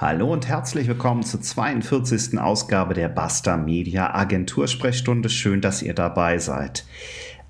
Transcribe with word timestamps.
Hallo 0.00 0.32
und 0.32 0.48
herzlich 0.48 0.88
willkommen 0.88 1.24
zur 1.24 1.42
42. 1.42 2.38
Ausgabe 2.38 2.94
der 2.94 3.10
Basta 3.10 3.58
Media 3.58 4.14
Agentursprechstunde. 4.14 5.28
Schön, 5.28 5.60
dass 5.60 5.82
ihr 5.82 5.92
dabei 5.92 6.38
seid. 6.38 6.86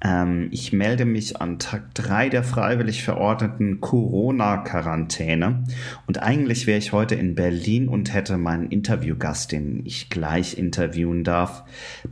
Ähm, 0.02 0.48
ich 0.50 0.72
melde 0.72 1.04
mich 1.04 1.40
an 1.40 1.60
Tag 1.60 1.94
3 1.94 2.28
der 2.28 2.42
freiwillig 2.42 3.04
verordneten 3.04 3.80
Corona-Quarantäne. 3.80 5.62
Und 6.08 6.24
eigentlich 6.24 6.66
wäre 6.66 6.78
ich 6.78 6.90
heute 6.90 7.14
in 7.14 7.36
Berlin 7.36 7.86
und 7.86 8.12
hätte 8.12 8.36
meinen 8.36 8.66
Interviewgast, 8.66 9.52
den 9.52 9.86
ich 9.86 10.10
gleich 10.10 10.58
interviewen 10.58 11.22
darf, 11.22 11.62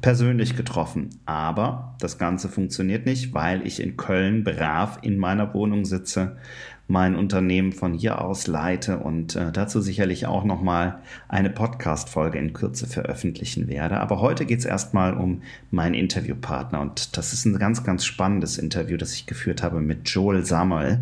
persönlich 0.00 0.54
getroffen. 0.54 1.10
Aber 1.26 1.96
das 1.98 2.16
Ganze 2.16 2.48
funktioniert 2.48 3.06
nicht, 3.06 3.34
weil 3.34 3.66
ich 3.66 3.82
in 3.82 3.96
Köln 3.96 4.44
brav 4.44 5.00
in 5.02 5.18
meiner 5.18 5.52
Wohnung 5.52 5.84
sitze 5.84 6.36
mein 6.88 7.14
Unternehmen 7.14 7.72
von 7.72 7.92
hier 7.92 8.22
aus 8.22 8.46
leite 8.46 8.98
und 8.98 9.36
äh, 9.36 9.52
dazu 9.52 9.82
sicherlich 9.82 10.26
auch 10.26 10.42
nochmal 10.42 11.00
eine 11.28 11.50
Podcast-Folge 11.50 12.38
in 12.38 12.54
Kürze 12.54 12.86
veröffentlichen 12.86 13.68
werde. 13.68 14.00
Aber 14.00 14.20
heute 14.20 14.46
geht 14.46 14.60
es 14.60 14.64
erstmal 14.64 15.14
um 15.14 15.42
meinen 15.70 15.94
Interviewpartner 15.94 16.80
und 16.80 17.16
das 17.18 17.34
ist 17.34 17.44
ein 17.44 17.58
ganz, 17.58 17.84
ganz 17.84 18.06
spannendes 18.06 18.56
Interview, 18.56 18.96
das 18.96 19.12
ich 19.12 19.26
geführt 19.26 19.62
habe 19.62 19.80
mit 19.80 20.08
Joel 20.08 20.46
Samuel. 20.46 21.00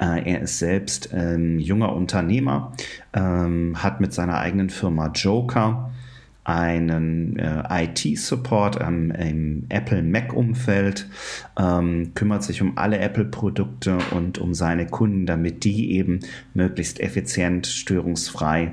Äh, 0.00 0.32
er 0.32 0.40
ist 0.40 0.58
selbst 0.58 1.10
ähm, 1.12 1.58
junger 1.58 1.92
Unternehmer, 1.92 2.72
ähm, 3.12 3.82
hat 3.82 4.00
mit 4.00 4.14
seiner 4.14 4.38
eigenen 4.38 4.70
Firma 4.70 5.08
Joker 5.08 5.91
einen 6.44 7.38
äh, 7.38 7.84
IT-Support 7.84 8.80
ähm, 8.80 9.12
im 9.12 9.64
Apple 9.68 10.02
Mac-Umfeld, 10.02 11.08
ähm, 11.58 12.12
kümmert 12.14 12.42
sich 12.42 12.62
um 12.62 12.76
alle 12.78 12.98
Apple-Produkte 12.98 13.98
und 14.10 14.38
um 14.38 14.54
seine 14.54 14.86
Kunden, 14.86 15.26
damit 15.26 15.64
die 15.64 15.92
eben 15.92 16.20
möglichst 16.54 17.00
effizient, 17.00 17.66
störungsfrei 17.66 18.72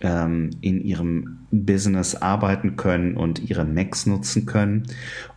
ähm, 0.00 0.50
in 0.60 0.80
ihrem 0.80 1.46
Business 1.50 2.14
arbeiten 2.14 2.76
können 2.76 3.16
und 3.16 3.50
ihre 3.50 3.64
Macs 3.64 4.06
nutzen 4.06 4.46
können. 4.46 4.84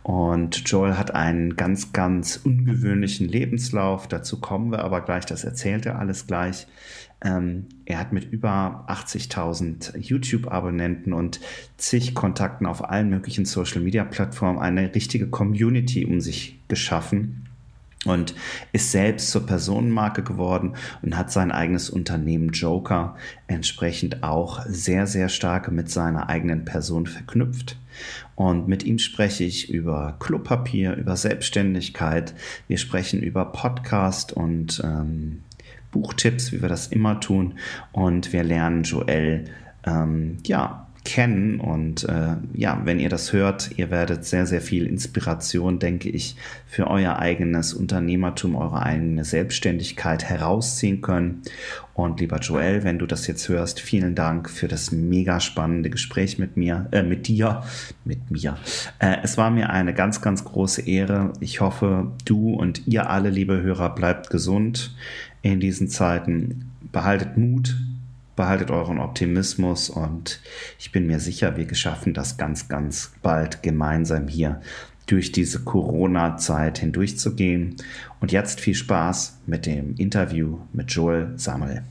Und 0.02 0.68
Joel 0.68 0.96
hat 0.98 1.14
einen 1.14 1.56
ganz, 1.56 1.92
ganz 1.92 2.36
ungewöhnlichen 2.36 3.28
Lebenslauf. 3.28 4.08
Dazu 4.08 4.40
kommen 4.40 4.70
wir 4.70 4.84
aber 4.84 5.00
gleich, 5.00 5.26
das 5.26 5.44
erzählt 5.44 5.86
er 5.86 5.98
alles 5.98 6.26
gleich. 6.26 6.66
Ähm, 7.24 7.66
er 7.84 7.98
hat 7.98 8.12
mit 8.12 8.30
über 8.30 8.84
80.000 8.88 9.96
YouTube-Abonnenten 9.98 11.12
und 11.12 11.40
zig 11.76 12.14
Kontakten 12.14 12.66
auf 12.66 12.88
allen 12.88 13.10
möglichen 13.10 13.44
Social-Media-Plattformen 13.44 14.60
eine 14.60 14.94
richtige 14.94 15.26
Community 15.26 16.06
um 16.06 16.20
sich 16.20 16.58
geschaffen 16.68 17.48
und 18.04 18.34
ist 18.72 18.92
selbst 18.92 19.30
zur 19.30 19.46
Personenmarke 19.46 20.22
geworden 20.22 20.74
und 21.02 21.16
hat 21.16 21.32
sein 21.32 21.50
eigenes 21.50 21.90
Unternehmen 21.90 22.50
Joker 22.50 23.16
entsprechend 23.48 24.22
auch 24.22 24.64
sehr, 24.66 25.06
sehr 25.06 25.28
stark 25.28 25.72
mit 25.72 25.90
seiner 25.90 26.28
eigenen 26.28 26.64
Person 26.64 27.06
verknüpft. 27.06 27.76
Und 28.36 28.68
mit 28.68 28.84
ihm 28.84 29.00
spreche 29.00 29.42
ich 29.42 29.70
über 29.70 30.16
Klopapier, 30.20 30.94
über 30.94 31.16
Selbstständigkeit. 31.16 32.34
Wir 32.68 32.78
sprechen 32.78 33.20
über 33.20 33.46
Podcast 33.46 34.32
und 34.32 34.80
ähm, 34.84 35.42
Buchtipps, 35.90 36.52
wie 36.52 36.62
wir 36.62 36.68
das 36.68 36.88
immer 36.88 37.20
tun. 37.20 37.54
Und 37.92 38.32
wir 38.32 38.44
lernen 38.44 38.82
Joel, 38.82 39.44
ähm, 39.86 40.38
ja, 40.46 40.88
kennen. 41.08 41.58
Und 41.58 42.04
äh, 42.04 42.36
ja, 42.52 42.80
wenn 42.84 43.00
ihr 43.00 43.08
das 43.08 43.32
hört, 43.32 43.70
ihr 43.76 43.90
werdet 43.90 44.26
sehr, 44.26 44.46
sehr 44.46 44.60
viel 44.60 44.86
Inspiration, 44.86 45.78
denke 45.78 46.10
ich, 46.10 46.36
für 46.66 46.86
euer 46.86 47.18
eigenes 47.18 47.72
Unternehmertum, 47.72 48.54
eure 48.54 48.82
eigene 48.82 49.24
Selbstständigkeit 49.24 50.24
herausziehen 50.24 51.00
können. 51.00 51.42
Und 51.94 52.20
lieber 52.20 52.38
Joel, 52.38 52.84
wenn 52.84 52.98
du 52.98 53.06
das 53.06 53.26
jetzt 53.26 53.48
hörst, 53.48 53.80
vielen 53.80 54.14
Dank 54.14 54.50
für 54.50 54.68
das 54.68 54.92
mega 54.92 55.40
spannende 55.40 55.90
Gespräch 55.90 56.38
mit 56.38 56.56
mir, 56.56 56.86
äh, 56.92 57.02
mit 57.02 57.26
dir, 57.26 57.62
mit 58.04 58.30
mir. 58.30 58.56
Äh, 58.98 59.16
es 59.22 59.38
war 59.38 59.50
mir 59.50 59.70
eine 59.70 59.94
ganz, 59.94 60.20
ganz 60.20 60.44
große 60.44 60.82
Ehre. 60.82 61.32
Ich 61.40 61.60
hoffe, 61.60 62.12
du 62.24 62.52
und 62.52 62.86
ihr 62.86 63.08
alle, 63.08 63.30
liebe 63.30 63.62
Hörer, 63.62 63.94
bleibt 63.94 64.30
gesund 64.30 64.94
in 65.42 65.60
diesen 65.60 65.88
Zeiten. 65.88 66.72
Behaltet 66.92 67.36
Mut, 67.36 67.76
behaltet 68.36 68.70
euren 68.70 68.98
Optimismus 68.98 69.90
und 69.90 70.40
ich 70.78 70.92
bin 70.92 71.06
mir 71.06 71.20
sicher, 71.20 71.56
wir 71.56 71.74
schaffen 71.74 72.14
das 72.14 72.36
ganz, 72.36 72.68
ganz 72.68 73.12
bald 73.22 73.62
gemeinsam 73.62 74.28
hier 74.28 74.60
durch 75.06 75.32
diese 75.32 75.64
Corona-Zeit 75.64 76.78
hindurchzugehen. 76.78 77.76
Und 78.20 78.30
jetzt 78.30 78.60
viel 78.60 78.74
Spaß 78.74 79.40
mit 79.46 79.66
dem 79.66 79.96
Interview 79.96 80.58
mit 80.72 80.90
Joel 80.90 81.32
Samuel. 81.36 81.82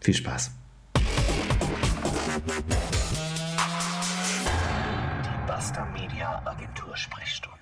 Viel 0.00 0.14
Spaß. 0.14 0.52
Die 5.24 5.46
Basta 5.46 5.86
Media 5.92 6.42
Agentur 6.44 6.96
Sprechstunde. 6.96 7.56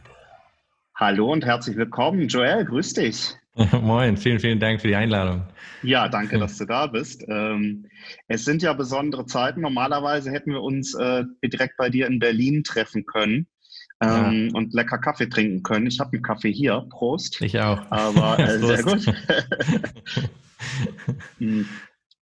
Hallo 0.94 1.32
und 1.32 1.44
herzlich 1.44 1.76
willkommen, 1.76 2.26
Joel, 2.28 2.64
grüß 2.64 2.94
dich. 2.94 3.36
Moin, 3.82 4.16
vielen, 4.16 4.38
vielen 4.38 4.60
Dank 4.60 4.80
für 4.80 4.88
die 4.88 4.96
Einladung. 4.96 5.46
Ja, 5.82 6.08
danke, 6.08 6.38
dass 6.38 6.58
du 6.58 6.66
da 6.66 6.86
bist. 6.86 7.24
Ähm, 7.28 7.86
es 8.28 8.44
sind 8.44 8.62
ja 8.62 8.72
besondere 8.74 9.24
Zeiten. 9.26 9.62
Normalerweise 9.62 10.30
hätten 10.30 10.52
wir 10.52 10.62
uns 10.62 10.94
äh, 10.94 11.24
direkt 11.42 11.76
bei 11.78 11.88
dir 11.88 12.06
in 12.06 12.18
Berlin 12.18 12.64
treffen 12.64 13.06
können 13.06 13.46
ähm, 14.02 14.48
ja. 14.48 14.54
und 14.54 14.74
lecker 14.74 14.98
Kaffee 14.98 15.28
trinken 15.28 15.62
können. 15.62 15.86
Ich 15.86 16.00
habe 16.00 16.12
einen 16.12 16.22
Kaffee 16.22 16.52
hier. 16.52 16.86
Prost. 16.90 17.40
Ich 17.40 17.58
auch. 17.58 17.80
Aber 17.90 18.38
äh, 18.38 18.58
sehr 18.60 18.82
gut. 18.82 19.06
Hm. 21.38 21.66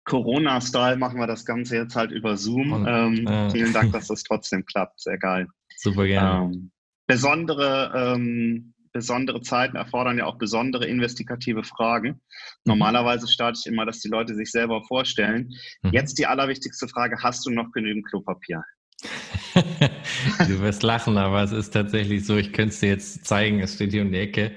Corona-Style 0.05 0.97
machen 0.97 1.19
wir 1.19 1.27
das 1.27 1.47
Ganze 1.47 1.77
jetzt 1.77 1.97
halt 1.97 2.11
über 2.11 2.37
Zoom. 2.37 2.87
Ähm, 2.87 3.27
äh. 3.27 3.51
Vielen 3.51 3.73
Dank, 3.73 3.93
dass 3.93 4.09
das 4.09 4.23
trotzdem 4.23 4.65
klappt. 4.67 5.01
Sehr 5.01 5.19
geil. 5.19 5.47
Super 5.77 6.07
gerne. 6.07 6.53
Ähm, 6.53 6.71
besondere 7.07 8.15
ähm, 8.15 8.74
besondere 8.95 9.43
Zeiten 9.43 9.77
erfordern 9.77 10.17
ja 10.17 10.25
auch 10.25 10.39
besondere 10.39 10.87
investigative 10.87 11.65
Fragen. 11.65 12.09
Mhm. 12.09 12.19
Normalerweise 12.65 13.29
starte 13.29 13.59
ich 13.63 13.71
immer, 13.71 13.85
dass 13.85 14.01
die 14.01 14.09
Leute 14.09 14.35
sich 14.35 14.51
selber 14.51 14.83
vorstellen. 14.85 15.53
Mhm. 15.83 15.93
Jetzt 15.93 16.19
die 16.19 16.27
allerwichtigste 16.27 16.89
Frage, 16.89 17.19
hast 17.23 17.45
du 17.45 17.51
noch 17.51 17.73
genügend 17.73 18.07
Klopapier? 18.07 18.65
du 19.55 20.61
wirst 20.61 20.83
lachen, 20.83 21.19
aber 21.19 21.43
es 21.43 21.53
ist 21.53 21.71
tatsächlich 21.71 22.25
so, 22.25 22.37
ich 22.37 22.53
könnte 22.53 22.73
es 22.73 22.81
dir 22.81 22.89
jetzt 22.89 23.27
zeigen, 23.27 23.61
es 23.61 23.75
steht 23.75 23.91
hier 23.91 24.03
um 24.03 24.13
die 24.13 24.19
Ecke. 24.19 24.53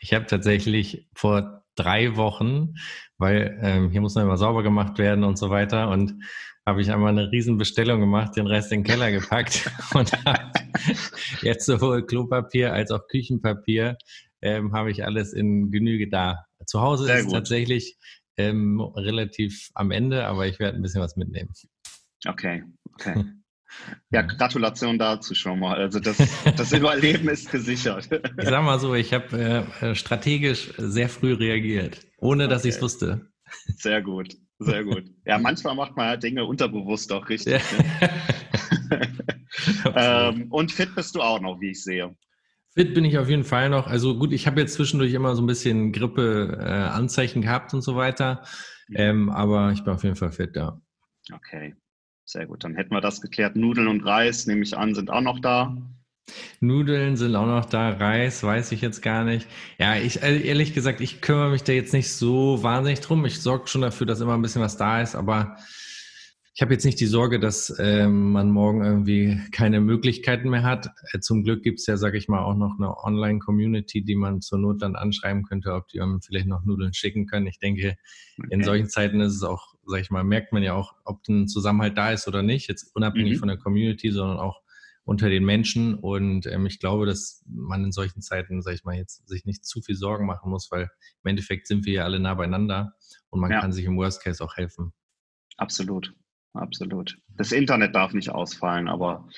Ich 0.00 0.12
habe 0.14 0.26
tatsächlich 0.26 1.08
vor 1.14 1.62
drei 1.76 2.16
Wochen, 2.16 2.74
weil 3.18 3.58
ähm, 3.62 3.90
hier 3.90 4.00
muss 4.00 4.14
noch 4.14 4.22
immer 4.22 4.38
sauber 4.38 4.62
gemacht 4.62 4.98
werden 4.98 5.22
und 5.22 5.38
so 5.38 5.50
weiter 5.50 5.90
und 5.90 6.14
habe 6.66 6.80
ich 6.80 6.90
einmal 6.92 7.10
eine 7.10 7.30
Riesenbestellung 7.30 8.00
gemacht, 8.00 8.36
den 8.36 8.46
Rest 8.46 8.72
in 8.72 8.80
den 8.80 8.86
Keller 8.86 9.10
gepackt 9.10 9.70
und 9.94 10.12
habe 10.24 10.52
jetzt 11.42 11.66
sowohl 11.66 12.06
Klopapier 12.06 12.72
als 12.72 12.90
auch 12.90 13.06
Küchenpapier 13.08 13.96
ähm, 14.42 14.72
habe 14.72 14.90
ich 14.90 15.04
alles 15.04 15.32
in 15.32 15.70
Genüge 15.70 16.08
da. 16.08 16.46
Zu 16.66 16.80
Hause 16.80 17.04
Sehr 17.04 17.18
ist 17.18 17.26
es 17.26 17.32
tatsächlich 17.32 17.96
ähm, 18.36 18.80
relativ 18.80 19.70
am 19.74 19.90
Ende, 19.90 20.26
aber 20.26 20.46
ich 20.46 20.58
werde 20.58 20.76
ein 20.76 20.82
bisschen 20.82 21.00
was 21.00 21.16
mitnehmen. 21.16 21.52
Okay, 22.26 22.64
okay. 22.94 23.24
Ja, 24.10 24.20
Gratulation 24.20 24.98
dazu 24.98 25.34
schon 25.34 25.58
mal. 25.58 25.78
Also 25.78 25.98
das, 25.98 26.18
das 26.58 26.72
Überleben 26.74 27.30
ist 27.30 27.50
gesichert. 27.50 28.06
Ich 28.12 28.44
sag 28.46 28.62
mal 28.62 28.78
so, 28.78 28.94
ich 28.94 29.14
habe 29.14 29.64
äh, 29.80 29.94
strategisch 29.94 30.74
sehr 30.76 31.08
früh 31.08 31.32
reagiert, 31.32 31.98
ohne 32.18 32.48
dass 32.48 32.60
okay. 32.60 32.68
ich 32.68 32.74
es 32.74 32.82
wusste. 32.82 33.32
Sehr 33.76 34.02
gut. 34.02 34.36
Sehr 34.64 34.84
gut. 34.84 35.04
Ja, 35.26 35.38
manchmal 35.38 35.74
macht 35.74 35.96
man 35.96 36.06
ja 36.06 36.16
Dinge 36.16 36.44
unterbewusst 36.44 37.12
auch 37.12 37.28
richtig. 37.28 37.62
Ne? 37.72 38.10
ähm, 39.96 40.46
und 40.50 40.72
fit 40.72 40.94
bist 40.94 41.14
du 41.14 41.20
auch 41.20 41.40
noch, 41.40 41.60
wie 41.60 41.70
ich 41.70 41.82
sehe. 41.82 42.14
Fit 42.74 42.94
bin 42.94 43.04
ich 43.04 43.18
auf 43.18 43.28
jeden 43.28 43.44
Fall 43.44 43.68
noch. 43.68 43.86
Also 43.86 44.18
gut, 44.18 44.32
ich 44.32 44.46
habe 44.46 44.60
jetzt 44.60 44.74
zwischendurch 44.74 45.12
immer 45.12 45.34
so 45.34 45.42
ein 45.42 45.46
bisschen 45.46 45.92
Grippe-Anzeichen 45.92 47.42
äh, 47.42 47.46
gehabt 47.46 47.74
und 47.74 47.82
so 47.82 47.96
weiter. 47.96 48.42
Ähm, 48.94 49.30
aber 49.30 49.72
ich 49.72 49.84
bin 49.84 49.92
auf 49.92 50.04
jeden 50.04 50.16
Fall 50.16 50.32
fit, 50.32 50.56
ja. 50.56 50.80
Okay, 51.32 51.74
sehr 52.24 52.46
gut. 52.46 52.64
Dann 52.64 52.74
hätten 52.74 52.94
wir 52.94 53.00
das 53.00 53.20
geklärt. 53.20 53.56
Nudeln 53.56 53.88
und 53.88 54.04
Reis, 54.04 54.46
nehme 54.46 54.62
ich 54.62 54.76
an, 54.76 54.94
sind 54.94 55.10
auch 55.10 55.20
noch 55.20 55.40
da. 55.40 55.76
Nudeln 56.60 57.16
sind 57.16 57.34
auch 57.34 57.46
noch 57.46 57.64
da, 57.64 57.90
Reis 57.90 58.42
weiß 58.42 58.72
ich 58.72 58.80
jetzt 58.80 59.02
gar 59.02 59.24
nicht. 59.24 59.48
Ja, 59.78 59.96
ich 59.96 60.22
äh, 60.22 60.40
ehrlich 60.40 60.74
gesagt, 60.74 61.00
ich 61.00 61.20
kümmere 61.20 61.50
mich 61.50 61.64
da 61.64 61.72
jetzt 61.72 61.92
nicht 61.92 62.12
so 62.12 62.62
wahnsinnig 62.62 63.00
drum. 63.00 63.24
Ich 63.24 63.40
sorge 63.40 63.66
schon 63.66 63.82
dafür, 63.82 64.06
dass 64.06 64.20
immer 64.20 64.34
ein 64.34 64.42
bisschen 64.42 64.62
was 64.62 64.76
da 64.76 65.02
ist, 65.02 65.14
aber 65.14 65.56
ich 66.54 66.60
habe 66.60 66.74
jetzt 66.74 66.84
nicht 66.84 67.00
die 67.00 67.06
Sorge, 67.06 67.40
dass 67.40 67.74
ähm, 67.78 68.32
man 68.32 68.50
morgen 68.50 68.84
irgendwie 68.84 69.40
keine 69.52 69.80
Möglichkeiten 69.80 70.50
mehr 70.50 70.62
hat. 70.62 70.90
Äh, 71.12 71.20
zum 71.20 71.44
Glück 71.44 71.62
gibt 71.62 71.80
es 71.80 71.86
ja, 71.86 71.96
sage 71.96 72.18
ich 72.18 72.28
mal, 72.28 72.44
auch 72.44 72.54
noch 72.54 72.76
eine 72.78 72.94
Online-Community, 73.02 74.04
die 74.04 74.16
man 74.16 74.42
zur 74.42 74.58
Not 74.58 74.82
dann 74.82 74.94
anschreiben 74.94 75.44
könnte, 75.44 75.72
ob 75.72 75.88
die 75.88 76.00
einem 76.00 76.20
vielleicht 76.20 76.46
noch 76.46 76.64
Nudeln 76.64 76.92
schicken 76.92 77.26
können. 77.26 77.46
Ich 77.46 77.58
denke, 77.58 77.96
okay. 78.38 78.48
in 78.50 78.62
solchen 78.62 78.88
Zeiten 78.88 79.20
ist 79.20 79.34
es 79.34 79.42
auch, 79.42 79.74
sage 79.86 80.02
ich 80.02 80.10
mal, 80.10 80.24
merkt 80.24 80.52
man 80.52 80.62
ja 80.62 80.74
auch, 80.74 80.92
ob 81.04 81.26
ein 81.26 81.48
Zusammenhalt 81.48 81.96
da 81.96 82.12
ist 82.12 82.28
oder 82.28 82.42
nicht. 82.42 82.68
Jetzt 82.68 82.94
unabhängig 82.94 83.36
mhm. 83.36 83.38
von 83.38 83.48
der 83.48 83.56
Community, 83.56 84.10
sondern 84.10 84.38
auch 84.38 84.61
unter 85.04 85.28
den 85.28 85.44
Menschen. 85.44 85.94
Und 85.94 86.46
ähm, 86.46 86.66
ich 86.66 86.78
glaube, 86.78 87.06
dass 87.06 87.44
man 87.46 87.84
in 87.84 87.92
solchen 87.92 88.22
Zeiten, 88.22 88.62
sag 88.62 88.74
ich 88.74 88.84
mal, 88.84 88.96
jetzt 88.96 89.26
sich 89.28 89.44
nicht 89.44 89.64
zu 89.64 89.80
viel 89.80 89.96
Sorgen 89.96 90.26
machen 90.26 90.50
muss, 90.50 90.70
weil 90.70 90.82
im 91.24 91.28
Endeffekt 91.28 91.66
sind 91.66 91.84
wir 91.84 91.92
ja 91.94 92.04
alle 92.04 92.20
nah 92.20 92.34
beieinander 92.34 92.94
und 93.30 93.40
man 93.40 93.50
ja. 93.50 93.60
kann 93.60 93.72
sich 93.72 93.84
im 93.84 93.96
Worst 93.96 94.22
Case 94.22 94.42
auch 94.42 94.56
helfen. 94.56 94.92
Absolut. 95.56 96.14
absolut. 96.54 97.18
Das 97.36 97.52
Internet 97.52 97.94
darf 97.94 98.12
nicht 98.12 98.30
ausfallen, 98.30 98.88
aber 98.88 99.28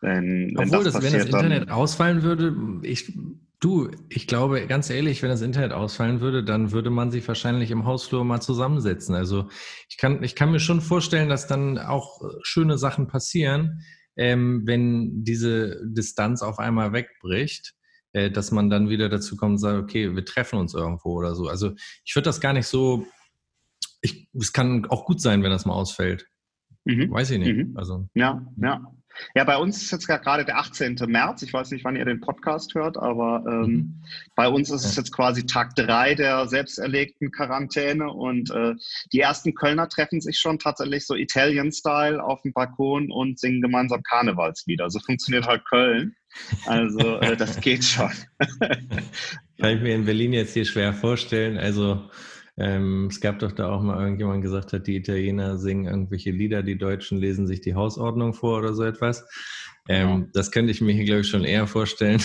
wenn, 0.00 0.52
wenn 0.56 0.68
Obwohl, 0.68 0.84
das, 0.84 0.94
passiert, 0.94 1.12
wenn 1.12 1.30
das 1.30 1.42
Internet 1.42 1.70
ausfallen 1.70 2.22
würde, 2.22 2.56
ich, 2.82 3.12
du, 3.60 3.90
ich 4.08 4.26
glaube, 4.26 4.66
ganz 4.66 4.90
ehrlich, 4.90 5.22
wenn 5.22 5.28
das 5.28 5.42
Internet 5.42 5.72
ausfallen 5.72 6.20
würde, 6.20 6.44
dann 6.44 6.72
würde 6.72 6.90
man 6.90 7.10
sich 7.10 7.26
wahrscheinlich 7.28 7.70
im 7.70 7.84
Hausflur 7.84 8.24
mal 8.24 8.40
zusammensetzen. 8.40 9.14
Also 9.14 9.48
ich 9.88 9.98
kann, 9.98 10.22
ich 10.22 10.34
kann 10.34 10.50
mir 10.50 10.60
schon 10.60 10.80
vorstellen, 10.80 11.28
dass 11.28 11.46
dann 11.46 11.78
auch 11.78 12.22
schöne 12.42 12.78
Sachen 12.78 13.06
passieren, 13.06 13.82
ähm, 14.20 14.66
wenn 14.66 15.24
diese 15.24 15.80
Distanz 15.82 16.42
auf 16.42 16.58
einmal 16.58 16.92
wegbricht, 16.92 17.74
äh, 18.12 18.30
dass 18.30 18.50
man 18.50 18.68
dann 18.68 18.90
wieder 18.90 19.08
dazu 19.08 19.34
kommt 19.34 19.52
und 19.52 19.58
sagt, 19.58 19.82
okay, 19.82 20.14
wir 20.14 20.24
treffen 20.26 20.58
uns 20.58 20.74
irgendwo 20.74 21.14
oder 21.14 21.34
so. 21.34 21.48
Also 21.48 21.72
ich 22.04 22.14
würde 22.14 22.26
das 22.26 22.38
gar 22.38 22.52
nicht 22.52 22.66
so, 22.66 23.06
ich, 24.02 24.28
es 24.34 24.52
kann 24.52 24.84
auch 24.90 25.06
gut 25.06 25.22
sein, 25.22 25.42
wenn 25.42 25.50
das 25.50 25.64
mal 25.64 25.72
ausfällt. 25.72 26.26
Mhm. 26.84 27.10
Weiß 27.10 27.30
ich 27.30 27.38
nicht. 27.38 27.56
Mhm. 27.56 27.76
Also, 27.78 28.10
ja, 28.12 28.46
ja. 28.58 28.84
Ja, 29.34 29.44
bei 29.44 29.56
uns 29.56 29.82
ist 29.82 29.90
jetzt 29.90 30.06
gerade 30.06 30.44
der 30.44 30.58
18. 30.58 30.96
März. 31.06 31.42
Ich 31.42 31.52
weiß 31.52 31.70
nicht, 31.70 31.84
wann 31.84 31.96
ihr 31.96 32.04
den 32.04 32.20
Podcast 32.20 32.74
hört, 32.74 32.96
aber 32.96 33.44
ähm, 33.46 33.70
mhm. 33.70 34.02
bei 34.34 34.48
uns 34.48 34.70
ist 34.70 34.84
es 34.84 34.96
jetzt 34.96 35.12
quasi 35.12 35.46
Tag 35.46 35.74
drei 35.74 36.14
der 36.14 36.46
selbsterlegten 36.46 37.30
Quarantäne 37.30 38.10
und 38.10 38.50
äh, 38.50 38.74
die 39.12 39.20
ersten 39.20 39.54
Kölner 39.54 39.88
treffen 39.88 40.20
sich 40.20 40.38
schon 40.38 40.58
tatsächlich 40.58 41.06
so 41.06 41.14
Italian-Style 41.14 42.22
auf 42.22 42.42
dem 42.42 42.52
Balkon 42.52 43.10
und 43.10 43.38
singen 43.38 43.62
gemeinsam 43.62 44.02
Karnevalslieder. 44.02 44.90
So 44.90 45.00
funktioniert 45.00 45.46
halt 45.46 45.64
Köln. 45.64 46.14
Also 46.66 47.18
äh, 47.20 47.36
das 47.36 47.60
geht 47.60 47.84
schon. 47.84 48.12
Kann 49.58 49.76
ich 49.76 49.80
mir 49.82 49.94
in 49.94 50.04
Berlin 50.04 50.32
jetzt 50.32 50.54
hier 50.54 50.64
schwer 50.64 50.92
vorstellen. 50.92 51.58
Also 51.58 52.08
ähm, 52.60 53.06
es 53.06 53.20
gab 53.20 53.38
doch 53.38 53.52
da 53.52 53.70
auch 53.70 53.80
mal 53.80 53.98
irgendjemand 54.02 54.42
gesagt 54.42 54.74
hat, 54.74 54.86
die 54.86 54.96
Italiener 54.96 55.56
singen 55.56 55.86
irgendwelche 55.86 56.30
Lieder, 56.30 56.62
die 56.62 56.76
Deutschen 56.76 57.18
lesen 57.18 57.46
sich 57.46 57.62
die 57.62 57.74
Hausordnung 57.74 58.34
vor 58.34 58.58
oder 58.58 58.74
so 58.74 58.84
etwas. 58.84 59.26
Ähm, 59.88 60.08
ja. 60.08 60.26
Das 60.34 60.50
könnte 60.50 60.70
ich 60.70 60.82
mir 60.82 60.92
hier, 60.92 61.06
glaube 61.06 61.22
ich, 61.22 61.28
schon 61.28 61.44
eher 61.44 61.66
vorstellen. 61.66 62.22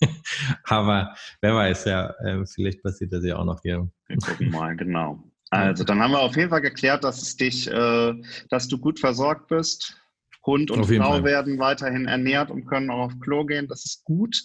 Aber 0.64 1.12
wer 1.40 1.56
weiß, 1.56 1.86
ja, 1.86 2.10
äh, 2.24 2.46
vielleicht 2.46 2.84
passiert 2.84 3.12
das 3.12 3.24
ja 3.24 3.36
auch 3.36 3.44
noch 3.44 3.62
hier. 3.62 3.88
Wir 4.06 4.16
gucken 4.18 4.50
mal, 4.50 4.76
genau. 4.76 5.24
Also, 5.50 5.84
dann 5.84 6.00
haben 6.00 6.12
wir 6.12 6.20
auf 6.20 6.36
jeden 6.36 6.50
Fall 6.50 6.60
geklärt, 6.60 7.02
dass 7.04 7.22
es 7.22 7.36
dich, 7.36 7.68
äh, 7.68 8.14
dass 8.50 8.68
du 8.68 8.78
gut 8.78 9.00
versorgt 9.00 9.48
bist. 9.48 10.00
Hund 10.46 10.70
und 10.70 10.84
Frau 10.84 11.12
Fall. 11.12 11.24
werden 11.24 11.58
weiterhin 11.58 12.06
ernährt 12.06 12.50
und 12.50 12.66
können 12.66 12.90
auch 12.90 13.06
auf 13.06 13.20
Klo 13.20 13.44
gehen. 13.44 13.66
Das 13.68 13.84
ist 13.84 14.04
gut. 14.04 14.42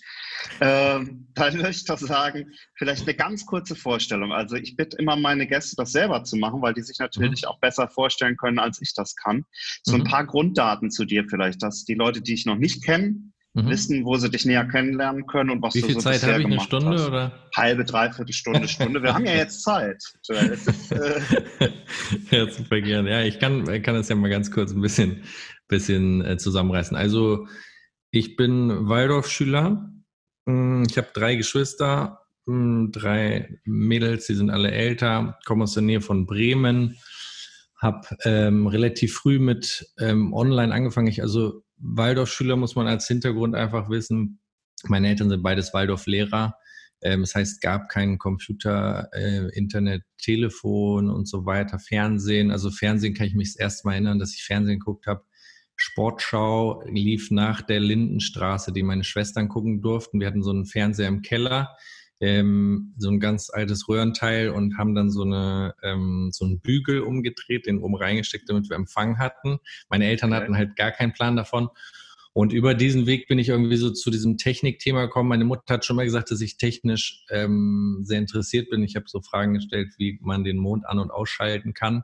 Ähm, 0.62 1.28
da 1.34 1.52
möchte 1.52 1.70
ich 1.70 1.86
doch 1.86 1.98
sagen, 1.98 2.52
vielleicht 2.76 3.04
eine 3.04 3.16
ganz 3.16 3.46
kurze 3.46 3.76
Vorstellung. 3.76 4.32
Also 4.32 4.56
ich 4.56 4.76
bitte 4.76 4.98
immer 4.98 5.16
meine 5.16 5.48
Gäste, 5.48 5.76
das 5.76 5.92
selber 5.92 6.24
zu 6.24 6.38
machen, 6.38 6.62
weil 6.62 6.74
die 6.74 6.82
sich 6.82 7.00
natürlich 7.00 7.44
mhm. 7.44 7.50
auch 7.50 7.60
besser 7.60 7.88
vorstellen 7.88 8.38
können, 8.38 8.60
als 8.60 8.82
ich 8.82 8.94
das 8.94 9.16
kann. 9.16 9.46
So 9.84 9.96
ein 9.96 10.02
mhm. 10.02 10.06
paar 10.06 10.26
Grunddaten 10.26 10.92
zu 10.92 11.06
dir 11.06 11.26
vielleicht, 11.30 11.62
dass 11.64 11.84
die 11.86 11.96
Leute, 11.96 12.22
die 12.22 12.34
ich 12.34 12.46
noch 12.46 12.58
nicht 12.58 12.84
kenne, 12.84 13.16
mhm. 13.54 13.70
wissen, 13.70 14.06
wo 14.06 14.16
sie 14.16 14.30
dich 14.30 14.46
näher 14.46 14.66
kennenlernen 14.66 15.26
können 15.28 15.50
und 15.50 15.62
was 15.62 15.76
Wie 15.76 15.82
du 15.82 15.94
so 15.94 16.00
Zeit 16.00 16.22
bisher 16.22 16.40
gemacht 16.40 16.68
Stunde, 16.68 16.90
hast. 16.92 17.08
Oder? 17.08 17.32
Halbe, 17.56 17.84
dreiviertel 17.86 18.34
Stunde, 18.34 18.68
Stunde. 18.68 19.04
Wir 19.04 19.14
haben 19.14 19.26
ja 19.26 19.36
jetzt 19.36 19.64
Zeit. 19.64 20.02
ja, 22.32 22.50
super 22.50 22.82
gerne. 22.82 23.10
Ja, 23.10 23.22
ich 23.24 23.40
kann, 23.40 23.66
kann 23.82 23.96
das 23.96 24.10
ja 24.10 24.16
mal 24.16 24.30
ganz 24.30 24.52
kurz 24.52 24.72
ein 24.72 24.82
bisschen 24.82 25.24
bisschen 25.70 26.26
äh, 26.26 26.38
zusammenreißen. 26.38 26.98
Also 26.98 27.48
ich 28.12 28.36
bin 28.36 28.90
Waldorfschüler. 28.90 29.90
Hm, 30.46 30.84
ich 30.90 30.98
habe 30.98 31.08
drei 31.14 31.36
Geschwister, 31.36 32.20
hm, 32.46 32.92
drei 32.92 33.60
Mädels, 33.64 34.28
die 34.28 34.36
sind 34.36 34.50
alle 34.50 34.72
älter, 34.72 35.40
komme 35.46 35.64
aus 35.64 35.76
der 35.76 35.84
Nähe 35.84 36.02
von 36.02 36.26
Bremen, 36.26 36.98
habe 37.78 38.08
ähm, 38.26 38.68
relativ 38.68 39.14
früh 39.14 39.40
mit 39.40 39.88
ähm, 40.00 40.34
Online 40.34 40.74
angefangen. 40.74 41.08
Ich, 41.08 41.22
also 41.22 41.64
Waldorfschüler 41.78 42.58
muss 42.58 42.76
man 42.76 42.88
als 42.88 43.08
Hintergrund 43.08 43.56
einfach 43.56 43.90
wissen. 43.90 44.42
Meine 44.88 45.08
Eltern 45.08 45.30
sind 45.30 45.44
beides 45.44 45.74
Waldorflehrer. 45.74 46.56
Ähm, 47.02 47.22
das 47.22 47.36
heißt, 47.36 47.62
gab 47.62 47.88
keinen 47.90 48.18
Computer, 48.18 49.10
äh, 49.14 49.48
Internet, 49.56 50.04
Telefon 50.18 51.10
und 51.10 51.28
so 51.28 51.46
weiter, 51.46 51.80
Fernsehen. 51.80 52.52
Also 52.52 52.72
Fernsehen 52.72 53.14
kann 53.14 53.28
ich 53.28 53.36
mich 53.36 53.54
das 53.54 53.60
erste 53.60 53.88
Mal 53.88 53.94
erinnern, 53.94 54.20
dass 54.20 54.34
ich 54.34 54.44
Fernsehen 54.44 54.80
geguckt 54.80 55.08
habe 55.08 55.24
Sportschau 55.82 56.84
lief 56.88 57.32
nach 57.32 57.62
der 57.62 57.80
Lindenstraße, 57.80 58.74
die 58.74 58.84
meine 58.84 59.06
Schwestern 59.06 59.48
gucken 59.48 59.82
durften. 59.82 60.20
Wir 60.20 60.28
hatten 60.28 60.44
so 60.44 60.50
einen 60.50 60.66
Fernseher 60.66 61.08
im 61.08 61.22
Keller, 61.22 61.78
ähm, 62.20 62.94
so 62.98 63.10
ein 63.10 63.22
ganz 63.22 63.50
altes 63.50 63.88
Röhrenteil 63.88 64.50
und 64.50 64.78
haben 64.78 64.94
dann 64.94 65.10
so, 65.10 65.24
eine, 65.24 65.74
ähm, 65.82 66.32
so 66.34 66.44
einen 66.44 66.60
Bügel 66.60 67.00
umgedreht, 67.00 67.66
den 67.66 67.80
oben 67.80 67.96
reingesteckt, 67.96 68.50
damit 68.50 68.70
wir 68.70 68.76
Empfang 68.76 69.20
hatten. 69.20 69.60
Meine 69.90 70.06
Eltern 70.08 70.34
hatten 70.34 70.58
halt 70.58 70.76
gar 70.76 70.92
keinen 70.92 71.14
Plan 71.14 71.38
davon. 71.38 71.70
Und 72.34 72.52
über 72.52 72.74
diesen 72.74 73.06
Weg 73.06 73.30
bin 73.30 73.40
ich 73.40 73.48
irgendwie 73.48 73.78
so 73.78 73.90
zu 73.90 74.12
diesem 74.12 74.38
Technikthema 74.38 75.06
gekommen. 75.06 75.30
Meine 75.30 75.46
Mutter 75.46 75.76
hat 75.76 75.86
schon 75.86 75.96
mal 75.96 76.04
gesagt, 76.04 76.30
dass 76.30 76.42
ich 76.42 76.58
technisch 76.58 77.24
ähm, 77.30 78.02
sehr 78.04 78.20
interessiert 78.20 78.70
bin. 78.70 78.84
Ich 78.84 78.98
habe 78.98 79.06
so 79.08 79.22
Fragen 79.22 79.54
gestellt, 79.54 79.94
wie 79.98 80.20
man 80.22 80.44
den 80.44 80.58
Mond 80.58 80.86
an- 80.86 81.00
und 81.00 81.10
ausschalten 81.10 81.74
kann 81.74 82.04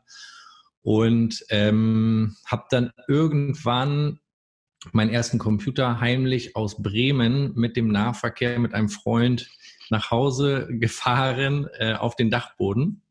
und 0.86 1.44
ähm, 1.50 2.36
habe 2.46 2.66
dann 2.70 2.92
irgendwann 3.08 4.20
meinen 4.92 5.10
ersten 5.10 5.40
Computer 5.40 6.00
heimlich 6.00 6.56
aus 6.56 6.84
Bremen 6.84 7.54
mit 7.56 7.76
dem 7.76 7.88
Nahverkehr 7.88 8.60
mit 8.60 8.76
einem 8.76 8.90
Freund 8.90 9.50
nach 9.90 10.12
Hause 10.12 10.68
gefahren 10.80 11.68
äh, 11.80 11.96
auf 11.96 12.16
den 12.16 12.30
Dachboden. 12.30 13.02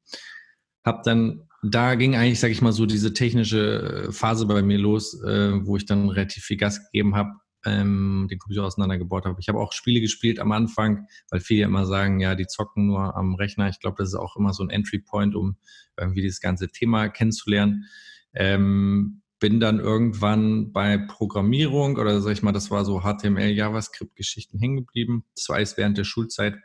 Hab 0.84 1.02
dann, 1.02 1.48
da 1.64 1.96
ging 1.96 2.14
eigentlich, 2.14 2.38
sag 2.38 2.52
ich 2.52 2.62
mal, 2.62 2.72
so 2.72 2.86
diese 2.86 3.12
technische 3.12 4.06
Phase 4.12 4.46
bei 4.46 4.62
mir 4.62 4.78
los, 4.78 5.20
äh, 5.24 5.66
wo 5.66 5.76
ich 5.76 5.84
dann 5.84 6.10
relativ 6.10 6.44
viel 6.44 6.58
Gas 6.58 6.80
gegeben 6.84 7.16
habe 7.16 7.32
ähm, 7.64 8.26
den 8.30 8.38
Computer 8.38 8.64
auseinandergebaut 8.64 9.24
habe. 9.24 9.40
Ich 9.40 9.48
habe 9.48 9.58
auch 9.58 9.72
Spiele 9.72 10.00
gespielt 10.00 10.38
am 10.38 10.52
Anfang, 10.52 11.06
weil 11.30 11.40
viele 11.40 11.64
immer 11.64 11.86
sagen, 11.86 12.20
ja, 12.20 12.34
die 12.34 12.46
zocken 12.46 12.86
nur 12.86 13.16
am 13.16 13.34
Rechner. 13.34 13.68
Ich 13.68 13.80
glaube, 13.80 13.96
das 13.98 14.08
ist 14.08 14.14
auch 14.14 14.36
immer 14.36 14.52
so 14.52 14.62
ein 14.62 14.70
Entry 14.70 14.98
Point, 14.98 15.34
um 15.34 15.56
irgendwie 15.98 16.22
dieses 16.22 16.40
ganze 16.40 16.68
Thema 16.68 17.08
kennenzulernen. 17.08 17.86
Ähm, 18.34 19.22
bin 19.40 19.60
dann 19.60 19.78
irgendwann 19.78 20.72
bei 20.72 20.96
Programmierung 20.96 21.96
oder 21.98 22.20
sag 22.20 22.32
ich 22.32 22.42
mal, 22.42 22.52
das 22.52 22.70
war 22.70 22.84
so 22.84 23.02
HTML, 23.02 23.50
JavaScript-Geschichten 23.50 24.58
hängen 24.58 24.76
geblieben. 24.76 25.24
Das 25.36 25.48
war 25.48 25.56
alles 25.56 25.76
während 25.76 25.98
der 25.98 26.04
Schulzeit. 26.04 26.56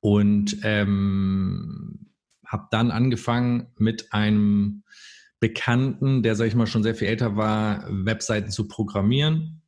Und 0.00 0.58
ähm, 0.62 2.10
habe 2.46 2.66
dann 2.70 2.90
angefangen 2.90 3.68
mit 3.76 4.12
einem 4.12 4.82
Bekannten, 5.38 6.22
der, 6.22 6.34
sag 6.34 6.46
ich 6.46 6.54
mal, 6.54 6.66
schon 6.66 6.82
sehr 6.82 6.94
viel 6.94 7.08
älter 7.08 7.36
war, 7.36 7.84
Webseiten 7.88 8.50
zu 8.50 8.68
programmieren. 8.68 9.62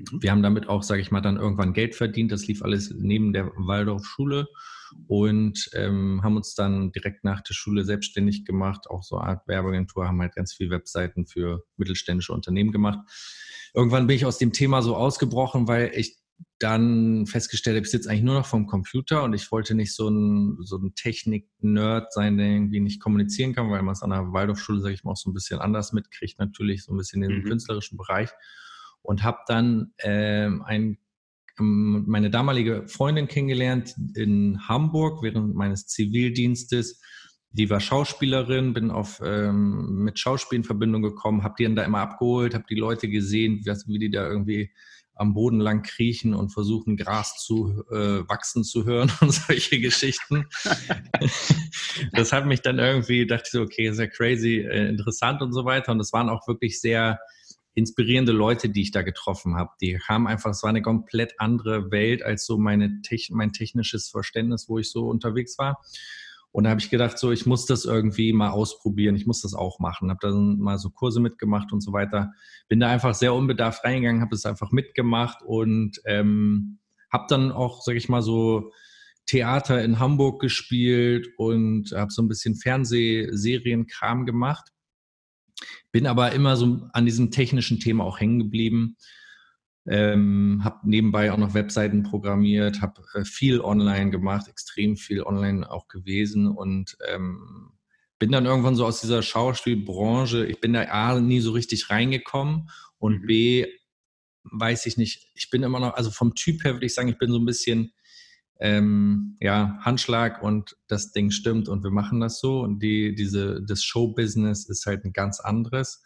Mhm. 0.00 0.22
Wir 0.22 0.30
haben 0.30 0.42
damit 0.42 0.68
auch, 0.68 0.82
sage 0.82 1.00
ich 1.00 1.10
mal, 1.10 1.20
dann 1.20 1.36
irgendwann 1.36 1.72
Geld 1.72 1.94
verdient. 1.94 2.32
Das 2.32 2.46
lief 2.46 2.62
alles 2.62 2.92
neben 2.96 3.32
der 3.32 3.50
Waldorfschule 3.56 4.48
und 5.06 5.70
ähm, 5.74 6.20
haben 6.22 6.36
uns 6.36 6.54
dann 6.54 6.92
direkt 6.92 7.24
nach 7.24 7.40
der 7.40 7.54
Schule 7.54 7.84
selbstständig 7.84 8.44
gemacht. 8.44 8.88
Auch 8.88 9.02
so 9.02 9.18
eine 9.18 9.30
Art 9.30 9.48
Werbeagentur, 9.48 10.06
haben 10.06 10.20
halt 10.20 10.34
ganz 10.34 10.52
viele 10.52 10.70
Webseiten 10.70 11.26
für 11.26 11.64
mittelständische 11.76 12.32
Unternehmen 12.32 12.72
gemacht. 12.72 12.98
Irgendwann 13.74 14.06
bin 14.06 14.16
ich 14.16 14.26
aus 14.26 14.38
dem 14.38 14.52
Thema 14.52 14.82
so 14.82 14.96
ausgebrochen, 14.96 15.68
weil 15.68 15.92
ich 15.94 16.16
dann 16.58 17.26
festgestellt 17.26 17.76
habe, 17.76 17.84
ich 17.84 17.90
sitze 17.90 18.08
eigentlich 18.08 18.22
nur 18.22 18.34
noch 18.34 18.46
vom 18.46 18.66
Computer 18.66 19.24
und 19.24 19.34
ich 19.34 19.50
wollte 19.52 19.74
nicht 19.74 19.94
so 19.94 20.08
ein, 20.08 20.58
so 20.62 20.78
ein 20.78 20.94
Technik-Nerd 20.94 22.12
sein, 22.12 22.38
der 22.38 22.46
irgendwie 22.46 22.80
nicht 22.80 23.00
kommunizieren 23.00 23.54
kann, 23.54 23.70
weil 23.70 23.82
man 23.82 23.92
es 23.92 24.02
an 24.02 24.10
der 24.10 24.32
Waldorfschule, 24.32 24.80
sage 24.80 24.94
ich 24.94 25.04
mal, 25.04 25.12
auch 25.12 25.16
so 25.16 25.30
ein 25.30 25.34
bisschen 25.34 25.60
anders 25.60 25.92
mitkriegt, 25.92 26.38
natürlich 26.38 26.84
so 26.84 26.92
ein 26.92 26.96
bisschen 26.96 27.22
in 27.22 27.30
den 27.30 27.42
mhm. 27.42 27.48
künstlerischen 27.48 27.96
Bereich 27.96 28.30
und 29.02 29.22
habe 29.22 29.38
dann 29.46 29.92
ähm, 30.02 30.62
ein, 30.62 30.98
ähm, 31.58 32.04
meine 32.06 32.30
damalige 32.30 32.86
Freundin 32.88 33.28
kennengelernt 33.28 33.94
in 34.14 34.68
Hamburg 34.68 35.22
während 35.22 35.54
meines 35.54 35.86
Zivildienstes. 35.86 37.00
Die 37.52 37.68
war 37.68 37.80
Schauspielerin, 37.80 38.74
bin 38.74 38.90
auf, 38.90 39.20
ähm, 39.24 40.04
mit 40.04 40.18
Schauspiel 40.18 40.58
in 40.58 40.64
Verbindung 40.64 41.02
gekommen, 41.02 41.42
habe 41.42 41.54
die 41.58 41.64
dann 41.64 41.76
da 41.76 41.82
immer 41.82 42.00
abgeholt, 42.00 42.54
habe 42.54 42.64
die 42.70 42.76
Leute 42.76 43.08
gesehen, 43.08 43.60
wie, 43.64 43.92
wie 43.92 43.98
die 43.98 44.10
da 44.10 44.28
irgendwie 44.28 44.70
am 45.20 45.34
Boden 45.34 45.60
lang 45.60 45.82
kriechen 45.82 46.32
und 46.32 46.48
versuchen, 46.48 46.96
Gras 46.96 47.44
zu 47.44 47.84
äh, 47.90 48.26
wachsen 48.26 48.64
zu 48.64 48.86
hören 48.86 49.12
und 49.20 49.32
solche 49.32 49.78
Geschichten. 49.78 50.46
das 52.12 52.32
hat 52.32 52.46
mich 52.46 52.62
dann 52.62 52.78
irgendwie, 52.78 53.26
dachte 53.26 53.44
ich 53.46 53.52
so, 53.52 53.60
okay, 53.60 53.92
sehr 53.92 54.08
crazy, 54.08 54.60
äh, 54.60 54.88
interessant 54.88 55.42
und 55.42 55.52
so 55.52 55.66
weiter. 55.66 55.92
Und 55.92 56.00
es 56.00 56.14
waren 56.14 56.30
auch 56.30 56.48
wirklich 56.48 56.80
sehr 56.80 57.18
inspirierende 57.74 58.32
Leute, 58.32 58.68
die 58.68 58.82
ich 58.82 58.90
da 58.90 59.02
getroffen 59.02 59.56
habe. 59.56 59.70
Die 59.80 59.98
haben 60.00 60.26
einfach, 60.26 60.50
es 60.50 60.62
war 60.62 60.70
eine 60.70 60.82
komplett 60.82 61.34
andere 61.38 61.90
Welt 61.90 62.22
als 62.22 62.44
so 62.46 62.58
meine, 62.58 63.00
mein 63.30 63.52
technisches 63.52 64.08
Verständnis, 64.08 64.68
wo 64.68 64.78
ich 64.78 64.90
so 64.90 65.08
unterwegs 65.08 65.58
war. 65.58 65.80
Und 66.52 66.64
da 66.64 66.70
habe 66.70 66.80
ich 66.80 66.90
gedacht, 66.90 67.16
so, 67.16 67.30
ich 67.30 67.46
muss 67.46 67.66
das 67.66 67.84
irgendwie 67.84 68.32
mal 68.32 68.50
ausprobieren, 68.50 69.14
ich 69.14 69.26
muss 69.26 69.40
das 69.42 69.54
auch 69.54 69.78
machen. 69.78 70.10
Habe 70.10 70.18
dann 70.20 70.58
mal 70.58 70.78
so 70.78 70.90
Kurse 70.90 71.20
mitgemacht 71.20 71.72
und 71.72 71.80
so 71.80 71.92
weiter. 71.92 72.32
Bin 72.68 72.80
da 72.80 72.88
einfach 72.88 73.14
sehr 73.14 73.34
unbedarft 73.34 73.84
reingegangen, 73.84 74.20
habe 74.20 74.34
es 74.34 74.44
einfach 74.44 74.72
mitgemacht 74.72 75.42
und 75.42 76.00
ähm, 76.06 76.78
habe 77.12 77.26
dann 77.28 77.52
auch, 77.52 77.82
sage 77.82 77.98
ich 77.98 78.08
mal, 78.08 78.22
so 78.22 78.72
Theater 79.26 79.84
in 79.84 80.00
Hamburg 80.00 80.40
gespielt 80.40 81.28
und 81.36 81.92
habe 81.92 82.10
so 82.10 82.20
ein 82.20 82.28
bisschen 82.28 82.56
Fernsehserienkram 82.56 84.26
gemacht 84.26 84.72
bin 85.92 86.06
aber 86.06 86.32
immer 86.32 86.56
so 86.56 86.88
an 86.92 87.04
diesem 87.04 87.30
technischen 87.30 87.80
Thema 87.80 88.04
auch 88.04 88.20
hängen 88.20 88.38
geblieben. 88.38 88.96
Ähm, 89.86 90.60
habe 90.62 90.88
nebenbei 90.88 91.32
auch 91.32 91.38
noch 91.38 91.54
Webseiten 91.54 92.02
programmiert, 92.02 92.82
habe 92.82 93.02
äh, 93.14 93.24
viel 93.24 93.60
online 93.60 94.10
gemacht, 94.10 94.46
extrem 94.46 94.96
viel 94.96 95.22
online 95.22 95.68
auch 95.70 95.88
gewesen 95.88 96.46
und 96.46 96.96
ähm, 97.08 97.72
bin 98.18 98.30
dann 98.30 98.44
irgendwann 98.44 98.76
so 98.76 98.84
aus 98.84 99.00
dieser 99.00 99.22
Schauspielbranche, 99.22 100.46
ich 100.46 100.60
bin 100.60 100.74
da 100.74 100.82
A, 100.82 101.18
nie 101.18 101.40
so 101.40 101.52
richtig 101.52 101.88
reingekommen 101.88 102.68
und 102.98 103.22
mhm. 103.22 103.26
B, 103.26 103.66
weiß 104.44 104.86
ich 104.86 104.98
nicht, 104.98 105.30
ich 105.34 105.48
bin 105.48 105.62
immer 105.62 105.80
noch, 105.80 105.94
also 105.94 106.10
vom 106.10 106.34
Typ 106.34 106.62
her 106.62 106.74
würde 106.74 106.86
ich 106.86 106.94
sagen, 106.94 107.08
ich 107.08 107.18
bin 107.18 107.32
so 107.32 107.38
ein 107.38 107.46
bisschen, 107.46 107.92
ähm, 108.60 109.36
ja, 109.40 109.78
Handschlag 109.80 110.42
und 110.42 110.76
das 110.86 111.12
Ding 111.12 111.30
stimmt 111.30 111.68
und 111.68 111.82
wir 111.82 111.90
machen 111.90 112.20
das 112.20 112.40
so 112.40 112.60
und 112.60 112.80
die, 112.80 113.14
diese, 113.14 113.62
das 113.62 113.82
Showbusiness 113.82 114.68
ist 114.68 114.86
halt 114.86 115.04
ein 115.04 115.12
ganz 115.12 115.40
anderes 115.40 116.02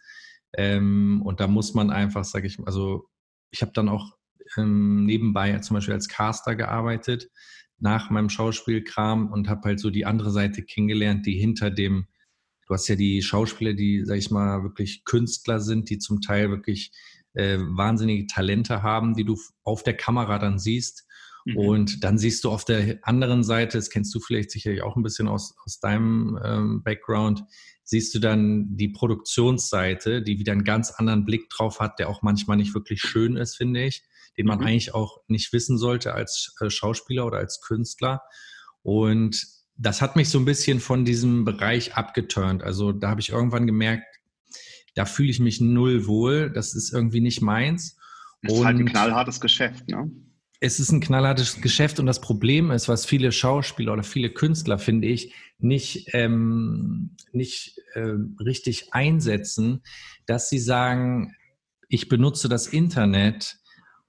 ähm, 0.53 1.21
und 1.23 1.39
da 1.41 1.47
muss 1.47 1.73
man 1.73 1.91
einfach, 1.91 2.23
sage 2.23 2.47
ich, 2.47 2.57
also 2.65 3.09
ich 3.51 3.61
habe 3.61 3.73
dann 3.73 3.89
auch 3.89 4.17
ähm, 4.57 5.05
nebenbei 5.05 5.57
zum 5.59 5.75
Beispiel 5.75 5.93
als 5.93 6.07
Caster 6.07 6.55
gearbeitet 6.55 7.29
nach 7.77 8.09
meinem 8.09 8.29
Schauspielkram 8.29 9.31
und 9.31 9.49
habe 9.49 9.61
halt 9.65 9.79
so 9.79 9.89
die 9.89 10.05
andere 10.05 10.31
Seite 10.31 10.63
kennengelernt, 10.63 11.25
die 11.25 11.37
hinter 11.37 11.69
dem, 11.71 12.07
du 12.67 12.73
hast 12.73 12.87
ja 12.87 12.95
die 12.95 13.21
Schauspieler, 13.21 13.73
die, 13.73 14.03
sag 14.05 14.17
ich 14.17 14.31
mal, 14.31 14.63
wirklich 14.63 15.03
Künstler 15.03 15.59
sind, 15.59 15.89
die 15.89 15.99
zum 15.99 16.21
Teil 16.21 16.49
wirklich 16.49 16.91
äh, 17.33 17.57
wahnsinnige 17.59 18.27
Talente 18.27 18.81
haben, 18.81 19.13
die 19.13 19.25
du 19.25 19.37
auf 19.63 19.83
der 19.83 19.97
Kamera 19.97 20.39
dann 20.39 20.57
siehst. 20.57 21.05
Mhm. 21.45 21.57
Und 21.57 22.03
dann 22.03 22.17
siehst 22.17 22.43
du 22.43 22.51
auf 22.51 22.65
der 22.65 22.99
anderen 23.01 23.43
Seite, 23.43 23.77
das 23.77 23.89
kennst 23.89 24.13
du 24.13 24.19
vielleicht 24.19 24.51
sicherlich 24.51 24.83
auch 24.83 24.95
ein 24.95 25.03
bisschen 25.03 25.27
aus, 25.27 25.55
aus 25.65 25.79
deinem 25.79 26.37
ähm, 26.43 26.83
Background, 26.83 27.43
siehst 27.83 28.13
du 28.13 28.19
dann 28.19 28.75
die 28.75 28.89
Produktionsseite, 28.89 30.21
die 30.21 30.39
wieder 30.39 30.51
einen 30.51 30.63
ganz 30.63 30.91
anderen 30.91 31.23
Blick 31.23 31.49
drauf 31.49 31.79
hat, 31.79 31.99
der 31.99 32.09
auch 32.09 32.21
manchmal 32.21 32.57
nicht 32.57 32.73
wirklich 32.73 33.01
schön 33.01 33.37
ist, 33.37 33.55
finde 33.55 33.85
ich 33.85 34.03
den 34.37 34.47
man 34.47 34.59
mhm. 34.59 34.65
eigentlich 34.65 34.93
auch 34.93 35.21
nicht 35.27 35.53
wissen 35.53 35.77
sollte 35.77 36.13
als 36.13 36.55
äh, 36.59 36.69
Schauspieler 36.69 37.25
oder 37.25 37.37
als 37.37 37.61
Künstler. 37.61 38.21
Und 38.81 39.45
das 39.77 40.01
hat 40.01 40.15
mich 40.15 40.29
so 40.29 40.39
ein 40.39 40.45
bisschen 40.45 40.79
von 40.79 41.05
diesem 41.05 41.45
Bereich 41.45 41.95
abgeturnt. 41.95 42.63
Also 42.63 42.91
da 42.91 43.09
habe 43.09 43.21
ich 43.21 43.29
irgendwann 43.29 43.67
gemerkt, 43.67 44.05
da 44.93 45.05
fühle 45.05 45.29
ich 45.29 45.39
mich 45.39 45.59
null 45.59 46.07
wohl. 46.07 46.51
Das 46.51 46.73
ist 46.73 46.93
irgendwie 46.93 47.21
nicht 47.21 47.41
meins. 47.41 47.97
Es 48.41 48.53
ist 48.53 48.63
halt 48.63 48.77
ein 48.77 48.85
knallhartes 48.85 49.41
Geschäft, 49.41 49.87
ne? 49.89 50.09
Es 50.59 50.79
ist 50.79 50.91
ein 50.91 51.01
knallhartes 51.01 51.61
Geschäft 51.61 51.99
und 51.99 52.05
das 52.05 52.21
Problem 52.21 52.71
ist, 52.71 52.87
was 52.87 53.05
viele 53.05 53.31
Schauspieler 53.31 53.93
oder 53.93 54.03
viele 54.03 54.29
Künstler, 54.29 54.77
finde 54.77 55.07
ich, 55.07 55.33
nicht, 55.59 56.09
ähm, 56.13 57.15
nicht 57.31 57.79
äh, 57.93 58.13
richtig 58.39 58.93
einsetzen, 58.93 59.81
dass 60.25 60.49
sie 60.49 60.59
sagen, 60.59 61.35
ich 61.89 62.09
benutze 62.09 62.49
das 62.49 62.67
Internet, 62.67 63.57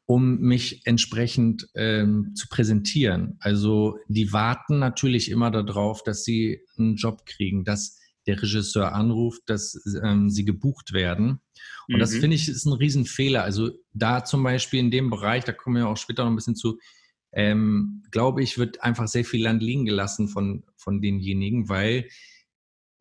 um 0.07 0.39
mich 0.39 0.87
entsprechend 0.87 1.69
ähm, 1.75 2.33
zu 2.35 2.49
präsentieren. 2.49 3.37
Also 3.41 3.99
die 4.09 4.33
warten 4.33 4.79
natürlich 4.79 5.31
immer 5.31 5.51
darauf, 5.51 6.05
dass 6.05 6.25
sie 6.25 6.61
einen 6.79 6.95
Job 6.95 7.27
kriegen, 7.27 7.65
dass 7.65 7.99
der 8.27 8.41
Regisseur 8.41 8.93
anruft, 8.93 9.43
dass 9.47 9.81
ähm, 10.03 10.31
sie 10.31 10.45
gebucht 10.45 10.93
werden. 10.93 11.41
Und 11.89 11.97
mhm. 11.97 11.99
das 11.99 12.15
finde 12.15 12.37
ich 12.37 12.49
ist 12.49 12.67
ein 12.67 12.73
Riesenfehler. 12.73 13.43
Also 13.43 13.71
da 13.93 14.25
zum 14.25 14.43
Beispiel 14.43 14.81
in 14.81 14.91
dem 14.91 15.11
Bereich, 15.11 15.45
da 15.45 15.53
kommen 15.53 15.77
wir 15.77 15.89
auch 15.89 15.97
später 15.97 16.25
noch 16.25 16.31
ein 16.31 16.37
bisschen 16.37 16.57
zu, 16.57 16.79
ähm, 17.33 18.03
glaube 18.11 18.43
ich, 18.43 18.59
wird 18.59 18.83
einfach 18.83 19.09
sehr 19.09 19.25
viel 19.25 19.43
Land 19.43 19.63
liegen 19.63 19.85
gelassen 19.85 20.29
von, 20.29 20.65
von 20.77 21.01
denjenigen, 21.01 21.69
weil 21.69 22.09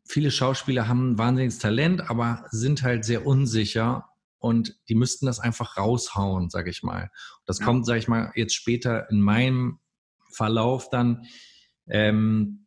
viele 0.04 0.30
Schauspieler 0.30 0.88
haben 0.88 1.12
ein 1.12 1.18
wahnsinniges 1.18 1.58
Talent, 1.58 2.08
aber 2.08 2.46
sind 2.50 2.82
halt 2.82 3.04
sehr 3.04 3.26
unsicher 3.26 4.08
und 4.38 4.78
die 4.88 4.94
müssten 4.94 5.26
das 5.26 5.40
einfach 5.40 5.76
raushauen, 5.76 6.50
sage 6.50 6.70
ich 6.70 6.82
mal. 6.82 7.10
Das 7.46 7.58
ja. 7.58 7.64
kommt, 7.64 7.86
sage 7.86 7.98
ich 7.98 8.08
mal, 8.08 8.30
jetzt 8.34 8.54
später 8.54 9.10
in 9.10 9.20
meinem 9.20 9.80
Verlauf 10.30 10.90
dann, 10.90 11.26
ähm, 11.88 12.66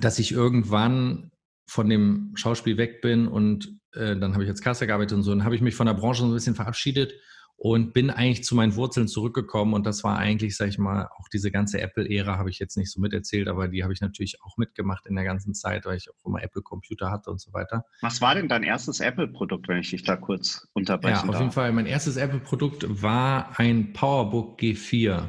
dass 0.00 0.18
ich 0.18 0.32
irgendwann 0.32 1.32
von 1.70 1.88
dem 1.88 2.32
Schauspiel 2.34 2.76
weg 2.78 3.00
bin 3.00 3.28
und 3.28 3.78
äh, 3.92 4.16
dann 4.16 4.32
habe 4.32 4.42
ich 4.42 4.50
als 4.50 4.60
Caster 4.60 4.88
gearbeitet 4.88 5.16
und 5.16 5.22
so, 5.22 5.30
dann 5.30 5.44
habe 5.44 5.54
ich 5.54 5.60
mich 5.60 5.76
von 5.76 5.86
der 5.86 5.94
Branche 5.94 6.22
so 6.22 6.26
ein 6.26 6.34
bisschen 6.34 6.56
verabschiedet 6.56 7.14
und 7.54 7.92
bin 7.92 8.10
eigentlich 8.10 8.42
zu 8.42 8.56
meinen 8.56 8.74
Wurzeln 8.74 9.06
zurückgekommen 9.06 9.74
und 9.74 9.86
das 9.86 10.02
war 10.02 10.18
eigentlich, 10.18 10.56
sag 10.56 10.66
ich 10.66 10.78
mal, 10.78 11.06
auch 11.16 11.28
diese 11.32 11.52
ganze 11.52 11.80
Apple-Ära 11.80 12.38
habe 12.38 12.50
ich 12.50 12.58
jetzt 12.58 12.76
nicht 12.76 12.90
so 12.90 13.00
miterzählt, 13.00 13.46
aber 13.46 13.68
die 13.68 13.84
habe 13.84 13.92
ich 13.92 14.00
natürlich 14.00 14.42
auch 14.42 14.56
mitgemacht 14.56 15.06
in 15.06 15.14
der 15.14 15.24
ganzen 15.24 15.54
Zeit, 15.54 15.84
weil 15.86 15.96
ich 15.96 16.10
auch 16.10 16.26
immer 16.26 16.42
Apple-Computer 16.42 17.08
hatte 17.08 17.30
und 17.30 17.40
so 17.40 17.52
weiter. 17.52 17.84
Was 18.00 18.20
war 18.20 18.34
denn 18.34 18.48
dein 18.48 18.64
erstes 18.64 18.98
Apple-Produkt, 18.98 19.68
wenn 19.68 19.78
ich 19.78 19.90
dich 19.90 20.02
da 20.02 20.16
kurz 20.16 20.66
unterbrechen 20.72 21.14
Ja, 21.14 21.20
auf 21.22 21.30
darf? 21.30 21.40
jeden 21.40 21.52
Fall, 21.52 21.70
mein 21.70 21.86
erstes 21.86 22.16
Apple-Produkt 22.16 23.00
war 23.00 23.60
ein 23.60 23.92
PowerBook 23.92 24.58
G4. 24.58 25.28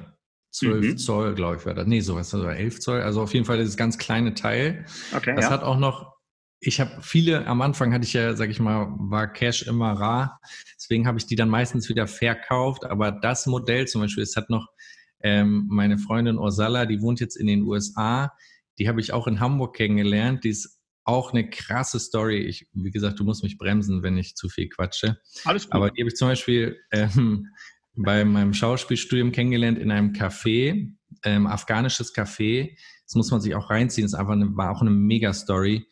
12 0.54 0.86
mhm. 0.86 0.98
Zoll, 0.98 1.36
glaube 1.36 1.58
ich, 1.58 1.66
war 1.66 1.74
das. 1.74 1.88
Nee, 1.88 2.02
sowas, 2.02 2.34
also 2.34 2.48
11 2.48 2.80
Zoll. 2.82 3.02
Also 3.02 3.22
auf 3.22 3.34
jeden 3.34 3.46
Fall 3.46 3.58
dieses 3.58 3.78
ganz 3.78 3.98
kleine 3.98 4.34
Teil. 4.34 4.86
Okay, 5.16 5.34
das 5.34 5.46
ja. 5.46 5.52
hat 5.52 5.64
auch 5.64 5.78
noch 5.78 6.11
ich 6.64 6.80
habe 6.80 7.02
viele, 7.02 7.48
am 7.48 7.62
Anfang 7.62 7.92
hatte 7.92 8.06
ich 8.06 8.14
ja, 8.14 8.36
sag 8.36 8.52
ich 8.52 8.60
mal, 8.60 8.94
war 8.98 9.28
Cash 9.34 9.64
immer 9.64 9.94
rar. 9.94 10.40
Deswegen 10.76 11.08
habe 11.08 11.18
ich 11.18 11.26
die 11.26 11.36
dann 11.36 11.50
meistens 11.50 11.90
wieder 11.90 12.06
verkauft. 12.06 12.86
Aber 12.86 13.12
das 13.12 13.48
Modell 13.48 13.88
zum 13.88 14.02
Beispiel, 14.02 14.24
es 14.24 14.36
hat 14.36 14.52
noch 14.52 14.68
ähm, 15.24 15.66
meine 15.70 15.98
Freundin 15.98 16.38
Ursula, 16.38 16.86
die 16.86 17.02
wohnt 17.02 17.20
jetzt 17.20 17.36
in 17.36 17.48
den 17.48 17.64
USA. 17.64 18.32
Die 18.78 18.88
habe 18.88 19.02
ich 19.02 19.12
auch 19.12 19.26
in 19.26 19.40
Hamburg 19.40 19.76
kennengelernt. 19.76 20.44
Die 20.44 20.50
ist 20.50 20.80
auch 21.04 21.34
eine 21.34 21.50
krasse 21.50 22.00
Story. 22.00 22.38
Ich, 22.38 22.68
wie 22.74 22.92
gesagt, 22.92 23.20
du 23.20 23.24
musst 23.24 23.44
mich 23.44 23.58
bremsen, 23.58 24.04
wenn 24.04 24.18
ich 24.18 24.36
zu 24.36 24.48
viel 24.48 24.70
quatsche. 24.70 25.18
Alles 25.46 25.66
gut. 25.66 25.74
Aber 25.74 25.90
die 25.90 26.02
habe 26.02 26.10
ich 26.10 26.16
zum 26.16 26.28
Beispiel 26.28 26.80
ähm, 26.92 27.48
bei 27.96 28.24
meinem 28.24 28.54
Schauspielstudium 28.54 29.32
kennengelernt 29.32 29.80
in 29.80 29.90
einem 29.90 30.14
Café, 30.14 30.94
ähm, 31.24 31.48
afghanisches 31.48 32.14
Café. 32.14 32.78
Das 33.08 33.16
muss 33.16 33.32
man 33.32 33.42
sich 33.42 33.56
auch 33.56 33.72
reinziehen. 33.72 34.06
Das 34.06 34.14
ist 34.14 34.20
einfach 34.20 34.34
eine, 34.34 34.56
war 34.56 34.70
auch 34.70 34.82
eine 34.82 34.92
Mega-Story. 34.92 35.88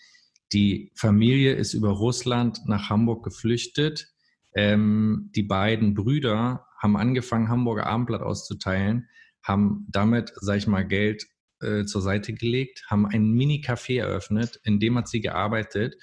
Die 0.52 0.92
Familie 0.96 1.54
ist 1.54 1.74
über 1.74 1.90
Russland 1.90 2.62
nach 2.66 2.90
Hamburg 2.90 3.24
geflüchtet. 3.24 4.08
Ähm, 4.56 5.30
die 5.36 5.44
beiden 5.44 5.94
Brüder 5.94 6.66
haben 6.78 6.98
angefangen, 6.98 7.50
Hamburger 7.50 7.86
Abendblatt 7.86 8.22
auszuteilen, 8.22 9.08
haben 9.44 9.86
damit, 9.90 10.34
sag 10.36 10.58
ich 10.58 10.68
mal, 10.68 10.88
Geld 10.88 11.28
äh, 11.62 11.86
zur 11.86 12.02
Seite 12.02 12.34
gelegt, 12.34 12.86
haben 12.90 13.06
ein 13.06 13.32
Mini-Café 13.32 14.00
eröffnet, 14.00 14.60
in 14.64 14.80
dem 14.80 14.98
hat 14.98 15.08
sie 15.08 15.22
gearbeitet. 15.22 15.96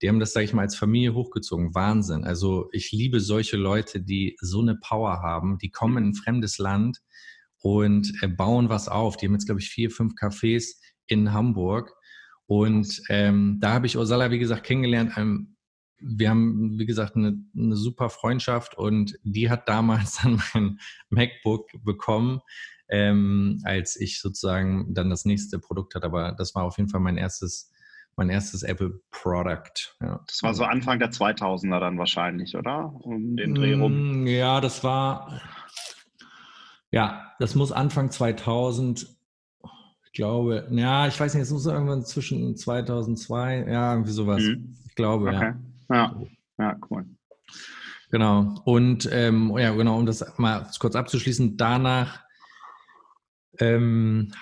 Die 0.00 0.08
haben 0.08 0.20
das, 0.20 0.32
sag 0.32 0.42
ich 0.42 0.52
mal, 0.52 0.62
als 0.62 0.76
Familie 0.76 1.14
hochgezogen. 1.14 1.74
Wahnsinn. 1.74 2.22
Also 2.22 2.68
ich 2.72 2.92
liebe 2.92 3.18
solche 3.18 3.56
Leute, 3.56 4.00
die 4.00 4.36
so 4.40 4.60
eine 4.60 4.76
Power 4.76 5.22
haben. 5.22 5.58
Die 5.58 5.70
kommen 5.70 5.96
in 5.96 6.10
ein 6.10 6.14
fremdes 6.14 6.58
Land 6.58 6.98
und 7.58 8.12
äh, 8.22 8.28
bauen 8.28 8.68
was 8.68 8.86
auf. 8.86 9.16
Die 9.16 9.26
haben 9.26 9.32
jetzt, 9.32 9.46
glaube 9.46 9.60
ich, 9.60 9.70
vier, 9.70 9.90
fünf 9.90 10.14
Cafés 10.14 10.76
in 11.08 11.32
Hamburg 11.32 11.92
und 12.48 13.02
ähm, 13.10 13.58
da 13.60 13.74
habe 13.74 13.86
ich 13.86 13.98
Ursula, 13.98 14.30
wie 14.30 14.38
gesagt, 14.38 14.64
kennengelernt. 14.64 15.12
Ähm, 15.18 15.56
wir 16.00 16.30
haben, 16.30 16.78
wie 16.78 16.86
gesagt, 16.86 17.14
eine, 17.14 17.36
eine, 17.54 17.76
super 17.76 18.08
Freundschaft 18.08 18.78
und 18.78 19.18
die 19.22 19.50
hat 19.50 19.68
damals 19.68 20.18
dann 20.22 20.42
mein 20.54 20.80
MacBook 21.10 21.68
bekommen, 21.84 22.40
ähm, 22.88 23.60
als 23.64 23.96
ich 23.96 24.22
sozusagen 24.22 24.94
dann 24.94 25.10
das 25.10 25.26
nächste 25.26 25.58
Produkt 25.58 25.94
hatte. 25.94 26.06
Aber 26.06 26.32
das 26.32 26.54
war 26.54 26.64
auf 26.64 26.78
jeden 26.78 26.88
Fall 26.88 27.00
mein 27.00 27.18
erstes, 27.18 27.70
mein 28.16 28.30
erstes 28.30 28.62
Apple 28.62 28.98
Product. 29.10 29.94
Ja. 30.00 30.24
Das 30.26 30.42
war 30.42 30.54
so 30.54 30.64
Anfang 30.64 30.98
der 31.00 31.10
2000er 31.10 31.80
dann 31.80 31.98
wahrscheinlich, 31.98 32.56
oder? 32.56 32.94
Um 33.02 33.36
den 33.36 33.54
Dreh 33.54 33.74
rum. 33.74 34.22
Mm, 34.22 34.26
ja, 34.26 34.62
das 34.62 34.82
war, 34.84 35.42
ja, 36.90 37.30
das 37.40 37.54
muss 37.54 37.72
Anfang 37.72 38.10
2000 38.10 39.06
ich 39.06 39.17
glaube, 40.18 40.66
ja, 40.72 41.06
ich 41.06 41.18
weiß 41.18 41.34
nicht, 41.34 41.44
es 41.44 41.52
muss 41.52 41.64
irgendwann 41.64 42.04
zwischen 42.04 42.56
2002, 42.56 43.66
ja, 43.70 43.92
irgendwie 43.92 44.10
sowas. 44.10 44.42
Mhm. 44.42 44.74
Ich 44.88 44.96
glaube, 44.96 45.28
okay. 45.28 45.54
ja. 45.88 45.96
Ja, 45.96 46.20
ja, 46.58 46.76
cool. 46.90 47.06
Genau. 48.10 48.60
Und 48.64 49.08
ähm, 49.12 49.56
ja, 49.56 49.72
genau, 49.72 49.96
um 49.96 50.06
das 50.06 50.24
mal 50.36 50.68
kurz 50.80 50.96
abzuschließen, 50.96 51.56
danach, 51.56 52.24
ähm, 53.60 54.32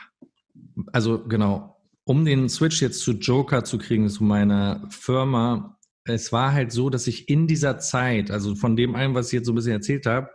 also 0.95 1.23
genau, 1.28 1.76
um 2.04 2.25
den 2.25 2.49
Switch 2.49 2.80
jetzt 2.80 3.00
zu 3.00 3.12
Joker 3.12 3.62
zu 3.62 3.76
kriegen, 3.76 4.09
zu 4.09 4.25
meiner 4.25 4.88
Firma, 4.88 5.78
es 6.04 6.33
war 6.33 6.54
halt 6.54 6.73
so, 6.73 6.88
dass 6.88 7.06
ich 7.06 7.28
in 7.28 7.47
dieser 7.47 7.78
Zeit, 7.78 8.30
also 8.30 8.54
von 8.54 8.76
dem 8.76 8.95
einen, 8.95 9.14
was 9.14 9.26
ich 9.26 9.35
jetzt 9.35 9.47
so 9.47 9.52
ein 9.52 9.56
bisschen 9.56 9.73
erzählt 9.73 10.06
habe, 10.06 10.30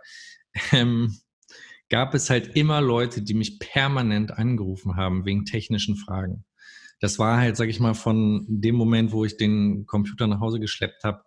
ähm, 0.71 1.17
gab 1.91 2.15
es 2.15 2.29
halt 2.29 2.55
immer 2.55 2.81
Leute, 2.81 3.21
die 3.21 3.36
mich 3.36 3.60
permanent 3.60 4.31
angerufen 4.31 4.95
haben 4.95 5.25
wegen 5.25 5.45
technischen 5.45 5.95
Fragen. 5.95 6.45
Das 7.00 7.19
war 7.19 7.38
halt, 7.38 7.57
sag 7.57 7.69
ich 7.69 7.79
mal, 7.79 7.93
von 7.93 8.45
dem 8.48 8.75
Moment, 8.75 9.12
wo 9.12 9.25
ich 9.25 9.38
den 9.38 9.86
Computer 9.86 10.25
nach 10.25 10.39
Hause 10.39 10.60
geschleppt 10.60 11.03
habe, 11.03 11.24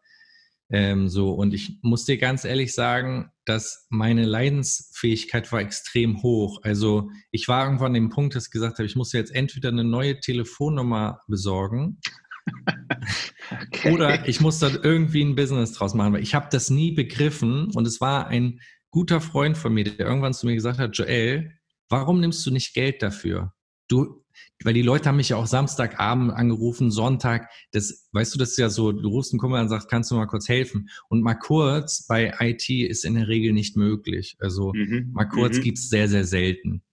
ähm, 0.70 1.08
so. 1.08 1.32
Und 1.32 1.52
ich 1.52 1.78
muss 1.82 2.06
dir 2.06 2.16
ganz 2.16 2.44
ehrlich 2.44 2.74
sagen, 2.74 3.30
dass 3.44 3.86
meine 3.90 4.24
Leidensfähigkeit 4.24 5.52
war 5.52 5.60
extrem 5.60 6.22
hoch. 6.22 6.60
Also 6.62 7.10
ich 7.30 7.46
war 7.46 7.64
irgendwann 7.64 7.88
an 7.88 7.94
dem 7.94 8.08
Punkt, 8.08 8.34
dass 8.34 8.46
ich 8.46 8.50
gesagt 8.50 8.78
habe, 8.78 8.86
ich 8.86 8.96
muss 8.96 9.12
jetzt 9.12 9.34
entweder 9.34 9.68
eine 9.68 9.84
neue 9.84 10.18
Telefonnummer 10.20 11.20
besorgen 11.28 11.98
okay. 13.50 13.92
Oder 13.92 14.28
ich 14.28 14.40
muss 14.40 14.58
da 14.58 14.70
irgendwie 14.82 15.22
ein 15.22 15.34
Business 15.34 15.72
draus 15.72 15.94
machen, 15.94 16.14
weil 16.14 16.22
ich 16.22 16.34
habe 16.34 16.48
das 16.50 16.70
nie 16.70 16.92
begriffen 16.92 17.70
und 17.74 17.86
es 17.86 18.00
war 18.00 18.26
ein 18.26 18.60
guter 18.94 19.20
Freund 19.20 19.58
von 19.58 19.74
mir, 19.74 19.82
der 19.82 20.06
irgendwann 20.06 20.34
zu 20.34 20.46
mir 20.46 20.54
gesagt 20.54 20.78
hat, 20.78 20.96
Joel, 20.96 21.50
warum 21.88 22.20
nimmst 22.20 22.46
du 22.46 22.52
nicht 22.52 22.74
Geld 22.74 23.02
dafür? 23.02 23.52
Du, 23.88 24.24
weil 24.62 24.72
die 24.72 24.82
Leute 24.82 25.08
haben 25.08 25.16
mich 25.16 25.30
ja 25.30 25.36
auch 25.36 25.48
Samstagabend 25.48 26.32
angerufen, 26.32 26.92
Sonntag, 26.92 27.50
das, 27.72 28.08
weißt 28.12 28.32
du, 28.32 28.38
das 28.38 28.50
ist 28.50 28.58
ja 28.58 28.68
so, 28.68 28.92
du 28.92 29.08
rufst 29.08 29.32
einen 29.32 29.40
Kumpel 29.40 29.58
an 29.58 29.64
und 29.64 29.68
sagst, 29.68 29.90
kannst 29.90 30.12
du 30.12 30.14
mal 30.14 30.28
kurz 30.28 30.48
helfen? 30.48 30.88
Und 31.08 31.22
mal 31.22 31.34
kurz 31.34 32.06
bei 32.06 32.34
IT 32.38 32.70
ist 32.70 33.04
in 33.04 33.14
der 33.14 33.26
Regel 33.26 33.52
nicht 33.52 33.76
möglich. 33.76 34.36
Also 34.38 34.72
mhm. 34.72 35.10
mal 35.12 35.24
kurz 35.24 35.56
mhm. 35.56 35.62
gibt's 35.62 35.88
sehr, 35.88 36.06
sehr 36.06 36.24
selten. 36.24 36.84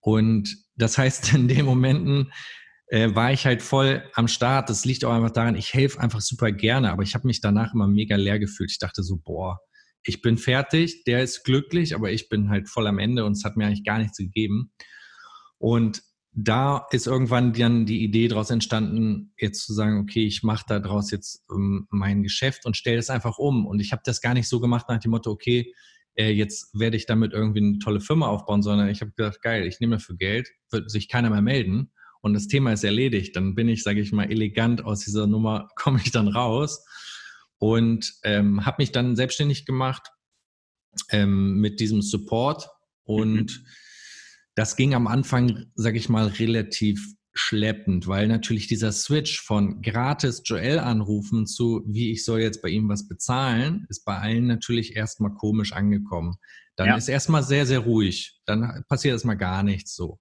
Und 0.00 0.56
das 0.76 0.96
heißt, 0.96 1.34
in 1.34 1.48
den 1.48 1.66
Momenten 1.66 2.32
äh, 2.86 3.14
war 3.14 3.30
ich 3.30 3.44
halt 3.44 3.60
voll 3.60 4.02
am 4.14 4.26
Start. 4.26 4.70
Das 4.70 4.86
liegt 4.86 5.04
auch 5.04 5.12
einfach 5.12 5.32
daran, 5.32 5.54
ich 5.54 5.74
helfe 5.74 6.00
einfach 6.00 6.22
super 6.22 6.50
gerne, 6.50 6.92
aber 6.92 7.02
ich 7.02 7.14
habe 7.14 7.26
mich 7.26 7.42
danach 7.42 7.74
immer 7.74 7.88
mega 7.88 8.16
leer 8.16 8.38
gefühlt. 8.38 8.70
Ich 8.70 8.78
dachte 8.78 9.02
so, 9.02 9.18
boah, 9.22 9.58
ich 10.04 10.22
bin 10.22 10.36
fertig, 10.36 11.04
der 11.04 11.22
ist 11.22 11.44
glücklich, 11.44 11.94
aber 11.94 12.10
ich 12.10 12.28
bin 12.28 12.50
halt 12.50 12.68
voll 12.68 12.86
am 12.86 12.98
Ende 12.98 13.24
und 13.24 13.32
es 13.32 13.44
hat 13.44 13.56
mir 13.56 13.66
eigentlich 13.66 13.84
gar 13.84 13.98
nichts 13.98 14.18
gegeben. 14.18 14.72
Und 15.58 16.02
da 16.32 16.86
ist 16.90 17.06
irgendwann 17.06 17.52
dann 17.52 17.84
die 17.86 18.02
Idee 18.02 18.26
daraus 18.28 18.50
entstanden, 18.50 19.32
jetzt 19.38 19.66
zu 19.66 19.74
sagen, 19.74 20.00
okay, 20.00 20.26
ich 20.26 20.42
mache 20.42 20.64
da 20.66 20.80
draus 20.80 21.10
jetzt 21.10 21.44
ähm, 21.50 21.86
mein 21.90 22.22
Geschäft 22.22 22.64
und 22.64 22.76
stelle 22.76 22.98
es 22.98 23.10
einfach 23.10 23.38
um. 23.38 23.66
Und 23.66 23.80
ich 23.80 23.92
habe 23.92 24.02
das 24.04 24.20
gar 24.20 24.34
nicht 24.34 24.48
so 24.48 24.58
gemacht 24.58 24.86
nach 24.88 24.98
dem 24.98 25.10
Motto, 25.10 25.30
okay, 25.30 25.72
äh, 26.14 26.30
jetzt 26.30 26.70
werde 26.72 26.96
ich 26.96 27.06
damit 27.06 27.32
irgendwie 27.32 27.60
eine 27.60 27.78
tolle 27.78 28.00
Firma 28.00 28.28
aufbauen, 28.28 28.62
sondern 28.62 28.88
ich 28.88 29.02
habe 29.02 29.12
gedacht, 29.12 29.42
geil, 29.42 29.66
ich 29.66 29.78
nehme 29.78 29.96
dafür 29.96 30.16
Geld, 30.16 30.48
wird 30.70 30.90
sich 30.90 31.08
keiner 31.08 31.30
mehr 31.30 31.42
melden 31.42 31.92
und 32.22 32.34
das 32.34 32.48
Thema 32.48 32.72
ist 32.72 32.84
erledigt. 32.84 33.36
Dann 33.36 33.54
bin 33.54 33.68
ich, 33.68 33.82
sage 33.82 34.00
ich 34.00 34.12
mal, 34.12 34.30
elegant 34.30 34.84
aus 34.84 35.00
dieser 35.00 35.26
Nummer, 35.26 35.68
komme 35.76 36.00
ich 36.02 36.10
dann 36.10 36.28
raus 36.28 36.84
und 37.62 38.12
ähm, 38.24 38.66
habe 38.66 38.82
mich 38.82 38.92
dann 38.92 39.16
selbstständig 39.16 39.64
gemacht 39.64 40.08
ähm, 41.10 41.60
mit 41.60 41.80
diesem 41.80 42.02
Support 42.02 42.68
und 43.04 43.44
mhm 43.44 43.66
das 44.54 44.76
ging 44.76 44.94
am 44.94 45.06
Anfang, 45.06 45.66
sage 45.74 45.98
ich 45.98 46.08
mal, 46.08 46.26
relativ 46.26 47.14
schleppend, 47.34 48.06
weil 48.06 48.28
natürlich 48.28 48.66
dieser 48.66 48.92
Switch 48.92 49.40
von 49.40 49.80
gratis 49.80 50.42
Joel 50.44 50.78
anrufen 50.78 51.46
zu, 51.46 51.82
wie 51.86 52.12
ich 52.12 52.24
soll 52.24 52.40
jetzt 52.40 52.60
bei 52.60 52.68
ihm 52.68 52.90
was 52.90 53.08
bezahlen, 53.08 53.86
ist 53.88 54.04
bei 54.04 54.18
allen 54.18 54.46
natürlich 54.46 54.96
erstmal 54.96 55.32
komisch 55.32 55.72
angekommen. 55.72 56.34
Dann 56.76 56.88
ja. 56.88 56.96
ist 56.96 57.08
erstmal 57.08 57.42
sehr, 57.42 57.64
sehr 57.64 57.80
ruhig. 57.80 58.38
Dann 58.44 58.84
passiert 58.88 59.12
erstmal 59.12 59.38
gar 59.38 59.62
nichts 59.62 59.94
so. 59.94 60.18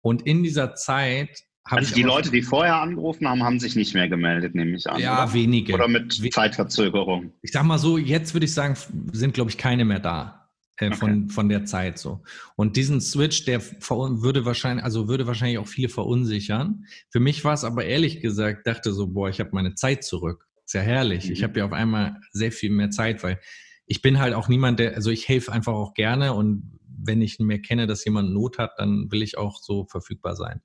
Und 0.00 0.22
in 0.22 0.44
dieser 0.44 0.76
Zeit 0.76 1.42
also. 1.68 1.94
Die 1.94 2.02
Leute, 2.02 2.30
die 2.30 2.42
vorher 2.42 2.76
angerufen 2.76 3.28
haben, 3.28 3.42
haben 3.42 3.58
sich 3.58 3.76
nicht 3.76 3.94
mehr 3.94 4.08
gemeldet, 4.08 4.54
nehme 4.54 4.76
ich 4.76 4.88
an. 4.88 5.00
Ja, 5.00 5.24
oder? 5.24 5.34
wenige. 5.34 5.74
Oder 5.74 5.88
mit 5.88 6.12
Zeitverzögerung. 6.32 7.32
Ich 7.42 7.52
sag 7.52 7.64
mal 7.64 7.78
so, 7.78 7.98
jetzt 7.98 8.34
würde 8.34 8.46
ich 8.46 8.54
sagen, 8.54 8.76
sind, 9.12 9.34
glaube 9.34 9.50
ich, 9.50 9.58
keine 9.58 9.84
mehr 9.84 9.98
da 9.98 10.46
äh, 10.78 10.86
okay. 10.86 10.96
von, 10.96 11.28
von 11.28 11.48
der 11.48 11.64
Zeit 11.64 11.98
so. 11.98 12.22
Und 12.54 12.76
diesen 12.76 13.00
Switch, 13.00 13.44
der 13.44 13.60
würde 13.62 14.44
wahrscheinlich, 14.44 14.84
also 14.84 15.08
würde 15.08 15.26
wahrscheinlich 15.26 15.58
auch 15.58 15.68
viele 15.68 15.88
verunsichern. 15.88 16.84
Für 17.10 17.20
mich 17.20 17.44
war 17.44 17.54
es 17.54 17.64
aber 17.64 17.84
ehrlich 17.84 18.20
gesagt, 18.20 18.66
dachte 18.66 18.92
so, 18.92 19.08
boah, 19.08 19.28
ich 19.28 19.40
habe 19.40 19.50
meine 19.52 19.74
Zeit 19.74 20.04
zurück. 20.04 20.46
Ist 20.64 20.74
ja 20.74 20.80
herrlich. 20.80 21.26
Mhm. 21.26 21.32
Ich 21.32 21.42
habe 21.42 21.58
ja 21.58 21.64
auf 21.64 21.72
einmal 21.72 22.20
sehr 22.32 22.52
viel 22.52 22.70
mehr 22.70 22.90
Zeit, 22.90 23.22
weil 23.22 23.40
ich 23.86 24.02
bin 24.02 24.18
halt 24.18 24.34
auch 24.34 24.48
niemand, 24.48 24.80
der, 24.80 24.94
also 24.94 25.10
ich 25.10 25.28
helfe 25.28 25.52
einfach 25.52 25.72
auch 25.72 25.94
gerne 25.94 26.32
und 26.32 26.78
wenn 26.98 27.22
ich 27.22 27.38
mehr 27.38 27.60
kenne, 27.60 27.86
dass 27.86 28.04
jemand 28.04 28.32
Not 28.32 28.58
hat, 28.58 28.72
dann 28.78 29.10
will 29.12 29.22
ich 29.22 29.38
auch 29.38 29.58
so 29.60 29.84
verfügbar 29.84 30.34
sein. 30.34 30.60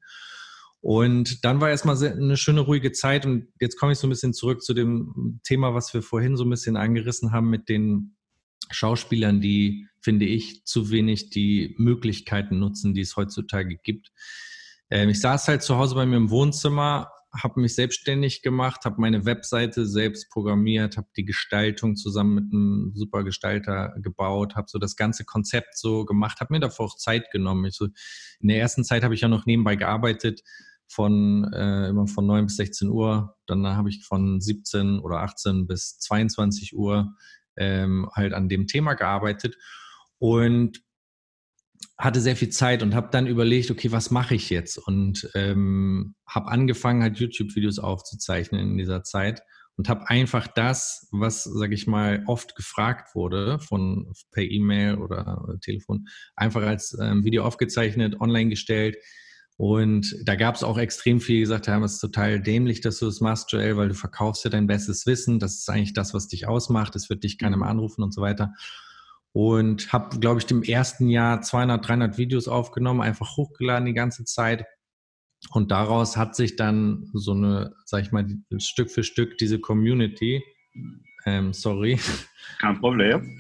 Und 0.82 1.46
dann 1.46 1.62
war 1.62 1.70
erstmal 1.70 2.04
eine 2.04 2.38
schöne, 2.38 2.62
ruhige 2.62 2.92
Zeit. 2.92 3.26
Und 3.26 3.48
jetzt 3.60 3.78
komme 3.78 3.92
ich 3.92 4.00
so 4.00 4.08
ein 4.08 4.10
bisschen 4.10 4.34
zurück 4.34 4.64
zu 4.64 4.74
dem 4.74 5.40
Thema, 5.44 5.76
was 5.76 5.94
wir 5.94 6.02
vorhin 6.02 6.36
so 6.36 6.44
ein 6.44 6.50
bisschen 6.50 6.76
angerissen 6.76 7.32
haben 7.32 7.50
mit 7.50 7.70
den 7.70 8.18
Schauspielern, 8.72 9.42
die, 9.42 9.88
finde 10.02 10.26
ich, 10.26 10.66
zu 10.66 10.90
wenig 10.90 11.30
die 11.30 11.76
Möglichkeiten 11.78 12.58
nutzen, 12.58 12.94
die 12.96 13.02
es 13.02 13.16
heutzutage 13.16 13.78
gibt. 13.78 14.12
Ähm, 14.90 15.10
ich 15.10 15.22
saß 15.22 15.48
halt 15.48 15.62
zu 15.62 15.78
Hause 15.78 15.96
bei 15.96 16.06
mir 16.06 16.18
im 16.18 16.32
Wohnzimmer, 16.32 17.12
habe 17.34 17.62
mich 17.62 17.76
selbstständig 17.76 18.42
gemacht, 18.42 18.84
habe 18.84 19.00
meine 19.00 19.26
Webseite 19.26 19.86
selbst 19.86 20.30
programmiert, 20.32 20.98
habe 20.98 21.08
die 21.16 21.24
Gestaltung 21.24 21.96
zusammen 21.96 22.36
mit 22.36 22.54
einem 22.54 22.92
super 22.94 23.24
Gestalter 23.24 23.94
gebaut, 24.02 24.56
habe 24.56 24.68
so 24.70 24.80
das 24.80 24.96
ganze 24.96 25.24
Konzept 25.24 25.78
so 25.78 26.06
gemacht, 26.06 26.42
habe 26.42 26.54
mir 26.54 26.60
davor 26.60 26.88
auch 26.88 26.98
Zeit 26.98 27.32
genommen. 27.32 27.66
Ich 27.66 27.76
so, 27.76 27.86
in 28.40 28.50
der 28.50 28.60
ersten 28.60 28.84
Zeit 28.84 29.04
habe 29.04 29.14
ich 29.14 29.22
ja 29.22 29.30
noch 29.30 29.46
nebenbei 29.46 29.76
gearbeitet, 29.76 30.42
von 30.92 31.52
äh, 31.54 31.88
immer 31.88 32.08
von 32.08 32.26
9 32.26 32.48
bis 32.48 32.58
16 32.58 32.90
Uhr. 32.90 33.38
Dann 33.46 33.66
habe 33.66 33.90
ich 33.90 34.04
von 34.04 34.42
17 34.42 35.00
oder 35.00 35.20
18 35.22 35.68
bis 35.68 36.00
22 36.00 36.76
Uhr 36.76 37.16
ähm, 37.56 38.10
halt 38.14 38.34
an 38.34 38.50
dem 38.50 38.68
Thema 38.68 38.96
gearbeitet 38.96 39.58
und 40.18 40.82
hatte 41.98 42.20
sehr 42.20 42.36
viel 42.36 42.50
Zeit 42.50 42.84
und 42.84 42.94
habe 42.94 43.10
dann 43.12 43.28
überlegt, 43.28 43.72
okay, 43.72 43.92
was 43.92 44.12
mache 44.12 44.36
ich 44.36 44.50
jetzt? 44.50 44.78
Und 44.78 45.30
ähm, 45.34 46.16
habe 46.28 46.52
angefangen, 46.52 47.02
halt 47.04 47.20
YouTube-Videos 47.20 47.80
aufzuzeichnen 47.80 48.72
in 48.72 48.78
dieser 48.78 49.04
Zeit 49.04 49.44
und 49.78 49.88
habe 49.88 50.10
einfach 50.10 50.48
das, 50.48 51.08
was, 51.12 51.44
sage 51.44 51.74
ich 51.74 51.88
mal, 51.88 52.24
oft 52.28 52.56
gefragt 52.56 53.16
wurde 53.16 53.60
von 53.60 54.12
per 54.32 54.44
E-Mail 54.44 54.96
oder 54.96 55.58
Telefon, 55.62 56.08
einfach 56.36 56.64
als 56.64 56.98
ähm, 57.00 57.24
Video 57.24 57.44
aufgezeichnet, 57.44 58.20
online 58.20 58.50
gestellt, 58.50 58.98
und 59.62 60.18
da 60.24 60.34
gab 60.34 60.56
es 60.56 60.64
auch 60.64 60.80
extrem 60.80 61.22
viel, 61.22 61.36
die 61.36 61.42
gesagt 61.42 61.68
haben, 61.68 61.84
es 61.84 61.94
ist 61.94 62.00
total 62.00 62.42
dämlich, 62.42 62.82
dass 62.82 62.98
du 62.98 63.06
das 63.06 63.22
machst, 63.22 63.52
Joel, 63.52 63.78
weil 63.78 63.90
du 63.90 63.94
verkaufst 63.94 64.44
ja 64.44 64.50
dein 64.50 64.66
bestes 64.66 65.06
Wissen. 65.06 65.38
Das 65.38 65.60
ist 65.60 65.70
eigentlich 65.70 65.94
das, 65.94 66.16
was 66.16 66.28
dich 66.28 66.48
ausmacht. 66.48 66.96
Es 66.96 67.12
wird 67.12 67.24
dich 67.24 67.38
keiner 67.38 67.58
mehr 67.58 67.70
anrufen 67.70 68.02
und 68.02 68.12
so 68.12 68.24
weiter. 68.24 68.56
Und 69.34 69.94
habe, 69.94 70.18
glaube 70.18 70.40
ich, 70.40 70.50
im 70.50 70.64
ersten 70.64 71.10
Jahr 71.10 71.44
200, 71.44 71.88
300 71.88 72.18
Videos 72.18 72.48
aufgenommen, 72.48 73.02
einfach 73.02 73.38
hochgeladen 73.38 73.86
die 73.86 73.94
ganze 73.94 74.26
Zeit. 74.26 74.66
Und 75.52 75.70
daraus 75.70 76.18
hat 76.18 76.36
sich 76.36 76.56
dann 76.56 77.12
so 77.14 77.34
eine, 77.34 77.76
sag 77.86 78.02
ich 78.02 78.12
mal, 78.12 78.26
Stück 78.58 78.90
für 78.90 79.04
Stück 79.04 79.38
diese 79.38 79.60
Community, 79.60 80.44
ähm, 81.28 81.54
sorry. 81.54 82.00
Kein 82.58 82.80
Problem. 82.80 83.40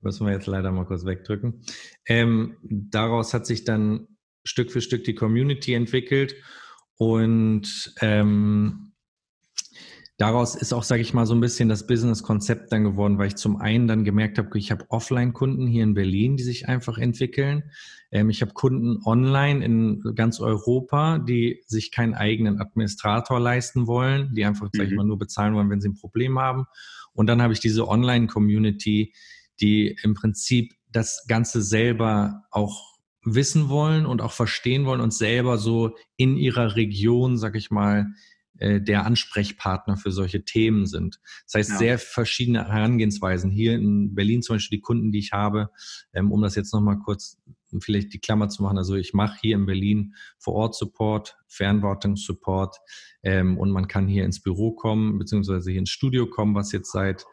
Müssen 0.00 0.26
wir 0.26 0.32
jetzt 0.32 0.46
leider 0.46 0.72
mal 0.72 0.86
kurz 0.86 1.04
wegdrücken. 1.04 1.60
Ähm, 2.06 2.56
daraus 2.62 3.34
hat 3.34 3.44
sich 3.44 3.64
dann 3.64 4.06
Stück 4.44 4.70
für 4.72 4.80
Stück 4.80 5.04
die 5.04 5.14
Community 5.14 5.74
entwickelt 5.74 6.34
und 6.96 7.94
ähm, 8.00 8.92
daraus 10.20 10.54
ist 10.54 10.74
auch, 10.74 10.82
sage 10.82 11.00
ich 11.00 11.14
mal, 11.14 11.24
so 11.24 11.34
ein 11.34 11.40
bisschen 11.40 11.70
das 11.70 11.86
Business-Konzept 11.86 12.70
dann 12.70 12.84
geworden, 12.84 13.16
weil 13.16 13.28
ich 13.28 13.36
zum 13.36 13.56
einen 13.56 13.88
dann 13.88 14.04
gemerkt 14.04 14.36
habe, 14.36 14.58
ich 14.58 14.70
habe 14.70 14.84
Offline-Kunden 14.90 15.66
hier 15.66 15.82
in 15.82 15.94
Berlin, 15.94 16.36
die 16.36 16.42
sich 16.42 16.68
einfach 16.68 16.98
entwickeln. 16.98 17.70
Ähm, 18.10 18.28
ich 18.28 18.42
habe 18.42 18.52
Kunden 18.52 18.98
online 19.06 19.64
in 19.64 20.02
ganz 20.14 20.40
Europa, 20.40 21.18
die 21.18 21.62
sich 21.66 21.90
keinen 21.90 22.12
eigenen 22.12 22.60
Administrator 22.60 23.40
leisten 23.40 23.86
wollen, 23.86 24.34
die 24.34 24.44
einfach, 24.44 24.66
mhm. 24.66 24.76
sage 24.76 24.90
ich 24.90 24.94
mal, 24.94 25.06
nur 25.06 25.18
bezahlen 25.18 25.54
wollen, 25.54 25.70
wenn 25.70 25.80
sie 25.80 25.88
ein 25.88 25.94
Problem 25.94 26.38
haben. 26.38 26.66
Und 27.14 27.26
dann 27.26 27.40
habe 27.40 27.54
ich 27.54 27.60
diese 27.60 27.88
Online-Community, 27.88 29.14
die 29.62 29.96
im 30.02 30.12
Prinzip 30.12 30.74
das 30.92 31.24
Ganze 31.28 31.62
selber 31.62 32.42
auch 32.50 32.89
wissen 33.22 33.68
wollen 33.68 34.06
und 34.06 34.22
auch 34.22 34.32
verstehen 34.32 34.86
wollen 34.86 35.00
und 35.00 35.12
selber 35.12 35.58
so 35.58 35.96
in 36.16 36.36
ihrer 36.36 36.76
Region, 36.76 37.36
sag 37.36 37.56
ich 37.56 37.70
mal, 37.70 38.06
äh, 38.58 38.80
der 38.80 39.06
Ansprechpartner 39.06 39.96
für 39.96 40.10
solche 40.10 40.44
Themen 40.44 40.86
sind. 40.86 41.20
Das 41.46 41.54
heißt, 41.54 41.70
ja. 41.70 41.78
sehr 41.78 41.98
verschiedene 41.98 42.68
Herangehensweisen. 42.68 43.50
Hier 43.50 43.74
in 43.74 44.14
Berlin 44.14 44.42
zum 44.42 44.56
Beispiel 44.56 44.78
die 44.78 44.82
Kunden, 44.82 45.12
die 45.12 45.18
ich 45.18 45.32
habe, 45.32 45.70
ähm, 46.12 46.30
um 46.30 46.42
das 46.42 46.54
jetzt 46.56 46.72
nochmal 46.72 46.98
kurz 46.98 47.38
vielleicht 47.80 48.12
die 48.12 48.18
Klammer 48.18 48.48
zu 48.48 48.62
machen. 48.62 48.78
Also 48.78 48.96
ich 48.96 49.14
mache 49.14 49.38
hier 49.40 49.54
in 49.54 49.64
Berlin 49.64 50.14
vor 50.38 50.54
Ort 50.54 50.74
Support, 50.74 51.38
Fernwartungssupport 51.46 52.78
ähm, 53.22 53.56
und 53.58 53.70
man 53.70 53.88
kann 53.88 54.08
hier 54.08 54.24
ins 54.24 54.42
Büro 54.42 54.72
kommen, 54.72 55.18
beziehungsweise 55.18 55.70
hier 55.70 55.80
ins 55.80 55.90
Studio 55.90 56.26
kommen, 56.26 56.54
was 56.54 56.72
jetzt 56.72 56.92
seit 56.92 57.24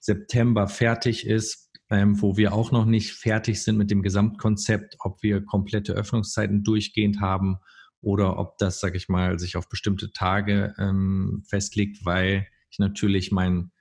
September 0.00 0.68
fertig 0.68 1.26
ist 1.26 1.63
ähm, 1.94 2.20
wo 2.20 2.36
wir 2.36 2.52
auch 2.52 2.72
noch 2.72 2.86
nicht 2.86 3.12
fertig 3.12 3.62
sind 3.62 3.78
mit 3.78 3.90
dem 3.90 4.02
Gesamtkonzept, 4.02 4.96
ob 4.98 5.22
wir 5.22 5.44
komplette 5.44 5.92
Öffnungszeiten 5.92 6.64
durchgehend 6.64 7.20
haben 7.20 7.58
oder 8.00 8.38
ob 8.38 8.58
das, 8.58 8.80
sag 8.80 8.96
ich 8.96 9.08
mal, 9.08 9.38
sich 9.38 9.56
auf 9.56 9.68
bestimmte 9.68 10.12
Tage 10.12 10.74
ähm, 10.78 11.44
festlegt, 11.48 12.04
weil 12.04 12.48
ich 12.70 12.78
natürlich 12.78 13.30
meinen 13.30 13.72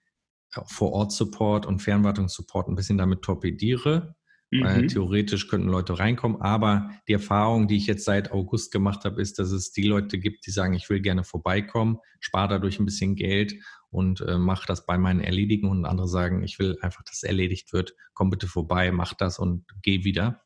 äh, 0.53 0.61
Vor-Ort-Support 0.65 1.65
und 1.65 1.81
Fernwartungssupport 1.81 2.69
ein 2.69 2.75
bisschen 2.75 2.97
damit 2.97 3.23
torpediere. 3.23 4.15
Mhm. 4.51 4.63
Weil 4.63 4.87
theoretisch 4.87 5.47
könnten 5.47 5.69
Leute 5.69 5.97
reinkommen, 5.97 6.39
aber 6.39 6.91
die 7.07 7.13
Erfahrung, 7.13 7.67
die 7.67 7.77
ich 7.77 7.87
jetzt 7.87 8.05
seit 8.05 8.31
August 8.31 8.71
gemacht 8.71 9.03
habe, 9.03 9.19
ist, 9.19 9.39
dass 9.39 9.51
es 9.51 9.71
die 9.71 9.87
Leute 9.87 10.19
gibt, 10.19 10.45
die 10.45 10.51
sagen, 10.51 10.75
ich 10.75 10.87
will 10.91 11.01
gerne 11.01 11.23
vorbeikommen, 11.23 11.97
spare 12.19 12.49
dadurch 12.49 12.79
ein 12.79 12.85
bisschen 12.85 13.15
Geld 13.15 13.55
und 13.93 14.21
äh, 14.21 14.37
mache 14.37 14.65
das 14.67 14.85
bei 14.85 14.97
meinen 14.97 15.21
Erledigen 15.21 15.69
und 15.69 15.85
andere 15.85 16.07
sagen, 16.07 16.43
ich 16.43 16.57
will 16.59 16.77
einfach, 16.81 17.03
dass 17.03 17.17
es 17.17 17.23
erledigt 17.23 17.73
wird, 17.73 17.95
komm 18.13 18.29
bitte 18.29 18.47
vorbei, 18.47 18.91
mach 18.91 19.13
das 19.13 19.39
und 19.39 19.65
geh 19.81 20.03
wieder. 20.03 20.41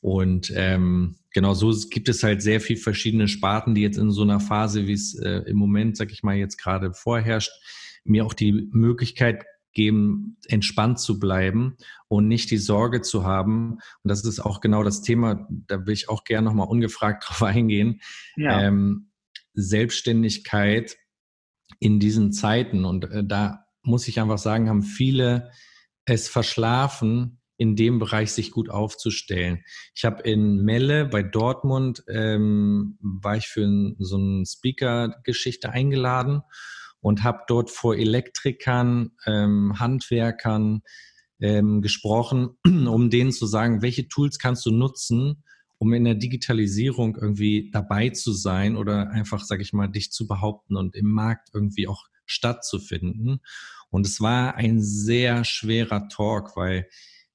Und 0.00 0.52
ähm, 0.54 1.16
genau 1.32 1.54
so 1.54 1.74
gibt 1.90 2.08
es 2.08 2.22
halt 2.22 2.42
sehr 2.42 2.60
viel 2.60 2.76
verschiedene 2.76 3.26
Sparten, 3.26 3.74
die 3.74 3.82
jetzt 3.82 3.98
in 3.98 4.12
so 4.12 4.22
einer 4.22 4.38
Phase, 4.38 4.86
wie 4.86 4.92
es 4.92 5.18
äh, 5.18 5.42
im 5.46 5.56
Moment, 5.56 5.96
sag 5.96 6.12
ich 6.12 6.22
mal, 6.22 6.36
jetzt 6.36 6.58
gerade 6.58 6.92
vorherrscht, 6.94 7.50
mir 8.04 8.24
auch 8.24 8.34
die 8.34 8.68
Möglichkeit 8.70 9.44
geben, 9.72 10.38
entspannt 10.46 11.00
zu 11.00 11.18
bleiben 11.18 11.76
und 12.08 12.28
nicht 12.28 12.52
die 12.52 12.56
Sorge 12.56 13.02
zu 13.02 13.24
haben. 13.24 13.78
Und 14.04 14.08
das 14.08 14.24
ist 14.24 14.38
auch 14.38 14.60
genau 14.60 14.84
das 14.84 15.02
Thema, 15.02 15.48
da 15.50 15.86
will 15.86 15.92
ich 15.92 16.08
auch 16.08 16.22
gerne 16.22 16.46
nochmal 16.46 16.68
ungefragt 16.68 17.24
drauf 17.28 17.42
eingehen. 17.42 18.00
Ja. 18.36 18.62
Ähm, 18.62 19.10
Selbstständigkeit 19.54 20.96
in 21.80 22.00
diesen 22.00 22.32
Zeiten. 22.32 22.84
Und 22.84 23.04
äh, 23.10 23.24
da 23.24 23.66
muss 23.82 24.08
ich 24.08 24.20
einfach 24.20 24.38
sagen, 24.38 24.68
haben 24.68 24.82
viele 24.82 25.50
es 26.04 26.28
verschlafen, 26.28 27.40
in 27.58 27.74
dem 27.74 27.98
Bereich 27.98 28.32
sich 28.32 28.50
gut 28.50 28.68
aufzustellen. 28.68 29.64
Ich 29.94 30.04
habe 30.04 30.22
in 30.22 30.62
Melle 30.62 31.06
bei 31.06 31.22
Dortmund, 31.22 32.04
ähm, 32.08 32.98
war 33.00 33.36
ich 33.36 33.48
für 33.48 33.66
so 33.98 34.16
eine 34.16 34.44
Speaker-Geschichte 34.44 35.70
eingeladen 35.70 36.42
und 37.00 37.24
habe 37.24 37.40
dort 37.48 37.70
vor 37.70 37.96
Elektrikern, 37.96 39.12
ähm, 39.26 39.78
Handwerkern 39.78 40.82
ähm, 41.40 41.80
gesprochen, 41.80 42.58
um 42.64 43.10
denen 43.10 43.32
zu 43.32 43.46
sagen, 43.46 43.82
welche 43.82 44.08
Tools 44.08 44.38
kannst 44.38 44.66
du 44.66 44.70
nutzen, 44.70 45.42
um 45.78 45.92
in 45.92 46.04
der 46.04 46.14
Digitalisierung 46.14 47.16
irgendwie 47.20 47.70
dabei 47.70 48.10
zu 48.10 48.32
sein 48.32 48.76
oder 48.76 49.10
einfach, 49.10 49.44
sage 49.44 49.62
ich 49.62 49.72
mal, 49.72 49.88
dich 49.88 50.10
zu 50.10 50.26
behaupten 50.26 50.76
und 50.76 50.96
im 50.96 51.10
Markt 51.10 51.50
irgendwie 51.52 51.88
auch 51.88 52.04
stattzufinden. 52.24 53.40
Und 53.90 54.06
es 54.06 54.20
war 54.20 54.56
ein 54.56 54.82
sehr 54.82 55.44
schwerer 55.44 56.08
Talk, 56.08 56.56
weil 56.56 56.88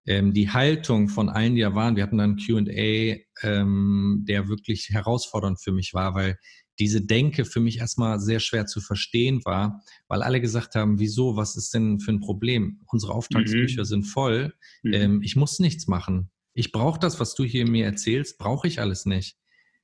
ähm, 0.06 0.34
die 0.34 0.50
Haltung 0.50 1.10
von 1.10 1.30
allen, 1.30 1.56
die 1.56 1.62
da 1.62 1.76
waren, 1.76 1.96
wir 1.96 2.04
hatten 2.04 2.18
dann 2.18 2.38
QA, 2.38 3.18
ähm, 3.44 4.26
der 4.28 4.48
wirklich 4.48 4.90
herausfordernd 4.90 5.62
für 5.62 5.72
mich 5.72 5.94
war, 5.94 6.16
weil 6.16 6.38
diese 6.80 7.06
Denke 7.06 7.46
für 7.46 7.60
mich 7.60 7.78
erstmal 7.78 8.20
sehr 8.20 8.40
schwer 8.40 8.66
zu 8.66 8.82
verstehen 8.82 9.42
war, 9.46 9.84
weil 10.08 10.24
alle 10.24 10.42
gesagt 10.42 10.74
haben, 10.76 11.00
wieso, 11.00 11.36
was 11.36 11.56
ist 11.56 11.74
denn 11.74 12.00
für 12.00 12.12
ein 12.12 12.20
Problem? 12.20 12.82
Unsere 12.88 13.14
Auftragsbücher 13.14 13.82
mhm. 13.82 13.86
sind 13.86 14.04
voll, 14.06 14.54
mhm. 14.82 14.94
ähm, 14.94 15.22
ich 15.22 15.36
muss 15.36 15.60
nichts 15.60 15.88
machen. 15.88 16.32
Ich 16.54 16.72
brauche 16.72 17.00
das, 17.00 17.20
was 17.20 17.36
du 17.36 17.44
hier 17.44 17.68
mir 17.68 17.86
erzählst, 17.86 18.38
brauche 18.38 18.68
ich 18.68 18.80
alles 18.80 19.06
nicht. 19.06 19.38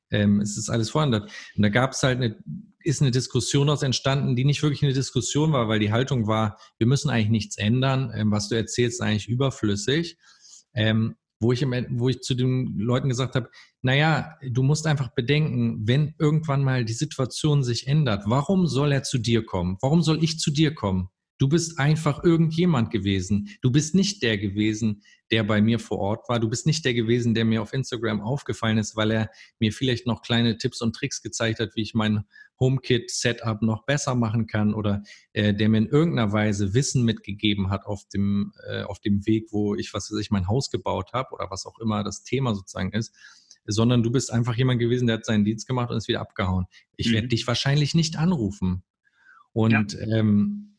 Ähm, 0.10 0.42
es 0.42 0.58
ist 0.58 0.70
alles 0.70 0.90
vorhanden. 0.90 1.24
Und 1.24 1.64
da 1.64 1.70
gab 1.70 1.92
es 1.92 2.04
halt 2.04 2.18
eine, 2.18 2.38
ist 2.80 3.02
eine 3.02 3.12
Diskussion 3.12 3.68
daraus 3.68 3.84
entstanden, 3.84 4.36
die 4.36 4.46
nicht 4.46 4.64
wirklich 4.64 4.84
eine 4.84 4.94
Diskussion 4.94 5.52
war, 5.52 5.68
weil 5.68 5.80
die 5.80 5.92
Haltung 5.92 6.28
war, 6.28 6.58
wir 6.78 6.88
müssen 6.88 7.10
eigentlich 7.10 7.30
nichts 7.30 7.58
ändern, 7.58 8.12
ähm, 8.16 8.32
was 8.32 8.50
du 8.50 8.56
erzählst, 8.56 8.96
ist 8.96 9.02
eigentlich 9.02 9.28
überflüssig. 9.28 10.18
Ähm, 10.74 11.16
wo 11.40 11.52
ich, 11.52 11.62
im, 11.62 11.72
wo 12.00 12.10
ich 12.10 12.22
zu 12.22 12.34
den 12.34 12.78
Leuten 12.78 13.10
gesagt 13.10 13.36
habe, 13.36 13.50
naja, 13.82 14.36
du 14.42 14.64
musst 14.64 14.88
einfach 14.88 15.10
bedenken, 15.10 15.88
wenn 15.88 16.16
irgendwann 16.18 16.64
mal 16.64 16.84
die 16.84 16.94
Situation 16.94 17.64
sich 17.64 17.88
ändert, 17.88 18.24
warum 18.26 18.66
soll 18.66 18.92
er 18.92 19.04
zu 19.04 19.18
dir 19.18 19.46
kommen? 19.46 19.78
Warum 19.82 20.02
soll 20.02 20.24
ich 20.24 20.40
zu 20.40 20.52
dir 20.52 20.74
kommen? 20.74 21.10
Du 21.38 21.48
bist 21.48 21.80
einfach 21.80 22.24
irgendjemand 22.24 22.90
gewesen. 22.92 23.50
Du 23.62 23.72
bist 23.72 23.94
nicht 23.94 24.24
der 24.24 24.38
gewesen, 24.38 25.04
der 25.30 25.44
bei 25.44 25.62
mir 25.62 25.80
vor 25.80 26.00
Ort 26.00 26.30
war. 26.30 26.40
Du 26.40 26.50
bist 26.50 26.66
nicht 26.66 26.84
der 26.84 26.94
gewesen, 26.94 27.34
der 27.34 27.46
mir 27.46 27.62
auf 27.62 27.74
Instagram 27.74 28.22
aufgefallen 28.22 28.78
ist, 28.78 28.96
weil 28.96 29.12
er 29.12 29.30
mir 29.60 29.72
vielleicht 29.72 30.08
noch 30.08 30.22
kleine 30.22 30.58
Tipps 30.58 30.82
und 30.82 30.96
Tricks 30.96 31.22
gezeigt 31.22 31.60
hat, 31.60 31.76
wie 31.76 31.82
ich 31.82 31.94
mein 31.94 32.26
HomeKit-Setup 32.60 33.62
noch 33.62 33.86
besser 33.86 34.16
machen 34.16 34.48
kann 34.48 34.74
oder 34.74 35.04
äh, 35.34 35.54
der 35.54 35.70
mir 35.70 35.78
in 35.78 35.88
irgendeiner 35.88 36.32
Weise 36.32 36.74
Wissen 36.74 37.04
mitgegeben 37.04 37.70
hat 37.70 37.86
auf 37.86 38.08
dem, 38.14 38.52
äh, 38.68 38.84
auf 38.84 39.00
dem 39.00 39.26
Weg, 39.28 39.48
wo 39.52 39.76
ich, 39.76 39.94
was 39.94 40.12
weiß 40.12 40.20
ich, 40.20 40.32
mein 40.32 40.48
Haus 40.48 40.72
gebaut 40.72 41.14
habe 41.14 41.34
oder 41.34 41.52
was 41.52 41.66
auch 41.66 41.80
immer 41.80 42.04
das 42.04 42.24
Thema 42.24 42.56
sozusagen 42.56 42.92
ist 42.94 43.14
sondern 43.68 44.02
du 44.02 44.10
bist 44.10 44.32
einfach 44.32 44.56
jemand 44.56 44.80
gewesen, 44.80 45.08
der 45.08 45.18
hat 45.18 45.26
seinen 45.26 45.44
Dienst 45.44 45.68
gemacht 45.68 45.92
und 45.92 45.98
ist 45.98 46.08
wieder 46.08 46.22
abgehauen. 46.22 46.68
Ich 46.96 47.10
mhm. 47.10 47.16
werde 47.16 47.28
dich 47.28 47.46
wahrscheinlich 47.48 47.94
nicht 47.94 48.18
anrufen. 48.18 48.84
Und 49.52 49.94
ja. 49.94 50.00
ähm, 50.20 50.77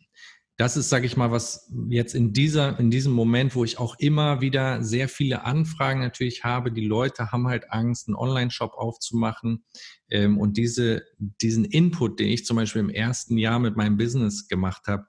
das 0.59 0.77
ist, 0.77 0.89
sage 0.89 1.07
ich 1.07 1.17
mal, 1.17 1.31
was 1.31 1.73
jetzt 1.89 2.17
in 2.17 2.33
dieser, 2.33 2.81
in 2.81 2.91
diesem 2.91 3.13
Moment, 3.13 3.55
wo 3.55 3.63
ich 3.63 3.79
auch 3.79 3.95
immer 4.01 4.41
wieder 4.41 4.83
sehr 4.83 5.09
viele 5.09 5.45
Anfragen 5.45 6.01
natürlich 6.01 6.43
habe, 6.43 6.73
die 6.73 6.85
Leute 6.85 7.31
haben 7.31 7.47
halt 7.47 7.71
Angst, 7.71 8.09
einen 8.09 8.17
Online-Shop 8.17 8.73
aufzumachen. 8.75 9.65
Ähm, 10.11 10.37
und 10.37 10.57
diese, 10.57 11.05
diesen 11.41 11.65
Input, 11.65 12.19
den 12.19 12.29
ich 12.29 12.45
zum 12.45 12.57
Beispiel 12.57 12.81
im 12.81 12.91
ersten 12.91 13.39
Jahr 13.39 13.61
mit 13.61 13.77
meinem 13.77 13.97
Business 13.97 14.49
gemacht 14.49 14.89
habe, 14.89 15.07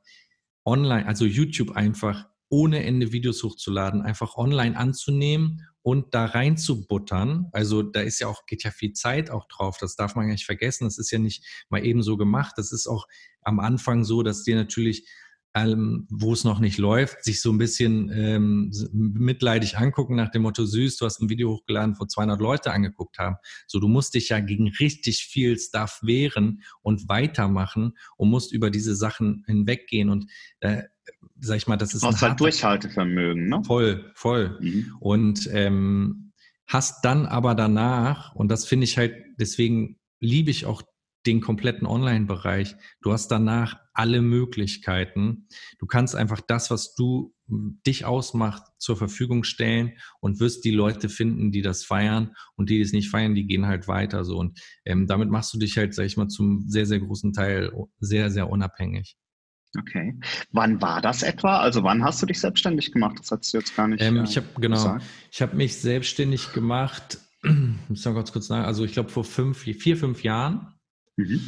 online, 0.66 1.08
also 1.08 1.26
YouTube 1.26 1.72
einfach 1.72 2.28
ohne 2.50 2.84
Ende 2.84 3.12
Videos 3.12 3.42
hochzuladen, 3.42 4.04
einfach 4.04 4.36
online 4.36 4.78
anzunehmen 4.78 5.66
und 5.82 6.14
da 6.14 6.26
reinzubuttern. 6.26 7.48
Also 7.54 7.82
da 7.82 8.02
ist 8.02 8.20
ja 8.20 8.28
auch, 8.28 8.46
geht 8.46 8.64
ja 8.64 8.70
viel 8.70 8.94
Zeit 8.94 9.32
auch 9.32 9.48
drauf. 9.48 9.78
Das 9.80 9.96
darf 9.96 10.14
man 10.14 10.28
ja 10.28 10.34
nicht 10.34 10.46
vergessen. 10.46 10.84
Das 10.84 11.00
ist 11.00 11.10
ja 11.10 11.18
nicht 11.18 11.44
mal 11.70 11.84
eben 11.84 12.04
so 12.04 12.18
gemacht. 12.18 12.54
Das 12.58 12.72
ist 12.72 12.86
auch 12.86 13.08
am 13.42 13.60
Anfang 13.60 14.04
so, 14.04 14.22
dass 14.22 14.44
dir 14.44 14.56
natürlich 14.56 15.08
ähm, 15.56 16.06
wo 16.10 16.34
es 16.34 16.44
noch 16.44 16.60
nicht 16.60 16.78
läuft, 16.78 17.24
sich 17.24 17.42
so 17.42 17.52
ein 17.52 17.58
bisschen 17.58 18.12
ähm, 18.14 18.72
mitleidig 18.94 19.78
angucken 19.78 20.16
nach 20.16 20.30
dem 20.30 20.44
Motto, 20.44 20.66
süß, 20.66 20.98
du 20.98 21.06
hast 21.06 21.22
ein 21.22 21.30
Video 21.30 21.52
hochgeladen, 21.52 21.96
wo 22.00 22.06
200 22.06 22.40
Leute 22.40 22.72
angeguckt 22.72 23.18
haben. 23.18 23.36
So, 23.68 23.80
du 23.80 23.88
musst 23.88 24.14
dich 24.14 24.30
ja 24.30 24.40
gegen 24.40 24.68
richtig 24.80 25.24
viel 25.24 25.58
Stuff 25.58 26.00
wehren 26.04 26.62
und 26.82 27.10
weitermachen 27.10 27.94
und 28.18 28.30
musst 28.30 28.54
über 28.54 28.70
diese 28.70 28.96
Sachen 28.96 29.44
hinweggehen 29.48 30.10
und 30.10 30.26
äh, 30.60 30.84
sag 31.40 31.58
ich 31.58 31.68
mal, 31.68 31.78
das 31.78 31.94
ist 31.94 32.04
ein 32.04 32.20
halt 32.20 32.40
Durchhaltevermögen, 32.40 33.50
ne? 33.50 33.64
Voll, 33.66 34.12
voll. 34.14 34.58
Mhm. 34.62 34.96
Und 35.00 35.50
ähm, 35.52 36.32
hast 36.68 37.04
dann 37.04 37.26
aber 37.26 37.56
danach, 37.56 38.36
und 38.36 38.50
das 38.50 38.66
finde 38.66 38.84
ich 38.84 38.98
halt, 38.98 39.16
deswegen 39.40 39.98
liebe 40.20 40.52
ich 40.52 40.66
auch 40.66 40.84
den 41.26 41.42
kompletten 41.42 41.86
Online-Bereich. 41.86 42.76
Du 43.02 43.12
hast 43.12 43.30
danach 43.30 43.78
alle 43.94 44.22
Möglichkeiten. 44.22 45.48
Du 45.78 45.86
kannst 45.86 46.16
einfach 46.16 46.42
das, 46.42 46.72
was 46.72 46.96
du 46.96 47.34
dich 47.48 48.06
ausmacht, 48.06 48.64
zur 48.78 48.96
Verfügung 48.96 49.44
stellen 49.44 49.94
und 50.22 50.40
wirst 50.40 50.64
die 50.64 50.72
Leute 50.72 51.10
finden, 51.10 51.52
die 51.52 51.62
das 51.62 51.84
feiern 51.84 52.36
und 52.56 52.70
die, 52.70 52.76
die 52.76 52.82
es 52.82 52.94
nicht 52.94 53.10
feiern, 53.10 53.36
die 53.36 53.48
gehen 53.48 53.66
halt 53.66 53.88
weiter 53.88 54.24
so. 54.24 54.38
Und 54.38 54.60
ähm, 54.86 55.08
damit 55.08 55.30
machst 55.30 55.54
du 55.54 55.60
dich 55.60 55.78
halt, 55.78 55.94
sag 55.94 56.06
ich 56.06 56.16
mal, 56.16 56.30
zum 56.30 56.64
sehr, 56.68 56.86
sehr 56.86 57.00
großen 57.00 57.34
Teil 57.34 57.72
sehr, 58.00 58.30
sehr 58.30 58.50
unabhängig. 58.50 59.18
Okay. 59.78 60.20
Wann 60.52 60.82
war 60.82 61.02
das 61.02 61.22
etwa? 61.22 61.60
Also 61.60 61.84
wann 61.84 62.04
hast 62.04 62.22
du 62.22 62.26
dich 62.26 62.40
selbstständig 62.40 62.92
gemacht? 62.92 63.20
Das 63.20 63.32
hast 63.32 63.54
du 63.54 63.58
jetzt 63.58 63.76
gar 63.76 63.88
nicht. 63.88 64.02
Ähm, 64.02 64.18
äh, 64.18 64.24
ich 64.24 64.38
habe 64.38 64.48
genau. 64.60 64.78
Gesagt. 64.78 65.06
Ich 65.32 65.42
habe 65.42 65.56
mich 65.56 65.76
selbstständig 65.78 66.54
gemacht. 66.54 67.20
muss 67.88 68.06
noch 68.06 68.16
ganz 68.16 68.32
kurz 68.32 68.48
sagen. 68.48 68.66
Also 68.66 68.84
ich 68.84 68.94
glaube 68.94 69.10
vor 69.10 69.24
fünf, 69.24 69.60
vier, 69.60 69.98
fünf 69.98 70.24
Jahren. 70.24 70.74
Mhm. 71.20 71.42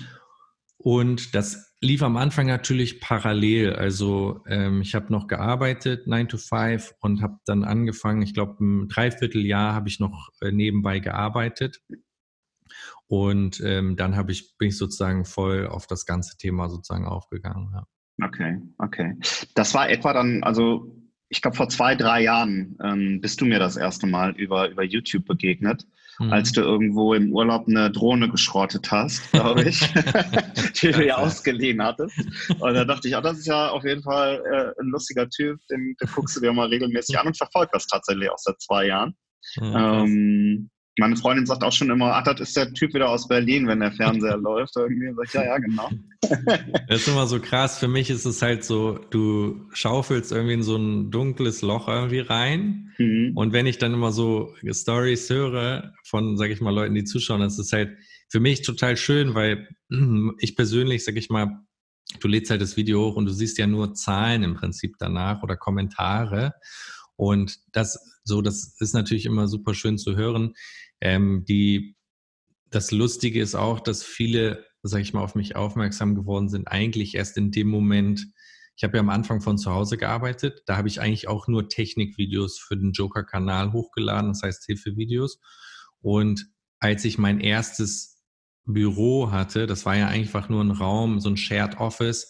Und 0.78 1.36
das 1.36 1.76
lief 1.80 2.02
am 2.02 2.18
Anfang 2.18 2.48
natürlich 2.48 3.00
parallel. 3.00 3.74
Also 3.74 4.44
ähm, 4.48 4.82
ich 4.82 4.96
habe 4.96 5.12
noch 5.12 5.28
gearbeitet, 5.28 6.08
9 6.08 6.28
to 6.28 6.38
5, 6.38 6.96
und 7.02 7.22
habe 7.22 7.38
dann 7.46 7.64
angefangen, 7.64 8.22
ich 8.24 8.34
glaube, 8.34 8.64
ein 8.64 8.88
Dreivierteljahr 8.88 9.74
habe 9.74 9.90
ich 9.90 10.00
noch 10.00 10.30
äh, 10.42 10.52
nebenbei 10.52 11.00
gearbeitet. 11.00 11.82
Und 13.08 13.62
ähm, 13.64 13.96
dann 13.96 14.16
habe 14.16 14.32
ich, 14.32 14.58
bin 14.58 14.70
ich 14.70 14.78
sozusagen 14.78 15.26
voll 15.26 15.68
auf 15.68 15.86
das 15.86 16.06
ganze 16.06 16.38
Thema 16.38 16.70
sozusagen 16.70 17.06
aufgegangen. 17.06 17.72
Ja. 17.74 17.86
Okay, 18.26 18.60
okay. 18.78 19.18
Das 19.54 19.74
war 19.74 19.90
etwa 19.90 20.14
dann, 20.14 20.44
also 20.44 20.96
ich 21.30 21.42
glaube, 21.42 21.58
vor 21.58 21.70
zwei, 21.70 21.96
drei 21.96 22.24
Jahren 22.24 22.78
ähm, 22.84 23.22
bist 23.22 23.40
du 23.40 23.46
mir 23.46 23.60
das 23.60 23.78
erste 23.78 24.08
Mal 24.08 24.32
über, 24.32 24.70
über 24.70 24.84
YouTube 24.84 25.26
begegnet 25.26 25.86
mhm. 26.22 26.34
als 26.34 26.52
du 26.52 26.62
irgendwo 26.62 27.14
im 27.14 27.34
Urlaub 27.34 27.68
eine 27.68 27.92
Drohne 27.92 28.30
geschrottet 28.30 28.92
hast, 28.92 29.32
glaube 29.32 29.64
ich, 29.64 29.80
die 30.82 30.92
du 30.92 31.06
ja 31.06 31.18
ausgeliehen 31.18 31.82
hattest. 31.82 32.18
Und 32.60 32.74
da 32.74 32.86
dachte 32.86 33.08
ich, 33.08 33.16
oh, 33.16 33.22
das 33.22 33.40
ist 33.40 33.48
ja 33.48 33.70
auf 33.70 33.84
jeden 33.84 34.04
Fall 34.04 34.42
äh, 34.46 34.82
ein 34.82 34.88
lustiger 34.88 35.30
Typ, 35.30 35.60
den, 35.70 35.96
den 36.02 36.10
guckst 36.14 36.36
du 36.36 36.42
dir 36.42 36.54
mal 36.54 36.68
regelmäßig 36.68 37.18
an 37.20 37.28
und 37.28 37.38
verfolgst 37.38 37.74
das 37.74 37.88
tatsächlich 37.88 38.30
auch 38.30 38.38
seit 38.38 38.60
zwei 38.62 38.88
Jahren. 38.88 39.16
Mhm. 39.58 39.76
Ähm, 39.76 40.70
meine 40.98 41.16
Freundin 41.16 41.46
sagt 41.46 41.64
auch 41.64 41.72
schon 41.72 41.90
immer, 41.90 42.16
ach, 42.16 42.24
das 42.24 42.42
ist 42.42 42.58
der 42.58 42.74
Typ 42.74 42.94
wieder 42.94 43.10
aus 43.10 43.28
Berlin, 43.28 43.68
wenn 43.68 43.80
der 43.80 43.92
Fernseher 43.92 44.38
läuft. 44.42 44.76
Irgendwie 44.76 45.14
sag 45.16 45.26
ich, 45.26 45.34
ja, 45.34 45.44
ja, 45.44 45.58
genau. 45.58 45.90
Das 46.88 47.02
ist 47.02 47.08
immer 47.08 47.28
so 47.28 47.40
krass. 47.40 47.80
Für 47.80 47.88
mich 47.88 48.10
ist 48.10 48.26
es 48.26 48.42
halt 48.42 48.64
so, 48.64 49.00
du 49.10 49.68
schaufelst 49.74 50.32
irgendwie 50.32 50.54
in 50.56 50.64
so 50.64 50.76
ein 50.76 51.10
dunkles 51.10 51.62
Loch 51.62 51.88
irgendwie 51.88 52.20
rein. 52.20 52.94
Mhm. 52.98 53.32
Und 53.36 53.54
wenn 53.54 53.66
ich 53.66 53.78
dann 53.78 53.94
immer 53.94 54.12
so 54.12 54.54
Stories 54.70 55.30
höre 55.30 55.94
von, 56.04 56.38
sag 56.38 56.52
ich 56.52 56.62
mal, 56.62 56.74
Leuten, 56.74 56.96
die 56.96 57.06
zuschauen, 57.06 57.42
das 57.42 57.58
ist 57.58 57.74
halt 57.74 57.98
für 58.30 58.40
mich 58.40 58.62
total 58.62 58.98
schön, 58.98 59.34
weil 59.34 59.70
ich 60.40 60.56
persönlich, 60.56 61.06
sag 61.06 61.16
ich 61.16 61.30
mal, 61.30 61.62
du 62.20 62.28
lädst 62.28 62.52
halt 62.52 62.62
das 62.62 62.76
Video 62.76 63.06
hoch 63.06 63.16
und 63.16 63.26
du 63.26 63.34
siehst 63.34 63.58
ja 63.58 63.68
nur 63.68 63.94
Zahlen 63.94 64.44
im 64.44 64.56
Prinzip 64.56 64.96
danach 65.00 65.42
oder 65.44 65.56
Kommentare. 65.56 66.54
Und 67.16 67.58
das 67.72 67.98
so, 68.24 68.42
das 68.42 68.76
ist 68.80 68.94
natürlich 68.94 69.26
immer 69.26 69.48
super 69.48 69.74
schön 69.74 69.98
zu 69.98 70.16
hören. 70.16 70.54
Ähm, 71.02 71.46
die, 71.48 71.96
das 72.70 72.92
Lustige 72.92 73.42
ist 73.42 73.56
auch, 73.56 73.80
dass 73.80 74.04
viele, 74.04 74.66
sag 74.84 75.02
ich 75.02 75.14
mal, 75.14 75.24
auf 75.24 75.36
mich 75.36 75.56
aufmerksam 75.56 76.16
geworden 76.16 76.50
sind, 76.50 76.68
eigentlich 76.68 77.16
erst 77.16 77.38
in 77.38 77.52
dem 77.52 77.68
Moment, 77.68 78.28
ich 78.78 78.84
habe 78.84 78.98
ja 78.98 79.02
am 79.02 79.10
Anfang 79.10 79.42
von 79.42 79.58
zu 79.58 79.72
Hause 79.72 79.98
gearbeitet. 79.98 80.64
Da 80.66 80.78
habe 80.78 80.88
ich 80.88 81.02
eigentlich 81.02 81.28
auch 81.28 81.48
nur 81.48 81.68
Technikvideos 81.68 82.60
für 82.60 82.78
den 82.78 82.94
Joker-Kanal 82.94 83.74
hochgeladen, 83.74 84.30
das 84.30 84.42
heißt 84.44 84.66
Hilfevideos. 84.66 85.40
Und 86.00 86.48
als 86.80 87.06
ich 87.06 87.18
mein 87.18 87.40
erstes 87.40 88.22
Büro 88.66 89.32
hatte, 89.32 89.68
das 89.68 89.86
war 89.86 89.96
ja 89.96 90.08
einfach 90.08 90.50
nur 90.50 90.64
ein 90.64 90.72
Raum, 90.72 91.20
so 91.20 91.30
ein 91.30 91.38
Shared 91.38 91.80
Office, 91.80 92.30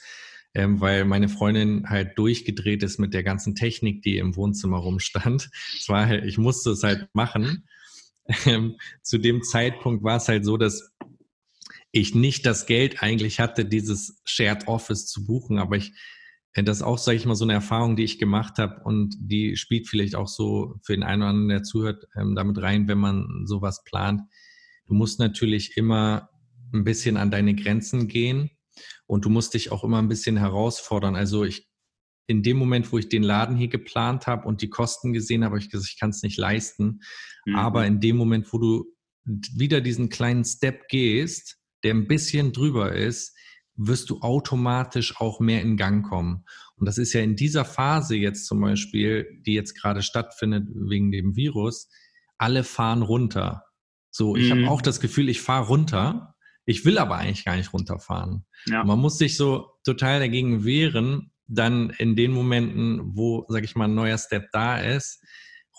ähm, 0.54 0.82
weil 0.82 1.06
meine 1.06 1.30
Freundin 1.30 1.90
halt 1.90 2.18
durchgedreht 2.18 2.84
ist 2.84 3.00
mit 3.00 3.14
der 3.14 3.24
ganzen 3.24 3.56
Technik, 3.56 4.02
die 4.02 4.18
im 4.18 4.36
Wohnzimmer 4.36 4.78
rumstand. 4.78 5.50
Es 5.78 5.88
war 5.88 6.08
halt, 6.08 6.26
ich 6.26 6.38
musste 6.38 6.72
es 6.72 6.84
halt 6.84 7.08
machen. 7.14 7.68
Ähm, 8.46 8.78
zu 9.02 9.18
dem 9.18 9.44
Zeitpunkt 9.44 10.04
war 10.04 10.18
es 10.18 10.28
halt 10.28 10.46
so, 10.46 10.56
dass 10.56 10.94
ich 11.92 12.16
nicht 12.16 12.46
das 12.46 12.66
Geld 12.66 13.04
eigentlich 13.04 13.40
hatte, 13.40 13.66
dieses 13.66 14.22
Shared 14.24 14.68
Office 14.68 15.08
zu 15.08 15.26
buchen, 15.26 15.58
aber 15.58 15.76
ich 15.76 15.94
äh, 16.54 16.64
das 16.64 16.78
ist 16.78 16.84
auch, 16.84 16.98
sage 16.98 17.18
ich 17.18 17.26
mal, 17.26 17.36
so 17.36 17.46
eine 17.46 17.54
Erfahrung, 17.54 17.96
die 17.96 18.04
ich 18.04 18.20
gemacht 18.20 18.58
habe 18.58 18.82
und 18.84 19.16
die 19.20 19.56
spielt 19.58 19.88
vielleicht 19.88 20.16
auch 20.16 20.28
so 20.28 20.76
für 20.84 20.94
den 20.94 21.04
einen 21.04 21.22
oder 21.22 21.30
anderen, 21.30 21.50
der 21.50 21.64
zuhört, 21.64 22.08
ähm, 22.16 22.36
damit 22.36 22.62
rein, 22.62 22.88
wenn 22.88 23.00
man 23.00 23.44
sowas 23.46 23.84
plant. 23.84 24.22
Du 24.88 24.94
musst 24.94 25.20
natürlich 25.20 25.78
immer 25.78 26.30
ein 26.74 26.84
bisschen 26.84 27.18
an 27.18 27.32
deine 27.32 27.56
Grenzen 27.56 28.08
gehen 28.08 28.52
und 29.06 29.26
du 29.26 29.30
musst 29.30 29.54
dich 29.54 29.72
auch 29.72 29.84
immer 29.84 30.00
ein 30.00 30.10
bisschen 30.10 30.38
herausfordern. 30.38 31.16
Also 31.16 31.44
ich, 31.44 31.70
in 32.28 32.44
dem 32.44 32.58
Moment, 32.58 32.92
wo 32.92 32.98
ich 32.98 33.10
den 33.10 33.24
Laden 33.24 33.58
hier 33.58 33.68
geplant 33.68 34.28
habe 34.28 34.48
und 34.48 34.62
die 34.62 34.70
Kosten 34.70 35.14
gesehen 35.14 35.44
habe, 35.44 35.56
habe 35.56 35.64
ich 35.64 35.70
gesagt, 35.70 35.92
ich 35.92 36.00
kann 36.00 36.12
es 36.12 36.24
nicht 36.24 36.38
leisten. 36.38 37.02
Mhm. 37.46 37.56
Aber 37.56 37.86
in 37.86 38.00
dem 38.00 38.16
Moment, 38.16 38.52
wo 38.54 38.58
du 38.58 38.86
wieder 39.24 39.82
diesen 39.82 40.10
kleinen 40.10 40.46
Step 40.46 40.88
gehst, 40.88 41.58
der 41.84 41.94
ein 41.94 42.08
bisschen 42.08 42.54
drüber 42.54 42.94
ist, 42.94 43.36
wirst 43.76 44.10
du 44.10 44.20
automatisch 44.22 45.20
auch 45.20 45.40
mehr 45.40 45.62
in 45.62 45.78
Gang 45.78 46.08
kommen. 46.08 46.46
Und 46.76 46.86
das 46.86 46.98
ist 46.98 47.14
ja 47.14 47.22
in 47.22 47.36
dieser 47.36 47.66
Phase 47.66 48.16
jetzt 48.16 48.46
zum 48.46 48.62
Beispiel, 48.62 49.42
die 49.46 49.54
jetzt 49.54 49.80
gerade 49.80 50.02
stattfindet 50.02 50.68
wegen 50.74 51.12
dem 51.12 51.36
Virus, 51.36 51.90
alle 52.38 52.64
fahren 52.64 53.02
runter. 53.02 53.64
So, 54.10 54.36
ich 54.36 54.54
mhm. 54.54 54.64
habe 54.64 54.72
auch 54.72 54.82
das 54.82 55.00
Gefühl, 55.00 55.30
ich 55.30 55.42
fahre 55.42 55.68
runter. 55.68 56.36
Ich 56.66 56.86
will 56.86 56.98
aber 56.98 57.18
eigentlich 57.18 57.46
gar 57.46 57.56
nicht 57.56 57.74
runterfahren. 57.74 58.46
Ja. 58.66 58.84
Man 58.84 59.00
muss 59.00 59.18
sich 59.18 59.36
so 59.36 59.72
total 59.84 60.20
dagegen 60.20 60.64
wehren, 60.64 61.31
dann 61.52 61.90
in 61.98 62.16
den 62.16 62.32
Momenten, 62.32 63.16
wo, 63.16 63.46
sag 63.50 63.64
ich 63.64 63.76
mal, 63.76 63.86
ein 63.86 63.96
neuer 63.96 64.18
Step 64.18 64.50
da 64.52 64.80
ist, 64.80 65.22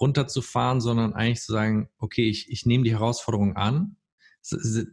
runterzufahren, 0.00 0.80
sondern 0.80 1.14
eigentlich 1.14 1.40
zu 1.40 1.52
sagen, 1.52 1.88
okay, 1.98 2.28
ich, 2.28 2.50
ich 2.50 2.66
nehme 2.66 2.84
die 2.84 2.92
Herausforderung 2.92 3.56
an. 3.56 3.96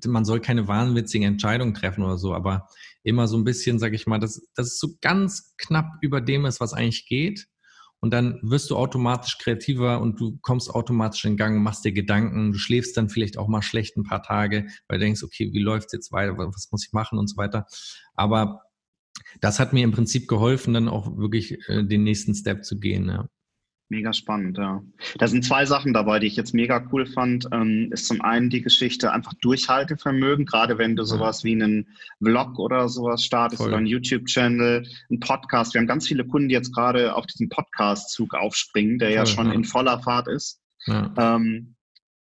Man 0.05 0.25
soll 0.25 0.39
keine 0.39 0.67
wahnwitzigen 0.67 1.27
Entscheidungen 1.27 1.73
treffen 1.73 2.03
oder 2.03 2.17
so, 2.17 2.33
aber 2.33 2.67
immer 3.03 3.27
so 3.27 3.37
ein 3.37 3.43
bisschen, 3.43 3.79
sag 3.79 3.93
ich 3.93 4.07
mal, 4.07 4.19
dass, 4.19 4.47
dass 4.53 4.67
es 4.67 4.79
so 4.79 4.95
ganz 5.01 5.55
knapp 5.57 5.87
über 6.01 6.21
dem 6.21 6.45
ist, 6.45 6.59
was 6.59 6.73
eigentlich 6.73 7.07
geht. 7.07 7.47
Und 8.01 8.11
dann 8.11 8.39
wirst 8.41 8.69
du 8.69 8.77
automatisch 8.77 9.37
kreativer 9.39 9.99
und 9.99 10.21
du 10.21 10.37
kommst 10.41 10.69
automatisch 10.69 11.25
in 11.25 11.35
Gang, 11.35 11.61
machst 11.61 11.83
dir 11.83 11.91
Gedanken, 11.91 12.53
du 12.53 12.57
schläfst 12.57 12.95
dann 12.95 13.09
vielleicht 13.09 13.37
auch 13.37 13.49
mal 13.49 13.61
schlecht 13.61 13.97
ein 13.97 14.03
paar 14.03 14.23
Tage, 14.23 14.67
weil 14.87 14.99
du 14.99 15.05
denkst, 15.05 15.23
okay, 15.23 15.49
wie 15.51 15.59
läuft 15.59 15.87
es 15.87 15.93
jetzt 15.93 16.11
weiter, 16.13 16.37
was 16.37 16.69
muss 16.71 16.85
ich 16.85 16.93
machen 16.93 17.19
und 17.19 17.27
so 17.27 17.35
weiter. 17.35 17.65
Aber 18.13 18.61
das 19.41 19.59
hat 19.59 19.73
mir 19.73 19.83
im 19.83 19.91
Prinzip 19.91 20.27
geholfen, 20.27 20.73
dann 20.73 20.89
auch 20.89 21.17
wirklich 21.17 21.57
äh, 21.69 21.83
den 21.83 22.03
nächsten 22.03 22.33
Step 22.35 22.63
zu 22.65 22.79
gehen. 22.79 23.07
Ja. 23.07 23.27
Mega 23.91 24.13
spannend, 24.13 24.59
ja. 24.59 24.83
Da 25.17 25.27
sind 25.27 25.43
zwei 25.43 25.65
Sachen 25.65 25.93
dabei, 25.93 26.19
die 26.19 26.27
ich 26.27 26.35
jetzt 26.35 26.53
mega 26.53 26.87
cool 26.91 27.07
fand. 27.07 27.47
Ähm, 27.51 27.89
ist 27.91 28.05
zum 28.05 28.21
einen 28.21 28.51
die 28.51 28.61
Geschichte 28.61 29.11
einfach 29.11 29.33
Durchhaltevermögen, 29.41 30.45
gerade 30.45 30.77
wenn 30.77 30.95
du 30.95 31.03
sowas 31.03 31.43
wie 31.43 31.53
einen 31.53 31.87
Vlog 32.21 32.59
oder 32.59 32.87
sowas 32.87 33.25
startest 33.25 33.63
Voll. 33.63 33.69
oder 33.69 33.77
einen 33.77 33.87
YouTube-Channel, 33.87 34.87
einen 35.09 35.19
Podcast. 35.19 35.73
Wir 35.73 35.81
haben 35.81 35.87
ganz 35.87 36.07
viele 36.07 36.23
Kunden, 36.23 36.49
die 36.49 36.53
jetzt 36.53 36.71
gerade 36.71 37.15
auf 37.15 37.25
diesen 37.25 37.49
Podcast-Zug 37.49 38.35
aufspringen, 38.35 38.99
der 38.99 39.09
Voll, 39.09 39.15
ja 39.15 39.25
schon 39.25 39.47
ja. 39.47 39.53
in 39.53 39.63
voller 39.63 39.99
Fahrt 40.03 40.27
ist. 40.27 40.61
Ja. 40.85 41.11
Ähm, 41.17 41.75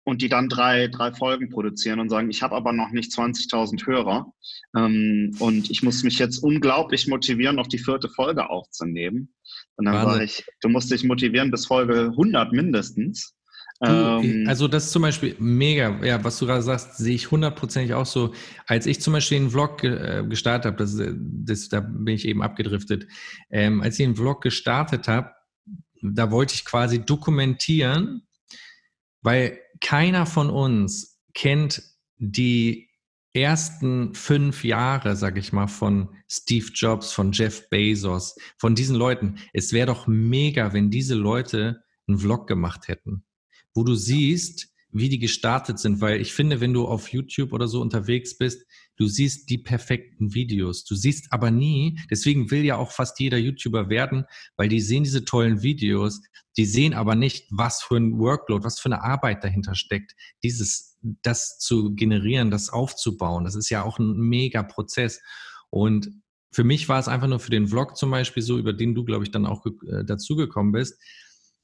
und 0.07 0.23
die 0.23 0.29
dann 0.29 0.49
drei, 0.49 0.87
drei 0.87 1.12
Folgen 1.12 1.51
produzieren 1.51 1.99
und 1.99 2.09
sagen, 2.09 2.31
ich 2.31 2.40
habe 2.40 2.55
aber 2.55 2.73
noch 2.73 2.92
nicht 2.92 3.11
20.000 3.11 3.87
Hörer 3.87 4.33
ähm, 4.77 5.35
und 5.40 5.69
ich 5.69 5.83
muss 5.83 6.05
mich 6.05 6.21
jetzt 6.21 6.38
unglaublich 6.38 7.09
motivieren, 7.09 7.57
noch 7.57 7.66
die 7.66 7.79
vierte 7.79 8.09
Folge 8.09 8.49
aufzunehmen. 8.49 9.35
Und 9.75 9.87
dann 9.87 10.07
sage 10.07 10.25
ich, 10.25 10.45
du 10.61 10.69
musst 10.69 10.92
dich 10.92 11.03
motivieren 11.03 11.51
bis 11.51 11.66
Folge 11.66 12.12
100 12.12 12.53
mindestens. 12.53 13.35
Du, 13.81 13.90
ähm, 13.90 14.45
also 14.47 14.69
das 14.69 14.87
ist 14.87 14.92
zum 14.92 15.03
Beispiel 15.03 15.35
mega, 15.40 16.03
ja, 16.05 16.23
was 16.23 16.38
du 16.38 16.47
gerade 16.47 16.62
sagst, 16.62 16.97
sehe 16.99 17.16
ich 17.16 17.33
hundertprozentig 17.33 17.92
auch 17.92 18.07
so. 18.07 18.33
Als 18.66 18.87
ich 18.87 19.01
zum 19.01 19.12
Beispiel 19.12 19.38
einen 19.38 19.51
Vlog 19.51 19.83
äh, 19.83 20.25
gestartet 20.29 20.66
habe, 20.66 20.77
das, 20.77 20.97
das, 20.97 21.69
da 21.69 21.81
bin 21.81 22.14
ich 22.14 22.29
eben 22.29 22.42
abgedriftet, 22.42 23.09
ähm, 23.51 23.83
als 23.83 23.99
ich 23.99 24.07
einen 24.07 24.16
Vlog 24.16 24.40
gestartet 24.40 25.09
habe, 25.09 25.33
da 26.01 26.31
wollte 26.31 26.55
ich 26.55 26.64
quasi 26.64 27.05
dokumentieren, 27.05 28.25
weil 29.26 29.58
keiner 29.80 30.24
von 30.24 30.50
uns 30.50 31.18
kennt 31.34 31.82
die 32.16 32.90
ersten 33.32 34.14
fünf 34.14 34.62
Jahre, 34.62 35.16
sag 35.16 35.36
ich 35.36 35.52
mal, 35.52 35.66
von 35.66 36.10
Steve 36.30 36.66
Jobs, 36.72 37.12
von 37.12 37.32
Jeff 37.32 37.68
Bezos, 37.68 38.36
von 38.56 38.76
diesen 38.76 38.94
Leuten. 38.94 39.40
Es 39.52 39.72
wäre 39.72 39.88
doch 39.88 40.06
mega, 40.06 40.72
wenn 40.72 40.92
diese 40.92 41.16
Leute 41.16 41.82
einen 42.06 42.20
Vlog 42.20 42.46
gemacht 42.46 42.86
hätten, 42.86 43.24
wo 43.74 43.82
du 43.82 43.96
siehst, 43.96 44.68
wie 44.92 45.08
die 45.08 45.18
gestartet 45.18 45.80
sind, 45.80 46.00
weil 46.00 46.20
ich 46.20 46.32
finde, 46.32 46.60
wenn 46.60 46.72
du 46.72 46.86
auf 46.86 47.08
YouTube 47.08 47.52
oder 47.52 47.66
so 47.66 47.80
unterwegs 47.80 48.38
bist, 48.38 48.64
du 48.96 49.06
siehst 49.06 49.50
die 49.50 49.59
perfekten 49.59 50.35
Videos. 50.35 50.85
Du 50.85 50.94
siehst 50.94 51.32
aber 51.32 51.50
nie, 51.50 51.98
deswegen 52.11 52.50
will 52.50 52.64
ja 52.64 52.76
auch 52.76 52.92
fast 52.92 53.20
jeder 53.20 53.38
YouTuber 53.38 53.88
werden, 53.88 54.24
weil 54.56 54.68
die 54.68 54.80
sehen 54.80 55.04
diese 55.04 55.24
tollen 55.24 55.62
Videos, 55.62 56.20
die 56.56 56.64
sehen 56.64 56.94
aber 56.94 57.14
nicht, 57.14 57.46
was 57.50 57.82
für 57.82 57.96
ein 57.96 58.18
Workload, 58.18 58.64
was 58.64 58.80
für 58.80 58.87
eine 58.87 59.02
Arbeit 59.02 59.44
dahinter 59.44 59.74
steckt, 59.74 60.14
dieses, 60.42 60.98
das 61.22 61.59
zu 61.59 61.94
generieren, 61.94 62.50
das 62.50 62.70
aufzubauen. 62.70 63.44
Das 63.44 63.54
ist 63.54 63.68
ja 63.68 63.82
auch 63.82 63.98
ein 63.98 64.16
mega 64.16 64.62
Prozess. 64.62 65.20
Und 65.70 66.11
für 66.52 66.64
mich 66.64 66.88
war 66.88 66.98
es 66.98 67.09
einfach 67.09 67.28
nur 67.28 67.40
für 67.40 67.50
den 67.50 67.68
Vlog 67.68 67.96
zum 67.96 68.11
Beispiel 68.11 68.42
so, 68.42 68.59
über 68.59 68.72
den 68.72 68.94
du, 68.94 69.04
glaube 69.04 69.24
ich, 69.24 69.30
dann 69.30 69.44
auch 69.44 69.66
äh, 69.66 70.04
dazugekommen 70.04 70.72
bist. 70.72 70.98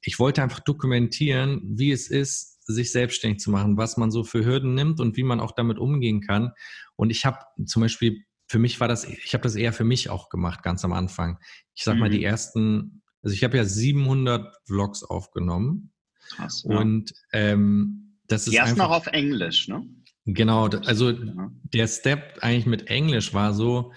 Ich 0.05 0.19
wollte 0.19 0.43
einfach 0.43 0.61
dokumentieren, 0.61 1.63
wie 1.65 1.93
es 1.93 2.11
ist, 2.11 2.52
sich 2.73 2.93
selbstständig 2.93 3.41
zu 3.41 3.51
machen, 3.51 3.77
was 3.77 3.97
man 3.97 4.11
so 4.11 4.25
für 4.25 4.45
Hürden 4.45 4.75
nimmt 4.75 5.01
und 5.01 5.17
wie 5.17 5.23
man 5.23 5.41
auch 5.41 5.53
damit 5.53 5.79
umgehen 5.79 6.21
kann. 6.21 6.53
Und 6.97 7.11
ich 7.11 7.25
habe 7.25 7.39
zum 7.67 7.83
Beispiel, 7.83 8.25
für 8.49 8.59
mich 8.59 8.81
war 8.81 8.89
das, 8.89 9.05
ich 9.05 9.35
habe 9.35 9.43
das 9.43 9.55
eher 9.55 9.73
für 9.73 9.85
mich 9.85 10.11
auch 10.11 10.29
gemacht, 10.29 10.63
ganz 10.63 10.85
am 10.85 10.93
Anfang. 10.93 11.39
Ich 11.75 11.85
sag 11.85 11.95
mhm. 11.95 12.01
mal, 12.01 12.11
die 12.11 12.25
ersten, 12.25 13.03
also 13.23 13.35
ich 13.35 13.45
habe 13.45 13.57
ja 13.57 13.65
700 13.65 14.55
Vlogs 14.67 15.03
aufgenommen. 15.03 15.93
Krass, 16.29 16.65
ja. 16.69 16.79
Und 16.79 17.13
ähm, 17.33 18.19
das 18.27 18.47
ist. 18.47 18.55
Erst 18.55 18.77
noch 18.77 18.91
auf 18.91 19.07
Englisch, 19.09 19.69
ne? 19.69 19.87
Genau, 20.25 20.69
also 20.69 21.11
ja. 21.11 21.51
der 21.63 21.89
Step 21.89 22.39
eigentlich 22.43 22.67
mit 22.67 22.89
Englisch 22.89 23.35
war 23.35 23.53
so, 23.55 23.93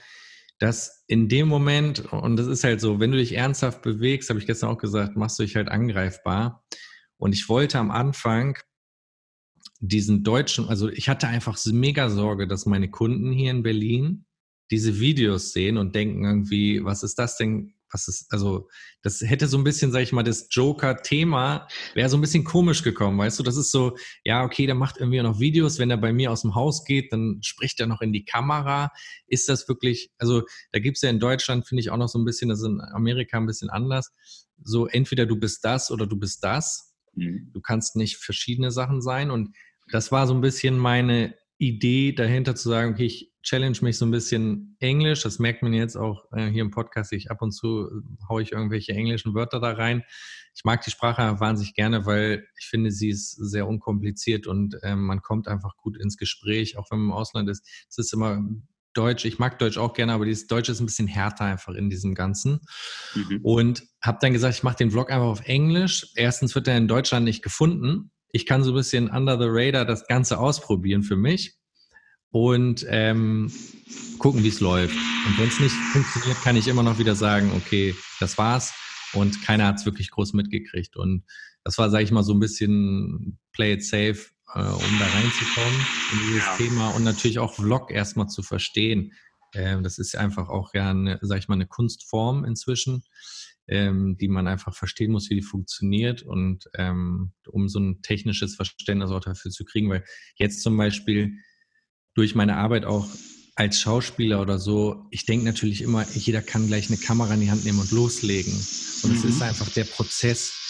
dass 0.59 1.03
in 1.07 1.27
dem 1.29 1.47
Moment, 1.47 2.11
und 2.11 2.37
das 2.37 2.47
ist 2.47 2.63
halt 2.63 2.81
so, 2.81 2.99
wenn 2.99 3.11
du 3.11 3.17
dich 3.17 3.33
ernsthaft 3.33 3.81
bewegst, 3.81 4.29
habe 4.29 4.39
ich 4.39 4.47
gestern 4.47 4.69
auch 4.69 4.77
gesagt, 4.77 5.15
machst 5.15 5.37
du 5.37 5.43
dich 5.43 5.55
halt 5.55 5.69
angreifbar. 5.69 6.63
Und 7.17 7.33
ich 7.33 7.49
wollte 7.49 7.79
am 7.79 7.91
Anfang 7.91 8.57
diesen 9.79 10.23
deutschen, 10.23 10.67
also 10.67 10.89
ich 10.89 11.09
hatte 11.09 11.27
einfach 11.27 11.57
mega 11.65 12.09
Sorge, 12.09 12.47
dass 12.47 12.65
meine 12.65 12.89
Kunden 12.89 13.31
hier 13.31 13.51
in 13.51 13.63
Berlin 13.63 14.25
diese 14.71 14.99
Videos 14.99 15.53
sehen 15.53 15.77
und 15.77 15.95
denken 15.95 16.23
irgendwie, 16.23 16.83
was 16.83 17.03
ist 17.03 17.19
das 17.19 17.37
denn? 17.37 17.73
Was 17.91 18.07
ist, 18.07 18.33
also, 18.33 18.67
das 19.03 19.21
hätte 19.21 19.47
so 19.47 19.57
ein 19.57 19.63
bisschen, 19.63 19.91
sag 19.91 20.01
ich 20.01 20.11
mal, 20.11 20.23
das 20.23 20.47
Joker-Thema 20.49 21.67
wäre 21.93 22.09
so 22.09 22.17
ein 22.17 22.21
bisschen 22.21 22.43
komisch 22.43 22.81
gekommen, 22.83 23.17
weißt 23.17 23.39
du? 23.39 23.43
Das 23.43 23.55
ist 23.55 23.71
so, 23.71 23.95
ja, 24.25 24.43
okay, 24.43 24.65
der 24.65 24.75
macht 24.75 24.97
irgendwie 24.97 25.21
noch 25.21 25.39
Videos, 25.39 25.77
wenn 25.77 25.91
er 25.91 25.97
bei 25.97 26.11
mir 26.11 26.31
aus 26.31 26.41
dem 26.41 26.55
Haus 26.55 26.83
geht, 26.83 27.13
dann 27.13 27.39
spricht 27.41 27.79
er 27.79 27.87
noch 27.87 28.01
in 28.01 28.11
die 28.11 28.25
Kamera. 28.25 28.91
Ist 29.27 29.47
das 29.47 29.69
wirklich, 29.69 30.11
also, 30.17 30.41
da 30.71 30.79
gibt's 30.79 31.03
ja 31.03 31.09
in 31.09 31.19
Deutschland, 31.19 31.67
finde 31.67 31.81
ich, 31.81 31.91
auch 31.91 31.97
noch 31.97 32.09
so 32.09 32.19
ein 32.19 32.25
bisschen, 32.25 32.49
das 32.49 32.59
ist 32.59 32.65
in 32.65 32.81
Amerika 32.81 33.37
ein 33.37 33.45
bisschen 33.45 33.69
anders. 33.69 34.11
So, 34.63 34.87
entweder 34.87 35.25
du 35.25 35.37
bist 35.37 35.63
das 35.63 35.91
oder 35.91 36.07
du 36.07 36.17
bist 36.17 36.43
das. 36.43 36.94
Mhm. 37.15 37.49
Du 37.53 37.61
kannst 37.61 37.95
nicht 37.95 38.17
verschiedene 38.17 38.71
Sachen 38.71 39.01
sein. 39.01 39.31
Und 39.31 39.55
das 39.91 40.11
war 40.11 40.27
so 40.27 40.33
ein 40.33 40.41
bisschen 40.41 40.77
meine 40.77 41.35
Idee 41.57 42.11
dahinter 42.11 42.55
zu 42.55 42.69
sagen, 42.69 42.93
okay, 42.93 43.05
ich 43.05 43.31
challenge 43.41 43.77
mich 43.81 43.97
so 43.97 44.05
ein 44.05 44.11
bisschen 44.11 44.75
Englisch. 44.79 45.23
Das 45.23 45.39
merkt 45.39 45.61
man 45.61 45.73
jetzt 45.73 45.95
auch 45.95 46.25
äh, 46.33 46.49
hier 46.49 46.63
im 46.63 46.71
Podcast. 46.71 47.13
Ich 47.13 47.31
ab 47.31 47.41
und 47.41 47.51
zu 47.51 47.87
äh, 47.87 48.27
haue 48.27 48.41
ich 48.41 48.51
irgendwelche 48.51 48.93
englischen 48.93 49.33
Wörter 49.35 49.59
da 49.59 49.71
rein. 49.71 50.03
Ich 50.55 50.63
mag 50.63 50.81
die 50.81 50.91
Sprache 50.91 51.39
wahnsinnig 51.39 51.75
gerne, 51.75 52.05
weil 52.05 52.47
ich 52.59 52.65
finde, 52.65 52.91
sie 52.91 53.09
ist 53.09 53.31
sehr 53.31 53.67
unkompliziert 53.67 54.47
und 54.47 54.81
äh, 54.83 54.95
man 54.95 55.21
kommt 55.21 55.47
einfach 55.47 55.77
gut 55.77 55.97
ins 55.97 56.17
Gespräch, 56.17 56.77
auch 56.77 56.89
wenn 56.91 56.99
man 56.99 57.09
im 57.09 57.13
Ausland 57.13 57.49
ist. 57.49 57.67
Es 57.89 57.97
ist 57.97 58.13
immer 58.13 58.43
Deutsch, 58.95 59.25
ich 59.25 59.37
mag 59.37 59.59
Deutsch 59.59 59.77
auch 59.77 59.93
gerne, 59.93 60.13
aber 60.13 60.25
dieses 60.25 60.47
Deutsch 60.47 60.69
ist 60.69 60.79
ein 60.79 60.87
bisschen 60.87 61.07
härter 61.07 61.45
einfach 61.45 61.73
in 61.75 61.89
diesem 61.91 62.15
Ganzen. 62.15 62.61
Mhm. 63.13 63.39
Und 63.43 63.83
habe 64.01 64.17
dann 64.21 64.33
gesagt, 64.33 64.55
ich 64.55 64.63
mache 64.63 64.77
den 64.77 64.89
Vlog 64.91 65.11
einfach 65.11 65.27
auf 65.27 65.45
Englisch. 65.45 66.07
Erstens 66.15 66.55
wird 66.55 66.67
er 66.67 66.77
in 66.77 66.87
Deutschland 66.87 67.25
nicht 67.25 67.43
gefunden. 67.43 68.11
Ich 68.31 68.45
kann 68.45 68.63
so 68.63 68.71
ein 68.71 68.75
bisschen 68.75 69.09
under 69.09 69.37
the 69.37 69.47
radar 69.47 69.85
das 69.85 70.07
Ganze 70.07 70.39
ausprobieren 70.39 71.03
für 71.03 71.15
mich. 71.15 71.55
und 72.35 72.85
ähm, 72.89 73.49
gucken, 74.19 74.43
wie 74.43 74.49
es 74.49 74.59
läuft. 74.59 74.93
Und 74.93 75.39
wenn 75.39 75.47
es 75.47 75.59
nicht 75.61 75.73
funktioniert, 75.93 76.41
kann 76.43 76.57
ich 76.57 76.67
immer 76.67 76.83
noch 76.83 76.99
wieder 76.99 77.15
sagen, 77.15 77.53
okay, 77.55 77.95
das 78.19 78.37
war's. 78.37 78.73
Und 79.13 79.41
keiner 79.43 79.67
hat 79.67 79.77
es 79.77 79.85
wirklich 79.85 80.11
groß 80.11 80.33
mitgekriegt. 80.33 80.97
Und 80.97 81.23
das 81.63 81.77
war, 81.77 81.89
sage 81.89 82.03
ich 82.03 82.11
mal, 82.11 82.23
so 82.23 82.33
ein 82.33 82.41
bisschen 82.41 83.39
Play 83.53 83.75
it 83.75 83.85
safe, 83.85 84.17
äh, 84.53 84.59
um 84.59 84.99
da 84.99 85.05
reinzukommen 85.07 85.85
in 86.13 86.19
dieses 86.27 86.45
ja. 86.45 86.57
Thema 86.57 86.89
und 86.89 87.03
natürlich 87.03 87.39
auch 87.39 87.53
Vlog 87.53 87.91
erstmal 87.91 88.27
zu 88.27 88.43
verstehen. 88.43 89.13
Ähm, 89.53 89.83
das 89.83 89.97
ist 89.97 90.15
einfach 90.15 90.49
auch 90.49 90.73
ja, 90.73 90.89
eine, 90.89 91.19
sag 91.21 91.39
ich 91.39 91.47
mal, 91.47 91.55
eine 91.55 91.67
Kunstform 91.67 92.45
inzwischen, 92.45 93.03
ähm, 93.67 94.17
die 94.19 94.27
man 94.27 94.47
einfach 94.47 94.75
verstehen 94.75 95.11
muss, 95.11 95.29
wie 95.29 95.35
die 95.35 95.41
funktioniert 95.41 96.21
und 96.21 96.65
ähm, 96.77 97.33
um 97.47 97.69
so 97.69 97.79
ein 97.79 98.01
technisches 98.01 98.55
Verständnis 98.55 99.11
auch 99.11 99.21
dafür 99.21 99.51
zu 99.51 99.65
kriegen, 99.65 99.89
weil 99.89 100.03
jetzt 100.35 100.61
zum 100.61 100.77
Beispiel 100.77 101.37
durch 102.13 102.35
meine 102.35 102.57
Arbeit 102.57 102.85
auch 102.85 103.07
als 103.55 103.79
Schauspieler 103.79 104.41
oder 104.41 104.59
so, 104.59 105.07
ich 105.11 105.25
denke 105.25 105.45
natürlich 105.45 105.81
immer, 105.81 106.05
jeder 106.13 106.41
kann 106.41 106.67
gleich 106.67 106.89
eine 106.89 106.97
Kamera 106.97 107.33
in 107.33 107.41
die 107.41 107.51
Hand 107.51 107.63
nehmen 107.63 107.79
und 107.79 107.91
loslegen. 107.91 108.53
Und 109.03 109.11
mhm. 109.11 109.17
es 109.17 109.23
ist 109.23 109.41
einfach 109.41 109.69
der 109.69 109.85
Prozess, 109.85 110.64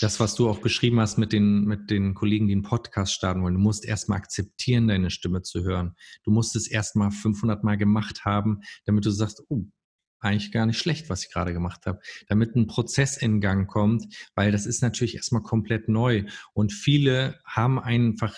das, 0.00 0.18
was 0.18 0.34
du 0.34 0.48
auch 0.48 0.60
beschrieben 0.60 0.98
hast 0.98 1.18
mit 1.18 1.32
den, 1.32 1.64
mit 1.64 1.90
den 1.90 2.14
Kollegen, 2.14 2.48
die 2.48 2.54
einen 2.54 2.62
Podcast 2.62 3.12
starten 3.12 3.42
wollen. 3.42 3.54
Du 3.54 3.60
musst 3.60 3.84
erstmal 3.84 4.18
akzeptieren, 4.18 4.88
deine 4.88 5.10
Stimme 5.10 5.42
zu 5.42 5.62
hören. 5.62 5.94
Du 6.24 6.30
musst 6.30 6.56
es 6.56 6.66
erstmal 6.66 7.10
500 7.10 7.62
Mal 7.62 7.76
gemacht 7.76 8.24
haben, 8.24 8.60
damit 8.86 9.04
du 9.04 9.10
sagst, 9.10 9.42
oh, 9.48 9.64
eigentlich 10.20 10.52
gar 10.52 10.66
nicht 10.66 10.78
schlecht, 10.78 11.08
was 11.08 11.24
ich 11.24 11.32
gerade 11.32 11.52
gemacht 11.52 11.86
habe, 11.86 12.00
damit 12.28 12.54
ein 12.54 12.66
Prozess 12.66 13.16
in 13.16 13.40
Gang 13.40 13.68
kommt, 13.68 14.04
weil 14.34 14.52
das 14.52 14.66
ist 14.66 14.82
natürlich 14.82 15.16
erstmal 15.16 15.42
komplett 15.42 15.88
neu 15.88 16.24
und 16.52 16.72
viele 16.72 17.40
haben 17.44 17.78
einfach 17.78 18.34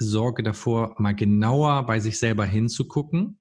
Sorge 0.00 0.42
davor, 0.42 0.94
mal 0.98 1.14
genauer 1.14 1.84
bei 1.86 2.00
sich 2.00 2.18
selber 2.18 2.46
hinzugucken 2.46 3.37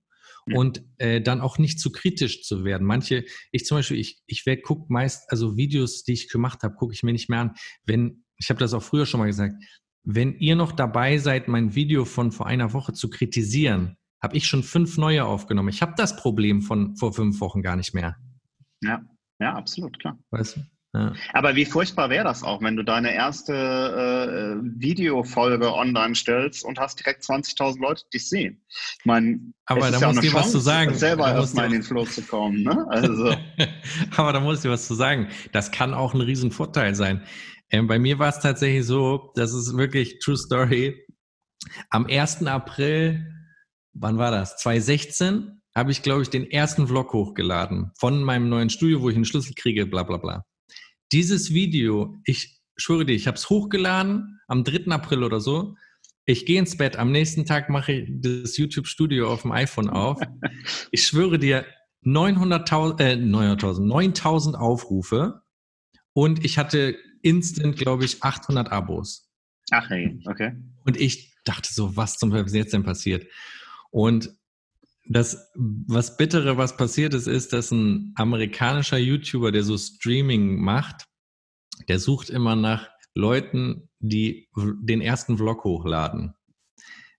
und 0.55 0.83
äh, 0.97 1.21
dann 1.21 1.41
auch 1.41 1.57
nicht 1.57 1.79
zu 1.79 1.91
kritisch 1.91 2.43
zu 2.43 2.63
werden. 2.63 2.85
Manche, 2.85 3.25
ich 3.51 3.65
zum 3.65 3.77
Beispiel, 3.77 3.97
ich, 3.97 4.21
ich 4.27 4.43
gucke 4.63 4.91
meist, 4.91 5.29
also 5.31 5.57
Videos, 5.57 6.03
die 6.03 6.13
ich 6.13 6.29
gemacht 6.29 6.63
habe, 6.63 6.75
gucke 6.75 6.93
ich 6.93 7.03
mir 7.03 7.11
nicht 7.11 7.29
mehr 7.29 7.39
an. 7.39 7.53
Wenn, 7.85 8.23
ich 8.37 8.49
habe 8.49 8.59
das 8.59 8.73
auch 8.73 8.83
früher 8.83 9.05
schon 9.05 9.19
mal 9.19 9.27
gesagt, 9.27 9.55
wenn 10.03 10.35
ihr 10.39 10.55
noch 10.55 10.71
dabei 10.71 11.17
seid, 11.17 11.47
mein 11.47 11.75
Video 11.75 12.05
von 12.05 12.31
vor 12.31 12.47
einer 12.47 12.71
Woche 12.73 12.93
zu 12.93 13.09
kritisieren, 13.09 13.97
habe 14.21 14.37
ich 14.37 14.47
schon 14.47 14.63
fünf 14.63 14.97
neue 14.97 15.25
aufgenommen. 15.25 15.69
Ich 15.69 15.81
habe 15.81 15.93
das 15.97 16.15
Problem 16.15 16.61
von 16.61 16.95
vor 16.95 17.13
fünf 17.13 17.41
Wochen 17.41 17.61
gar 17.61 17.75
nicht 17.75 17.93
mehr. 17.93 18.15
Ja, 18.81 19.03
ja, 19.39 19.53
absolut, 19.53 19.99
klar. 19.99 20.17
Weißt 20.31 20.57
du? 20.57 20.61
Aber 21.33 21.55
wie 21.55 21.65
furchtbar 21.65 22.09
wäre 22.09 22.23
das 22.23 22.43
auch, 22.43 22.61
wenn 22.61 22.75
du 22.75 22.83
deine 22.83 23.13
erste 23.13 23.53
äh, 23.53 24.81
Videofolge 24.81 25.73
online 25.73 26.15
stellst 26.15 26.63
und 26.65 26.79
hast 26.79 26.99
direkt 26.99 27.23
20.000 27.23 27.79
Leute, 27.79 28.03
die 28.05 28.17
dich 28.17 28.29
sehen. 28.29 28.61
Ich 28.99 29.05
meine, 29.05 29.39
aber 29.65 29.91
da 29.91 29.99
ja 29.99 30.07
muss 30.07 30.21
dir 30.21 30.33
was 30.33 30.51
zu 30.51 30.59
sagen. 30.59 30.93
Selber 30.93 31.31
erstmal 31.31 31.67
in 31.67 31.73
den 31.73 31.83
Flow 31.83 32.05
zu 32.05 32.21
kommen. 32.21 32.63
Ne? 32.63 32.85
Also. 32.89 33.35
aber 34.17 34.33
da 34.33 34.39
muss 34.39 34.63
ich 34.63 34.71
was 34.71 34.87
zu 34.87 34.95
sagen. 34.95 35.29
Das 35.51 35.71
kann 35.71 35.93
auch 35.93 36.13
ein 36.13 36.21
Riesenvorteil 36.21 36.95
sein. 36.95 37.23
Ähm, 37.69 37.87
bei 37.87 37.99
mir 37.99 38.19
war 38.19 38.29
es 38.29 38.39
tatsächlich 38.39 38.85
so, 38.85 39.31
das 39.35 39.53
ist 39.53 39.77
wirklich 39.77 40.19
True 40.19 40.37
Story. 40.37 41.05
Am 41.89 42.05
1. 42.05 42.45
April, 42.45 43.25
wann 43.93 44.17
war 44.17 44.31
das? 44.31 44.57
2016 44.57 45.61
habe 45.75 45.91
ich, 45.91 46.01
glaube 46.01 46.23
ich, 46.23 46.29
den 46.29 46.49
ersten 46.49 46.87
Vlog 46.87 47.13
hochgeladen 47.13 47.91
von 47.99 48.23
meinem 48.23 48.49
neuen 48.49 48.69
Studio, 48.69 49.01
wo 49.01 49.09
ich 49.09 49.15
einen 49.15 49.25
Schlüssel 49.25 49.53
kriege, 49.55 49.85
bla 49.85 50.03
bla 50.03 50.17
bla. 50.17 50.43
Dieses 51.11 51.53
Video, 51.53 52.15
ich 52.25 52.59
schwöre 52.75 53.05
dir, 53.05 53.13
ich 53.13 53.27
habe 53.27 53.37
es 53.37 53.49
hochgeladen 53.49 54.39
am 54.47 54.63
3. 54.63 54.91
April 54.91 55.23
oder 55.23 55.39
so. 55.39 55.75
Ich 56.25 56.45
gehe 56.45 56.59
ins 56.59 56.75
Bett, 56.75 56.97
am 56.97 57.11
nächsten 57.11 57.45
Tag 57.45 57.69
mache 57.69 57.93
ich 57.93 58.09
das 58.11 58.57
YouTube-Studio 58.57 59.31
auf 59.31 59.43
dem 59.43 59.51
iPhone 59.51 59.89
auf. 59.89 60.19
Ich 60.91 61.05
schwöre 61.05 61.39
dir, 61.39 61.65
900.000, 62.03 62.99
äh, 63.01 63.13
900.000, 63.13 63.81
9000 63.81 64.55
Aufrufe 64.57 65.41
und 66.13 66.43
ich 66.43 66.57
hatte 66.57 66.97
instant, 67.21 67.77
glaube 67.77 68.05
ich, 68.05 68.23
800 68.23 68.71
Abos. 68.71 69.29
Ach 69.71 69.89
hey, 69.89 70.19
okay. 70.25 70.53
Und 70.85 70.99
ich 70.99 71.35
dachte 71.43 71.73
so, 71.73 71.95
was 71.95 72.17
zum 72.17 72.31
Teufel 72.31 72.47
ist 72.47 72.55
jetzt 72.55 72.73
denn 72.73 72.83
passiert? 72.83 73.27
Und 73.91 74.36
das, 75.09 75.51
was 75.55 76.17
Bittere, 76.17 76.57
was 76.57 76.77
passiert 76.77 77.13
ist, 77.13 77.27
ist, 77.27 77.53
dass 77.53 77.71
ein 77.71 78.13
amerikanischer 78.15 78.97
YouTuber, 78.97 79.51
der 79.51 79.63
so 79.63 79.77
Streaming 79.77 80.59
macht, 80.59 81.05
der 81.87 81.99
sucht 81.99 82.29
immer 82.29 82.55
nach 82.55 82.89
Leuten, 83.15 83.89
die 83.99 84.49
den 84.55 85.01
ersten 85.01 85.37
Vlog 85.37 85.63
hochladen. 85.63 86.33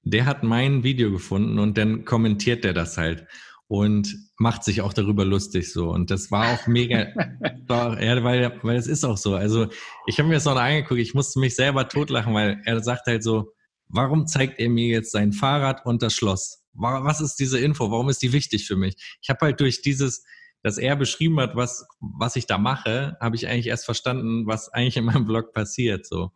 Der 0.02 0.26
hat 0.26 0.42
mein 0.42 0.84
Video 0.84 1.10
gefunden 1.10 1.58
und 1.58 1.76
dann 1.76 2.04
kommentiert 2.04 2.64
der 2.64 2.72
das 2.72 2.96
halt 2.96 3.26
und 3.66 4.16
macht 4.38 4.64
sich 4.64 4.80
auch 4.80 4.92
darüber 4.92 5.24
lustig 5.24 5.72
so. 5.72 5.90
Und 5.90 6.10
das 6.10 6.30
war 6.30 6.54
auch 6.54 6.66
mega, 6.66 7.08
war, 7.66 8.02
ja, 8.02 8.22
weil, 8.24 8.58
weil 8.62 8.76
es 8.76 8.86
ist 8.86 9.04
auch 9.04 9.18
so. 9.18 9.34
Also 9.34 9.68
ich 10.06 10.18
habe 10.18 10.28
mir 10.28 10.36
das 10.36 10.46
noch 10.46 10.56
angeguckt, 10.56 11.00
ich 11.00 11.14
musste 11.14 11.40
mich 11.40 11.54
selber 11.54 11.88
totlachen, 11.88 12.32
weil 12.34 12.60
er 12.64 12.82
sagt 12.82 13.06
halt 13.06 13.22
so, 13.22 13.52
warum 13.88 14.26
zeigt 14.26 14.58
er 14.58 14.70
mir 14.70 14.86
jetzt 14.86 15.12
sein 15.12 15.32
Fahrrad 15.32 15.84
und 15.84 16.02
das 16.02 16.14
Schloss? 16.14 16.57
Was 16.74 17.20
ist 17.20 17.36
diese 17.36 17.58
Info? 17.58 17.90
Warum 17.90 18.08
ist 18.08 18.22
die 18.22 18.32
wichtig 18.32 18.66
für 18.66 18.76
mich? 18.76 18.94
Ich 19.20 19.30
habe 19.30 19.40
halt 19.42 19.60
durch 19.60 19.82
dieses, 19.82 20.24
dass 20.62 20.78
er 20.78 20.96
beschrieben 20.96 21.40
hat, 21.40 21.56
was, 21.56 21.86
was 22.00 22.36
ich 22.36 22.46
da 22.46 22.58
mache, 22.58 23.16
habe 23.20 23.36
ich 23.36 23.48
eigentlich 23.48 23.66
erst 23.66 23.84
verstanden, 23.84 24.46
was 24.46 24.68
eigentlich 24.72 24.96
in 24.96 25.04
meinem 25.04 25.24
Blog 25.24 25.52
passiert, 25.52 26.06
so. 26.06 26.30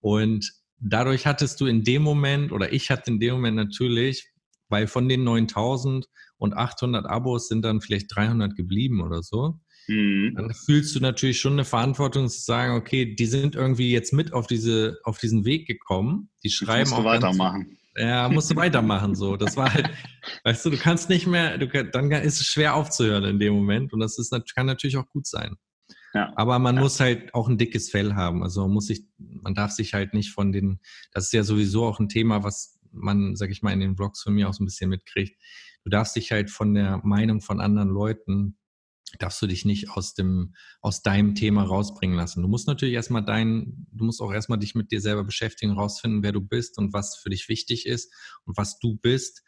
Und 0.00 0.52
dadurch 0.78 1.26
hattest 1.26 1.60
du 1.60 1.66
in 1.66 1.82
dem 1.82 2.02
Moment, 2.02 2.52
oder 2.52 2.72
ich 2.72 2.90
hatte 2.90 3.10
in 3.10 3.20
dem 3.20 3.34
Moment 3.34 3.56
natürlich, 3.56 4.28
weil 4.68 4.86
von 4.86 5.08
den 5.08 5.24
9000 5.24 6.06
und 6.38 6.54
800 6.54 7.06
Abos 7.06 7.48
sind 7.48 7.62
dann 7.62 7.80
vielleicht 7.80 8.14
300 8.14 8.56
geblieben 8.56 9.00
oder 9.00 9.22
so. 9.22 9.60
Mhm. 9.88 10.34
Dann 10.36 10.52
fühlst 10.52 10.94
du 10.96 11.00
natürlich 11.00 11.40
schon 11.40 11.52
eine 11.52 11.64
Verantwortung 11.64 12.28
zu 12.28 12.40
sagen, 12.40 12.74
okay, 12.74 13.14
die 13.14 13.26
sind 13.26 13.54
irgendwie 13.54 13.90
jetzt 13.90 14.12
mit 14.12 14.32
auf 14.32 14.46
diese, 14.46 14.98
auf 15.04 15.18
diesen 15.18 15.44
Weg 15.44 15.66
gekommen. 15.66 16.30
Die 16.42 16.50
schreiben 16.50 16.92
auch. 16.92 17.04
weitermachen. 17.04 17.78
Ja, 17.96 18.28
musst 18.28 18.50
du 18.50 18.56
weitermachen 18.56 19.14
so. 19.14 19.36
Das 19.36 19.56
war 19.56 19.72
halt, 19.72 19.90
weißt 20.44 20.66
du, 20.66 20.70
du 20.70 20.76
kannst 20.76 21.08
nicht 21.08 21.26
mehr, 21.26 21.56
du, 21.58 21.66
dann 21.66 22.10
ist 22.10 22.40
es 22.40 22.46
schwer 22.46 22.74
aufzuhören 22.74 23.24
in 23.24 23.38
dem 23.38 23.54
Moment 23.54 23.92
und 23.92 24.00
das 24.00 24.18
ist, 24.18 24.34
kann 24.54 24.66
natürlich 24.66 24.96
auch 24.96 25.08
gut 25.08 25.26
sein. 25.26 25.56
Ja. 26.12 26.32
Aber 26.36 26.58
man 26.58 26.76
ja. 26.76 26.82
muss 26.82 27.00
halt 27.00 27.34
auch 27.34 27.48
ein 27.48 27.58
dickes 27.58 27.90
Fell 27.90 28.14
haben. 28.14 28.42
Also 28.42 28.62
man 28.62 28.72
muss 28.72 28.86
sich, 28.86 29.04
man 29.18 29.54
darf 29.54 29.70
sich 29.70 29.94
halt 29.94 30.14
nicht 30.14 30.30
von 30.30 30.52
den, 30.52 30.80
das 31.12 31.24
ist 31.24 31.32
ja 31.32 31.42
sowieso 31.42 31.84
auch 31.86 32.00
ein 32.00 32.08
Thema, 32.08 32.42
was 32.42 32.78
man, 32.90 33.36
sag 33.36 33.50
ich 33.50 33.62
mal, 33.62 33.72
in 33.72 33.80
den 33.80 33.96
Vlogs 33.96 34.22
von 34.22 34.34
mir 34.34 34.48
auch 34.48 34.54
so 34.54 34.62
ein 34.62 34.66
bisschen 34.66 34.90
mitkriegt. 34.90 35.40
Du 35.84 35.90
darfst 35.90 36.16
dich 36.16 36.32
halt 36.32 36.50
von 36.50 36.74
der 36.74 37.00
Meinung 37.04 37.40
von 37.40 37.60
anderen 37.60 37.90
Leuten 37.90 38.56
darfst 39.22 39.40
du 39.42 39.46
dich 39.46 39.64
nicht 39.64 39.90
aus 39.90 40.14
dem, 40.14 40.54
aus 40.80 41.02
deinem 41.02 41.34
Thema 41.34 41.62
rausbringen 41.64 42.16
lassen. 42.16 42.42
Du 42.42 42.48
musst 42.48 42.66
natürlich 42.66 42.94
erstmal 42.94 43.24
dein, 43.24 43.86
du 43.92 44.04
musst 44.04 44.20
auch 44.20 44.32
erstmal 44.32 44.58
dich 44.58 44.74
mit 44.74 44.90
dir 44.90 45.00
selber 45.00 45.24
beschäftigen, 45.24 45.72
rausfinden, 45.72 46.22
wer 46.22 46.32
du 46.32 46.40
bist 46.40 46.78
und 46.78 46.92
was 46.92 47.16
für 47.16 47.30
dich 47.30 47.48
wichtig 47.48 47.86
ist 47.86 48.12
und 48.44 48.56
was 48.56 48.78
du 48.78 48.96
bist, 48.96 49.42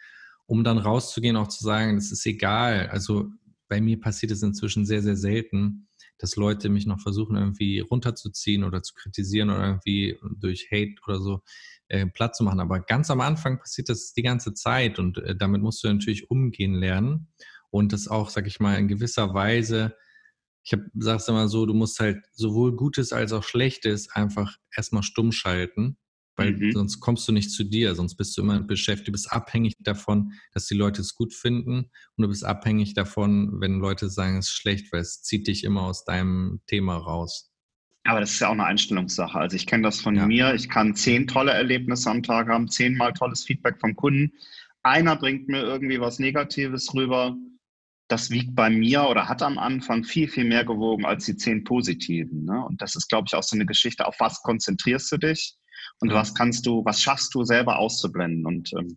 um 0.46 0.64
dann 0.64 0.78
rauszugehen, 0.78 1.36
auch 1.36 1.48
zu 1.48 1.62
sagen, 1.62 1.96
das 1.96 2.12
ist 2.12 2.24
egal. 2.26 2.88
Also 2.88 3.30
bei 3.68 3.80
mir 3.80 4.00
passiert 4.00 4.32
es 4.32 4.42
inzwischen 4.42 4.86
sehr, 4.86 5.02
sehr 5.02 5.16
selten, 5.16 5.88
dass 6.18 6.36
Leute 6.36 6.68
mich 6.68 6.86
noch 6.86 7.00
versuchen, 7.00 7.36
irgendwie 7.36 7.80
runterzuziehen 7.80 8.64
oder 8.64 8.82
zu 8.82 8.94
kritisieren 8.94 9.50
oder 9.50 9.66
irgendwie 9.66 10.18
durch 10.36 10.68
Hate 10.70 10.94
oder 11.06 11.20
so 11.20 11.42
äh, 11.88 12.06
platt 12.06 12.34
zu 12.34 12.44
machen. 12.44 12.60
Aber 12.60 12.80
ganz 12.80 13.10
am 13.10 13.20
Anfang 13.20 13.58
passiert 13.58 13.88
das 13.88 14.12
die 14.12 14.22
ganze 14.22 14.52
Zeit 14.54 14.98
und 14.98 15.18
äh, 15.18 15.36
damit 15.36 15.62
musst 15.62 15.84
du 15.84 15.88
natürlich 15.88 16.30
umgehen 16.30 16.74
lernen 16.74 17.28
und 17.70 17.92
das 17.92 18.08
auch, 18.08 18.30
sag 18.30 18.46
ich 18.46 18.60
mal, 18.60 18.76
in 18.76 18.88
gewisser 18.88 19.34
Weise, 19.34 19.96
ich 20.64 20.72
hab, 20.72 20.80
sag's 20.94 21.28
immer 21.28 21.48
so, 21.48 21.64
du 21.64 21.74
musst 21.74 21.98
halt 21.98 22.24
sowohl 22.32 22.76
Gutes 22.76 23.12
als 23.12 23.32
auch 23.32 23.42
Schlechtes 23.42 24.10
einfach 24.10 24.56
erstmal 24.74 25.02
stumm 25.02 25.32
schalten, 25.32 25.96
weil 26.36 26.52
mhm. 26.52 26.72
sonst 26.72 27.00
kommst 27.00 27.26
du 27.26 27.32
nicht 27.32 27.50
zu 27.50 27.64
dir, 27.64 27.94
sonst 27.94 28.16
bist 28.16 28.36
du 28.36 28.42
immer 28.42 28.60
beschäftigt, 28.60 29.08
du 29.08 29.12
bist 29.12 29.32
abhängig 29.32 29.74
davon, 29.80 30.32
dass 30.52 30.66
die 30.66 30.74
Leute 30.74 31.00
es 31.00 31.14
gut 31.14 31.32
finden 31.32 31.90
und 32.16 32.22
du 32.22 32.28
bist 32.28 32.44
abhängig 32.44 32.94
davon, 32.94 33.60
wenn 33.60 33.80
Leute 33.80 34.10
sagen, 34.10 34.38
es 34.38 34.48
ist 34.48 34.52
schlecht, 34.52 34.92
weil 34.92 35.00
es 35.00 35.22
zieht 35.22 35.46
dich 35.46 35.64
immer 35.64 35.82
aus 35.82 36.04
deinem 36.04 36.60
Thema 36.66 36.96
raus. 36.96 37.50
Aber 38.04 38.20
das 38.20 38.32
ist 38.32 38.40
ja 38.40 38.48
auch 38.48 38.52
eine 38.52 38.64
Einstellungssache. 38.64 39.38
Also 39.38 39.56
ich 39.56 39.66
kenne 39.66 39.82
das 39.82 40.00
von 40.00 40.16
ja. 40.16 40.26
mir. 40.26 40.54
Ich 40.54 40.68
kann 40.70 40.94
zehn 40.94 41.26
tolle 41.26 41.52
Erlebnisse 41.52 42.10
am 42.10 42.22
Tag 42.22 42.48
haben, 42.48 42.68
zehnmal 42.68 43.12
tolles 43.12 43.44
Feedback 43.44 43.78
vom 43.80 43.94
Kunden. 43.96 44.32
Einer 44.82 45.16
bringt 45.16 45.48
mir 45.48 45.62
irgendwie 45.62 46.00
was 46.00 46.18
Negatives 46.18 46.94
rüber 46.94 47.36
das 48.08 48.30
wiegt 48.30 48.54
bei 48.54 48.70
mir 48.70 49.04
oder 49.04 49.28
hat 49.28 49.42
am 49.42 49.58
Anfang 49.58 50.02
viel, 50.02 50.28
viel 50.28 50.44
mehr 50.44 50.64
gewogen 50.64 51.04
als 51.04 51.26
die 51.26 51.36
zehn 51.36 51.62
positiven. 51.64 52.44
Ne? 52.44 52.64
Und 52.64 52.80
das 52.80 52.96
ist, 52.96 53.08
glaube 53.08 53.26
ich, 53.28 53.34
auch 53.34 53.42
so 53.42 53.54
eine 53.54 53.66
Geschichte, 53.66 54.06
auf 54.06 54.16
was 54.18 54.42
konzentrierst 54.42 55.12
du 55.12 55.18
dich 55.18 55.56
und 56.00 56.10
ja. 56.10 56.16
was 56.16 56.34
kannst 56.34 56.66
du, 56.66 56.84
was 56.84 57.02
schaffst 57.02 57.34
du 57.34 57.44
selber 57.44 57.78
auszublenden. 57.78 58.46
Und 58.46 58.72
ähm, 58.72 58.96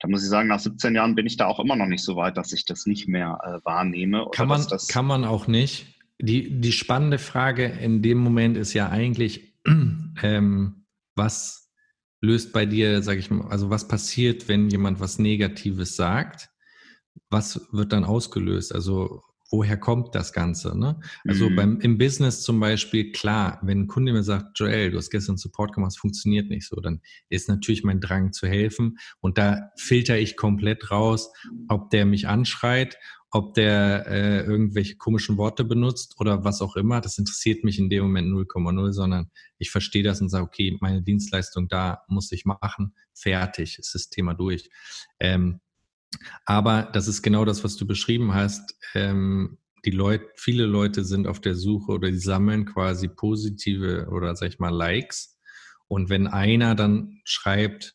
da 0.00 0.08
muss 0.08 0.22
ich 0.22 0.28
sagen, 0.28 0.48
nach 0.48 0.60
17 0.60 0.94
Jahren 0.94 1.14
bin 1.14 1.26
ich 1.26 1.38
da 1.38 1.46
auch 1.46 1.58
immer 1.58 1.74
noch 1.74 1.86
nicht 1.86 2.04
so 2.04 2.16
weit, 2.16 2.36
dass 2.36 2.52
ich 2.52 2.66
das 2.66 2.84
nicht 2.84 3.08
mehr 3.08 3.38
äh, 3.42 3.64
wahrnehme. 3.64 4.26
kann, 4.32 4.48
man, 4.48 4.66
kann 4.88 5.06
man 5.06 5.24
auch 5.24 5.46
nicht. 5.46 5.86
Die, 6.20 6.60
die 6.60 6.72
spannende 6.72 7.18
Frage 7.18 7.64
in 7.64 8.02
dem 8.02 8.18
Moment 8.18 8.58
ist 8.58 8.74
ja 8.74 8.90
eigentlich, 8.90 9.54
ähm, 10.22 10.84
was 11.16 11.70
löst 12.20 12.52
bei 12.52 12.66
dir, 12.66 13.02
sage 13.02 13.20
ich 13.20 13.30
mal, 13.30 13.48
also 13.48 13.70
was 13.70 13.88
passiert, 13.88 14.48
wenn 14.48 14.68
jemand 14.68 15.00
was 15.00 15.18
Negatives 15.18 15.96
sagt? 15.96 16.50
Was 17.28 17.68
wird 17.72 17.92
dann 17.92 18.04
ausgelöst? 18.04 18.74
Also 18.74 19.22
woher 19.50 19.76
kommt 19.76 20.14
das 20.14 20.32
Ganze? 20.32 20.78
Ne? 20.78 21.00
Also 21.26 21.50
mhm. 21.50 21.56
beim, 21.56 21.80
im 21.80 21.98
Business 21.98 22.42
zum 22.42 22.60
Beispiel, 22.60 23.12
klar, 23.12 23.58
wenn 23.62 23.80
ein 23.80 23.86
Kunde 23.88 24.12
mir 24.12 24.22
sagt, 24.22 24.58
Joel, 24.58 24.92
du 24.92 24.98
hast 24.98 25.10
gestern 25.10 25.36
Support 25.36 25.74
gemacht, 25.74 25.92
es 25.92 25.98
funktioniert 25.98 26.48
nicht 26.48 26.66
so, 26.66 26.80
dann 26.80 27.00
ist 27.28 27.48
natürlich 27.48 27.82
mein 27.82 28.00
Drang 28.00 28.32
zu 28.32 28.46
helfen 28.46 28.98
und 29.20 29.38
da 29.38 29.70
filter 29.76 30.18
ich 30.18 30.36
komplett 30.36 30.90
raus, 30.90 31.32
ob 31.68 31.90
der 31.90 32.06
mich 32.06 32.28
anschreit, 32.28 32.96
ob 33.32 33.54
der 33.54 34.06
äh, 34.08 34.40
irgendwelche 34.40 34.96
komischen 34.96 35.36
Worte 35.36 35.64
benutzt 35.64 36.16
oder 36.18 36.44
was 36.44 36.60
auch 36.60 36.74
immer. 36.76 37.00
Das 37.00 37.16
interessiert 37.18 37.62
mich 37.62 37.78
in 37.78 37.88
dem 37.88 38.02
Moment 38.02 38.28
0,0, 38.28 38.92
sondern 38.92 39.30
ich 39.58 39.70
verstehe 39.70 40.02
das 40.02 40.20
und 40.20 40.30
sage, 40.30 40.44
okay, 40.44 40.76
meine 40.80 41.02
Dienstleistung 41.02 41.68
da 41.68 42.02
muss 42.08 42.32
ich 42.32 42.44
machen, 42.44 42.94
fertig, 43.14 43.78
ist 43.78 43.94
das 43.94 44.10
Thema 44.10 44.34
durch. 44.34 44.68
Ähm, 45.20 45.60
aber 46.44 46.90
das 46.92 47.08
ist 47.08 47.22
genau 47.22 47.44
das, 47.44 47.64
was 47.64 47.76
du 47.76 47.86
beschrieben 47.86 48.34
hast. 48.34 48.76
Ähm, 48.94 49.58
die 49.84 49.90
Leute, 49.90 50.26
viele 50.36 50.66
Leute 50.66 51.04
sind 51.04 51.26
auf 51.26 51.40
der 51.40 51.54
Suche 51.54 51.92
oder 51.92 52.10
die 52.10 52.18
sammeln 52.18 52.66
quasi 52.66 53.08
positive 53.08 54.08
oder 54.10 54.36
sag 54.36 54.48
ich 54.48 54.58
mal 54.58 54.74
Likes. 54.74 55.38
Und 55.88 56.10
wenn 56.10 56.26
einer 56.26 56.74
dann 56.74 57.20
schreibt, 57.24 57.94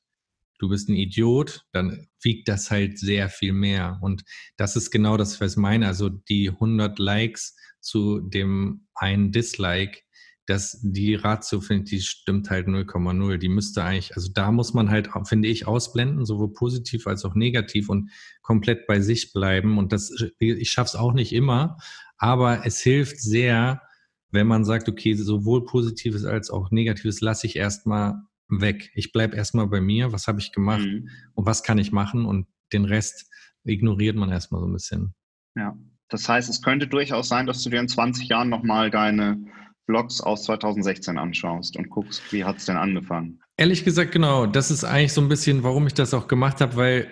du 0.59 0.70
bist 0.70 0.89
ein 0.89 0.95
Idiot, 0.95 1.66
dann 1.72 2.07
wiegt 2.22 2.47
das 2.47 2.72
halt 2.72 2.97
sehr 2.97 3.30
viel 3.30 3.53
mehr. 3.53 3.99
Und 4.01 4.24
das 4.57 4.76
ist 4.76 4.91
genau 4.91 5.18
das, 5.18 5.39
was 5.39 5.53
ich 5.53 5.57
meine. 5.57 5.88
Also 5.88 6.09
die 6.09 6.49
100 6.49 6.97
Likes 6.97 7.55
zu 7.82 8.20
dem 8.20 8.88
einen 8.95 9.32
Dislike 9.32 10.01
dass 10.48 10.80
die 10.82 11.16
Ratio, 11.16 11.60
finde 11.60 11.86
die 11.86 12.02
stimmt 12.02 12.50
halt 12.50 12.68
0,0. 12.68 13.38
Die 13.38 13.50
müsste 13.50 13.84
eigentlich, 13.84 14.16
also 14.16 14.32
da 14.32 14.52
muss 14.52 14.74
man 14.74 14.89
halt, 14.91 15.10
finde 15.26 15.48
ich, 15.48 15.68
ausblenden, 15.68 16.26
sowohl 16.26 16.54
positiv 16.54 17.08
als 17.08 17.26
auch 17.26 17.36
negativ 17.36 17.89
und 17.89 18.12
komplett 18.41 18.86
bei 18.86 19.00
sich 19.00 19.34
bleiben. 19.34 19.78
Und 19.78 19.91
das, 19.91 20.12
ich 20.39 20.70
schaffe 20.70 20.89
es 20.89 20.96
auch 20.96 21.14
nicht 21.14 21.34
immer, 21.34 21.78
aber 22.18 22.66
es 22.66 22.80
hilft 22.80 23.20
sehr, 23.20 23.82
wenn 24.30 24.48
man 24.48 24.66
sagt, 24.66 24.88
okay, 24.88 25.16
sowohl 25.16 25.66
Positives 25.66 26.26
als 26.26 26.52
auch 26.52 26.70
Negatives 26.70 27.22
lasse 27.22 27.48
ich 27.48 27.56
erstmal 27.56 28.22
weg. 28.48 28.91
Ich 28.93 29.12
bleibe 29.12 29.36
erstmal 29.36 29.68
bei 29.68 29.82
mir, 29.82 30.12
was 30.12 30.28
habe 30.28 30.39
ich 30.39 30.52
gemacht 30.52 30.86
mhm. 30.86 31.10
und 31.34 31.46
was 31.46 31.64
kann 31.64 31.80
ich 31.80 31.91
machen 31.91 32.26
und 32.26 32.48
den 32.72 32.86
Rest 32.86 33.32
ignoriert 33.64 34.16
man 34.16 34.30
erstmal 34.30 34.62
so 34.62 34.68
ein 34.68 34.74
bisschen. 34.74 35.16
Ja, 35.56 35.76
das 36.10 36.30
heißt, 36.30 36.50
es 36.50 36.62
könnte 36.62 36.88
durchaus 36.88 37.30
sein, 37.30 37.48
dass 37.48 37.64
du 37.64 37.70
dir 37.70 37.80
in 37.80 37.88
20 37.88 38.28
Jahren 38.28 38.50
nochmal 38.50 38.91
deine 38.91 39.43
Vlogs 39.86 40.21
aus 40.21 40.43
2016 40.43 41.17
anschaust 41.17 41.77
und 41.77 41.89
guckst, 41.89 42.21
wie 42.31 42.43
hat 42.43 42.57
es 42.57 42.65
denn 42.65 42.77
angefangen? 42.77 43.39
Ehrlich 43.57 43.86
gesagt, 43.86 44.11
genau. 44.11 44.45
Das 44.45 44.71
ist 44.71 44.83
eigentlich 44.83 45.13
so 45.13 45.21
ein 45.21 45.29
bisschen, 45.29 45.63
warum 45.63 45.88
ich 45.88 45.93
das 45.93 46.13
auch 46.13 46.27
gemacht 46.27 46.61
habe, 46.61 46.75
weil 46.75 47.07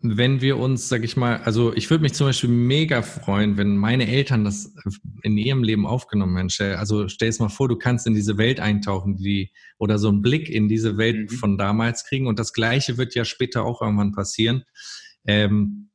wenn 0.00 0.40
wir 0.42 0.58
uns, 0.58 0.88
sag 0.88 1.04
ich 1.04 1.16
mal, 1.16 1.38
also 1.38 1.74
ich 1.74 1.88
würde 1.88 2.02
mich 2.02 2.12
zum 2.12 2.26
Beispiel 2.26 2.50
mega 2.50 3.00
freuen, 3.00 3.56
wenn 3.56 3.76
meine 3.76 4.06
Eltern 4.06 4.44
das 4.44 4.74
in 5.22 5.38
ihrem 5.38 5.62
Leben 5.62 5.86
aufgenommen 5.86 6.36
hätten. 6.36 6.76
Also 6.76 7.08
stell 7.08 7.28
es 7.28 7.38
mal 7.38 7.48
vor, 7.48 7.68
du 7.68 7.76
kannst 7.76 8.06
in 8.06 8.14
diese 8.14 8.36
Welt 8.36 8.60
eintauchen, 8.60 9.16
die 9.16 9.52
oder 9.78 9.98
so 9.98 10.08
einen 10.08 10.20
Blick 10.20 10.50
in 10.50 10.68
diese 10.68 10.98
Welt 10.98 11.30
mhm. 11.30 11.34
von 11.36 11.58
damals 11.58 12.04
kriegen. 12.04 12.26
Und 12.26 12.38
das 12.38 12.52
Gleiche 12.52 12.98
wird 12.98 13.14
ja 13.14 13.24
später 13.24 13.64
auch 13.64 13.80
irgendwann 13.80 14.12
passieren, 14.12 14.64
ähm, 15.26 15.90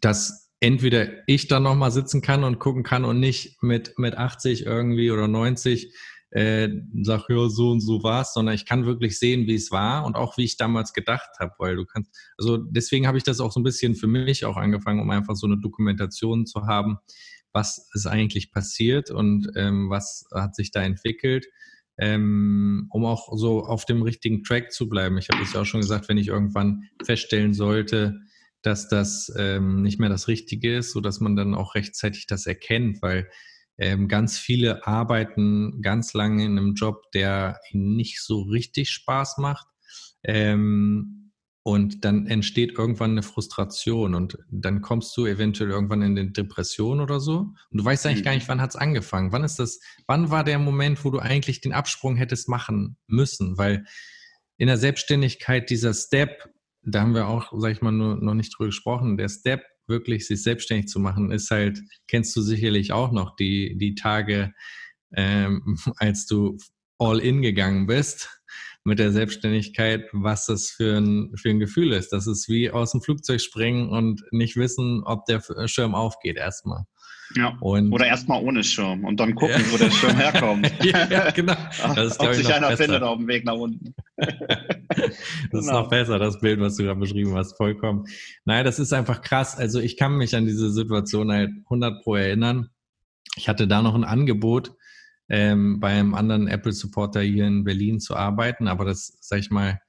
dass 0.00 0.41
entweder 0.62 1.08
ich 1.26 1.48
dann 1.48 1.64
nochmal 1.64 1.90
sitzen 1.90 2.22
kann 2.22 2.44
und 2.44 2.60
gucken 2.60 2.84
kann 2.84 3.04
und 3.04 3.18
nicht 3.18 3.62
mit, 3.64 3.98
mit 3.98 4.16
80 4.16 4.64
irgendwie 4.64 5.10
oder 5.10 5.26
90 5.26 5.92
äh, 6.30 6.68
sag, 7.02 7.28
ja, 7.28 7.48
so 7.48 7.72
und 7.72 7.80
so 7.80 8.02
war's, 8.04 8.32
sondern 8.32 8.54
ich 8.54 8.64
kann 8.64 8.86
wirklich 8.86 9.18
sehen, 9.18 9.46
wie 9.48 9.56
es 9.56 9.72
war 9.72 10.06
und 10.06 10.14
auch 10.14 10.38
wie 10.38 10.44
ich 10.44 10.56
damals 10.56 10.92
gedacht 10.92 11.28
habe, 11.40 11.52
weil 11.58 11.76
du 11.76 11.84
kannst, 11.84 12.16
also 12.38 12.56
deswegen 12.56 13.08
habe 13.08 13.18
ich 13.18 13.24
das 13.24 13.40
auch 13.40 13.50
so 13.50 13.58
ein 13.58 13.64
bisschen 13.64 13.96
für 13.96 14.06
mich 14.06 14.44
auch 14.44 14.56
angefangen, 14.56 15.00
um 15.00 15.10
einfach 15.10 15.34
so 15.34 15.46
eine 15.46 15.58
Dokumentation 15.58 16.46
zu 16.46 16.66
haben, 16.66 16.98
was 17.52 17.90
ist 17.92 18.06
eigentlich 18.06 18.52
passiert 18.52 19.10
und 19.10 19.50
ähm, 19.56 19.90
was 19.90 20.26
hat 20.32 20.54
sich 20.54 20.70
da 20.70 20.82
entwickelt, 20.82 21.48
ähm, 21.98 22.86
um 22.90 23.04
auch 23.04 23.36
so 23.36 23.64
auf 23.64 23.84
dem 23.84 24.00
richtigen 24.02 24.44
Track 24.44 24.72
zu 24.72 24.88
bleiben. 24.88 25.18
Ich 25.18 25.28
habe 25.28 25.42
es 25.42 25.52
ja 25.52 25.62
auch 25.62 25.66
schon 25.66 25.80
gesagt, 25.80 26.08
wenn 26.08 26.18
ich 26.18 26.28
irgendwann 26.28 26.88
feststellen 27.04 27.52
sollte, 27.52 28.20
dass 28.62 28.88
das 28.88 29.32
ähm, 29.36 29.82
nicht 29.82 29.98
mehr 29.98 30.08
das 30.08 30.28
Richtige 30.28 30.76
ist, 30.76 30.92
so 30.92 31.00
dass 31.00 31.20
man 31.20 31.36
dann 31.36 31.54
auch 31.54 31.74
rechtzeitig 31.74 32.26
das 32.26 32.46
erkennt, 32.46 33.02
weil 33.02 33.28
ähm, 33.78 34.08
ganz 34.08 34.38
viele 34.38 34.86
arbeiten 34.86 35.80
ganz 35.82 36.14
lange 36.14 36.44
in 36.44 36.58
einem 36.58 36.74
Job, 36.74 37.10
der 37.12 37.60
ihnen 37.70 37.96
nicht 37.96 38.20
so 38.22 38.42
richtig 38.42 38.90
Spaß 38.90 39.38
macht. 39.38 39.66
Ähm, 40.24 41.22
und 41.64 42.04
dann 42.04 42.26
entsteht 42.26 42.76
irgendwann 42.76 43.12
eine 43.12 43.22
Frustration 43.22 44.16
und 44.16 44.36
dann 44.50 44.80
kommst 44.80 45.16
du 45.16 45.26
eventuell 45.26 45.70
irgendwann 45.70 46.02
in 46.02 46.18
eine 46.18 46.32
Depression 46.32 47.00
oder 47.00 47.20
so. 47.20 47.38
Und 47.70 47.78
du 47.78 47.84
weißt 47.84 48.04
eigentlich 48.06 48.24
gar 48.24 48.34
nicht, 48.34 48.44
mhm. 48.44 48.48
wann 48.48 48.60
hat's 48.60 48.74
angefangen. 48.74 49.30
Wann 49.30 49.44
ist 49.44 49.60
das, 49.60 49.78
wann 50.08 50.30
war 50.30 50.42
der 50.42 50.58
Moment, 50.58 51.04
wo 51.04 51.10
du 51.10 51.20
eigentlich 51.20 51.60
den 51.60 51.72
Absprung 51.72 52.16
hättest 52.16 52.48
machen 52.48 52.96
müssen? 53.06 53.58
Weil 53.58 53.84
in 54.56 54.66
der 54.66 54.76
Selbstständigkeit 54.76 55.70
dieser 55.70 55.94
Step, 55.94 56.48
da 56.84 57.02
haben 57.02 57.14
wir 57.14 57.28
auch, 57.28 57.52
sag 57.56 57.72
ich 57.72 57.82
mal, 57.82 57.92
nur, 57.92 58.16
noch 58.16 58.34
nicht 58.34 58.56
drüber 58.56 58.66
gesprochen. 58.68 59.16
Der 59.16 59.28
Step, 59.28 59.62
wirklich 59.86 60.26
sich 60.26 60.42
selbstständig 60.42 60.86
zu 60.86 61.00
machen, 61.00 61.30
ist 61.30 61.50
halt, 61.50 61.80
kennst 62.08 62.34
du 62.36 62.40
sicherlich 62.40 62.92
auch 62.92 63.12
noch, 63.12 63.36
die, 63.36 63.76
die 63.78 63.94
Tage, 63.94 64.52
ähm, 65.14 65.78
als 65.96 66.26
du 66.26 66.58
all 66.98 67.18
in 67.18 67.42
gegangen 67.42 67.86
bist 67.86 68.42
mit 68.84 68.98
der 68.98 69.12
Selbstständigkeit, 69.12 70.08
was 70.12 70.46
das 70.46 70.70
für 70.70 70.98
ein, 70.98 71.32
für 71.36 71.50
ein 71.50 71.60
Gefühl 71.60 71.92
ist. 71.92 72.12
Das 72.12 72.26
ist 72.26 72.48
wie 72.48 72.70
aus 72.70 72.92
dem 72.92 73.00
Flugzeug 73.00 73.40
springen 73.40 73.88
und 73.88 74.22
nicht 74.32 74.56
wissen, 74.56 75.02
ob 75.04 75.24
der 75.26 75.40
Schirm 75.66 75.94
aufgeht 75.94 76.36
erstmal. 76.36 76.84
Ja. 77.36 77.56
Und 77.60 77.92
Oder 77.92 78.06
erstmal 78.06 78.42
ohne 78.42 78.62
Schirm 78.62 79.04
und 79.04 79.18
dann 79.18 79.34
gucken, 79.34 79.60
ja. 79.60 79.72
wo 79.72 79.76
der 79.76 79.90
Schirm 79.90 80.16
herkommt. 80.16 80.72
ja, 80.84 81.30
genau. 81.30 81.54
Das 81.94 82.12
ist, 82.12 82.20
Ob 82.20 82.34
sich 82.34 82.52
einer 82.52 82.68
besser. 82.68 82.84
findet 82.84 83.02
auf 83.02 83.16
dem 83.16 83.28
Weg 83.28 83.44
nach 83.44 83.54
unten. 83.54 83.94
das 84.16 84.28
genau. 85.50 85.58
ist 85.58 85.66
noch 85.66 85.88
besser, 85.88 86.18
das 86.18 86.40
Bild, 86.40 86.60
was 86.60 86.76
du 86.76 86.84
gerade 86.84 87.00
beschrieben 87.00 87.34
hast, 87.34 87.56
vollkommen. 87.56 88.04
Naja, 88.44 88.62
das 88.62 88.78
ist 88.78 88.92
einfach 88.92 89.22
krass. 89.22 89.56
Also 89.56 89.80
ich 89.80 89.96
kann 89.96 90.16
mich 90.16 90.34
an 90.36 90.46
diese 90.46 90.70
Situation 90.70 91.32
halt 91.32 91.50
100 91.64 92.02
pro 92.02 92.16
erinnern. 92.16 92.68
Ich 93.36 93.48
hatte 93.48 93.66
da 93.66 93.82
noch 93.82 93.94
ein 93.94 94.04
Angebot, 94.04 94.72
ähm, 95.28 95.80
bei 95.80 95.88
einem 95.88 96.14
anderen 96.14 96.48
Apple-Supporter 96.48 97.22
hier 97.22 97.46
in 97.46 97.64
Berlin 97.64 98.00
zu 98.00 98.16
arbeiten, 98.16 98.68
aber 98.68 98.84
das, 98.84 99.16
sag 99.20 99.38
ich 99.38 99.50
mal, 99.50 99.80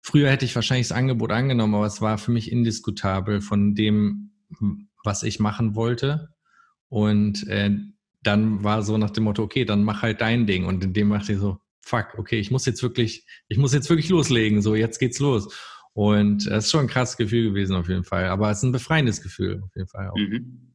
früher 0.00 0.30
hätte 0.30 0.44
ich 0.44 0.54
wahrscheinlich 0.54 0.88
das 0.88 0.96
Angebot 0.96 1.30
angenommen, 1.30 1.74
aber 1.74 1.86
es 1.86 2.00
war 2.00 2.18
für 2.18 2.32
mich 2.32 2.50
indiskutabel 2.50 3.40
von 3.40 3.74
dem, 3.74 4.32
was 5.04 5.22
ich 5.22 5.38
machen 5.38 5.74
wollte. 5.74 6.30
Und 6.88 7.46
äh, 7.48 7.70
dann 8.22 8.64
war 8.64 8.82
so 8.82 8.98
nach 8.98 9.10
dem 9.10 9.24
Motto, 9.24 9.42
okay, 9.42 9.64
dann 9.64 9.84
mach 9.84 10.02
halt 10.02 10.20
dein 10.20 10.46
Ding. 10.46 10.64
Und 10.64 10.84
in 10.84 10.92
dem 10.92 11.10
dachte 11.10 11.32
ich 11.32 11.38
so, 11.38 11.58
fuck, 11.80 12.18
okay, 12.18 12.38
ich 12.38 12.50
muss 12.50 12.66
jetzt 12.66 12.82
wirklich, 12.82 13.26
ich 13.48 13.58
muss 13.58 13.72
jetzt 13.72 13.88
wirklich 13.88 14.08
loslegen. 14.08 14.62
So, 14.62 14.74
jetzt 14.74 14.98
geht's 14.98 15.18
los. 15.18 15.54
Und 15.92 16.46
es 16.46 16.66
ist 16.66 16.70
schon 16.70 16.82
ein 16.82 16.88
krasses 16.88 17.16
Gefühl 17.16 17.48
gewesen 17.48 17.74
auf 17.74 17.88
jeden 17.88 18.04
Fall. 18.04 18.26
Aber 18.26 18.50
es 18.50 18.58
ist 18.58 18.64
ein 18.64 18.72
befreiendes 18.72 19.22
Gefühl 19.22 19.62
auf 19.64 19.74
jeden 19.74 19.88
Fall 19.88 20.08
auch. 20.10 20.16
Mhm. 20.16 20.74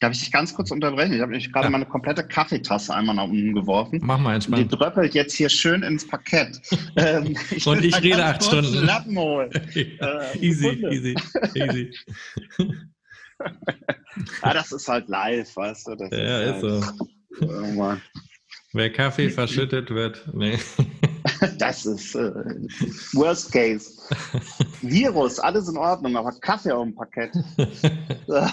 Darf 0.00 0.12
ich 0.12 0.20
dich 0.20 0.30
ganz 0.30 0.54
kurz 0.54 0.70
unterbrechen? 0.70 1.14
Ich 1.14 1.20
habe 1.20 1.32
nämlich 1.32 1.52
gerade 1.52 1.66
ja. 1.66 1.70
meine 1.70 1.86
komplette 1.86 2.22
Kaffeetasse 2.22 2.94
einmal 2.94 3.16
nach 3.16 3.24
unten 3.24 3.52
geworfen. 3.52 3.98
Mach 4.00 4.18
mal 4.18 4.34
entspannt. 4.34 4.70
Die 4.70 4.76
dröppelt 4.76 5.12
jetzt 5.14 5.34
hier 5.34 5.48
schön 5.48 5.82
ins 5.82 6.06
Parkett. 6.06 6.60
ähm, 6.96 7.36
ich 7.50 7.66
Und 7.66 7.84
ich 7.84 8.00
rede 8.00 8.24
acht 8.24 8.44
Stunden. 8.44 8.84
Lappen 8.84 9.18
holen. 9.18 9.50
äh, 9.74 10.38
easy, 10.38 10.68
easy, 10.88 11.16
easy. 11.54 11.90
ja, 14.42 14.54
das 14.54 14.72
ist 14.72 14.88
halt 14.88 15.08
live, 15.08 15.56
weißt 15.56 15.88
du? 15.88 15.94
Das 15.96 16.10
ja, 16.10 16.40
ist, 16.40 16.62
ist 16.62 16.86
halt, 16.86 16.94
so. 17.40 17.46
Oh 17.46 17.96
Wer 18.72 18.92
Kaffee 18.92 19.30
verschüttet 19.30 19.90
wird, 19.90 20.28
nee. 20.34 20.58
Das 21.58 21.86
ist 21.86 22.16
äh, 22.16 22.32
Worst 23.12 23.52
Case. 23.52 24.00
Virus, 24.82 25.38
alles 25.38 25.68
in 25.68 25.76
Ordnung, 25.76 26.16
aber 26.16 26.32
Kaffee 26.40 26.72
auf 26.72 26.84
dem 26.84 26.94
Parkett. 26.94 27.32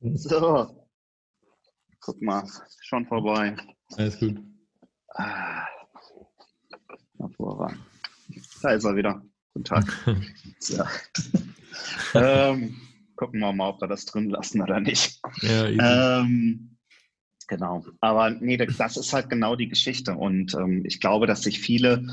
So. 0.00 0.86
Guck 2.00 2.22
mal, 2.22 2.44
schon 2.82 3.04
vorbei. 3.06 3.56
Alles 3.96 4.18
gut. 4.20 4.38
Ah. 5.14 5.66
Da 8.62 8.70
ist 8.70 8.84
er 8.84 8.96
wieder. 8.96 9.20
Guten 9.54 9.64
Tag. 9.64 9.84
so. 10.60 10.84
ähm, 12.14 12.76
gucken 13.18 13.40
wir 13.40 13.52
mal, 13.52 13.68
ob 13.68 13.80
wir 13.82 13.88
das 13.88 14.06
drin 14.06 14.30
lassen 14.30 14.62
oder 14.62 14.80
nicht. 14.80 15.20
Ja, 15.42 16.20
ähm, 16.20 16.78
genau. 17.48 17.84
Aber 18.00 18.30
nee, 18.30 18.56
das 18.56 18.96
ist 18.96 19.12
halt 19.12 19.28
genau 19.28 19.56
die 19.56 19.68
Geschichte. 19.68 20.14
Und 20.14 20.54
ähm, 20.54 20.84
ich 20.86 21.00
glaube, 21.00 21.26
dass 21.26 21.42
sich 21.42 21.60
viele, 21.60 22.06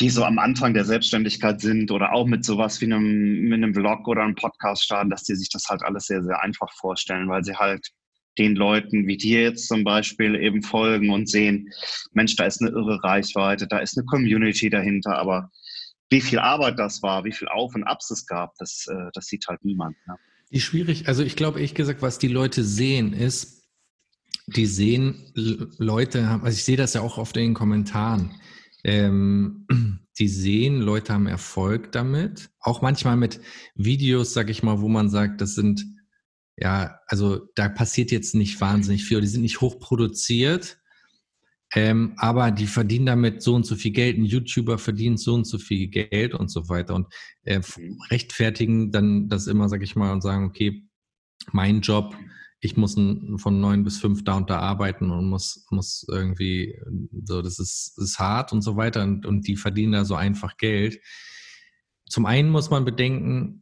die 0.00 0.10
so 0.10 0.24
am 0.24 0.38
Anfang 0.38 0.74
der 0.74 0.84
Selbstständigkeit 0.84 1.60
sind 1.60 1.90
oder 1.90 2.12
auch 2.12 2.26
mit 2.26 2.44
sowas 2.44 2.80
wie 2.80 2.84
einem, 2.84 3.48
mit 3.48 3.54
einem 3.54 3.74
Vlog 3.74 4.06
oder 4.06 4.22
einem 4.22 4.34
Podcast 4.34 4.84
starten, 4.84 5.10
dass 5.10 5.24
die 5.24 5.34
sich 5.34 5.48
das 5.48 5.66
halt 5.68 5.82
alles 5.82 6.04
sehr, 6.04 6.22
sehr 6.22 6.40
einfach 6.42 6.72
vorstellen, 6.74 7.28
weil 7.28 7.42
sie 7.42 7.56
halt 7.56 7.88
den 8.38 8.54
Leuten 8.54 9.06
wie 9.06 9.16
dir 9.16 9.42
jetzt 9.42 9.68
zum 9.68 9.84
Beispiel 9.84 10.36
eben 10.36 10.62
folgen 10.62 11.10
und 11.10 11.28
sehen, 11.28 11.68
Mensch, 12.12 12.36
da 12.36 12.44
ist 12.44 12.62
eine 12.62 12.70
irre 12.70 13.02
Reichweite, 13.02 13.66
da 13.66 13.78
ist 13.78 13.96
eine 13.96 14.06
Community 14.06 14.70
dahinter, 14.70 15.18
aber 15.18 15.50
wie 16.12 16.20
viel 16.20 16.38
Arbeit 16.38 16.78
das 16.78 17.02
war, 17.02 17.24
wie 17.24 17.32
viel 17.32 17.48
Auf 17.48 17.74
und 17.74 17.84
Abs 17.84 18.10
es 18.10 18.26
gab, 18.26 18.54
das, 18.58 18.86
äh, 18.88 19.10
das 19.14 19.26
sieht 19.26 19.46
halt 19.48 19.64
niemand. 19.64 19.96
Ne? 20.06 20.16
Die 20.52 20.60
schwierig, 20.60 21.08
also 21.08 21.24
ich 21.24 21.34
glaube 21.34 21.58
ehrlich 21.58 21.74
gesagt, 21.74 22.02
was 22.02 22.18
die 22.18 22.28
Leute 22.28 22.62
sehen, 22.62 23.14
ist, 23.14 23.64
die 24.46 24.66
sehen 24.66 25.32
Leute, 25.78 26.28
also 26.42 26.56
ich 26.56 26.64
sehe 26.64 26.76
das 26.76 26.94
ja 26.94 27.00
auch 27.00 27.18
oft 27.18 27.36
in 27.36 27.42
den 27.44 27.54
Kommentaren, 27.54 28.38
ähm, 28.84 29.66
die 30.18 30.28
sehen, 30.28 30.80
Leute 30.80 31.14
haben 31.14 31.26
Erfolg 31.26 31.90
damit, 31.92 32.50
auch 32.60 32.82
manchmal 32.82 33.16
mit 33.16 33.40
Videos, 33.74 34.34
sag 34.34 34.50
ich 34.50 34.62
mal, 34.62 34.80
wo 34.80 34.88
man 34.88 35.08
sagt, 35.08 35.40
das 35.40 35.54
sind 35.54 35.84
ja, 36.56 37.00
also 37.06 37.48
da 37.54 37.68
passiert 37.68 38.10
jetzt 38.10 38.34
nicht 38.34 38.60
wahnsinnig 38.60 39.04
viel. 39.04 39.20
Die 39.20 39.26
sind 39.26 39.42
nicht 39.42 39.62
hochproduziert, 39.62 40.78
ähm, 41.74 42.12
aber 42.16 42.50
die 42.50 42.66
verdienen 42.66 43.06
damit 43.06 43.42
so 43.42 43.54
und 43.54 43.64
so 43.64 43.76
viel 43.76 43.92
Geld. 43.92 44.18
Ein 44.18 44.24
YouTuber 44.24 44.78
verdient 44.78 45.20
so 45.20 45.34
und 45.34 45.46
so 45.46 45.58
viel 45.58 45.88
Geld 45.88 46.34
und 46.34 46.50
so 46.50 46.68
weiter 46.68 46.94
und 46.94 47.06
äh, 47.44 47.58
mhm. 47.58 47.98
rechtfertigen 48.10 48.92
dann 48.92 49.28
das 49.28 49.46
immer, 49.46 49.68
sag 49.68 49.82
ich 49.82 49.96
mal, 49.96 50.12
und 50.12 50.22
sagen, 50.22 50.44
okay, 50.44 50.84
mein 51.52 51.80
Job, 51.80 52.14
ich 52.60 52.76
muss 52.76 52.94
von 52.94 53.60
neun 53.60 53.82
bis 53.82 53.98
fünf 53.98 54.22
da 54.22 54.36
und 54.36 54.48
da 54.48 54.60
arbeiten 54.60 55.10
und 55.10 55.28
muss, 55.28 55.66
muss 55.70 56.06
irgendwie, 56.08 56.78
so, 57.24 57.42
das 57.42 57.58
ist, 57.58 57.98
ist 57.98 58.18
hart 58.18 58.52
und 58.52 58.62
so 58.62 58.76
weiter 58.76 59.02
und, 59.02 59.26
und 59.26 59.48
die 59.48 59.56
verdienen 59.56 59.92
da 59.92 60.04
so 60.04 60.14
einfach 60.14 60.56
Geld. 60.58 61.00
Zum 62.08 62.26
einen 62.26 62.50
muss 62.50 62.70
man 62.70 62.84
bedenken, 62.84 63.61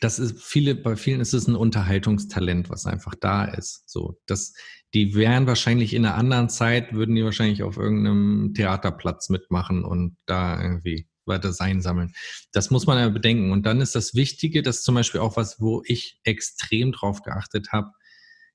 das 0.00 0.18
ist 0.18 0.42
viele, 0.42 0.74
bei 0.74 0.96
vielen 0.96 1.20
ist 1.20 1.34
es 1.34 1.46
ein 1.46 1.54
Unterhaltungstalent, 1.54 2.70
was 2.70 2.86
einfach 2.86 3.14
da 3.14 3.44
ist. 3.44 3.88
So, 3.88 4.18
das, 4.26 4.54
die 4.94 5.14
wären 5.14 5.46
wahrscheinlich 5.46 5.94
in 5.94 6.04
einer 6.04 6.16
anderen 6.16 6.48
Zeit, 6.48 6.92
würden 6.94 7.14
die 7.14 7.24
wahrscheinlich 7.24 7.62
auf 7.62 7.76
irgendeinem 7.76 8.54
Theaterplatz 8.54 9.28
mitmachen 9.28 9.84
und 9.84 10.16
da 10.26 10.60
irgendwie 10.60 11.06
weiter 11.26 11.52
sein 11.52 11.82
sammeln. 11.82 12.12
Das 12.52 12.70
muss 12.70 12.86
man 12.86 12.98
ja 12.98 13.08
bedenken. 13.10 13.52
Und 13.52 13.66
dann 13.66 13.80
ist 13.80 13.94
das 13.94 14.14
Wichtige, 14.14 14.62
das 14.62 14.78
ist 14.78 14.84
zum 14.84 14.94
Beispiel 14.94 15.20
auch 15.20 15.36
was, 15.36 15.60
wo 15.60 15.82
ich 15.84 16.18
extrem 16.24 16.92
drauf 16.92 17.22
geachtet 17.22 17.72
habe. 17.72 17.92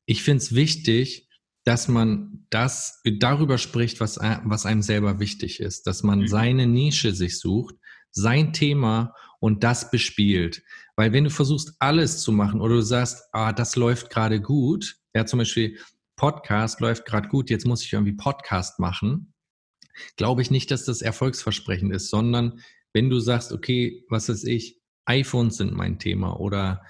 Ich 0.06 0.24
finde 0.24 0.44
es 0.44 0.54
wichtig, 0.54 1.30
dass 1.64 1.88
man 1.88 2.46
das 2.50 3.02
darüber 3.20 3.58
spricht, 3.58 4.00
was, 4.00 4.18
was 4.18 4.66
einem 4.66 4.84
selber 4.84 5.20
wichtig 5.20 5.60
ist, 5.60 5.88
dass 5.88 6.04
man 6.04 6.22
mhm. 6.22 6.28
seine 6.28 6.68
Nische 6.68 7.14
sich 7.14 7.40
sucht, 7.40 7.76
sein 8.16 8.54
Thema 8.54 9.14
und 9.40 9.64
das 9.64 9.92
bespielt. 9.92 10.64
Weil 10.96 11.14
wenn 11.14 11.26
du 11.26 11.30
versuchst, 11.30 11.76
alles 11.80 12.22
zu 12.22 12.32
machen 12.32 12.62
oder 12.62 12.76
du 12.76 12.82
sagst, 12.82 13.24
ah, 13.34 13.54
das 13.54 13.76
läuft 13.76 14.10
gerade 14.10 14.42
gut, 14.42 14.96
ja, 15.14 15.26
zum 15.26 15.40
Beispiel 15.40 15.78
Podcast 16.16 16.80
läuft 16.80 17.06
gerade 17.06 17.28
gut, 17.28 17.50
jetzt 17.50 17.66
muss 17.66 17.84
ich 17.84 17.94
irgendwie 17.94 18.14
Podcast 18.14 18.80
machen, 18.80 19.34
glaube 20.16 20.42
ich 20.42 20.50
nicht, 20.50 20.72
dass 20.72 20.86
das 20.86 21.02
erfolgsversprechend 21.02 21.94
ist, 21.94 22.10
sondern 22.10 22.62
wenn 22.94 23.10
du 23.10 23.20
sagst, 23.20 23.52
okay, 23.52 24.06
was 24.10 24.30
weiß 24.30 24.46
ich, 24.46 24.80
iPhones 25.06 25.58
sind 25.58 25.74
mein 25.74 26.00
Thema 26.00 26.40
oder 26.40 26.82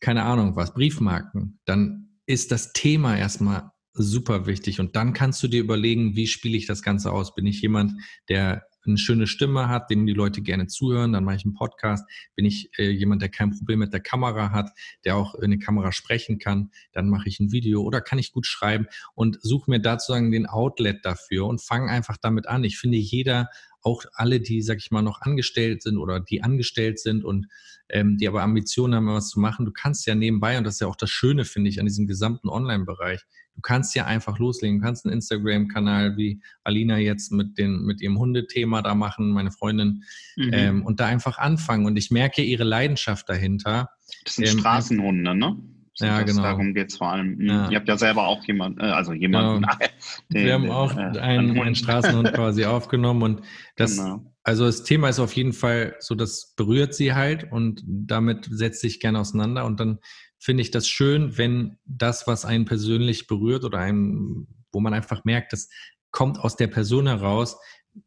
keine 0.00 0.24
Ahnung 0.24 0.56
was, 0.56 0.74
Briefmarken, 0.74 1.58
dann 1.64 2.20
ist 2.26 2.52
das 2.52 2.72
Thema 2.74 3.16
erstmal 3.16 3.70
super 3.94 4.46
wichtig 4.46 4.78
und 4.78 4.94
dann 4.94 5.14
kannst 5.14 5.42
du 5.42 5.48
dir 5.48 5.60
überlegen, 5.60 6.16
wie 6.16 6.26
spiele 6.26 6.56
ich 6.56 6.66
das 6.66 6.82
Ganze 6.82 7.10
aus? 7.12 7.34
Bin 7.34 7.46
ich 7.46 7.62
jemand, 7.62 7.94
der 8.28 8.66
eine 8.86 8.98
schöne 8.98 9.26
Stimme 9.26 9.68
hat, 9.68 9.90
dem 9.90 10.06
die 10.06 10.12
Leute 10.12 10.42
gerne 10.42 10.66
zuhören, 10.66 11.12
dann 11.12 11.24
mache 11.24 11.36
ich 11.36 11.44
einen 11.44 11.54
Podcast. 11.54 12.08
Bin 12.34 12.44
ich 12.44 12.70
äh, 12.78 12.90
jemand, 12.90 13.22
der 13.22 13.28
kein 13.28 13.50
Problem 13.50 13.80
mit 13.80 13.92
der 13.92 14.00
Kamera 14.00 14.50
hat, 14.50 14.70
der 15.04 15.16
auch 15.16 15.34
in 15.34 15.50
die 15.50 15.58
Kamera 15.58 15.92
sprechen 15.92 16.38
kann, 16.38 16.70
dann 16.92 17.08
mache 17.08 17.28
ich 17.28 17.40
ein 17.40 17.52
Video 17.52 17.82
oder 17.82 18.00
kann 18.00 18.18
ich 18.18 18.32
gut 18.32 18.46
schreiben 18.46 18.86
und 19.14 19.38
suche 19.42 19.70
mir 19.70 19.80
dazu 19.80 20.12
sagen 20.12 20.30
den 20.30 20.46
Outlet 20.46 21.04
dafür 21.04 21.46
und 21.46 21.60
fange 21.60 21.90
einfach 21.90 22.16
damit 22.16 22.46
an. 22.46 22.64
Ich 22.64 22.78
finde, 22.78 22.98
jeder 22.98 23.48
auch 23.82 24.04
alle, 24.14 24.40
die, 24.40 24.62
sag 24.62 24.78
ich 24.78 24.90
mal, 24.90 25.02
noch 25.02 25.20
angestellt 25.20 25.82
sind 25.82 25.96
oder 25.98 26.18
die 26.18 26.42
angestellt 26.42 26.98
sind 26.98 27.24
und 27.24 27.46
ähm, 27.88 28.16
die 28.16 28.26
aber 28.26 28.42
Ambitionen 28.42 28.94
haben, 28.94 29.06
was 29.06 29.28
zu 29.28 29.38
machen, 29.38 29.64
du 29.64 29.72
kannst 29.72 30.06
ja 30.06 30.14
nebenbei, 30.16 30.58
und 30.58 30.64
das 30.64 30.74
ist 30.74 30.80
ja 30.80 30.88
auch 30.88 30.96
das 30.96 31.10
Schöne, 31.10 31.44
finde 31.44 31.70
ich, 31.70 31.78
an 31.78 31.86
diesem 31.86 32.08
gesamten 32.08 32.48
Online-Bereich, 32.48 33.22
du 33.56 33.62
kannst 33.62 33.94
ja 33.94 34.04
einfach 34.04 34.38
loslegen. 34.38 34.78
Du 34.78 34.84
kannst 34.84 35.04
einen 35.04 35.14
Instagram-Kanal 35.14 36.16
wie 36.16 36.40
Alina 36.62 36.98
jetzt 36.98 37.32
mit, 37.32 37.58
den, 37.58 37.82
mit 37.84 38.00
ihrem 38.00 38.18
Hundethema 38.18 38.82
da 38.82 38.94
machen, 38.94 39.32
meine 39.32 39.50
Freundin, 39.50 40.04
mhm. 40.36 40.50
ähm, 40.52 40.86
und 40.86 41.00
da 41.00 41.06
einfach 41.06 41.38
anfangen. 41.38 41.86
Und 41.86 41.96
ich 41.96 42.10
merke 42.10 42.42
ihre 42.42 42.64
Leidenschaft 42.64 43.28
dahinter. 43.28 43.88
Das 44.24 44.34
sind 44.34 44.48
ähm, 44.48 44.58
Straßenhunde, 44.58 45.34
ne? 45.34 45.56
ja, 45.98 46.22
genau. 46.22 46.42
Darum 46.42 46.74
geht 46.74 46.90
es 46.90 46.98
vor 46.98 47.10
allem. 47.12 47.40
Ja. 47.40 47.70
Ihr 47.70 47.78
habt 47.78 47.88
ja 47.88 47.96
selber 47.96 48.26
auch 48.26 48.44
jemanden, 48.44 48.80
äh, 48.80 48.84
also 48.84 49.12
jemanden. 49.12 49.62
Genau. 49.62 49.74
Den, 50.28 50.44
Wir 50.44 50.52
haben 50.52 50.70
auch 50.70 50.94
äh, 50.94 51.18
einen, 51.18 51.58
einen 51.58 51.74
Straßenhund 51.74 52.34
quasi 52.34 52.64
aufgenommen 52.66 53.22
und 53.22 53.40
das, 53.76 53.96
genau. 53.96 54.34
also 54.42 54.66
das 54.66 54.82
Thema 54.82 55.08
ist 55.08 55.18
auf 55.18 55.32
jeden 55.32 55.54
Fall 55.54 55.96
so, 55.98 56.14
das 56.14 56.54
berührt 56.54 56.94
sie 56.94 57.14
halt 57.14 57.50
und 57.50 57.82
damit 57.86 58.48
setzt 58.50 58.82
sich 58.82 59.00
gerne 59.00 59.20
auseinander 59.20 59.64
und 59.64 59.80
dann 59.80 59.98
finde 60.38 60.62
ich 60.62 60.70
das 60.70 60.88
schön, 60.88 61.38
wenn 61.38 61.78
das, 61.84 62.26
was 62.26 62.44
einen 62.44 62.64
persönlich 62.64 63.26
berührt 63.26 63.64
oder 63.64 63.78
einem, 63.78 64.48
wo 64.72 64.80
man 64.80 64.94
einfach 64.94 65.24
merkt, 65.24 65.52
das 65.52 65.68
kommt 66.10 66.38
aus 66.38 66.56
der 66.56 66.68
Person 66.68 67.06
heraus, 67.06 67.58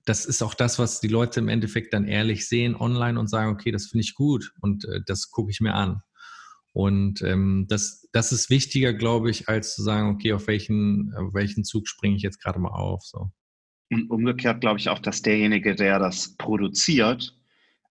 das 0.05 0.25
ist 0.25 0.43
auch 0.43 0.53
das, 0.53 0.79
was 0.79 0.99
die 0.99 1.07
Leute 1.07 1.39
im 1.39 1.47
Endeffekt 1.47 1.93
dann 1.93 2.05
ehrlich 2.05 2.47
sehen 2.47 2.75
online 2.75 3.19
und 3.19 3.27
sagen, 3.27 3.51
okay, 3.51 3.71
das 3.71 3.87
finde 3.87 4.03
ich 4.03 4.15
gut 4.15 4.51
und 4.61 4.85
äh, 4.85 5.01
das 5.05 5.31
gucke 5.31 5.51
ich 5.51 5.61
mir 5.61 5.73
an. 5.73 6.01
Und 6.71 7.21
ähm, 7.23 7.65
das, 7.67 8.07
das 8.11 8.31
ist 8.31 8.49
wichtiger, 8.49 8.93
glaube 8.93 9.31
ich, 9.31 9.49
als 9.49 9.75
zu 9.75 9.81
sagen, 9.81 10.09
okay, 10.09 10.33
auf 10.33 10.47
welchen, 10.47 11.13
auf 11.15 11.33
welchen 11.33 11.63
Zug 11.63 11.87
springe 11.87 12.15
ich 12.15 12.21
jetzt 12.21 12.41
gerade 12.41 12.59
mal 12.59 12.69
auf. 12.69 13.03
So. 13.03 13.31
Und 13.91 14.09
umgekehrt 14.11 14.61
glaube 14.61 14.79
ich 14.79 14.89
auch, 14.89 14.99
dass 14.99 15.21
derjenige, 15.21 15.75
der 15.75 15.97
das 15.97 16.35
produziert, 16.37 17.35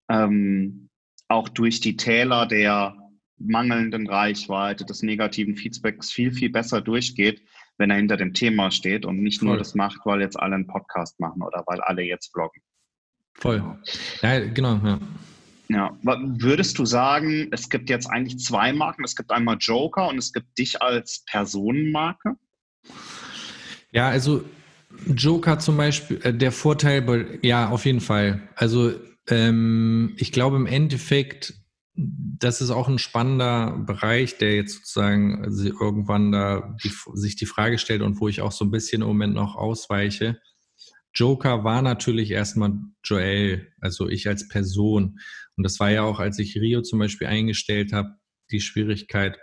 ähm, 0.08 0.88
auch 1.26 1.48
durch 1.48 1.80
die 1.80 1.96
Täler 1.96 2.46
der 2.46 2.96
mangelnden 3.38 4.08
Reichweite, 4.08 4.84
des 4.84 5.02
negativen 5.02 5.56
Feedbacks 5.56 6.10
viel, 6.10 6.32
viel 6.32 6.50
besser 6.50 6.80
durchgeht, 6.80 7.42
wenn 7.76 7.90
er 7.90 7.96
hinter 7.96 8.16
dem 8.16 8.34
Thema 8.34 8.70
steht 8.70 9.04
und 9.06 9.22
nicht 9.22 9.38
Voll. 9.38 9.48
nur 9.48 9.58
das 9.58 9.74
macht, 9.74 10.00
weil 10.04 10.20
jetzt 10.20 10.38
alle 10.38 10.56
einen 10.56 10.66
Podcast 10.66 11.18
machen 11.20 11.42
oder 11.42 11.62
weil 11.66 11.80
alle 11.80 12.02
jetzt 12.02 12.32
vloggen. 12.32 12.62
Voll. 13.34 13.62
Ja, 14.22 14.40
genau, 14.40 14.80
ja. 14.84 14.98
Ja, 15.70 15.96
würdest 16.02 16.78
du 16.78 16.86
sagen, 16.86 17.48
es 17.50 17.68
gibt 17.68 17.90
jetzt 17.90 18.06
eigentlich 18.06 18.38
zwei 18.38 18.72
Marken? 18.72 19.04
Es 19.04 19.14
gibt 19.14 19.30
einmal 19.30 19.58
Joker 19.60 20.08
und 20.08 20.16
es 20.16 20.32
gibt 20.32 20.58
dich 20.58 20.80
als 20.80 21.24
Personenmarke? 21.26 22.36
Ja, 23.92 24.08
also 24.08 24.44
Joker 25.06 25.58
zum 25.58 25.76
Beispiel, 25.76 26.20
äh, 26.22 26.32
der 26.32 26.52
Vorteil, 26.52 27.38
ja, 27.42 27.68
auf 27.68 27.84
jeden 27.84 28.00
Fall. 28.00 28.40
Also 28.54 28.92
ähm, 29.28 30.14
ich 30.16 30.32
glaube 30.32 30.56
im 30.56 30.66
Endeffekt, 30.66 31.54
das 32.00 32.60
ist 32.60 32.70
auch 32.70 32.88
ein 32.88 32.98
spannender 32.98 33.76
Bereich, 33.84 34.38
der 34.38 34.54
jetzt 34.54 34.74
sozusagen 34.74 35.44
irgendwann 35.60 36.30
da 36.30 36.76
die, 36.84 36.92
sich 37.14 37.34
die 37.34 37.46
Frage 37.46 37.78
stellt 37.78 38.02
und 38.02 38.20
wo 38.20 38.28
ich 38.28 38.40
auch 38.40 38.52
so 38.52 38.64
ein 38.64 38.70
bisschen 38.70 39.02
im 39.02 39.08
Moment 39.08 39.34
noch 39.34 39.56
ausweiche. 39.56 40.40
Joker 41.12 41.64
war 41.64 41.82
natürlich 41.82 42.30
erstmal 42.30 42.74
Joel, 43.02 43.72
also 43.80 44.08
ich 44.08 44.28
als 44.28 44.46
Person. 44.46 45.18
Und 45.56 45.64
das 45.64 45.80
war 45.80 45.90
ja 45.90 46.02
auch, 46.02 46.20
als 46.20 46.38
ich 46.38 46.56
Rio 46.56 46.82
zum 46.82 47.00
Beispiel 47.00 47.26
eingestellt 47.26 47.92
habe, 47.92 48.10
die 48.52 48.60
Schwierigkeit, 48.60 49.36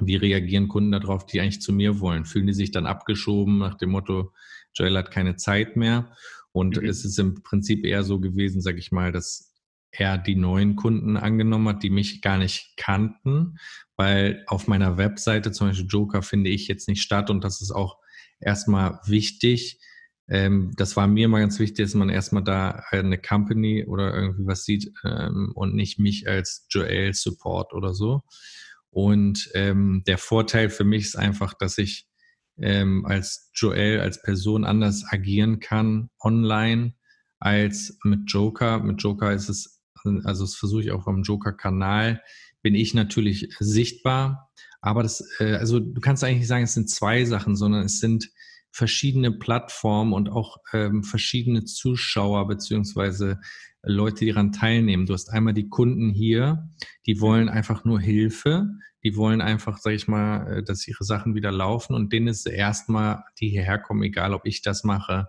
wie 0.00 0.16
reagieren 0.16 0.68
Kunden 0.68 0.92
darauf, 0.92 1.26
die 1.26 1.40
eigentlich 1.40 1.60
zu 1.60 1.72
mir 1.72 1.98
wollen? 1.98 2.24
Fühlen 2.24 2.46
die 2.46 2.52
sich 2.52 2.70
dann 2.70 2.86
abgeschoben 2.86 3.58
nach 3.58 3.76
dem 3.76 3.90
Motto, 3.90 4.32
Joel 4.74 4.96
hat 4.96 5.10
keine 5.10 5.34
Zeit 5.34 5.76
mehr? 5.76 6.14
Und 6.52 6.80
mhm. 6.80 6.88
es 6.88 7.04
ist 7.04 7.18
im 7.18 7.42
Prinzip 7.42 7.84
eher 7.84 8.04
so 8.04 8.20
gewesen, 8.20 8.60
sag 8.60 8.78
ich 8.78 8.92
mal, 8.92 9.10
dass 9.10 9.51
er 9.92 10.18
die 10.18 10.36
neuen 10.36 10.76
Kunden 10.76 11.16
angenommen 11.16 11.68
hat, 11.68 11.82
die 11.82 11.90
mich 11.90 12.22
gar 12.22 12.38
nicht 12.38 12.74
kannten, 12.76 13.58
weil 13.96 14.42
auf 14.46 14.66
meiner 14.66 14.96
Webseite 14.96 15.52
zum 15.52 15.68
Beispiel 15.68 15.86
Joker 15.86 16.22
finde 16.22 16.50
ich 16.50 16.66
jetzt 16.66 16.88
nicht 16.88 17.02
statt 17.02 17.30
und 17.30 17.44
das 17.44 17.60
ist 17.60 17.70
auch 17.70 17.98
erstmal 18.40 18.98
wichtig, 19.06 19.78
ähm, 20.28 20.72
das 20.76 20.96
war 20.96 21.06
mir 21.06 21.26
immer 21.26 21.40
ganz 21.40 21.58
wichtig, 21.58 21.84
dass 21.84 21.94
man 21.94 22.08
erstmal 22.08 22.42
da 22.42 22.82
eine 22.90 23.18
Company 23.18 23.84
oder 23.84 24.14
irgendwie 24.14 24.46
was 24.46 24.64
sieht 24.64 24.90
ähm, 25.04 25.52
und 25.54 25.74
nicht 25.74 25.98
mich 25.98 26.26
als 26.28 26.66
Joel 26.70 27.12
Support 27.12 27.74
oder 27.74 27.92
so. 27.92 28.22
Und 28.90 29.50
ähm, 29.54 30.02
der 30.06 30.18
Vorteil 30.18 30.70
für 30.70 30.84
mich 30.84 31.04
ist 31.04 31.16
einfach, 31.16 31.54
dass 31.54 31.78
ich 31.78 32.08
als 32.58 33.50
Joel, 33.54 34.00
als 34.00 34.20
Person 34.20 34.64
anders 34.64 35.06
agieren 35.10 35.58
kann 35.58 36.10
online 36.20 36.92
als 37.42 37.98
mit 38.04 38.20
Joker. 38.26 38.78
Mit 38.78 39.02
Joker 39.02 39.32
ist 39.32 39.48
es, 39.48 39.81
also 40.24 40.44
das 40.44 40.54
versuche 40.54 40.82
ich 40.82 40.90
auch 40.92 41.06
am 41.06 41.22
Joker-Kanal, 41.22 42.22
bin 42.62 42.74
ich 42.74 42.94
natürlich 42.94 43.54
sichtbar. 43.58 44.50
Aber 44.80 45.02
das, 45.02 45.24
äh, 45.38 45.54
also 45.54 45.80
du 45.80 46.00
kannst 46.00 46.24
eigentlich 46.24 46.46
sagen, 46.46 46.64
es 46.64 46.74
sind 46.74 46.90
zwei 46.90 47.24
Sachen, 47.24 47.56
sondern 47.56 47.84
es 47.84 48.00
sind 48.00 48.30
verschiedene 48.70 49.32
Plattformen 49.32 50.12
und 50.12 50.30
auch 50.30 50.56
ähm, 50.72 51.04
verschiedene 51.04 51.64
Zuschauer 51.64 52.48
beziehungsweise 52.48 53.38
Leute, 53.82 54.24
die 54.24 54.32
daran 54.32 54.52
teilnehmen. 54.52 55.06
Du 55.06 55.12
hast 55.12 55.28
einmal 55.28 55.54
die 55.54 55.68
Kunden 55.68 56.10
hier, 56.10 56.68
die 57.06 57.20
wollen 57.20 57.48
einfach 57.48 57.84
nur 57.84 58.00
Hilfe, 58.00 58.68
die 59.04 59.16
wollen 59.16 59.40
einfach, 59.40 59.78
sag 59.78 59.92
ich 59.92 60.08
mal, 60.08 60.58
äh, 60.58 60.62
dass 60.62 60.86
ihre 60.88 61.04
Sachen 61.04 61.34
wieder 61.34 61.52
laufen 61.52 61.94
und 61.94 62.12
denen 62.12 62.28
ist 62.28 62.46
erstmal, 62.46 63.24
die 63.40 63.50
hierher 63.50 63.78
kommen, 63.78 64.02
egal 64.02 64.32
ob 64.32 64.46
ich 64.46 64.62
das 64.62 64.84
mache 64.84 65.28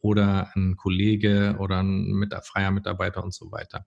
oder 0.00 0.50
ein 0.54 0.76
Kollege 0.76 1.56
oder 1.58 1.82
ein 1.82 2.04
mit, 2.12 2.34
freier 2.44 2.70
Mitarbeiter 2.70 3.22
und 3.24 3.34
so 3.34 3.50
weiter. 3.50 3.86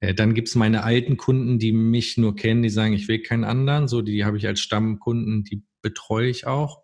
Äh, 0.00 0.14
dann 0.14 0.34
gibt's 0.34 0.54
meine 0.54 0.82
alten 0.82 1.16
Kunden, 1.16 1.58
die 1.58 1.72
mich 1.72 2.16
nur 2.16 2.34
kennen, 2.34 2.62
die 2.62 2.70
sagen, 2.70 2.92
ich 2.92 3.08
will 3.08 3.22
keinen 3.22 3.44
anderen. 3.44 3.88
So, 3.88 4.02
die 4.02 4.24
habe 4.24 4.36
ich 4.36 4.46
als 4.46 4.60
Stammkunden, 4.60 5.44
die 5.44 5.62
betreue 5.82 6.28
ich 6.28 6.46
auch. 6.46 6.82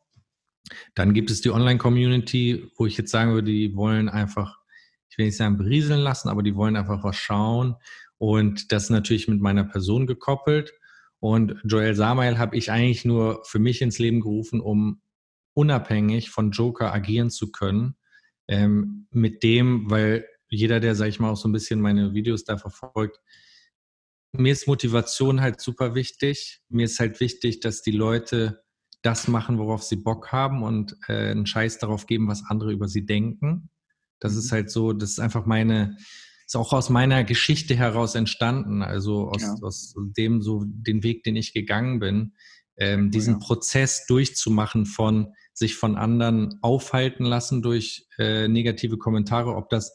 Dann 0.95 1.15
gibt 1.15 1.31
es 1.31 1.41
die 1.41 1.51
Online-Community, 1.51 2.71
wo 2.77 2.87
ich 2.87 2.97
jetzt 2.97 3.11
sagen 3.11 3.33
würde, 3.33 3.51
die 3.51 3.77
wollen 3.77 4.09
einfach, 4.09 4.59
ich 5.09 5.19
will 5.19 5.27
nicht 5.27 5.37
sagen 5.37 5.59
berieseln 5.59 6.01
lassen, 6.01 6.29
aber 6.29 6.43
die 6.43 6.57
wollen 6.57 6.77
einfach 6.77 7.05
was 7.05 7.17
schauen. 7.17 7.77
Und 8.19 8.73
das 8.73 8.91
natürlich 8.91 9.29
mit 9.29 9.41
meiner 9.41 9.65
Person 9.65 10.07
gekoppelt. 10.07 10.73
Und 11.21 11.57
Joel 11.65 11.95
Samael 11.95 12.39
habe 12.39 12.57
ich 12.57 12.71
eigentlich 12.71 13.05
nur 13.05 13.43
für 13.45 13.59
mich 13.59 13.81
ins 13.81 13.99
Leben 13.99 14.21
gerufen, 14.21 14.61
um 14.61 15.01
unabhängig 15.55 16.31
von 16.31 16.51
Joker 16.51 16.93
agieren 16.93 17.31
zu 17.31 17.51
können. 17.51 17.97
Ähm, 18.49 19.07
mit 19.11 19.43
dem, 19.43 19.91
weil 19.91 20.27
jeder, 20.49 20.81
der, 20.81 20.95
sag 20.95 21.09
ich 21.09 21.19
mal, 21.19 21.31
auch 21.31 21.37
so 21.37 21.49
ein 21.49 21.53
bisschen 21.53 21.81
meine 21.81 22.15
Videos 22.15 22.45
da 22.45 22.57
verfolgt, 22.57 23.19
mir 24.33 24.53
ist 24.53 24.67
Motivation 24.67 25.41
halt 25.41 25.61
super 25.61 25.95
wichtig. 25.95 26.61
Mir 26.69 26.85
ist 26.85 27.01
halt 27.01 27.21
wichtig, 27.21 27.61
dass 27.61 27.83
die 27.83 27.93
Leute 27.93 28.63
das 29.03 29.29
machen, 29.29 29.59
worauf 29.59 29.83
sie 29.83 29.97
Bock 29.97 30.33
haben 30.33 30.63
und 30.63 30.97
äh, 31.09 31.31
einen 31.31 31.47
Scheiß 31.47 31.79
darauf 31.79 32.07
geben, 32.07 32.29
was 32.29 32.45
andere 32.49 32.73
über 32.73 32.89
sie 32.89 33.07
denken. 33.07 33.71
Das 34.21 34.33
mhm. 34.33 34.39
ist 34.39 34.53
halt 34.53 34.71
so, 34.71 34.93
das 34.93 35.11
ist 35.11 35.21
einfach 35.21 35.47
meine, 35.47 35.97
ist 36.45 36.57
auch 36.57 36.73
aus 36.73 36.91
meiner 36.91 37.25
Geschichte 37.25 37.77
heraus 37.77 38.15
entstanden, 38.15 38.83
also 38.83 39.29
aus, 39.29 39.43
ja. 39.43 39.55
aus 39.63 39.95
dem 39.97 40.43
so 40.43 40.65
den 40.67 41.03
Weg, 41.03 41.23
den 41.25 41.37
ich 41.37 41.53
gegangen 41.53 41.99
bin, 41.99 42.35
ähm, 42.79 43.11
diesen 43.11 43.35
ja. 43.35 43.41
Prozess 43.41 44.07
durchzumachen 44.07 44.87
von 44.87 45.35
sich 45.57 45.77
von 45.77 45.97
anderen 45.97 46.59
aufhalten 46.61 47.25
lassen 47.25 47.63
durch 47.63 48.07
äh, 48.19 48.47
negative 48.47 48.99
Kommentare, 48.99 49.57
ob 49.57 49.71
das 49.71 49.93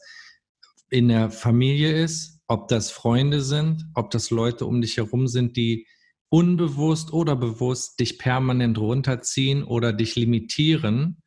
in 0.90 1.08
der 1.08 1.30
Familie 1.30 1.92
ist, 2.02 2.40
ob 2.48 2.68
das 2.68 2.90
Freunde 2.90 3.40
sind, 3.40 3.84
ob 3.94 4.10
das 4.10 4.30
Leute 4.30 4.66
um 4.66 4.80
dich 4.80 4.96
herum 4.96 5.28
sind, 5.28 5.56
die 5.56 5.86
unbewusst 6.28 7.12
oder 7.12 7.36
bewusst 7.36 8.00
dich 8.00 8.18
permanent 8.18 8.76
runterziehen 8.76 9.62
oder 9.62 9.92
dich 9.92 10.16
limitieren. 10.16 11.22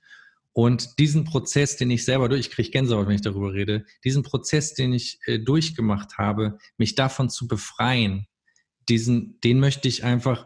Und 0.51 0.99
diesen 0.99 1.23
Prozess, 1.23 1.77
den 1.77 1.89
ich 1.89 2.03
selber 2.03 2.27
durch, 2.27 2.41
ich 2.41 2.51
kriege 2.51 2.71
Gänsehaut, 2.71 3.07
wenn 3.07 3.15
ich 3.15 3.21
darüber 3.21 3.53
rede, 3.53 3.85
diesen 4.03 4.23
Prozess, 4.23 4.73
den 4.73 4.93
ich 4.93 5.19
äh, 5.25 5.39
durchgemacht 5.39 6.17
habe, 6.17 6.57
mich 6.77 6.95
davon 6.95 7.29
zu 7.29 7.47
befreien, 7.47 8.27
diesen, 8.89 9.39
den 9.41 9.59
möchte 9.59 9.87
ich 9.87 10.03
einfach 10.03 10.45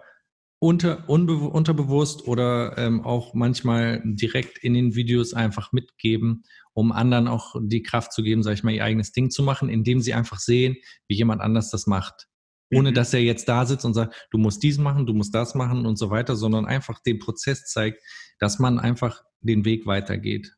unter, 0.59 1.09
unterbewusst 1.09 2.27
oder 2.27 2.77
ähm, 2.77 3.05
auch 3.05 3.33
manchmal 3.33 4.01
direkt 4.05 4.57
in 4.57 4.73
den 4.73 4.95
Videos 4.95 5.33
einfach 5.33 5.71
mitgeben, 5.71 6.43
um 6.73 6.91
anderen 6.91 7.27
auch 7.27 7.55
die 7.61 7.81
Kraft 7.81 8.11
zu 8.11 8.23
geben, 8.23 8.43
sage 8.43 8.55
ich 8.55 8.63
mal, 8.63 8.73
ihr 8.73 8.83
eigenes 8.83 9.11
Ding 9.11 9.29
zu 9.29 9.41
machen, 9.41 9.69
indem 9.69 10.01
sie 10.01 10.13
einfach 10.13 10.39
sehen, 10.39 10.75
wie 11.07 11.15
jemand 11.15 11.41
anders 11.41 11.69
das 11.71 11.87
macht 11.87 12.29
ohne 12.73 12.91
mhm. 12.91 12.93
dass 12.93 13.13
er 13.13 13.21
jetzt 13.21 13.49
da 13.49 13.65
sitzt 13.65 13.85
und 13.85 13.93
sagt, 13.93 14.27
du 14.31 14.37
musst 14.37 14.63
dies 14.63 14.77
machen, 14.77 15.05
du 15.05 15.13
musst 15.13 15.33
das 15.33 15.55
machen 15.55 15.85
und 15.85 15.97
so 15.97 16.09
weiter, 16.09 16.35
sondern 16.35 16.65
einfach 16.65 16.99
den 16.99 17.19
Prozess 17.19 17.65
zeigt, 17.65 18.01
dass 18.39 18.59
man 18.59 18.79
einfach 18.79 19.21
den 19.41 19.65
Weg 19.65 19.85
weitergeht. 19.85 20.53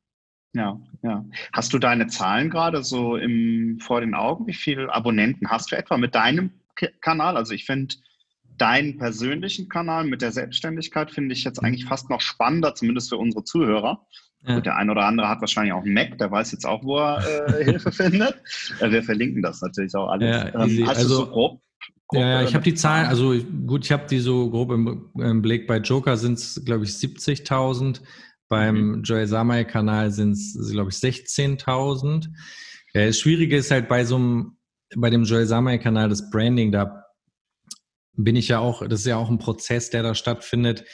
Ja, 0.54 0.82
ja. 1.02 1.26
Hast 1.54 1.72
du 1.74 1.80
deine 1.80 2.08
Zahlen 2.08 2.50
gerade 2.50 2.84
so 2.84 3.16
im, 3.16 3.80
vor 3.80 4.02
den 4.02 4.14
Augen? 4.14 4.48
Wie 4.48 4.54
viele 4.54 4.94
Abonnenten 4.94 5.50
hast 5.50 5.72
du 5.72 5.78
etwa 5.78 5.98
mit 5.98 6.14
deinem 6.14 6.52
Kanal? 7.00 7.38
Also 7.38 7.54
ich 7.54 7.66
finde 7.66 7.96
deinen 8.62 8.98
persönlichen 8.98 9.68
Kanal 9.70 10.06
mit 10.06 10.22
der 10.22 10.32
Selbstständigkeit 10.32 11.12
finde 11.12 11.34
ich 11.34 11.44
jetzt 11.44 11.64
eigentlich 11.64 11.86
fast 11.86 12.10
noch 12.10 12.22
spannender, 12.22 12.76
zumindest 12.76 13.10
für 13.10 13.18
unsere 13.18 13.44
Zuhörer. 13.44 14.06
Ja. 14.44 14.56
Gut, 14.56 14.66
der 14.66 14.76
ein 14.76 14.90
oder 14.90 15.06
andere 15.06 15.30
hat 15.30 15.42
wahrscheinlich 15.42 15.74
auch 15.74 15.84
einen 15.84 15.94
Mac, 15.94 16.18
der 16.18 16.32
weiß 16.32 16.52
jetzt 16.52 16.66
auch, 16.66 16.84
wo 16.84 16.98
er 16.98 17.58
äh, 17.60 17.64
Hilfe 17.72 17.92
findet. 17.92 18.36
Äh, 18.80 18.92
wir 18.92 19.04
verlinken 19.04 19.42
das 19.42 19.62
natürlich 19.62 19.96
auch 19.96 20.10
alles. 20.10 20.30
Ja, 20.30 20.64
ähm, 20.64 20.88
hast 20.88 20.98
also, 20.98 21.16
so 21.16 21.28
grob 21.28 21.62
ja, 22.14 22.20
ja, 22.20 22.44
ich 22.44 22.54
habe 22.54 22.64
die 22.64 22.74
Zahlen, 22.74 23.08
also 23.08 23.34
gut, 23.66 23.86
ich 23.86 23.92
habe 23.94 24.06
die 24.06 24.20
so 24.20 24.50
grob 24.50 24.72
im, 24.72 25.10
im 25.16 25.42
Blick. 25.42 25.66
Bei 25.66 25.78
Joker 25.78 26.18
sind 26.18 26.40
es, 26.40 26.62
glaube 26.66 26.84
ich, 26.84 26.92
70.000. 26.92 28.02
Beim 28.50 28.98
mhm. 28.98 29.04
Joel 29.04 29.28
Samay-Kanal 29.28 30.12
sind 30.12 30.34
es, 30.34 30.72
glaube 30.74 30.90
ich, 30.90 30.98
16.000. 30.98 32.28
Ja, 32.94 33.06
das 33.06 33.18
Schwierige 33.18 33.56
ist 33.56 33.72
halt 33.72 33.88
bei 33.88 34.04
so 34.04 34.18
einem, 34.18 34.58
bei 34.98 35.10
dem 35.10 35.24
Joel 35.24 35.46
Samay-Kanal 35.46 36.10
das 36.10 36.30
Branding, 36.30 36.74
da 36.74 37.01
bin 38.14 38.36
ich 38.36 38.48
ja 38.48 38.60
auch, 38.60 38.88
das 38.88 39.02
ist 39.02 39.06
ja 39.06 39.18
auch 39.18 39.30
ein 39.30 39.40
Prozess, 39.40 39.90
der 39.90 40.04
da 40.04 40.16
stattfindet, 40.16 40.86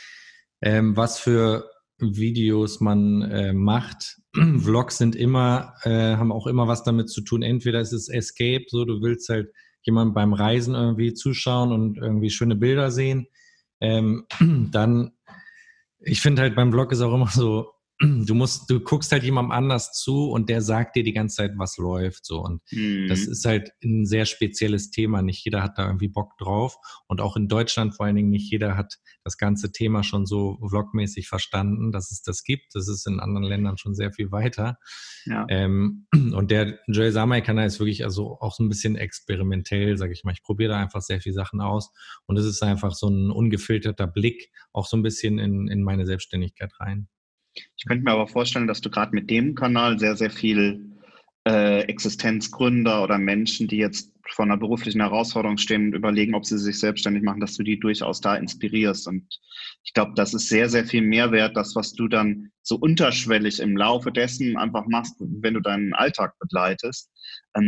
ähm, 0.61 0.95
was 0.95 1.20
für 1.20 1.70
Videos 1.99 2.80
man 2.80 3.24
äh, 3.24 3.53
macht. 3.53 4.18
Vlogs 4.34 4.97
sind 4.97 5.15
immer, 5.15 5.74
äh, 5.84 6.15
haben 6.15 6.32
auch 6.32 6.47
immer 6.47 6.68
was 6.68 6.84
damit 6.84 7.09
zu 7.09 7.22
tun. 7.22 7.41
Entweder 7.41 7.82
ist 7.82 7.93
es 7.93 8.09
Escape, 8.09 8.65
so 8.68 8.86
du 8.86 9.01
willst 9.01 9.30
halt 9.30 9.49
jemand 9.82 10.13
beim 10.13 10.34
Reisen 10.34 10.76
irgendwie 10.76 11.13
zuschauen 11.13 11.72
und 11.72 11.97
irgendwie 11.97 12.30
schöne 12.30 12.55
Bilder 12.55 12.91
sehen, 12.91 13.28
ähm, 13.82 14.26
dann, 14.72 15.11
ich 15.99 16.22
finde 16.22 16.41
halt 16.43 16.55
beim 16.55 16.72
Blog 16.72 16.91
ist 16.91 17.01
auch 17.01 17.13
immer 17.13 17.30
so, 17.30 17.72
du 18.00 18.36
musst, 18.36 18.70
du 18.70 18.80
guckst 18.80 19.12
halt 19.12 19.24
jemandem 19.24 19.52
anders 19.52 19.91
zu 19.91 20.30
und 20.30 20.50
der 20.50 20.62
sagt 20.62 20.95
dir 20.95 21.04
die 21.04 21.14
ganze 21.14 21.38
Zeit, 21.38 21.54
was 21.58 21.78
läuft, 21.78 22.26
so. 22.26 22.41
Und 22.41 22.62
mhm. 22.72 23.08
das 23.08 23.22
ist 23.22 23.43
halt 23.45 23.72
ein 23.84 24.06
sehr 24.06 24.26
spezielles 24.26 24.91
Thema. 24.91 25.22
Nicht 25.22 25.43
jeder 25.43 25.64
hat 25.64 25.78
da 25.78 25.88
irgendwie 25.88 26.08
Bock 26.08 26.38
drauf. 26.38 26.78
Und 27.08 27.22
auch 27.22 27.36
in 27.36 27.48
Deutschland 27.48 27.95
vor 27.95 28.06
allen 28.06 28.16
Dingen 28.16 28.30
nicht 28.30 28.52
jeder 28.52 28.78
hat 28.78 28.98
das 29.24 29.38
ganze 29.38 29.72
Thema 29.72 30.04
schon 30.04 30.26
so 30.26 30.60
vlogmäßig 30.68 31.28
verstanden, 31.28 31.91
dass 31.91 32.12
es 32.12 32.22
das 32.22 32.43
gibt. 32.43 32.76
Das 32.76 32.88
ist 32.88 33.08
in 33.08 33.20
anderen 33.20 33.45
Ländern 33.45 33.78
schon 33.78 33.95
sehr 33.95 34.12
viel 34.12 34.32
weiter. 34.32 34.78
Ja. 35.26 35.48
Ähm, 35.50 36.08
und 36.14 36.52
der 36.52 36.80
Joel 36.88 37.12
Samay-Kanal 37.12 37.66
ist 37.66 37.80
wirklich 37.80 38.04
also 38.04 38.38
auch 38.39 38.54
so 38.54 38.64
ein 38.64 38.70
bisschen 38.70 38.95
experimentell, 38.95 39.98
sage 39.98 40.14
ich 40.14 40.24
mal. 40.24 40.34
Ich 40.34 40.43
probiere 40.43 40.74
da 40.74 40.80
einfach 40.80 41.02
sehr 41.02 41.20
viele 41.20 41.34
Sachen 41.34 41.62
aus. 41.62 41.91
Und 42.28 42.38
es 42.38 42.45
ist 42.45 42.62
einfach 42.62 42.93
so 42.93 43.10
ein 43.10 43.32
ungefilterter 43.32 44.08
Blick 44.08 44.52
auch 44.72 44.86
so 44.86 44.95
ein 44.95 45.02
bisschen 45.04 45.39
in, 45.39 45.68
in 45.68 45.82
meine 45.82 46.06
Selbstständigkeit 46.06 46.72
rein. 46.80 47.08
Ich 47.78 47.86
könnte 47.86 48.03
mir 48.03 48.12
aber 48.12 48.28
vorstellen, 48.28 48.68
dass 48.68 48.82
du 48.82 48.89
gerade 48.89 49.16
mit 49.16 49.30
dem 49.30 49.55
Kanal 49.55 49.99
sehr, 49.99 50.16
sehr 50.16 50.30
viel 50.30 50.88
äh, 51.47 51.82
Existenzgründer 51.84 53.03
oder 53.03 53.18
Menschen, 53.18 53.68
die 53.68 53.78
jetzt 53.78 54.12
vor 54.34 54.45
einer 54.45 54.58
beruflichen 54.58 55.01
Herausforderung 55.01 55.58
stehen 55.58 55.88
und 55.88 55.93
überlegen, 55.93 56.36
ob 56.36 56.45
sie 56.45 56.58
sich 56.58 56.80
selbstständig 56.80 57.24
machen, 57.24 57.39
dass 57.39 57.55
du 57.55 57.64
die 57.64 57.80
durchaus 57.80 58.20
da 58.20 58.36
inspirierst. 58.36 59.08
Und 59.08 59.26
ich 59.84 59.93
glaube, 59.93 60.12
das 60.16 60.34
ist 60.34 60.49
sehr, 60.49 60.70
sehr 60.70 60.86
viel 60.86 61.01
Mehrwert, 61.01 61.55
das, 61.55 61.76
was 61.76 61.93
du 61.93 62.08
dann 62.08 62.51
so 62.62 62.76
unterschwellig 62.76 63.60
im 63.60 63.78
Laufe 63.78 64.12
dessen 64.12 64.58
einfach 64.58 64.86
machst, 64.88 65.16
wenn 65.20 65.53
du 65.53 65.62
deinen 65.62 65.93
Alltag 65.93 66.34
begleitest, 66.39 67.10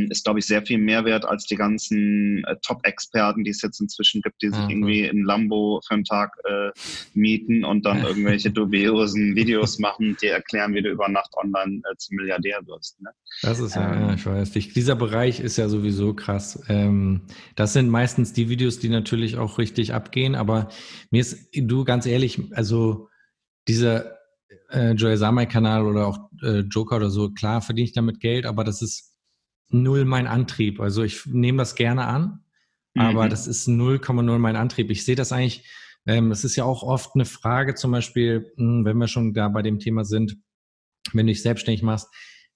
ist, 0.10 0.24
glaube 0.24 0.40
ich, 0.40 0.46
sehr 0.46 0.62
viel 0.62 0.78
Mehrwert 0.78 1.26
als 1.26 1.46
die 1.46 1.56
ganzen 1.56 2.44
äh, 2.46 2.56
Top-Experten, 2.62 3.44
die 3.44 3.52
es 3.52 3.62
jetzt 3.62 3.80
inzwischen 3.80 4.22
gibt, 4.22 4.42
die 4.42 4.50
sich 4.50 4.60
mhm. 4.60 4.70
irgendwie 4.70 5.04
in 5.06 5.24
Lambo 5.24 5.82
für 5.88 5.96
einen 5.96 6.04
Tag 6.04 6.38
äh, 6.44 6.70
mieten 7.14 7.64
und 7.64 7.86
dann 7.86 8.04
irgendwelche 8.04 8.52
dubiosen 8.52 9.36
Videos 9.36 9.80
machen, 9.80 10.16
die 10.22 10.28
erklären, 10.28 10.74
wie 10.74 10.82
du 10.82 10.90
über 10.90 11.10
Nacht 11.10 11.32
online 11.36 11.82
äh, 11.92 11.96
zum 11.98 12.18
Milliardär 12.18 12.60
wirst. 12.66 13.02
Ne? 13.02 13.10
Das 13.42 13.60
ist 13.60 13.76
ja, 13.76 13.94
ähm, 13.94 14.02
ja, 14.02 14.14
ich 14.14 14.26
weiß 14.26 14.56
nicht. 14.56 14.76
Dieser 14.76 14.96
Bereich 14.96 15.40
ist 15.40 15.58
ja 15.58 15.68
sowieso 15.70 16.14
krass. 16.14 16.64
Ähm, 16.68 17.22
das 17.56 17.74
sind 17.74 17.90
meistens 17.90 18.34
die 18.34 18.50
Videos, 18.50 18.80
die 18.80 18.90
natürlich 18.90 19.38
auch 19.38 19.58
richtig 19.58 19.94
abgehen, 19.94 20.36
aber 20.36 20.70
mir 21.10 21.22
ist, 21.22 21.50
du 21.56 21.84
ganz 21.84 22.06
ehrlich, 22.06 22.40
also 22.52 23.10
dieser 23.68 24.18
äh, 24.70 24.92
Joel 24.92 25.18
Samay-Kanal 25.18 25.86
oder 25.86 26.08
auch 26.08 26.20
äh, 26.44 26.60
Joker 26.60 26.98
oder 26.98 27.10
so, 27.10 27.32
klar 27.32 27.62
verdiene 27.62 27.86
ich 27.86 27.94
damit 27.94 28.20
Geld, 28.20 28.46
aber 28.46 28.64
das 28.64 28.82
ist 28.82 29.16
null 29.70 30.06
mein 30.06 30.28
Antrieb. 30.28 30.80
Also 30.80 31.04
ich 31.04 31.26
nehme 31.26 31.58
das 31.60 31.76
gerne 31.76 32.06
an, 32.06 32.44
mhm. 32.94 33.02
aber 33.02 33.30
das 33.30 33.48
ist 33.48 33.68
0,0 33.68 34.38
mein 34.38 34.56
Antrieb. 34.56 34.90
Ich 34.90 35.06
sehe 35.06 35.16
das 35.16 35.32
eigentlich, 35.32 35.68
ähm, 36.06 36.30
das 36.30 36.44
ist 36.44 36.56
ja 36.56 36.64
auch 36.64 36.84
oft 36.84 37.12
eine 37.16 37.26
Frage, 37.26 37.76
zum 37.76 37.92
Beispiel, 37.92 38.52
hm, 38.58 38.86
wenn 38.86 38.98
wir 38.98 39.08
schon 39.08 39.34
da 39.34 39.48
bei 39.50 39.62
dem 39.62 39.80
Thema 39.80 40.06
sind, 40.06 40.38
wenn 41.14 41.28
du 41.28 41.32
dich 41.32 41.42
selbstständig 41.42 41.84
machst, 41.84 42.08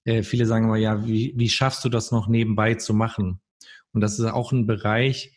äh, 0.04 0.22
viele 0.22 0.46
sagen 0.46 0.66
immer, 0.66 0.76
ja, 0.76 1.06
wie, 1.06 1.32
wie 1.36 1.48
schaffst 1.48 1.84
du 1.84 1.88
das 1.88 2.10
noch 2.10 2.28
nebenbei 2.28 2.74
zu 2.74 2.94
machen? 2.94 3.40
Und 3.92 4.00
das 4.00 4.18
ist 4.18 4.26
auch 4.26 4.52
ein 4.52 4.66
Bereich, 4.66 5.36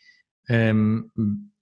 ähm, 0.49 1.11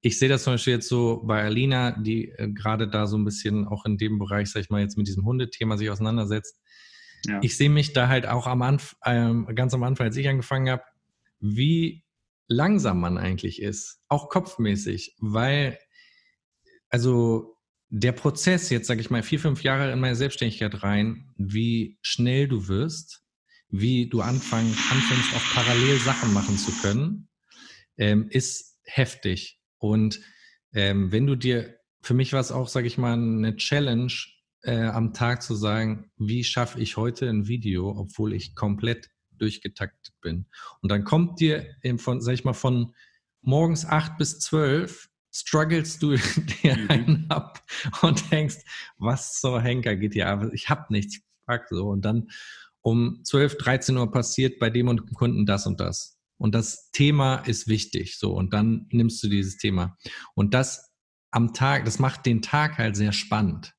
ich 0.01 0.19
sehe 0.19 0.29
das 0.29 0.43
zum 0.43 0.53
Beispiel 0.53 0.73
jetzt 0.73 0.87
so 0.87 1.23
bei 1.25 1.43
Alina, 1.43 1.91
die 1.91 2.29
äh, 2.29 2.47
gerade 2.51 2.87
da 2.87 3.07
so 3.07 3.17
ein 3.17 3.25
bisschen 3.25 3.67
auch 3.67 3.85
in 3.85 3.97
dem 3.97 4.19
Bereich, 4.19 4.51
sag 4.51 4.61
ich 4.61 4.69
mal, 4.69 4.81
jetzt 4.81 4.97
mit 4.97 5.07
diesem 5.07 5.25
Hundethema 5.25 5.77
sich 5.77 5.89
auseinandersetzt. 5.89 6.61
Ich 7.41 7.57
sehe 7.57 7.69
mich 7.69 7.93
da 7.93 8.07
halt 8.07 8.27
auch 8.27 8.47
am 8.47 8.61
Anf 8.61 8.95
ähm, 9.05 9.47
ganz 9.55 9.73
am 9.73 9.83
Anfang, 9.83 10.07
als 10.07 10.17
ich 10.17 10.27
angefangen 10.27 10.69
habe, 10.69 10.83
wie 11.39 12.03
langsam 12.47 12.99
man 12.99 13.17
eigentlich 13.17 13.61
ist, 13.61 14.01
auch 14.07 14.29
kopfmäßig, 14.29 15.15
weil 15.19 15.79
also 16.89 17.57
der 17.89 18.11
Prozess 18.11 18.69
jetzt, 18.69 18.87
sage 18.87 19.01
ich 19.01 19.09
mal, 19.09 19.23
vier, 19.23 19.39
fünf 19.39 19.63
Jahre 19.63 19.91
in 19.91 19.99
meine 19.99 20.15
Selbstständigkeit 20.15 20.83
rein, 20.83 21.33
wie 21.37 21.97
schnell 22.01 22.47
du 22.47 22.67
wirst, 22.67 23.23
wie 23.69 24.09
du 24.09 24.21
anfang, 24.21 24.65
anfängst, 24.65 25.35
auch 25.35 25.53
parallel 25.53 25.97
Sachen 25.99 26.33
machen 26.33 26.57
zu 26.57 26.71
können, 26.81 27.29
ähm, 27.97 28.27
ist 28.29 28.79
heftig. 28.83 29.59
Und 29.77 30.19
ähm, 30.73 31.11
wenn 31.11 31.27
du 31.27 31.35
dir, 31.35 31.77
für 32.01 32.13
mich 32.13 32.33
war 32.33 32.39
es 32.39 32.51
auch, 32.51 32.67
sage 32.67 32.87
ich 32.87 32.97
mal, 32.97 33.13
eine 33.13 33.55
Challenge, 33.55 34.13
äh, 34.65 34.87
am 34.87 35.13
Tag 35.13 35.43
zu 35.43 35.55
sagen, 35.55 36.11
wie 36.17 36.43
schaffe 36.43 36.79
ich 36.79 36.97
heute 36.97 37.29
ein 37.29 37.47
Video, 37.47 37.89
obwohl 37.97 38.33
ich 38.33 38.55
komplett 38.55 39.09
durchgetaktet 39.37 40.13
bin. 40.21 40.47
Und 40.81 40.91
dann 40.91 41.03
kommt 41.03 41.39
dir 41.39 41.65
von, 41.97 42.21
sag 42.21 42.33
ich 42.33 42.45
mal, 42.45 42.53
von 42.53 42.93
morgens 43.41 43.85
acht 43.85 44.17
bis 44.17 44.39
zwölf 44.39 45.09
strugglest 45.31 46.01
du 46.01 46.15
dir 46.63 46.77
mhm. 46.77 46.89
einen 46.89 47.25
ab 47.29 47.63
und 48.01 48.31
denkst, 48.31 48.57
was 48.97 49.39
zur 49.39 49.61
Henker 49.61 49.95
geht 49.95 50.13
hier 50.13 50.29
ab? 50.29 50.49
Ich 50.53 50.69
habe 50.69 50.85
nichts. 50.89 51.19
Fuck 51.45 51.65
so. 51.69 51.89
Und 51.89 52.03
dann 52.03 52.29
um 52.81 53.21
12, 53.23 53.57
13 53.57 53.97
Uhr 53.97 54.11
passiert 54.11 54.59
bei 54.59 54.69
dem 54.69 54.87
und 54.87 55.13
Kunden 55.13 55.45
das 55.45 55.67
und 55.67 55.79
das. 55.79 56.17
Und 56.37 56.55
das 56.55 56.89
Thema 56.91 57.35
ist 57.37 57.67
wichtig. 57.67 58.17
So. 58.17 58.33
Und 58.33 58.53
dann 58.53 58.87
nimmst 58.91 59.21
du 59.23 59.27
dieses 59.27 59.57
Thema. 59.57 59.97
Und 60.33 60.53
das 60.53 60.91
am 61.31 61.53
Tag, 61.53 61.85
das 61.85 61.99
macht 61.99 62.25
den 62.25 62.41
Tag 62.41 62.77
halt 62.77 62.95
sehr 62.95 63.11
spannend 63.11 63.74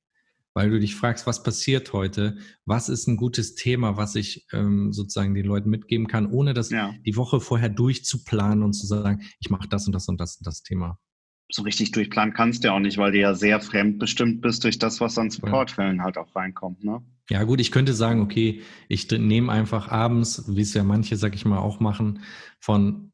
weil 0.56 0.70
du 0.70 0.80
dich 0.80 0.96
fragst, 0.96 1.26
was 1.26 1.42
passiert 1.42 1.92
heute? 1.92 2.38
Was 2.64 2.88
ist 2.88 3.06
ein 3.08 3.18
gutes 3.18 3.56
Thema, 3.56 3.98
was 3.98 4.14
ich 4.14 4.46
ähm, 4.54 4.90
sozusagen 4.90 5.34
den 5.34 5.44
Leuten 5.44 5.68
mitgeben 5.68 6.06
kann, 6.06 6.32
ohne 6.32 6.54
das 6.54 6.70
ja. 6.70 6.94
die 7.04 7.14
Woche 7.14 7.40
vorher 7.40 7.68
durchzuplanen 7.68 8.62
und 8.62 8.72
zu 8.72 8.86
sagen, 8.86 9.20
ich 9.38 9.50
mache 9.50 9.68
das 9.68 9.86
und 9.86 9.92
das 9.92 10.08
und 10.08 10.18
das 10.18 10.38
und 10.38 10.46
das 10.46 10.62
Thema. 10.62 10.98
So 11.52 11.60
richtig 11.60 11.90
durchplanen 11.90 12.32
kannst 12.32 12.64
du 12.64 12.68
ja 12.68 12.74
auch 12.74 12.80
nicht, 12.80 12.96
weil 12.96 13.12
du 13.12 13.18
ja 13.18 13.34
sehr 13.34 13.60
fremdbestimmt 13.60 14.40
bist 14.40 14.64
durch 14.64 14.78
das, 14.78 14.98
was 14.98 15.18
an 15.18 15.28
Supportfällen 15.28 16.02
halt 16.02 16.16
auch 16.16 16.34
reinkommt, 16.34 16.82
ne? 16.82 17.04
Ja, 17.28 17.44
gut, 17.44 17.60
ich 17.60 17.70
könnte 17.70 17.92
sagen, 17.92 18.22
okay, 18.22 18.62
ich 18.88 19.10
nehme 19.10 19.52
einfach 19.52 19.88
abends, 19.88 20.44
wie 20.48 20.62
es 20.62 20.72
ja 20.72 20.84
manche, 20.84 21.16
sag 21.16 21.34
ich 21.34 21.44
mal, 21.44 21.58
auch 21.58 21.80
machen, 21.80 22.20
von 22.60 23.12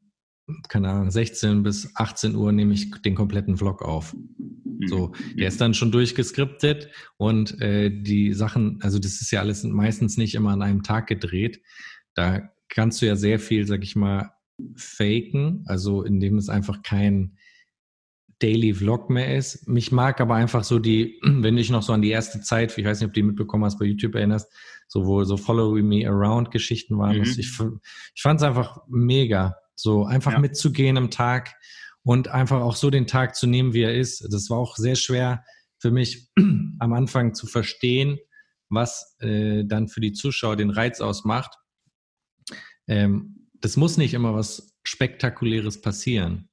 keine 0.67 0.89
Ahnung, 0.89 1.11
16 1.11 1.63
bis 1.63 1.95
18 1.95 2.35
Uhr 2.35 2.51
nehme 2.51 2.73
ich 2.73 2.91
den 3.01 3.15
kompletten 3.15 3.57
Vlog 3.57 3.81
auf. 3.81 4.13
Mhm. 4.13 4.87
So, 4.87 5.11
der 5.37 5.47
ist 5.47 5.61
dann 5.61 5.73
schon 5.73 5.91
durchgeskriptet 5.91 6.89
und 7.17 7.59
äh, 7.61 7.89
die 7.89 8.33
Sachen, 8.33 8.79
also 8.81 8.99
das 8.99 9.21
ist 9.21 9.31
ja 9.31 9.39
alles 9.39 9.63
meistens 9.63 10.17
nicht 10.17 10.35
immer 10.35 10.51
an 10.51 10.61
einem 10.61 10.83
Tag 10.83 11.07
gedreht. 11.07 11.61
Da 12.13 12.49
kannst 12.69 13.01
du 13.01 13.05
ja 13.05 13.15
sehr 13.15 13.39
viel, 13.39 13.65
sag 13.67 13.83
ich 13.83 13.95
mal, 13.95 14.31
faken, 14.75 15.63
also 15.67 16.03
indem 16.03 16.37
es 16.37 16.49
einfach 16.49 16.81
kein 16.83 17.37
Daily 18.39 18.73
Vlog 18.73 19.09
mehr 19.09 19.37
ist. 19.37 19.67
Mich 19.67 19.91
mag 19.91 20.19
aber 20.19 20.35
einfach 20.35 20.63
so 20.63 20.79
die, 20.79 21.19
wenn 21.23 21.55
du 21.55 21.61
dich 21.61 21.69
noch 21.69 21.83
so 21.83 21.93
an 21.93 22.01
die 22.01 22.09
erste 22.09 22.41
Zeit, 22.41 22.77
ich 22.77 22.85
weiß 22.85 22.99
nicht, 22.99 23.07
ob 23.07 23.13
du 23.13 23.21
die 23.21 23.27
mitbekommen 23.27 23.63
hast, 23.63 23.79
bei 23.79 23.85
YouTube 23.85 24.15
erinnerst, 24.15 24.51
so 24.87 25.05
wo 25.05 25.23
so 25.23 25.37
Follow 25.37 25.75
Me 25.81 26.07
Around 26.07 26.51
Geschichten 26.51 26.97
waren. 26.97 27.17
Mhm. 27.17 27.23
Ich, 27.23 27.37
ich 27.39 28.21
fand 28.21 28.39
es 28.39 28.43
einfach 28.43 28.79
mega. 28.87 29.55
So 29.75 30.05
einfach 30.05 30.33
ja. 30.33 30.39
mitzugehen 30.39 30.97
am 30.97 31.11
Tag 31.11 31.55
und 32.03 32.27
einfach 32.27 32.61
auch 32.61 32.75
so 32.75 32.89
den 32.89 33.07
Tag 33.07 33.35
zu 33.35 33.47
nehmen, 33.47 33.73
wie 33.73 33.81
er 33.81 33.95
ist. 33.95 34.21
Das 34.31 34.49
war 34.49 34.57
auch 34.57 34.75
sehr 34.75 34.95
schwer 34.95 35.43
für 35.79 35.91
mich 35.91 36.29
am 36.79 36.93
Anfang 36.93 37.33
zu 37.33 37.47
verstehen, 37.47 38.19
was 38.69 39.15
äh, 39.19 39.63
dann 39.65 39.87
für 39.87 40.01
die 40.01 40.13
Zuschauer 40.13 40.55
den 40.55 40.69
Reiz 40.69 41.01
ausmacht. 41.01 41.55
Ähm, 42.87 43.49
das 43.53 43.77
muss 43.77 43.97
nicht 43.97 44.13
immer 44.13 44.33
was 44.33 44.75
Spektakuläres 44.83 45.81
passieren. 45.81 46.49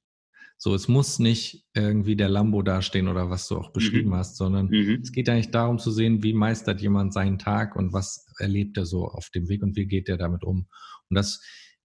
So, 0.57 0.75
es 0.75 0.87
muss 0.87 1.17
nicht 1.17 1.65
irgendwie 1.73 2.15
der 2.15 2.29
Lambo 2.29 2.61
dastehen 2.61 3.07
oder 3.07 3.31
was 3.31 3.47
du 3.47 3.57
auch 3.57 3.73
beschrieben 3.73 4.11
mhm. 4.11 4.15
hast, 4.15 4.37
sondern 4.37 4.67
mhm. 4.67 4.99
es 5.01 5.11
geht 5.11 5.27
eigentlich 5.27 5.49
darum 5.49 5.79
zu 5.79 5.89
sehen, 5.89 6.21
wie 6.21 6.33
meistert 6.33 6.81
jemand 6.81 7.13
seinen 7.13 7.39
Tag 7.39 7.75
und 7.75 7.93
was 7.93 8.27
erlebt 8.37 8.77
er 8.77 8.85
so 8.85 9.07
auf 9.07 9.31
dem 9.31 9.49
Weg 9.49 9.63
und 9.63 9.75
wie 9.75 9.87
geht 9.87 10.07
er 10.07 10.17
damit 10.17 10.43
um. 10.43 10.67
Und 11.09 11.15
das 11.15 11.41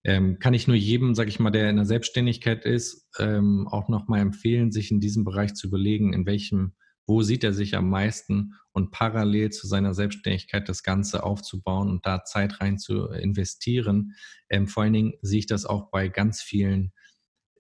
ähm, 0.07 0.39
kann 0.39 0.55
ich 0.55 0.69
nur 0.69 0.77
jedem, 0.77 1.17
sage 1.17 1.31
ich 1.31 1.41
mal, 1.41 1.51
der 1.51 1.69
in 1.69 1.75
der 1.75 1.85
Selbstständigkeit 1.85 2.65
ist, 2.65 3.09
ähm, 3.19 3.67
auch 3.67 3.89
nochmal 3.89 4.21
empfehlen, 4.21 4.71
sich 4.71 4.93
in 4.93 5.01
diesem 5.01 5.25
Bereich 5.25 5.55
zu 5.55 5.67
überlegen, 5.67 6.13
in 6.13 6.27
welchem, 6.27 6.77
wo 7.09 7.23
sieht 7.23 7.43
er 7.43 7.53
sich 7.53 7.77
am 7.77 7.91
meisten 7.91 8.55
und 8.71 8.93
parallel 8.93 9.51
zu 9.51 9.67
seiner 9.67 9.95
Selbstständigkeit 9.95 10.69
das 10.69 10.85
Ganze 10.85 11.25
aufzubauen 11.25 11.91
und 11.91 12.07
da 12.07 12.23
Zeit 12.23 12.61
rein 12.61 12.79
zu 12.79 13.07
investieren. 13.09 14.15
Ähm, 14.49 14.69
vor 14.69 14.85
allen 14.85 14.93
Dingen 14.93 15.15
sehe 15.23 15.41
ich 15.41 15.47
das 15.47 15.67
auch 15.67 15.91
bei 15.91 16.07
ganz 16.07 16.41
vielen, 16.41 16.93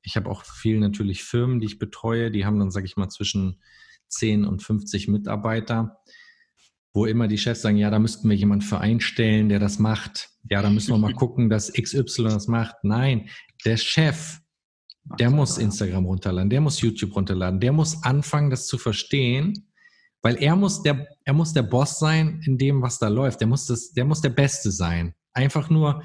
ich 0.03 0.14
habe 0.14 0.30
auch 0.30 0.44
viel 0.44 0.78
natürlich 0.78 1.24
Firmen, 1.24 1.59
die 1.59 1.66
ich 1.66 1.80
betreue, 1.80 2.30
die 2.30 2.47
haben 2.47 2.61
dann, 2.61 2.70
sage 2.70 2.86
ich 2.86 2.97
mal, 2.97 3.09
zwischen 3.09 3.61
10 4.07 4.44
und 4.44 4.62
50 4.62 5.09
Mitarbeiter 5.09 5.99
wo 6.97 7.05
immer 7.05 7.28
die 7.28 7.36
Chefs 7.36 7.61
sagen, 7.61 7.76
ja, 7.76 7.90
da 7.90 7.99
müssten 7.99 8.30
wir 8.30 8.36
jemanden 8.36 8.64
für 8.64 8.78
einstellen, 8.78 9.51
der 9.51 9.59
das 9.59 9.78
macht. 9.78 10.30
Ja, 10.49 10.62
da 10.62 10.70
müssen 10.70 10.92
wir 10.92 10.99
mal 10.99 11.14
gucken, 11.14 11.51
dass 11.51 11.72
XY 11.72 12.24
das 12.24 12.49
macht. 12.49 12.76
Nein, 12.82 13.28
der 13.64 13.76
Chef, 13.76 14.40
der 15.18 15.30
muss 15.30 15.59
Instagram 15.59 16.07
runterladen, 16.07 16.51
der 16.51 16.61
muss 16.61 16.80
YouTube 16.80 17.14
runterladen, 17.14 17.61
der 17.61 17.72
muss 17.72 18.03
anfangen, 18.03 18.51
das 18.51 18.66
zu 18.66 18.78
verstehen, 18.78 19.68
weil 20.22 20.36
er 20.42 20.57
muss 20.57 20.82
der, 20.82 21.07
er 21.24 21.32
muss 21.32 21.53
der 21.53 21.62
Boss 21.62 21.99
sein 21.99 22.40
in 22.44 22.59
dem, 22.59 22.82
was 22.82 22.99
da 22.99 23.09
läuft. 23.09 23.40
Der 23.40 23.49
muss 23.49 23.66
das, 23.66 23.92
der 23.92 24.05
muss 24.05 24.20
der 24.20 24.30
Beste 24.30 24.70
sein. 24.70 25.14
Einfach 25.32 25.70
nur, 25.70 26.03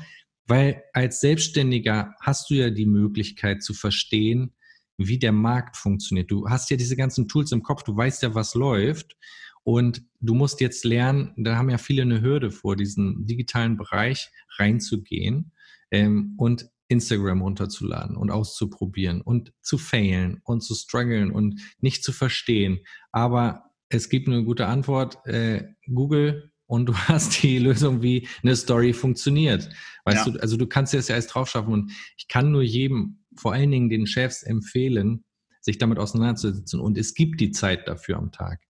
weil 0.48 0.84
als 0.94 1.22
Selbstständiger 1.22 2.14
hast 2.22 2.50
du 2.50 2.56
ja 2.56 2.70
die 2.70 2.86
Möglichkeit 2.86 3.64
zu 3.64 3.74
verstehen, 3.74 4.54
wie 4.98 5.18
der 5.18 5.32
Markt 5.32 5.78
funktioniert. 5.78 6.30
Du 6.30 6.50
hast 6.50 6.70
ja 6.70 6.78
diese 6.78 6.96
ganzen 6.96 7.28
Tools 7.28 7.52
im 7.52 7.64
Kopf, 7.64 7.84
du 7.84 7.96
weißt 7.96 8.24
ja, 8.24 8.36
was 8.36 8.54
läuft. 8.54 9.16
Und 9.64 10.04
du 10.20 10.34
musst 10.34 10.60
jetzt 10.62 10.84
lernen, 10.86 11.34
da 11.38 11.56
haben 11.56 11.70
ja 11.70 11.78
viele 11.78 12.02
eine 12.02 12.22
Hürde 12.22 12.52
vor, 12.52 12.76
diesen 12.76 13.26
digitalen 13.26 13.78
Bereich 13.78 14.30
reinzugehen 14.58 15.52
ähm, 15.92 16.34
und 16.38 16.70
Instagram 16.88 17.42
runterzuladen 17.42 18.18
und 18.18 18.32
auszuprobieren 18.32 19.22
und 19.22 19.54
zu 19.62 19.78
failen 19.78 20.42
und 20.44 20.62
zu 20.62 20.76
strugglen 20.76 21.32
und 21.32 21.62
nicht 21.80 22.04
zu 22.04 22.12
verstehen. 22.12 22.80
Aber 23.12 23.72
es 23.90 24.10
gibt 24.10 24.28
eine 24.28 24.44
gute 24.44 24.68
Antwort, 24.68 25.26
äh, 25.26 25.70
Google 25.88 26.52
und 26.66 26.88
du 26.88 26.94
hast 27.08 27.44
die 27.44 27.60
Lösung, 27.60 28.02
wie 28.02 28.28
eine 28.44 28.56
Story 28.56 28.94
funktioniert. 28.94 29.70
Weißt 30.06 30.28
ja. 30.28 30.34
du, 30.34 30.40
also 30.40 30.58
du 30.58 30.68
kannst 30.68 30.94
es 30.94 31.08
ja 31.08 31.16
erst 31.16 31.34
drauf 31.34 31.50
schaffen 31.50 31.74
und 31.74 31.92
ich 32.18 32.28
kann 32.28 32.52
nur 32.52 32.64
jedem, 32.64 33.24
vor 33.38 33.54
allen 33.54 33.72
Dingen 33.72 33.90
den 33.90 34.08
Chefs 34.08 34.44
empfehlen, 34.44 35.24
sich 35.62 35.78
damit 35.78 36.00
auseinanderzusetzen 36.00 36.80
und 36.80 36.98
es 36.98 37.14
gibt 37.14 37.40
die 37.40 37.52
Zeit 37.52 37.88
dafür 37.88 38.18
am 38.18 38.32
Tag. 38.32 38.62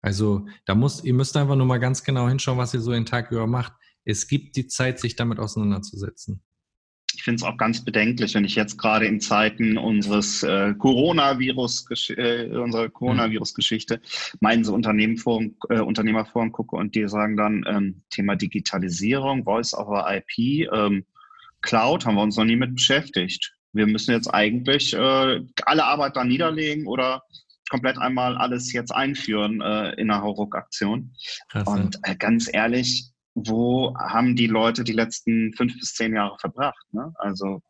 Also 0.00 0.46
da 0.64 0.74
muss, 0.74 1.02
ihr 1.04 1.14
müsst 1.14 1.36
einfach 1.36 1.56
nur 1.56 1.66
mal 1.66 1.78
ganz 1.78 2.04
genau 2.04 2.28
hinschauen, 2.28 2.58
was 2.58 2.74
ihr 2.74 2.80
so 2.80 2.92
den 2.92 3.06
Tag 3.06 3.30
über 3.30 3.46
macht. 3.46 3.72
Es 4.04 4.28
gibt 4.28 4.56
die 4.56 4.66
Zeit, 4.66 5.00
sich 5.00 5.16
damit 5.16 5.38
auseinanderzusetzen. 5.38 6.42
Ich 7.14 7.24
finde 7.24 7.36
es 7.36 7.42
auch 7.42 7.56
ganz 7.56 7.84
bedenklich, 7.84 8.34
wenn 8.34 8.44
ich 8.44 8.54
jetzt 8.54 8.78
gerade 8.78 9.06
in 9.06 9.20
Zeiten 9.20 9.76
unseres 9.76 10.42
äh, 10.44 10.74
Coronavirus, 10.74 12.10
äh, 12.10 12.48
unserer 12.54 12.88
Coronavirus-Geschichte, 12.90 14.00
meinen 14.40 14.62
so 14.62 14.72
Unternehmerforen, 14.72 15.56
äh, 15.68 15.80
Unternehmerforen 15.80 16.52
gucke 16.52 16.76
und 16.76 16.94
die 16.94 17.08
sagen 17.08 17.36
dann 17.36 17.64
ähm, 17.66 18.02
Thema 18.10 18.36
Digitalisierung, 18.36 19.44
Voice 19.44 19.74
over 19.74 20.06
IP, 20.08 20.70
ähm, 20.72 21.04
Cloud 21.60 22.06
haben 22.06 22.14
wir 22.14 22.22
uns 22.22 22.36
noch 22.36 22.44
nie 22.44 22.56
mit 22.56 22.74
beschäftigt. 22.74 23.52
Wir 23.72 23.86
müssen 23.86 24.12
jetzt 24.12 24.28
eigentlich 24.28 24.94
äh, 24.94 25.40
alle 25.66 25.84
Arbeit 25.84 26.16
da 26.16 26.24
niederlegen 26.24 26.86
oder 26.86 27.22
komplett 27.68 27.98
einmal 27.98 28.36
alles 28.36 28.72
jetzt 28.72 28.92
einführen 28.92 29.60
äh, 29.60 29.92
in 29.92 30.10
einer 30.10 30.22
Hauruck-Aktion. 30.22 31.14
Und 31.64 31.98
äh, 32.02 32.16
ganz 32.16 32.48
ehrlich, 32.52 33.10
wo 33.34 33.94
haben 33.96 34.36
die 34.36 34.46
Leute 34.46 34.84
die 34.84 34.92
letzten 34.92 35.52
fünf 35.54 35.78
bis 35.78 35.94
zehn 35.94 36.14
Jahre 36.14 36.36
verbracht? 36.38 36.84
Ne? 36.92 37.12
Also 37.18 37.62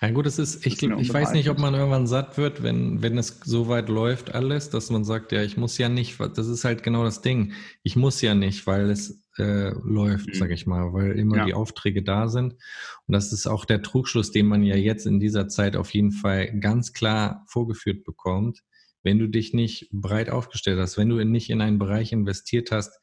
ja 0.00 0.10
gut, 0.10 0.26
es 0.26 0.38
ist, 0.38 0.64
ich, 0.66 0.82
ich 0.82 1.12
weiß 1.12 1.32
nicht, 1.32 1.50
ob 1.50 1.58
man 1.58 1.74
irgendwann 1.74 2.06
satt 2.06 2.38
wird, 2.38 2.62
wenn, 2.62 3.02
wenn 3.02 3.18
es 3.18 3.40
so 3.44 3.68
weit 3.68 3.88
läuft 3.88 4.34
alles, 4.34 4.70
dass 4.70 4.90
man 4.90 5.04
sagt, 5.04 5.32
ja, 5.32 5.42
ich 5.42 5.56
muss 5.56 5.76
ja 5.78 5.88
nicht, 5.88 6.18
das 6.20 6.46
ist 6.46 6.64
halt 6.64 6.82
genau 6.82 7.04
das 7.04 7.20
Ding. 7.20 7.52
Ich 7.82 7.96
muss 7.96 8.22
ja 8.22 8.34
nicht, 8.34 8.66
weil 8.66 8.90
es 8.90 9.24
äh, 9.36 9.70
läuft, 9.84 10.28
mhm. 10.28 10.34
sage 10.34 10.54
ich 10.54 10.66
mal, 10.66 10.92
weil 10.92 11.18
immer 11.18 11.38
ja. 11.38 11.44
die 11.46 11.54
Aufträge 11.54 12.02
da 12.02 12.28
sind. 12.28 12.54
Und 12.54 13.12
das 13.12 13.32
ist 13.32 13.46
auch 13.46 13.64
der 13.64 13.82
Trugschluss, 13.82 14.30
den 14.30 14.46
man 14.46 14.62
ja 14.62 14.76
jetzt 14.76 15.06
in 15.06 15.20
dieser 15.20 15.48
Zeit 15.48 15.76
auf 15.76 15.90
jeden 15.90 16.12
Fall 16.12 16.58
ganz 16.60 16.92
klar 16.92 17.44
vorgeführt 17.46 18.04
bekommt 18.04 18.62
wenn 19.02 19.18
du 19.18 19.28
dich 19.28 19.54
nicht 19.54 19.88
breit 19.92 20.30
aufgestellt 20.30 20.78
hast, 20.78 20.96
wenn 20.98 21.08
du 21.08 21.24
nicht 21.24 21.50
in 21.50 21.60
einen 21.60 21.78
Bereich 21.78 22.12
investiert 22.12 22.70
hast. 22.70 22.98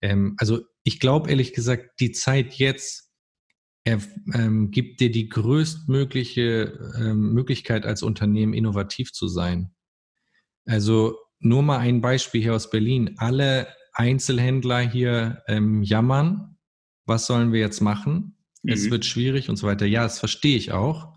Ähm, 0.00 0.34
also 0.38 0.60
ich 0.84 1.00
glaube 1.00 1.30
ehrlich 1.30 1.52
gesagt, 1.52 2.00
die 2.00 2.12
Zeit 2.12 2.54
jetzt 2.54 3.08
er, 3.84 4.00
ähm, 4.34 4.70
gibt 4.70 5.00
dir 5.00 5.10
die 5.10 5.28
größtmögliche 5.28 6.78
ähm, 6.98 7.32
Möglichkeit 7.32 7.86
als 7.86 8.02
Unternehmen 8.02 8.52
innovativ 8.52 9.12
zu 9.12 9.28
sein. 9.28 9.74
Also 10.66 11.16
nur 11.40 11.62
mal 11.62 11.78
ein 11.78 12.00
Beispiel 12.00 12.42
hier 12.42 12.54
aus 12.54 12.68
Berlin. 12.70 13.14
Alle 13.16 13.68
Einzelhändler 13.94 14.80
hier 14.80 15.42
ähm, 15.48 15.82
jammern. 15.82 16.58
Was 17.06 17.26
sollen 17.26 17.52
wir 17.52 17.60
jetzt 17.60 17.80
machen? 17.80 18.36
Mhm. 18.62 18.72
Es 18.72 18.90
wird 18.90 19.06
schwierig 19.06 19.48
und 19.48 19.56
so 19.56 19.66
weiter. 19.66 19.86
Ja, 19.86 20.02
das 20.02 20.18
verstehe 20.18 20.56
ich 20.56 20.72
auch. 20.72 21.14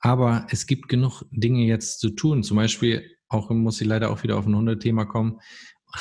Aber 0.00 0.46
es 0.50 0.66
gibt 0.66 0.88
genug 0.88 1.24
Dinge 1.30 1.64
jetzt 1.64 2.00
zu 2.00 2.10
tun. 2.10 2.42
Zum 2.42 2.56
Beispiel 2.56 3.08
auch 3.34 3.50
muss 3.50 3.76
sie 3.76 3.84
leider 3.84 4.10
auch 4.10 4.22
wieder 4.22 4.38
auf 4.38 4.46
ein 4.46 4.56
Hundethema 4.56 5.04
kommen. 5.04 5.40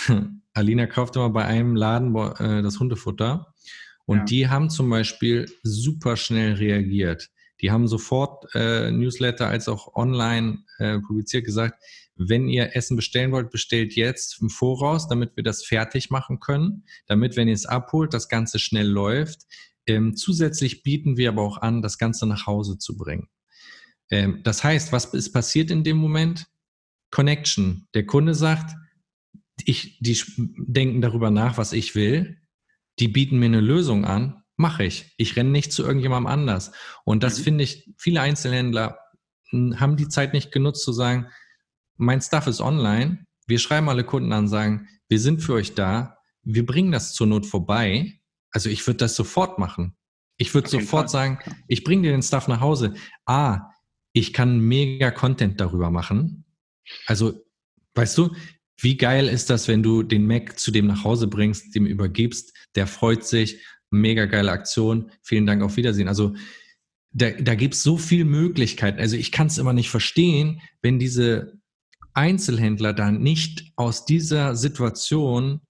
Alina 0.54 0.88
kauft 0.88 1.16
immer 1.16 1.30
bei 1.30 1.46
einem 1.46 1.76
Laden 1.76 2.16
äh, 2.16 2.62
das 2.62 2.80
Hundefutter 2.80 3.54
Und 4.06 4.20
ja. 4.20 4.24
die 4.26 4.50
haben 4.50 4.70
zum 4.70 4.90
Beispiel 4.90 5.52
super 5.64 6.16
schnell 6.16 6.54
reagiert. 6.54 7.30
Die 7.62 7.72
haben 7.72 7.88
sofort 7.88 8.46
äh, 8.56 8.92
Newsletter 8.92 9.48
als 9.48 9.68
auch 9.68 9.96
online 9.96 10.60
äh, 10.80 11.00
publiziert 11.00 11.46
gesagt, 11.46 11.82
wenn 12.16 12.48
ihr 12.48 12.76
Essen 12.76 12.96
bestellen 12.96 13.32
wollt, 13.32 13.50
bestellt 13.50 13.96
jetzt 13.96 14.42
im 14.42 14.50
Voraus, 14.50 15.08
damit 15.08 15.36
wir 15.36 15.44
das 15.44 15.66
fertig 15.66 16.12
machen 16.12 16.40
können, 16.40 16.84
damit, 17.08 17.36
wenn 17.36 17.48
ihr 17.48 17.54
es 17.54 17.66
abholt, 17.66 18.14
das 18.14 18.30
Ganze 18.30 18.60
schnell 18.60 18.88
läuft. 18.88 19.44
Ähm, 19.88 20.16
zusätzlich 20.16 20.84
bieten 20.84 21.18
wir 21.18 21.30
aber 21.30 21.42
auch 21.42 21.58
an, 21.58 21.82
das 21.82 21.98
Ganze 21.98 22.28
nach 22.28 22.46
Hause 22.46 22.78
zu 22.78 22.96
bringen. 22.96 23.30
Ähm, 24.10 24.42
das 24.44 24.64
heißt, 24.64 24.92
was 24.92 25.06
ist 25.14 25.32
passiert 25.32 25.72
in 25.72 25.84
dem 25.84 25.98
Moment? 25.98 26.48
Connection. 27.14 27.88
Der 27.94 28.08
Kunde 28.08 28.34
sagt, 28.34 28.76
ich, 29.64 30.00
die 30.00 30.20
denken 30.58 31.00
darüber 31.00 31.30
nach, 31.30 31.58
was 31.60 31.72
ich 31.72 31.94
will. 31.94 32.42
Die 32.98 33.08
bieten 33.08 33.38
mir 33.38 33.46
eine 33.46 33.62
Lösung 33.62 34.04
an, 34.04 34.44
mache 34.56 34.84
ich. 34.84 35.14
Ich 35.18 35.36
renne 35.36 35.52
nicht 35.52 35.72
zu 35.72 35.84
irgendjemandem 35.84 36.26
anders. 36.26 36.72
Und 37.06 37.22
das 37.22 37.38
mhm. 37.38 37.44
finde 37.44 37.64
ich, 37.66 37.94
viele 37.98 38.20
Einzelhändler 38.22 38.98
hm, 39.50 39.80
haben 39.80 39.96
die 39.96 40.08
Zeit 40.10 40.34
nicht 40.34 40.52
genutzt 40.52 40.84
zu 40.84 40.92
sagen, 40.92 41.28
mein 41.98 42.20
Stuff 42.20 42.48
ist 42.48 42.62
online. 42.62 43.28
Wir 43.46 43.60
schreiben 43.60 43.90
alle 43.90 44.04
Kunden 44.04 44.34
an, 44.34 44.48
sagen, 44.48 44.88
wir 45.08 45.20
sind 45.20 45.42
für 45.42 45.54
euch 45.54 45.76
da. 45.76 46.18
Wir 46.42 46.66
bringen 46.66 46.92
das 46.92 47.14
zur 47.14 47.28
Not 47.28 47.46
vorbei. 47.46 48.20
Also 48.50 48.70
ich 48.70 48.86
würde 48.88 48.98
das 48.98 49.16
sofort 49.16 49.60
machen. 49.60 49.96
Ich 50.38 50.56
würde 50.56 50.68
sofort 50.68 51.12
sagen, 51.12 51.38
ich 51.68 51.84
bringe 51.84 52.02
dir 52.02 52.12
den 52.12 52.24
Stuff 52.24 52.48
nach 52.48 52.60
Hause. 52.60 52.96
Ah, 53.28 53.70
ich 54.14 54.34
kann 54.34 54.60
mega 54.60 55.12
Content 55.12 55.62
darüber 55.62 55.92
machen. 55.92 56.43
Also, 57.06 57.46
weißt 57.96 58.18
du, 58.18 58.36
wie 58.78 58.98
geil 58.98 59.28
ist 59.28 59.50
das, 59.50 59.68
wenn 59.68 59.84
du 59.84 60.04
den 60.04 60.28
Mac 60.28 60.60
zu 60.60 60.72
dem 60.72 60.88
nach 60.88 61.04
Hause 61.04 61.28
bringst, 61.28 61.74
dem 61.76 61.86
übergibst, 61.86 62.54
der 62.76 62.88
freut 62.88 63.24
sich, 63.24 63.60
mega 63.92 64.26
geile 64.26 64.52
Aktion, 64.52 65.12
vielen 65.22 65.46
Dank, 65.46 65.62
auf 65.62 65.78
Wiedersehen. 65.78 66.08
Also 66.08 66.36
da, 67.12 67.30
da 67.30 67.56
gibt 67.56 67.76
es 67.76 67.84
so 67.84 67.98
viele 67.98 68.26
Möglichkeiten. 68.26 69.00
Also 69.00 69.16
ich 69.16 69.32
kann 69.32 69.48
es 69.48 69.60
immer 69.60 69.74
nicht 69.74 69.90
verstehen, 69.90 70.62
wenn 70.82 71.00
diese 71.00 71.60
Einzelhändler 72.14 72.94
da 72.94 73.12
nicht 73.12 73.72
aus 73.76 74.06
dieser 74.06 74.56
Situation 74.56 75.62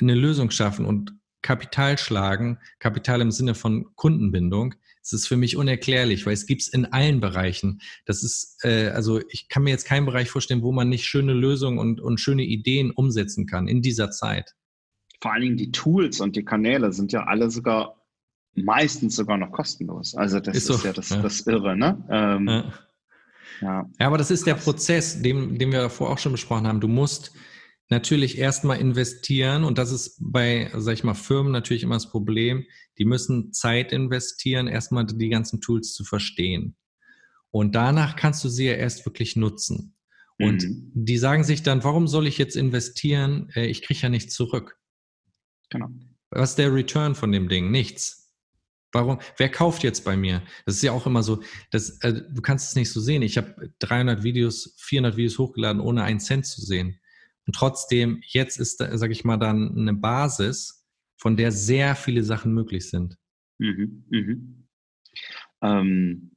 eine 0.00 0.14
Lösung 0.14 0.50
schaffen 0.50 0.84
und 0.84 1.14
Kapital 1.42 1.96
schlagen, 1.98 2.58
Kapital 2.78 3.20
im 3.20 3.30
Sinne 3.30 3.54
von 3.54 3.94
Kundenbindung, 3.94 4.74
es 5.02 5.12
ist 5.12 5.26
für 5.26 5.36
mich 5.36 5.56
unerklärlich, 5.56 6.26
weil 6.26 6.34
es 6.34 6.46
gibt 6.46 6.62
es 6.62 6.68
in 6.68 6.86
allen 6.86 7.20
Bereichen. 7.20 7.80
Das 8.04 8.22
ist, 8.22 8.58
äh, 8.64 8.88
also 8.88 9.20
ich 9.30 9.48
kann 9.48 9.64
mir 9.64 9.70
jetzt 9.70 9.86
keinen 9.86 10.06
Bereich 10.06 10.30
vorstellen, 10.30 10.62
wo 10.62 10.72
man 10.72 10.88
nicht 10.88 11.06
schöne 11.06 11.32
Lösungen 11.32 11.78
und, 11.78 12.00
und 12.00 12.20
schöne 12.20 12.44
Ideen 12.44 12.90
umsetzen 12.90 13.46
kann 13.46 13.68
in 13.68 13.82
dieser 13.82 14.10
Zeit. 14.10 14.54
Vor 15.20 15.32
allen 15.32 15.42
Dingen 15.42 15.56
die 15.56 15.72
Tools 15.72 16.20
und 16.20 16.36
die 16.36 16.44
Kanäle 16.44 16.92
sind 16.92 17.12
ja 17.12 17.24
alle 17.24 17.50
sogar 17.50 17.96
meistens 18.54 19.16
sogar 19.16 19.38
noch 19.38 19.52
kostenlos. 19.52 20.14
Also 20.14 20.40
das 20.40 20.56
ist, 20.56 20.70
ist 20.70 20.84
ja, 20.84 20.92
das, 20.92 21.10
ja 21.10 21.22
das 21.22 21.40
Irre, 21.42 21.76
ne? 21.76 22.04
Ähm, 22.10 22.48
ja. 22.48 22.72
Ja. 23.60 23.90
ja, 23.98 24.06
aber 24.06 24.18
das 24.18 24.30
ist 24.30 24.46
der 24.46 24.54
Prozess, 24.54 25.20
den, 25.20 25.58
den 25.58 25.72
wir 25.72 25.82
davor 25.82 26.10
auch 26.10 26.18
schon 26.18 26.32
besprochen 26.32 26.66
haben. 26.66 26.80
Du 26.80 26.88
musst 26.88 27.32
natürlich 27.88 28.38
erstmal 28.38 28.78
investieren 28.78 29.64
und 29.64 29.78
das 29.78 29.92
ist 29.92 30.18
bei, 30.20 30.70
sag 30.74 30.94
ich 30.94 31.04
mal, 31.04 31.14
Firmen 31.14 31.52
natürlich 31.52 31.82
immer 31.82 31.96
das 31.96 32.10
Problem. 32.10 32.66
Die 32.98 33.04
müssen 33.04 33.52
Zeit 33.52 33.92
investieren, 33.92 34.66
erstmal 34.66 35.06
die 35.06 35.28
ganzen 35.28 35.60
Tools 35.60 35.94
zu 35.94 36.04
verstehen. 36.04 36.76
Und 37.50 37.74
danach 37.74 38.16
kannst 38.16 38.44
du 38.44 38.48
sie 38.48 38.66
ja 38.66 38.74
erst 38.74 39.06
wirklich 39.06 39.36
nutzen. 39.36 39.94
Und 40.38 40.62
mhm. 40.62 40.90
die 40.94 41.18
sagen 41.18 41.44
sich 41.44 41.62
dann, 41.62 41.82
warum 41.82 42.06
soll 42.06 42.26
ich 42.26 42.38
jetzt 42.38 42.56
investieren? 42.56 43.50
Äh, 43.54 43.66
ich 43.66 43.82
kriege 43.82 44.00
ja 44.00 44.08
nichts 44.08 44.34
zurück. 44.34 44.78
Genau. 45.70 45.88
Was 46.30 46.50
ist 46.50 46.58
der 46.58 46.72
Return 46.72 47.14
von 47.14 47.32
dem 47.32 47.48
Ding? 47.48 47.70
Nichts. 47.70 48.34
Warum? 48.92 49.18
Wer 49.36 49.50
kauft 49.50 49.82
jetzt 49.82 50.04
bei 50.04 50.16
mir? 50.16 50.42
Das 50.64 50.76
ist 50.76 50.82
ja 50.82 50.92
auch 50.92 51.06
immer 51.06 51.22
so, 51.22 51.42
das, 51.70 51.98
äh, 52.00 52.22
du 52.30 52.40
kannst 52.40 52.68
es 52.68 52.76
nicht 52.76 52.90
so 52.90 53.00
sehen. 53.00 53.22
Ich 53.22 53.36
habe 53.36 53.72
300 53.80 54.22
Videos, 54.22 54.74
400 54.78 55.16
Videos 55.16 55.38
hochgeladen, 55.38 55.80
ohne 55.80 56.04
einen 56.04 56.20
Cent 56.20 56.46
zu 56.46 56.60
sehen. 56.60 56.97
Und 57.48 57.54
trotzdem, 57.54 58.20
jetzt 58.26 58.60
ist, 58.60 58.76
sage 58.76 59.10
ich 59.10 59.24
mal, 59.24 59.38
dann 59.38 59.74
eine 59.74 59.94
Basis, 59.94 60.86
von 61.16 61.34
der 61.34 61.50
sehr 61.50 61.96
viele 61.96 62.22
Sachen 62.22 62.52
möglich 62.52 62.90
sind. 62.90 63.16
Mhm, 63.56 64.04
mhm. 64.10 64.68
Ähm, 65.62 66.30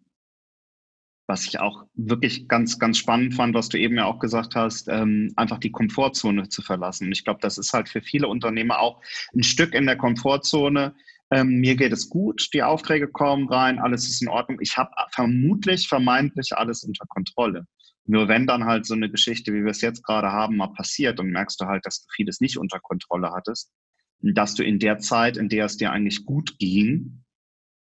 was 1.28 1.46
ich 1.46 1.60
auch 1.60 1.84
wirklich 1.96 2.48
ganz, 2.48 2.80
ganz 2.80 2.98
spannend 2.98 3.34
fand, 3.36 3.54
was 3.56 3.68
du 3.68 3.78
eben 3.78 3.98
ja 3.98 4.06
auch 4.06 4.20
gesagt 4.20 4.56
hast, 4.56 4.88
ähm, 4.88 5.34
einfach 5.36 5.60
die 5.60 5.72
Komfortzone 5.72 6.48
zu 6.48 6.62
verlassen. 6.62 7.08
Und 7.08 7.12
ich 7.12 7.26
glaube, 7.26 7.42
das 7.42 7.58
ist 7.58 7.74
halt 7.74 7.90
für 7.90 8.02
viele 8.02 8.30
Unternehmer 8.30 8.80
auch 8.80 9.02
ein 9.36 9.44
Stück 9.44 9.76
in 9.76 9.88
der 9.88 9.98
Komfortzone, 9.98 10.96
ähm, 11.30 11.60
mir 11.60 11.76
geht 11.76 11.92
es 11.92 12.10
gut, 12.10 12.48
die 12.54 12.64
Aufträge 12.64 13.10
kommen 13.10 13.50
rein, 13.50 13.80
alles 13.80 14.08
ist 14.08 14.22
in 14.22 14.30
Ordnung. 14.30 14.60
Ich 14.62 14.78
habe 14.78 14.92
vermutlich, 15.12 15.90
vermeintlich 15.90 16.54
alles 16.54 16.86
unter 16.86 17.06
Kontrolle. 17.08 17.66
Nur 18.06 18.28
wenn 18.28 18.48
dann 18.48 18.66
halt 18.66 18.86
so 18.86 18.94
eine 18.94 19.10
Geschichte, 19.10 19.54
wie 19.54 19.64
wir 19.64 19.72
es 19.72 19.82
jetzt 19.82 20.04
gerade 20.04 20.32
haben, 20.32 20.58
mal 20.58 20.74
passiert 20.74 21.20
und 21.20 21.30
merkst 21.30 21.62
du 21.62 21.66
halt, 21.66 21.86
dass 21.86 22.04
du 22.04 22.08
vieles 22.14 22.42
nicht 22.42 22.58
unter 22.58 22.80
Kontrolle 22.80 23.32
hattest, 23.32 23.72
dass 24.22 24.56
du 24.56 24.64
in 24.64 24.80
der 24.80 25.00
Zeit, 25.00 25.38
in 25.38 25.50
der 25.50 25.66
es 25.66 25.78
dir 25.78 25.92
eigentlich 25.92 26.26
gut 26.26 26.58
ging, 26.60 27.24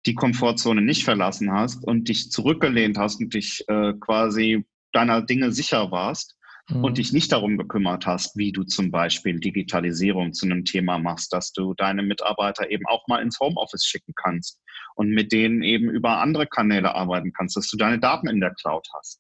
die 0.06 0.16
Komfortzone 0.16 0.82
nicht 0.82 1.04
verlassen 1.04 1.52
hast 1.52 1.84
und 1.84 2.10
dich 2.10 2.32
zurückgelehnt 2.32 2.98
hast 2.98 3.20
und 3.20 3.34
dich 3.34 3.64
äh, 3.68 3.94
quasi 4.00 4.66
deiner 4.92 5.22
Dinge 5.22 5.52
sicher 5.52 5.92
warst 5.92 6.38
mhm. 6.70 6.84
und 6.84 6.98
dich 6.98 7.12
nicht 7.12 7.32
darum 7.32 7.58
gekümmert 7.58 8.06
hast, 8.06 8.38
wie 8.38 8.52
du 8.52 8.64
zum 8.64 8.92
Beispiel 8.92 9.40
Digitalisierung 9.40 10.34
zu 10.34 10.46
einem 10.46 10.66
Thema 10.66 11.00
machst, 11.00 11.34
dass 11.34 11.52
du 11.52 11.74
deine 11.74 12.04
Mitarbeiter 12.04 12.70
eben 12.70 12.86
auch 12.86 13.08
mal 13.08 13.22
ins 13.22 13.40
Homeoffice 13.40 13.86
schicken 13.86 14.14
kannst 14.16 14.62
und 14.96 15.10
mit 15.10 15.32
denen 15.32 15.64
eben 15.64 15.90
über 15.90 16.20
andere 16.20 16.48
Kanäle 16.48 16.94
arbeiten 16.94 17.34
kannst, 17.34 17.58
dass 17.58 17.70
du 17.70 17.78
deine 17.78 18.00
Daten 18.00 18.28
in 18.28 18.40
der 18.40 18.54
Cloud 18.54 18.88
hast. 18.96 19.20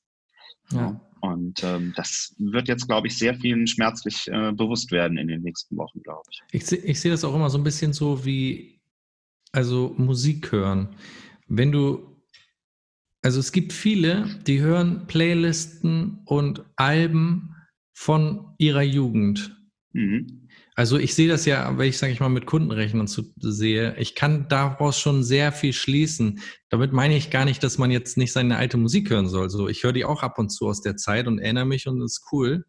Ja. 0.71 0.99
Und 1.21 1.63
ähm, 1.63 1.93
das 1.95 2.35
wird 2.37 2.67
jetzt, 2.67 2.87
glaube 2.87 3.07
ich, 3.07 3.17
sehr 3.17 3.33
vielen 3.35 3.65
schmerzlich 3.65 4.27
äh, 4.27 4.51
bewusst 4.51 4.91
werden 4.91 5.17
in 5.17 5.27
den 5.27 5.41
nächsten 5.41 5.75
Wochen, 5.75 6.01
glaube 6.03 6.21
ich. 6.29 6.41
Ich, 6.51 6.71
ich 6.71 6.99
sehe 6.99 7.11
das 7.11 7.23
auch 7.23 7.33
immer 7.33 7.49
so 7.49 7.57
ein 7.57 7.63
bisschen 7.63 7.93
so 7.93 8.25
wie, 8.25 8.79
also 9.51 9.95
Musik 9.97 10.51
hören. 10.51 10.89
Wenn 11.47 11.71
du 11.71 12.15
also 13.25 13.39
es 13.39 13.51
gibt 13.51 13.73
viele, 13.73 14.29
die 14.45 14.59
hören 14.61 15.07
Playlisten 15.07 16.19
und 16.25 16.63
Alben 16.75 17.55
von 17.91 18.53
ihrer 18.59 18.83
Jugend. 18.83 19.59
Mhm. 19.93 20.44
Also 20.77 20.97
ich 20.97 21.15
sehe 21.15 21.29
das 21.29 21.45
ja, 21.45 21.77
wenn 21.77 21.87
ich, 21.87 21.97
sage 21.97 22.11
ich 22.11 22.19
mal, 22.19 22.27
mit 22.27 22.45
Kundenrechnern 22.45 23.07
zu, 23.07 23.33
sehe, 23.37 23.95
ich 23.97 24.13
kann 24.13 24.49
daraus 24.49 24.99
schon 24.99 25.23
sehr 25.23 25.53
viel 25.53 25.71
schließen. 25.71 26.41
Damit 26.69 26.91
meine 26.91 27.15
ich 27.15 27.29
gar 27.29 27.45
nicht, 27.45 27.63
dass 27.63 27.77
man 27.77 27.91
jetzt 27.91 28.17
nicht 28.17 28.33
seine 28.33 28.57
alte 28.57 28.75
Musik 28.75 29.09
hören 29.09 29.29
soll. 29.29 29.49
So, 29.49 29.69
ich 29.69 29.83
höre 29.83 29.93
die 29.93 30.03
auch 30.03 30.21
ab 30.21 30.37
und 30.37 30.49
zu 30.49 30.67
aus 30.67 30.81
der 30.81 30.97
Zeit 30.97 31.27
und 31.27 31.39
erinnere 31.39 31.65
mich 31.65 31.87
und 31.87 32.01
ist 32.01 32.25
cool. 32.31 32.65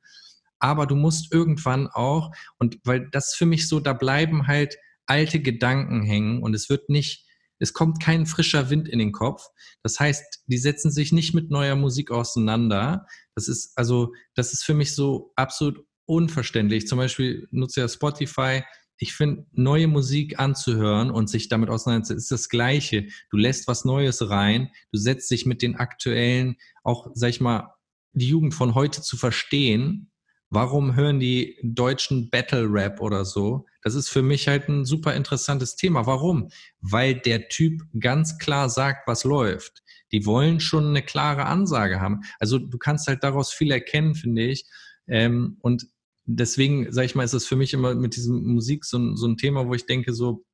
Aber 0.61 0.87
du 0.87 0.95
musst 0.95 1.35
irgendwann 1.35 1.89
auch, 1.89 2.31
und 2.59 2.79
weil 2.85 3.09
das 3.11 3.35
für 3.35 3.45
mich 3.45 3.69
so, 3.69 3.81
da 3.81 3.93
bleiben 3.93 4.47
halt 4.47 4.77
alte 5.07 5.41
Gedanken 5.41 6.03
hängen 6.03 6.43
und 6.43 6.55
es 6.55 6.71
wird 6.71 6.89
nicht 6.89 7.27
es 7.59 7.73
kommt 7.73 8.03
kein 8.03 8.27
frischer 8.27 8.71
Wind 8.71 8.89
in 8.89 8.99
den 8.99 9.13
Kopf. 9.13 9.49
Das 9.83 9.99
heißt, 9.99 10.43
die 10.47 10.59
setzen 10.59 10.91
sich 10.91 11.13
nicht 11.13 11.35
mit 11.35 11.51
neuer 11.51 11.77
Musik 11.77 12.11
auseinander. 12.11 13.07
Das 13.35 13.49
ist 13.49 13.73
also, 13.77 14.13
das 14.35 14.53
ist 14.53 14.63
für 14.63 14.75
mich 14.75 14.95
so 14.95 15.33
absolut 15.37 15.85
unverständlich. 16.07 16.87
Zum 16.87 16.99
Beispiel 16.99 17.49
nutze 17.51 17.81
ja 17.81 17.89
Spotify. 17.89 18.63
Ich 18.99 19.15
finde, 19.15 19.47
neue 19.53 19.89
Musik 19.89 20.39
anzuhören 20.39 21.11
und 21.11 21.29
sich 21.29 21.49
damit 21.49 21.69
auseinanderzusetzen, 21.69 22.19
ist 22.19 22.33
das 22.33 22.49
Gleiche. 22.49 23.09
Du 23.31 23.37
lässt 23.37 23.69
was 23.69 23.85
Neues 23.85 24.31
rein. 24.31 24.71
Du 24.91 24.99
setzt 24.99 25.31
dich 25.31 25.45
mit 25.45 25.61
den 25.61 25.77
aktuellen, 25.77 26.57
auch, 26.83 27.09
sag 27.15 27.31
ich 27.31 27.41
mal, 27.41 27.75
die 28.13 28.29
Jugend 28.29 28.55
von 28.55 28.75
heute 28.75 29.03
zu 29.03 29.19
verstehen 29.19 30.11
Warum 30.49 30.95
hören 30.95 31.19
die 31.19 31.59
deutschen 31.63 32.31
Battle 32.31 32.67
Rap 32.71 33.01
oder 33.01 33.25
so? 33.25 33.67
Das 33.83 33.97
ist 33.97 34.09
für 34.09 34.23
mich 34.23 34.47
halt 34.47 34.69
ein 34.69 34.85
super 34.85 35.15
interessantes 35.15 35.75
Thema. 35.75 36.07
Warum? 36.07 36.51
Weil 36.81 37.15
der 37.15 37.49
Typ 37.49 37.83
ganz 37.99 38.39
klar 38.39 38.71
sagt, 38.71 39.09
was 39.09 39.25
läuft. 39.25 39.83
Die 40.13 40.25
wollen 40.25 40.61
schon 40.61 40.87
eine 40.87 41.03
klare 41.03 41.47
Ansage 41.47 42.01
haben. 42.01 42.21
Also 42.39 42.59
du 42.59 42.79
kannst 42.79 43.09
halt 43.09 43.25
daraus 43.25 43.53
viel 43.53 43.73
erkennen, 43.73 44.15
finde 44.15 44.45
ich. 44.45 44.65
Ähm, 45.09 45.59
und 45.63 45.89
deswegen, 46.27 46.93
sage 46.93 47.07
ich 47.07 47.15
mal, 47.15 47.25
ist 47.25 47.35
das 47.35 47.47
für 47.47 47.57
mich 47.57 47.73
immer 47.73 47.95
mit 47.95 48.17
diesem 48.17 48.45
Musik 48.45 48.85
so, 48.85 49.15
so 49.15 49.27
ein 49.27 49.37
Thema, 49.37 49.67
wo 49.67 49.75
ich 49.75 49.87
denke 49.87 50.13
so, 50.13 50.45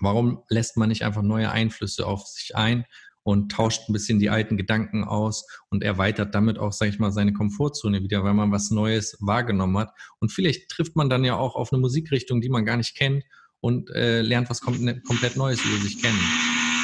warum 0.00 0.42
lässt 0.48 0.76
man 0.76 0.88
nicht 0.88 1.04
einfach 1.04 1.22
neue 1.22 1.50
Einflüsse 1.50 2.06
auf 2.06 2.26
sich 2.26 2.54
ein 2.54 2.84
und 3.22 3.50
tauscht 3.50 3.88
ein 3.88 3.92
bisschen 3.92 4.20
die 4.20 4.30
alten 4.30 4.56
Gedanken 4.56 5.02
aus 5.02 5.46
und 5.68 5.82
erweitert 5.82 6.34
damit 6.34 6.58
auch, 6.58 6.72
sage 6.72 6.90
ich 6.90 7.00
mal, 7.00 7.10
seine 7.10 7.32
Komfortzone 7.32 8.02
wieder, 8.02 8.22
weil 8.22 8.34
man 8.34 8.52
was 8.52 8.70
Neues 8.70 9.16
wahrgenommen 9.20 9.78
hat. 9.78 9.90
Und 10.20 10.30
vielleicht 10.30 10.68
trifft 10.68 10.94
man 10.94 11.10
dann 11.10 11.24
ja 11.24 11.36
auch 11.36 11.56
auf 11.56 11.72
eine 11.72 11.80
Musikrichtung, 11.80 12.40
die 12.40 12.50
man 12.50 12.64
gar 12.64 12.76
nicht 12.76 12.94
kennt 12.96 13.24
und 13.60 13.90
äh, 13.90 14.22
lernt 14.22 14.48
was 14.48 14.60
kom 14.60 14.74
komplett 15.02 15.36
Neues 15.36 15.64
über 15.64 15.78
sich 15.82 16.00
kennen. 16.00 16.20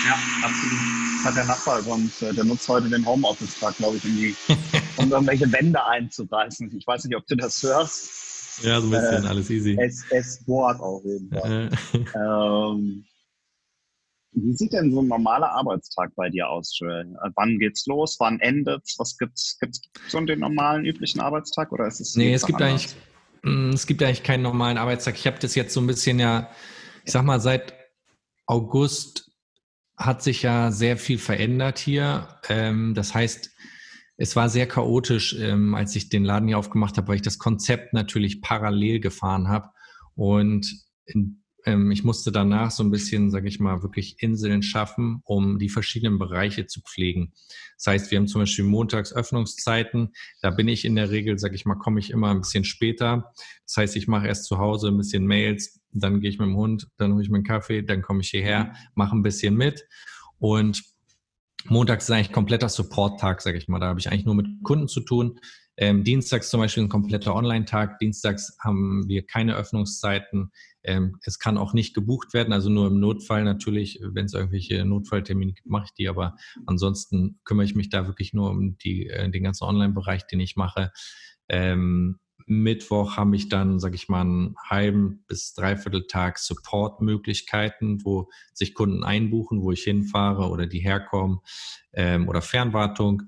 Ja, 0.05 0.18
absolut. 0.42 0.78
Das 1.16 1.24
hat 1.26 1.36
der 1.36 1.44
Nachbar 1.44 1.78
übrigens, 1.78 2.22
äh, 2.22 2.34
der 2.34 2.44
nutzt 2.44 2.68
heute 2.68 2.88
den 2.88 3.07
Homeoffice-Tag, 3.07 3.76
glaube 3.76 3.96
ich, 3.98 4.05
um, 4.05 4.11
die, 4.11 4.34
um 4.96 5.12
irgendwelche 5.12 5.50
Wände 5.53 5.84
einzureißen. 5.84 6.76
Ich 6.76 6.86
weiß 6.86 7.05
nicht, 7.05 7.16
ob 7.16 7.26
du 7.26 7.36
das 7.36 7.62
hörst. 7.62 8.64
Ja, 8.64 8.80
so 8.80 8.88
ein 8.88 8.90
bisschen, 8.90 9.24
äh, 9.24 9.28
alles 9.28 9.50
easy. 9.50 9.78
Es, 9.80 10.05
es 10.11 10.44
bohrt 10.44 10.80
auf 10.80 11.05
jeden 11.05 11.30
Fall. 11.30 11.70
ähm, 11.94 13.05
Wie 14.32 14.55
sieht 14.55 14.72
denn 14.72 14.92
so 14.92 15.00
ein 15.00 15.09
normaler 15.09 15.50
Arbeitstag 15.50 16.11
bei 16.16 16.28
dir 16.28 16.48
aus, 16.48 16.76
Joel? 16.78 17.07
Äh, 17.22 17.30
wann 17.36 17.59
geht's 17.59 17.86
los? 17.86 18.16
Wann 18.18 18.40
endet's? 18.40 18.98
Was 18.98 19.16
gibt's? 19.16 19.59
Gibt's 19.61 19.80
so 20.09 20.20
den 20.20 20.40
normalen 20.40 20.84
üblichen 20.84 21.20
Arbeitstag 21.20 21.70
oder 21.72 21.86
ist 21.86 22.00
es? 22.00 22.16
Nee, 22.16 22.34
es 22.34 22.44
gibt 22.44 22.61
anders? 22.61 22.96
eigentlich, 23.42 23.55
mm, 23.55 23.70
es 23.70 23.86
gibt 23.86 24.03
eigentlich 24.03 24.22
keinen 24.24 24.42
normalen 24.42 24.78
Arbeitstag. 24.78 25.14
Ich 25.14 25.26
habe 25.26 25.38
das 25.38 25.55
jetzt 25.55 25.72
so 25.72 25.80
ein 25.80 25.86
bisschen 25.86 26.18
ja, 26.18 26.50
ich 27.05 27.12
sag 27.12 27.24
mal, 27.24 27.40
seit 27.40 27.74
August 28.46 29.31
hat 30.05 30.22
sich 30.22 30.42
ja 30.42 30.70
sehr 30.70 30.96
viel 30.96 31.18
verändert 31.18 31.78
hier. 31.78 32.28
Ähm, 32.48 32.94
das 32.94 33.14
heißt, 33.14 33.50
es 34.16 34.36
war 34.36 34.48
sehr 34.48 34.66
chaotisch, 34.66 35.36
ähm, 35.38 35.74
als 35.74 35.96
ich 35.96 36.09
den 36.09 36.24
Laden 36.24 36.48
hier 36.48 36.59
aufgemacht 36.59 36.96
habe, 36.96 37.09
weil 37.09 37.16
ich 37.16 37.22
das 37.22 37.38
Konzept 37.38 37.92
natürlich 37.92 38.40
parallel 38.40 39.00
gefahren 39.00 39.48
habe. 39.48 39.70
Und 40.14 40.70
in 41.07 41.42
ähm, 41.64 41.90
ich 41.90 42.05
musste 42.05 42.32
danach 42.32 42.70
so 42.70 42.82
ein 42.82 42.90
bisschen, 42.90 43.30
sage 43.30 43.48
ich 43.48 43.61
mal, 43.61 43.82
wirklich 43.82 44.16
Inseln 44.20 44.62
schaffen, 44.62 45.20
um 45.24 45.59
die 45.59 45.68
verschiedenen 45.68 46.18
Bereiche 46.18 46.66
zu 46.66 46.80
pflegen. 46.80 47.32
Das 47.76 47.86
heißt, 47.86 48.11
wir 48.11 48.18
haben 48.18 48.26
zum 48.26 48.42
Beispiel 48.42 48.64
montags 48.64 49.12
Öffnungszeiten. 49.12 50.12
Da 50.40 50.50
bin 50.50 50.68
ich 50.68 50.84
in 50.84 50.96
der 50.96 51.11
Regel, 51.11 51.38
sage 51.38 51.55
ich 51.55 51.64
mal, 51.64 51.76
komme 51.76 52.00
ich 52.00 52.11
immer 52.11 52.30
ein 52.30 52.40
bisschen 52.40 52.64
später. 52.64 53.32
Das 53.66 53.76
heißt, 53.76 53.96
ich 53.96 54.09
mache 54.09 54.26
erst 54.26 54.44
zu 54.44 54.59
Hause 54.59 54.88
ein 54.88 54.98
bisschen 54.98 55.26
Mails, 55.26 55.80
dann 55.93 56.20
gehe 56.20 56.30
ich 56.30 56.38
mit 56.38 56.49
dem 56.49 56.57
Hund, 56.57 56.88
dann 56.97 57.12
hole 57.12 57.22
ich 57.22 57.30
meinen 57.30 57.45
Kaffee, 57.45 57.82
dann 57.82 58.03
komme 58.03 58.22
ich 58.22 58.30
hierher, 58.30 58.74
mache 58.95 59.16
ein 59.16 59.22
bisschen 59.22 59.57
mit. 59.57 59.86
Und 60.38 60.82
montags 61.66 62.05
ist 62.05 62.11
eigentlich 62.11 62.32
kompletter 62.32 62.68
Support-Tag, 62.68 63.43
sage 63.43 63.59
ich 63.59 63.68
mal. 63.68 63.78
Da 63.78 63.86
habe 63.86 64.01
ich 64.01 64.11
eigentlich 64.11 64.26
nur 64.26 64.34
mit 64.34 64.47
Kunden 64.62 64.88
zu 64.88 65.01
tun. 65.01 65.38
Ähm, 65.76 66.05
Dienstags 66.05 66.51
zum 66.51 66.61
Beispiel 66.61 66.82
ein 66.82 66.88
kompletter 66.88 67.34
Online-Tag. 67.34 67.99
Dienstags 67.99 68.57
haben 68.61 69.09
wir 69.09 69.24
keine 69.26 69.57
Öffnungszeiten. 69.57 70.53
Ähm, 70.84 71.16
es 71.22 71.38
kann 71.38 71.57
auch 71.57 71.72
nicht 71.72 71.95
gebucht 71.95 72.34
werden, 72.34 72.53
also 72.53 72.68
nur 72.68 72.88
im 72.88 72.99
Notfall 72.99 73.45
natürlich, 73.45 74.01
wenn 74.03 74.26
es 74.26 74.34
irgendwelche 74.34 74.84
Notfalltermine 74.84 75.53
gibt, 75.53 75.68
mache 75.68 75.84
ich 75.86 75.95
die, 75.95 76.09
aber 76.09 76.36
ansonsten 76.66 77.38
kümmere 77.45 77.64
ich 77.64 77.76
mich 77.76 77.88
da 77.88 78.07
wirklich 78.07 78.34
nur 78.34 78.51
um 78.51 78.76
die, 78.78 79.07
äh, 79.07 79.30
den 79.30 79.45
ganzen 79.45 79.64
Online-Bereich, 79.64 80.26
den 80.26 80.40
ich 80.40 80.57
mache. 80.57 80.90
Ähm, 81.49 82.18
Mittwoch 82.47 83.16
habe 83.16 83.36
ich 83.36 83.49
dann, 83.49 83.78
sage 83.80 83.95
ich 83.95 84.09
mal, 84.09 84.22
einen 84.22 84.55
halben 84.68 85.24
bis 85.26 85.55
dreiviertel 85.55 86.07
Tag 86.07 86.38
Support-Möglichkeiten, 86.38 88.05
wo 88.05 88.30
sich 88.53 88.74
Kunden 88.74 89.05
einbuchen, 89.05 89.62
wo 89.62 89.72
ich 89.72 89.82
hinfahre 89.82 90.49
oder 90.49 90.66
die 90.66 90.80
herkommen 90.80 91.40
ähm, 91.93 92.28
oder 92.28 92.43
Fernwartung. 92.43 93.24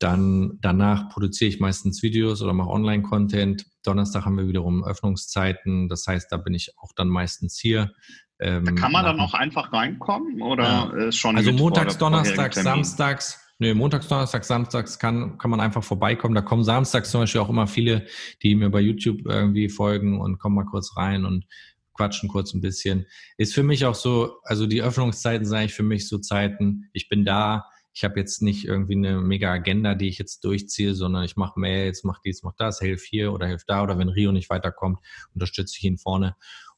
Dann 0.00 0.58
danach 0.60 1.08
produziere 1.08 1.48
ich 1.48 1.60
meistens 1.60 2.02
Videos 2.02 2.42
oder 2.42 2.52
mache 2.52 2.70
Online-Content. 2.70 3.66
Donnerstag 3.84 4.24
haben 4.24 4.36
wir 4.36 4.48
wiederum 4.48 4.84
Öffnungszeiten. 4.84 5.88
Das 5.88 6.06
heißt, 6.06 6.32
da 6.32 6.36
bin 6.36 6.54
ich 6.54 6.72
auch 6.78 6.92
dann 6.94 7.08
meistens 7.08 7.58
hier. 7.58 7.92
Ähm, 8.40 8.64
da 8.64 8.72
kann 8.72 8.92
man 8.92 9.04
dann 9.04 9.20
auch 9.20 9.34
einfach 9.34 9.72
reinkommen 9.72 10.42
oder 10.42 10.64
ja. 10.64 11.06
ist 11.08 11.16
schon 11.16 11.36
Also 11.36 11.52
montags, 11.52 11.96
Donnerstags, 11.98 12.56
Samstags. 12.62 13.43
Nö, 13.58 13.72
montags, 13.74 14.08
Donnerstags, 14.08 14.48
Samstags 14.48 14.98
kann, 14.98 15.38
kann 15.38 15.50
man 15.50 15.60
einfach 15.60 15.84
vorbeikommen. 15.84 16.34
Da 16.34 16.42
kommen 16.42 16.64
samstags 16.64 17.10
zum 17.10 17.20
Beispiel 17.20 17.40
auch 17.40 17.48
immer 17.48 17.68
viele, 17.68 18.06
die 18.42 18.56
mir 18.56 18.68
bei 18.70 18.80
YouTube 18.80 19.26
irgendwie 19.26 19.68
folgen 19.68 20.20
und 20.20 20.38
kommen 20.38 20.56
mal 20.56 20.64
kurz 20.64 20.96
rein 20.96 21.24
und 21.24 21.46
quatschen 21.94 22.28
kurz 22.28 22.52
ein 22.52 22.60
bisschen. 22.60 23.06
Ist 23.38 23.54
für 23.54 23.62
mich 23.62 23.84
auch 23.84 23.94
so, 23.94 24.38
also 24.42 24.66
die 24.66 24.82
Öffnungszeiten 24.82 25.46
sind 25.46 25.56
eigentlich 25.56 25.74
für 25.74 25.84
mich 25.84 26.08
so 26.08 26.18
Zeiten, 26.18 26.88
ich 26.92 27.08
bin 27.08 27.24
da, 27.24 27.66
ich 27.92 28.02
habe 28.02 28.18
jetzt 28.18 28.42
nicht 28.42 28.64
irgendwie 28.64 28.96
eine 28.96 29.20
mega 29.20 29.52
Agenda, 29.52 29.94
die 29.94 30.08
ich 30.08 30.18
jetzt 30.18 30.44
durchziehe, 30.44 30.94
sondern 30.94 31.22
ich 31.22 31.36
mache 31.36 31.60
Mails, 31.60 32.02
mache 32.02 32.20
dies, 32.24 32.42
mache 32.42 32.56
das, 32.58 32.80
helfe 32.80 33.06
hier 33.08 33.32
oder 33.32 33.46
helfe 33.46 33.64
da 33.68 33.84
oder 33.84 33.96
wenn 33.98 34.08
Rio 34.08 34.32
nicht 34.32 34.50
weiterkommt, 34.50 34.98
unterstütze 35.32 35.76
ich 35.78 35.84
ihn 35.84 35.96
vorne. 35.96 36.34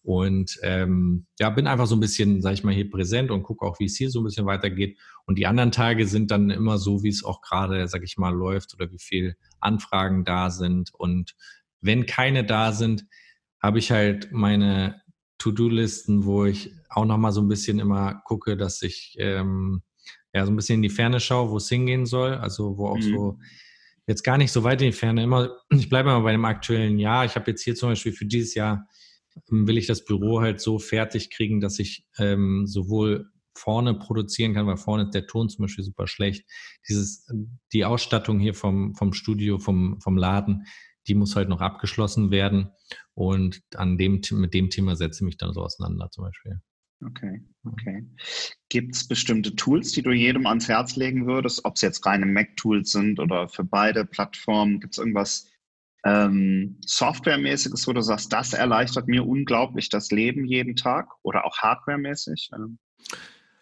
Und 0.07 0.61
ähm, 0.62 1.26
ja, 1.40 1.50
bin 1.50 1.66
einfach 1.66 1.88
so 1.88 1.96
ein 1.96 2.00
bisschen, 2.00 2.40
sag 2.40 2.52
ich 2.52 2.62
mal, 2.62 2.72
hier 2.72 2.88
präsent 2.88 3.32
und 3.32 3.42
gucke 3.42 3.66
auch, 3.66 3.80
wie 3.80 3.86
es 3.86 3.96
hier 3.96 4.09
so 4.09 4.20
ein 4.20 4.24
bisschen 4.24 4.46
weitergeht. 4.46 4.96
Und 5.24 5.36
die 5.36 5.48
anderen 5.48 5.72
Tage 5.72 6.07
sind 6.07 6.30
dann 6.30 6.50
immer 6.50 6.78
so, 6.78 7.02
wie 7.02 7.09
es 7.09 7.24
auch 7.24 7.40
gerade, 7.40 7.88
sag 7.88 8.04
ich 8.04 8.16
mal, 8.16 8.32
läuft 8.32 8.72
oder 8.74 8.92
wie 8.92 9.00
viel 9.00 9.34
Anfragen 9.59 10.24
da 10.24 10.50
sind. 10.50 10.94
Und 10.94 11.34
wenn 11.80 12.07
keine 12.07 12.44
da 12.44 12.70
sind, 12.70 13.04
habe 13.61 13.80
ich 13.80 13.90
halt 13.90 14.30
meine 14.30 15.02
To-Do-Listen, 15.38 16.24
wo 16.24 16.44
ich 16.44 16.70
auch 16.88 17.04
nochmal 17.04 17.32
so 17.32 17.40
ein 17.40 17.48
bisschen 17.48 17.80
immer 17.80 18.22
gucke, 18.26 18.57
dass 18.57 18.82
ich 18.82 19.16
ähm, 19.18 19.82
ja, 20.32 20.46
so 20.46 20.52
ein 20.52 20.57
bisschen 20.57 20.76
in 20.76 20.82
die 20.82 20.88
Ferne 20.88 21.18
schaue, 21.18 21.50
wo 21.50 21.57
es 21.57 21.68
hingehen 21.68 22.07
soll. 22.07 22.34
Also 22.34 22.78
wo 22.78 22.90
auch 22.90 22.98
mhm. 22.98 23.02
so 23.02 23.38
jetzt 24.07 24.22
gar 24.22 24.38
nicht 24.38 24.52
so 24.52 24.62
weit 24.62 24.80
in 24.82 24.92
die 24.92 24.96
Ferne. 24.96 25.24
Immer, 25.24 25.50
ich 25.70 25.88
bleibe 25.88 26.11
immer 26.11 26.20
bei 26.20 26.30
dem 26.30 26.44
aktuellen 26.44 27.00
Jahr. 27.00 27.24
Ich 27.24 27.34
habe 27.34 27.50
jetzt 27.50 27.64
hier 27.64 27.74
zum 27.74 27.88
Beispiel 27.88 28.12
für 28.12 28.26
dieses 28.26 28.54
Jahr 28.54 28.86
will 29.49 29.78
ich 29.78 29.87
das 29.87 30.05
Büro 30.05 30.41
halt 30.41 30.61
so 30.61 30.78
fertig 30.78 31.30
kriegen, 31.30 31.61
dass 31.61 31.78
ich 31.78 32.07
ähm, 32.18 32.66
sowohl 32.66 33.30
vorne 33.55 33.95
produzieren 33.95 34.55
kann, 34.55 34.66
weil 34.66 34.76
vorne 34.76 35.05
ist 35.05 35.14
der 35.14 35.26
Ton 35.26 35.49
zum 35.49 35.64
Beispiel 35.64 35.84
super 35.84 36.07
schlecht. 36.07 36.45
Dieses, 36.89 37.26
die 37.72 37.84
Ausstattung 37.84 38.39
hier 38.39 38.55
vom, 38.55 38.95
vom 38.95 39.12
Studio, 39.12 39.59
vom, 39.59 40.01
vom 40.01 40.16
Laden, 40.16 40.66
die 41.09 41.14
muss 41.14 41.37
halt 41.37 41.49
noch 41.49 41.61
abgeschlossen 41.61 42.30
werden. 42.30 42.70
Und 43.14 43.62
an 43.74 43.97
dem, 43.97 44.20
mit 44.32 44.55
dem 44.55 44.70
Thema 44.70 44.97
setze 44.97 45.18
ich 45.22 45.26
mich 45.26 45.37
dann 45.37 45.53
so 45.53 45.62
auseinander 45.62 46.11
zum 46.11 46.24
Beispiel. 46.24 46.61
Okay, 47.05 47.43
okay. 47.64 48.07
Gibt 48.70 48.95
es 48.95 49.07
bestimmte 49.07 49.55
Tools, 49.55 49.93
die 49.93 50.03
du 50.03 50.12
jedem 50.12 50.47
ans 50.47 50.68
Herz 50.68 50.97
legen 50.97 51.26
würdest, 51.26 51.64
ob 51.64 51.76
es 51.76 51.82
jetzt 51.82 52.07
reine 52.07 52.24
Mac-Tools 52.24 52.91
sind 52.91 53.20
oder 53.20 53.49
für 53.49 53.64
beide 53.64 54.07
Plattformen? 54.07 54.80
Gibt 54.80 54.95
es 54.95 54.99
irgendwas 54.99 55.47
ähm, 56.07 56.78
Softwaremäßiges, 56.86 57.86
wo 57.88 57.92
du 57.92 58.00
sagst, 58.00 58.32
das 58.32 58.52
erleichtert 58.52 59.09
mir 59.09 59.26
unglaublich 59.26 59.88
das 59.88 60.11
Leben 60.11 60.44
jeden 60.44 60.76
Tag 60.76 61.09
oder 61.22 61.44
auch 61.44 61.59
hardwaremäßig? 61.59 62.50
Ähm. 62.54 62.78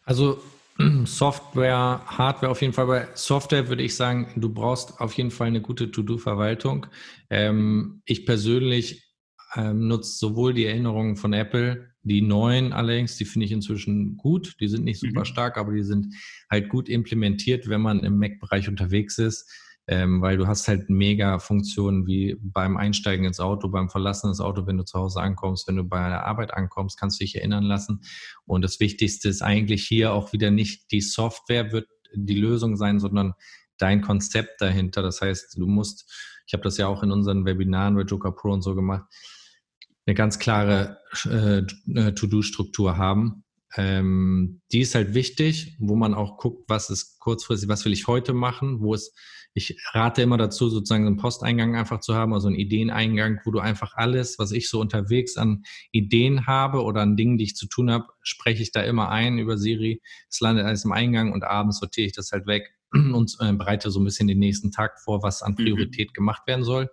Also 0.05 0.42
Software, 1.05 2.03
Hardware 2.07 2.51
auf 2.51 2.61
jeden 2.61 2.72
Fall. 2.72 2.86
Bei 2.86 3.09
Software 3.14 3.68
würde 3.68 3.82
ich 3.82 3.97
sagen, 3.97 4.28
du 4.36 4.53
brauchst 4.53 5.01
auf 5.01 5.12
jeden 5.14 5.30
Fall 5.30 5.47
eine 5.47 5.62
gute 5.62 5.90
To-Do-Verwaltung. 5.90 6.86
Ähm, 7.30 8.03
ich 8.05 8.26
persönlich 8.26 9.14
ähm, 9.57 9.88
nutze 9.88 10.18
sowohl 10.18 10.53
die 10.53 10.66
Erinnerungen 10.66 11.16
von 11.16 11.32
Apple 11.32 11.95
die 12.05 12.20
neuen 12.20 12.74
allerdings, 12.74 13.16
die 13.16 13.24
finde 13.24 13.47
ich 13.47 13.53
inzwischen 13.53 14.16
gut. 14.18 14.57
Die 14.61 14.68
sind 14.68 14.84
nicht 14.84 15.01
super 15.01 15.20
mhm. 15.20 15.24
stark, 15.24 15.57
aber 15.57 15.72
die 15.72 15.82
sind 15.82 16.14
halt 16.51 16.68
gut 16.68 16.88
implementiert, 16.90 17.68
wenn 17.68 17.80
man 17.80 18.01
im 18.01 18.18
Mac-Bereich 18.18 18.68
unterwegs 18.68 19.18
ist. 19.18 19.51
Ähm, 19.87 20.22
weil 20.22 20.39
du 20.39 20.47
hast 20.47 20.66
halt 20.66 20.89
mega 20.89 21.39
Funktionen 21.39 22.07
wie 22.07 22.37
beim 22.41 22.78
Einsteigen 22.78 23.26
ins 23.26 23.39
Auto, 23.39 23.68
beim 23.68 23.91
Verlassen 23.91 24.28
des 24.28 24.41
Auto, 24.41 24.66
wenn 24.66 24.78
du 24.78 24.85
zu 24.85 24.99
Hause 24.99 25.20
ankommst, 25.20 25.68
wenn 25.68 25.76
du 25.76 25.85
bei 25.85 26.09
der 26.09 26.24
Arbeit 26.24 26.55
ankommst, 26.55 26.99
kannst 26.99 27.20
du 27.20 27.24
dich 27.24 27.37
erinnern 27.37 27.64
lassen. 27.64 28.01
Und 28.47 28.62
das 28.62 28.80
Wichtigste 28.80 29.28
ist 29.28 29.43
eigentlich 29.43 29.87
hier 29.87 30.14
auch 30.14 30.32
wieder 30.32 30.51
nicht 30.51 30.91
die 30.91 31.03
Software 31.03 31.72
wird 31.72 31.87
die 32.14 32.35
Lösung 32.35 32.76
sein, 32.76 32.99
sondern 32.99 33.35
dein 33.78 34.01
Konzept 34.01 34.61
dahinter. 34.61 35.03
Das 35.03 35.20
heißt, 35.20 35.57
du 35.59 35.66
musst, 35.66 36.11
ich 36.47 36.55
habe 36.55 36.62
das 36.62 36.78
ja 36.78 36.87
auch 36.87 37.03
in 37.03 37.11
unseren 37.11 37.45
Webinaren 37.45 37.95
bei 37.95 38.03
Joker 38.03 38.32
Pro 38.32 38.53
und 38.53 38.62
so 38.62 38.74
gemacht, 38.74 39.05
eine 40.07 40.14
ganz 40.14 40.39
klare 40.39 40.99
äh, 41.26 41.62
äh, 41.99 42.12
To-Do-Struktur 42.12 42.97
haben. 42.97 43.45
Ähm, 43.76 44.61
die 44.70 44.80
ist 44.80 44.95
halt 44.95 45.14
wichtig, 45.14 45.76
wo 45.80 45.97
man 45.97 46.14
auch 46.14 46.37
guckt, 46.37 46.64
was 46.68 46.91
ist 46.91 47.18
kurzfristig, 47.18 47.68
was 47.68 47.85
will 47.85 47.93
ich 47.93 48.07
heute 48.07 48.32
machen, 48.32 48.80
wo 48.80 48.95
ist, 48.95 49.18
ich 49.55 49.76
rate 49.92 50.20
immer 50.20 50.36
dazu, 50.36 50.68
sozusagen 50.68 51.07
einen 51.07 51.16
Posteingang 51.16 51.76
einfach 51.76 52.00
zu 52.00 52.14
haben, 52.14 52.34
also 52.34 52.48
einen 52.48 52.57
Ideeneingang, 52.57 53.40
wo 53.44 53.52
du 53.52 53.61
einfach 53.61 53.94
alles, 53.94 54.38
was 54.38 54.50
ich 54.50 54.68
so 54.68 54.80
unterwegs 54.80 55.36
an 55.36 55.62
Ideen 55.92 56.46
habe 56.48 56.82
oder 56.82 57.02
an 57.02 57.16
Dingen, 57.16 57.38
die 57.38 57.44
ich 57.44 57.55
zu 57.55 57.68
tun 57.68 57.90
habe, 57.90 58.07
spreche 58.22 58.62
ich 58.62 58.72
da 58.72 58.82
immer 58.82 59.11
ein 59.11 59.38
über 59.38 59.57
Siri. 59.57 60.02
Es 60.28 60.40
landet 60.40 60.66
alles 60.66 60.84
im 60.84 60.90
Eingang 60.90 61.32
und 61.32 61.44
abends 61.44 61.78
sortiere 61.78 62.07
ich 62.07 62.12
das 62.12 62.32
halt 62.32 62.48
weg 62.48 62.74
und 62.92 63.36
äh, 63.38 63.52
bereite 63.52 63.92
so 63.92 64.00
ein 64.00 64.05
bisschen 64.05 64.26
den 64.26 64.40
nächsten 64.40 64.72
Tag 64.72 65.00
vor, 65.00 65.22
was 65.22 65.42
an 65.42 65.52
mhm. 65.52 65.57
Priorität 65.57 66.09
mhm. 66.11 66.14
gemacht 66.14 66.42
werden 66.48 66.64
soll. 66.64 66.90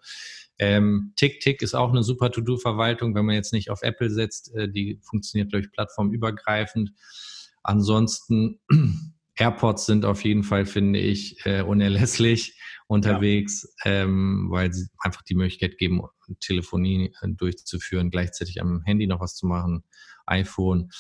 Ähm, 0.60 1.14
TickTick 1.16 1.64
ist 1.64 1.74
auch 1.74 1.90
eine 1.90 2.04
super 2.04 2.32
To-Do-Verwaltung, 2.32 3.16
wenn 3.16 3.26
man 3.26 3.34
jetzt 3.34 3.54
nicht 3.54 3.72
auf 3.72 3.82
Apple 3.82 4.12
setzt. 4.12 4.54
Äh, 4.54 4.70
die 4.70 5.00
funktioniert, 5.02 5.50
glaube 5.50 5.66
ich, 5.66 5.72
plattformübergreifend. 5.72 6.92
Ansonsten 7.64 8.60
AirPods 9.42 9.88
sind 9.88 10.06
auf 10.06 10.24
jeden 10.24 10.44
Fall, 10.44 10.68
finde 10.68 11.00
ich, 11.00 11.44
äh, 11.46 11.62
unerlässlich 11.62 12.60
unterwegs, 12.88 13.68
ja. 13.84 14.04
ähm, 14.04 14.48
weil 14.52 14.72
sie 14.72 14.88
einfach 15.00 15.24
die 15.24 15.34
Möglichkeit 15.34 15.80
geben, 15.80 16.02
Telefonie 16.40 17.12
äh, 17.22 17.30
durchzuführen, 17.30 18.12
gleichzeitig 18.12 18.62
am 18.62 18.84
Handy 18.84 19.08
noch 19.08 19.20
was 19.20 19.36
zu 19.36 19.48
machen, 19.48 19.84
iPhone. 20.28 20.92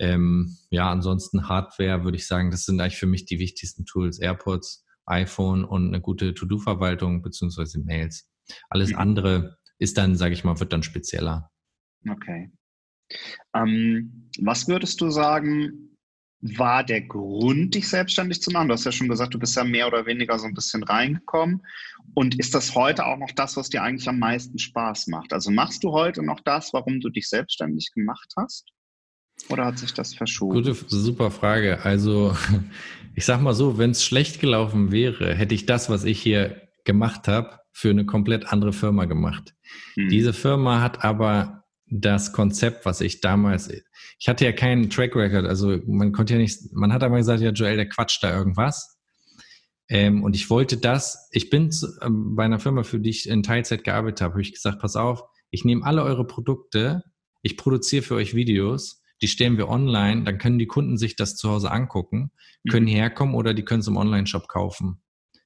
Ähm, 0.00 0.56
ja, 0.70 0.90
ansonsten 0.90 1.48
Hardware 1.48 2.02
würde 2.02 2.16
ich 2.16 2.26
sagen, 2.26 2.50
das 2.50 2.64
sind 2.64 2.80
eigentlich 2.80 2.98
für 2.98 3.06
mich 3.06 3.26
die 3.26 3.38
wichtigsten 3.38 3.84
Tools. 3.84 4.18
AirPods, 4.18 4.84
iPhone 5.06 5.64
und 5.64 5.88
eine 5.88 6.00
gute 6.00 6.34
To-Do-Verwaltung 6.34 7.22
beziehungsweise 7.22 7.78
Mails. 7.78 8.28
Alles 8.70 8.90
mhm. 8.90 8.98
andere 8.98 9.58
ist 9.78 9.98
dann, 9.98 10.16
sage 10.16 10.34
ich 10.34 10.42
mal, 10.42 10.58
wird 10.58 10.72
dann 10.72 10.82
spezieller. 10.82 11.50
Okay. 12.08 12.50
Ähm, 13.54 14.30
was 14.40 14.66
würdest 14.66 15.00
du 15.00 15.10
sagen, 15.10 15.93
war 16.58 16.84
der 16.84 17.00
Grund, 17.00 17.74
dich 17.74 17.88
selbstständig 17.88 18.42
zu 18.42 18.50
machen? 18.50 18.68
Du 18.68 18.74
hast 18.74 18.84
ja 18.84 18.92
schon 18.92 19.08
gesagt, 19.08 19.34
du 19.34 19.38
bist 19.38 19.56
ja 19.56 19.64
mehr 19.64 19.86
oder 19.86 20.06
weniger 20.06 20.38
so 20.38 20.46
ein 20.46 20.54
bisschen 20.54 20.82
reingekommen. 20.82 21.62
Und 22.12 22.38
ist 22.38 22.54
das 22.54 22.74
heute 22.74 23.06
auch 23.06 23.18
noch 23.18 23.32
das, 23.32 23.56
was 23.56 23.70
dir 23.70 23.82
eigentlich 23.82 24.08
am 24.08 24.18
meisten 24.18 24.58
Spaß 24.58 25.06
macht? 25.06 25.32
Also 25.32 25.50
machst 25.50 25.82
du 25.82 25.92
heute 25.92 26.22
noch 26.22 26.40
das, 26.40 26.72
warum 26.72 27.00
du 27.00 27.08
dich 27.08 27.28
selbstständig 27.28 27.92
gemacht 27.94 28.32
hast? 28.36 28.66
oder 29.48 29.66
hat 29.66 29.78
sich 29.78 29.92
das 29.92 30.14
verschoben? 30.14 30.54
Gute, 30.54 30.74
super 30.74 31.30
Frage. 31.30 31.84
Also 31.84 32.36
ich 33.14 33.24
sag 33.24 33.40
mal 33.40 33.54
so, 33.54 33.78
wenn 33.78 33.90
es 33.90 34.04
schlecht 34.04 34.40
gelaufen 34.40 34.92
wäre, 34.92 35.34
hätte 35.34 35.54
ich 35.54 35.66
das, 35.66 35.90
was 35.90 36.04
ich 36.04 36.20
hier 36.20 36.62
gemacht 36.84 37.28
habe, 37.28 37.58
für 37.72 37.90
eine 37.90 38.06
komplett 38.06 38.52
andere 38.52 38.72
Firma 38.72 39.04
gemacht. 39.04 39.54
Hm. 39.94 40.08
Diese 40.08 40.32
Firma 40.32 40.80
hat 40.80 41.04
aber 41.04 41.63
das 41.86 42.32
Konzept, 42.32 42.86
was 42.86 43.00
ich 43.00 43.20
damals, 43.20 43.70
ich 44.18 44.28
hatte 44.28 44.44
ja 44.44 44.52
keinen 44.52 44.90
Track 44.90 45.14
Record, 45.14 45.46
also 45.46 45.78
man 45.86 46.12
konnte 46.12 46.34
ja 46.34 46.38
nicht, 46.38 46.72
man 46.72 46.92
hat 46.92 47.02
aber 47.02 47.18
gesagt, 47.18 47.42
ja 47.42 47.50
Joel, 47.50 47.76
der 47.76 47.88
quatscht 47.88 48.22
da 48.22 48.36
irgendwas. 48.36 48.98
Ähm, 49.88 50.22
und 50.24 50.34
ich 50.34 50.48
wollte 50.48 50.78
das, 50.78 51.28
ich 51.30 51.50
bin 51.50 51.70
zu, 51.70 51.88
ähm, 52.00 52.34
bei 52.36 52.44
einer 52.44 52.58
Firma, 52.58 52.84
für 52.84 52.98
die 52.98 53.10
ich 53.10 53.28
in 53.28 53.42
Teilzeit 53.42 53.84
gearbeitet 53.84 54.22
habe, 54.22 54.32
habe 54.32 54.42
ich 54.42 54.54
gesagt, 54.54 54.80
pass 54.80 54.96
auf, 54.96 55.22
ich 55.50 55.64
nehme 55.64 55.84
alle 55.84 56.02
eure 56.02 56.26
Produkte, 56.26 57.02
ich 57.42 57.56
produziere 57.56 58.02
für 58.02 58.14
euch 58.14 58.34
Videos, 58.34 59.02
die 59.20 59.28
stellen 59.28 59.58
wir 59.58 59.68
online, 59.68 60.24
dann 60.24 60.38
können 60.38 60.58
die 60.58 60.66
Kunden 60.66 60.96
sich 60.96 61.16
das 61.16 61.36
zu 61.36 61.50
Hause 61.50 61.70
angucken, 61.70 62.32
können 62.68 62.86
mhm. 62.86 62.90
hierher 62.90 63.10
kommen 63.10 63.34
oder 63.34 63.54
die 63.54 63.64
können 63.64 63.80
es 63.80 63.86
im 63.86 63.96
Online-Shop 63.96 64.48
kaufen. 64.48 65.02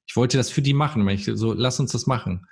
Ich 0.07 0.15
wollte 0.15 0.37
das 0.37 0.49
für 0.49 0.61
die 0.61 0.73
machen, 0.73 1.05
weil 1.05 1.15
ich 1.15 1.25
so, 1.25 1.53
lass 1.53 1.79
uns 1.79 1.91
das 1.91 2.07
machen. 2.07 2.47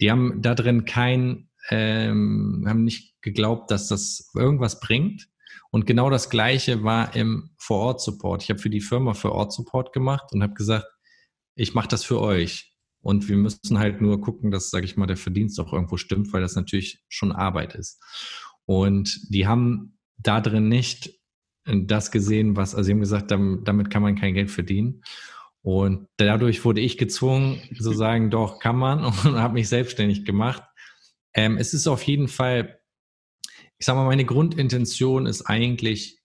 Die 0.00 0.10
haben 0.10 0.40
da 0.40 0.54
drin 0.54 0.84
kein, 0.84 1.50
ähm, 1.70 2.64
haben 2.66 2.84
nicht 2.84 3.14
geglaubt, 3.22 3.70
dass 3.70 3.88
das 3.88 4.30
irgendwas 4.34 4.80
bringt. 4.80 5.28
Und 5.70 5.86
genau 5.86 6.10
das 6.10 6.30
Gleiche 6.30 6.84
war 6.84 7.14
im 7.14 7.50
Vor-Ort-Support. 7.58 8.42
Ich 8.42 8.50
habe 8.50 8.60
für 8.60 8.70
die 8.70 8.80
Firma 8.80 9.14
Vor-Ort-Support 9.14 9.92
gemacht 9.92 10.26
und 10.32 10.42
habe 10.42 10.54
gesagt, 10.54 10.86
ich 11.54 11.74
mache 11.74 11.88
das 11.88 12.04
für 12.04 12.20
euch. 12.20 12.72
Und 13.00 13.28
wir 13.28 13.36
müssen 13.36 13.78
halt 13.78 14.00
nur 14.00 14.20
gucken, 14.20 14.50
dass, 14.50 14.70
sage 14.70 14.84
ich 14.84 14.96
mal, 14.96 15.06
der 15.06 15.16
Verdienst 15.16 15.60
auch 15.60 15.72
irgendwo 15.72 15.96
stimmt, 15.96 16.32
weil 16.32 16.40
das 16.40 16.56
natürlich 16.56 17.04
schon 17.08 17.32
Arbeit 17.32 17.74
ist. 17.74 18.02
Und 18.64 19.20
die 19.32 19.46
haben 19.46 19.98
da 20.18 20.40
drin 20.40 20.68
nicht 20.68 21.10
das 21.64 22.10
gesehen, 22.10 22.56
was, 22.56 22.74
also 22.74 22.86
sie 22.86 22.92
haben 22.92 23.00
gesagt, 23.00 23.30
damit 23.30 23.90
kann 23.90 24.02
man 24.02 24.16
kein 24.16 24.34
Geld 24.34 24.50
verdienen. 24.50 25.02
Und 25.62 26.06
dadurch 26.16 26.64
wurde 26.64 26.80
ich 26.80 26.96
gezwungen 26.96 27.60
zu 27.76 27.92
sagen, 27.92 28.30
doch, 28.30 28.60
kann 28.60 28.76
man 28.76 29.04
und 29.24 29.36
habe 29.36 29.54
mich 29.54 29.68
selbstständig 29.68 30.24
gemacht. 30.24 30.62
Ähm, 31.36 31.58
es 31.58 31.74
ist 31.74 31.86
auf 31.86 32.02
jeden 32.02 32.28
Fall, 32.28 32.80
ich 33.78 33.86
sage 33.86 33.98
mal, 33.98 34.06
meine 34.06 34.24
Grundintention 34.24 35.26
ist 35.26 35.42
eigentlich, 35.42 36.18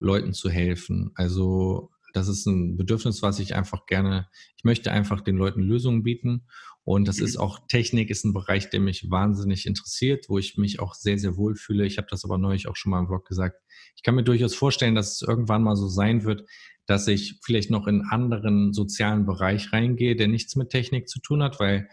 Leuten 0.00 0.32
zu 0.32 0.48
helfen. 0.48 1.10
Also 1.16 1.90
das 2.12 2.28
ist 2.28 2.46
ein 2.46 2.76
Bedürfnis, 2.76 3.22
was 3.22 3.40
ich 3.40 3.56
einfach 3.56 3.86
gerne, 3.86 4.28
ich 4.56 4.64
möchte 4.64 4.92
einfach 4.92 5.22
den 5.22 5.36
Leuten 5.36 5.62
Lösungen 5.62 6.02
bieten. 6.04 6.46
Und 6.84 7.06
das 7.06 7.18
ist 7.18 7.36
auch, 7.36 7.66
Technik 7.68 8.08
ist 8.08 8.24
ein 8.24 8.32
Bereich, 8.32 8.70
der 8.70 8.80
mich 8.80 9.10
wahnsinnig 9.10 9.66
interessiert, 9.66 10.26
wo 10.28 10.38
ich 10.38 10.56
mich 10.56 10.80
auch 10.80 10.94
sehr, 10.94 11.18
sehr 11.18 11.36
wohl 11.36 11.54
fühle. 11.54 11.84
Ich 11.84 11.98
habe 11.98 12.06
das 12.10 12.24
aber 12.24 12.38
neulich 12.38 12.66
auch 12.66 12.76
schon 12.76 12.90
mal 12.90 13.00
im 13.00 13.08
Blog 13.08 13.26
gesagt. 13.26 13.60
Ich 13.94 14.02
kann 14.02 14.14
mir 14.14 14.22
durchaus 14.22 14.54
vorstellen, 14.54 14.94
dass 14.94 15.12
es 15.12 15.22
irgendwann 15.22 15.62
mal 15.62 15.76
so 15.76 15.88
sein 15.88 16.24
wird, 16.24 16.48
dass 16.86 17.06
ich 17.08 17.40
vielleicht 17.44 17.70
noch 17.70 17.86
in 17.86 18.02
anderen 18.02 18.72
sozialen 18.72 19.26
Bereich 19.26 19.72
reingehe, 19.72 20.16
der 20.16 20.28
nichts 20.28 20.56
mit 20.56 20.70
Technik 20.70 21.08
zu 21.08 21.20
tun 21.20 21.42
hat, 21.42 21.60
weil 21.60 21.88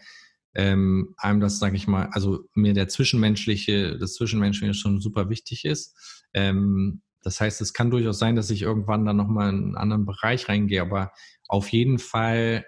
ähm, 0.56 1.14
einem 1.18 1.40
das, 1.40 1.58
sage 1.58 1.76
ich 1.76 1.86
mal, 1.86 2.08
also 2.12 2.48
mir 2.54 2.72
der 2.72 2.88
zwischenmenschliche, 2.88 3.98
das 3.98 4.14
Zwischenmenschliche 4.14 4.72
schon 4.72 5.00
super 5.00 5.28
wichtig 5.28 5.66
ist. 5.66 6.24
Ähm, 6.32 7.02
das 7.22 7.40
heißt, 7.40 7.60
es 7.60 7.74
kann 7.74 7.90
durchaus 7.90 8.18
sein, 8.18 8.36
dass 8.36 8.48
ich 8.48 8.62
irgendwann 8.62 9.04
dann 9.04 9.18
nochmal 9.18 9.50
in 9.50 9.56
einen 9.56 9.76
anderen 9.76 10.06
Bereich 10.06 10.48
reingehe, 10.48 10.80
aber 10.80 11.12
auf 11.46 11.68
jeden 11.68 11.98
Fall 11.98 12.64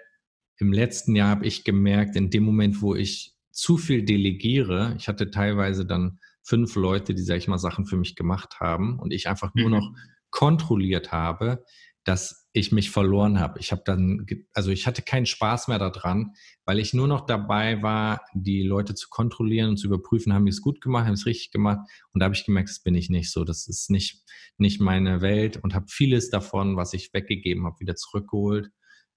im 0.57 0.71
letzten 0.71 1.15
Jahr 1.15 1.29
habe 1.29 1.47
ich 1.47 1.63
gemerkt, 1.63 2.15
in 2.15 2.29
dem 2.29 2.43
Moment, 2.43 2.81
wo 2.83 2.93
ich 2.93 3.33
zu 3.51 3.77
viel 3.77 4.03
delegiere, 4.03 4.93
ich 4.97 5.07
hatte 5.07 5.31
teilweise 5.31 5.83
dann 5.85 6.19
fünf 6.43 6.75
Leute, 6.75 7.15
die, 7.15 7.23
sag 7.23 7.37
ich 7.37 7.47
mal, 7.47 7.57
Sachen 7.57 7.85
für 7.85 7.97
mich 7.97 8.15
gemacht 8.15 8.59
haben 8.59 8.99
und 8.99 9.11
ich 9.13 9.27
einfach 9.27 9.55
nur 9.55 9.67
mhm. 9.67 9.75
noch 9.75 9.91
kontrolliert 10.29 11.11
habe, 11.11 11.63
dass 12.03 12.38
ich 12.51 12.71
mich 12.71 12.89
verloren 12.89 13.39
habe. 13.39 13.59
Ich 13.59 13.71
habe 13.71 13.83
dann, 13.85 14.25
also 14.53 14.71
ich 14.71 14.87
hatte 14.87 15.03
keinen 15.03 15.27
Spaß 15.27 15.67
mehr 15.67 15.77
daran, 15.77 16.33
weil 16.65 16.79
ich 16.79 16.93
nur 16.93 17.07
noch 17.07 17.25
dabei 17.25 17.83
war, 17.83 18.21
die 18.33 18.63
Leute 18.63 18.95
zu 18.95 19.07
kontrollieren 19.09 19.69
und 19.69 19.77
zu 19.77 19.87
überprüfen, 19.87 20.33
haben 20.33 20.45
die 20.45 20.51
es 20.51 20.61
gut 20.61 20.81
gemacht, 20.81 21.05
haben 21.05 21.13
es 21.13 21.27
richtig 21.27 21.51
gemacht. 21.51 21.79
Und 22.11 22.19
da 22.19 22.25
habe 22.25 22.35
ich 22.35 22.45
gemerkt, 22.45 22.69
das 22.69 22.81
bin 22.81 22.95
ich 22.95 23.09
nicht 23.09 23.31
so. 23.31 23.43
Das 23.43 23.67
ist 23.67 23.91
nicht, 23.91 24.23
nicht 24.57 24.81
meine 24.81 25.21
Welt 25.21 25.57
und 25.57 25.75
habe 25.75 25.85
vieles 25.89 26.31
davon, 26.31 26.75
was 26.75 26.93
ich 26.93 27.13
weggegeben 27.13 27.65
habe, 27.65 27.79
wieder 27.79 27.95
zurückgeholt, 27.95 28.71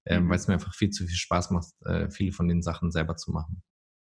äh, 0.05 0.19
weil 0.21 0.35
es 0.35 0.47
mir 0.47 0.53
einfach 0.53 0.75
viel 0.75 0.91
zu 0.91 1.05
viel 1.05 1.15
Spaß 1.15 1.49
macht, 1.51 1.73
äh, 1.85 2.11
viele 2.11 2.33
von 2.33 2.47
den 2.47 2.61
Sachen 2.61 2.91
selber 2.91 3.15
zu 3.15 3.31
machen. 3.31 3.63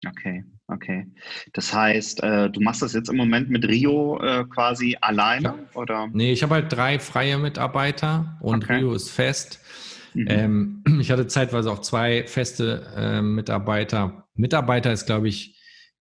Okay, 0.07 0.45
okay. 0.69 1.07
Das 1.53 1.73
heißt, 1.73 2.23
äh, 2.23 2.51
du 2.51 2.61
machst 2.61 2.83
das 2.83 2.93
jetzt 2.93 3.09
im 3.09 3.17
Moment 3.17 3.51
mit 3.51 3.67
Rio 3.67 4.21
äh, 4.21 4.45
quasi 4.45 4.97
alleine, 5.01 5.49
ja. 5.49 5.59
oder? 5.75 6.09
Nee, 6.13 6.33
ich 6.33 6.43
habe 6.43 6.55
halt 6.55 6.73
drei 6.73 6.99
freie 6.99 7.39
Mitarbeiter 7.39 8.37
und 8.41 8.65
okay. 8.65 8.79
Rio 8.79 8.95
ist 8.95 9.11
fest. 9.11 9.61
Mhm. 10.15 10.27
Ähm, 10.29 10.85
ich 11.01 11.11
hatte 11.11 11.27
zeitweise 11.27 11.71
auch 11.71 11.81
zwei 11.81 12.25
feste 12.27 12.93
äh, 12.97 13.23
Mitarbeiter. 13.23 14.29
Mitarbeiter 14.35 14.93
ist, 14.93 15.07
glaube 15.07 15.29
ich, 15.29 15.61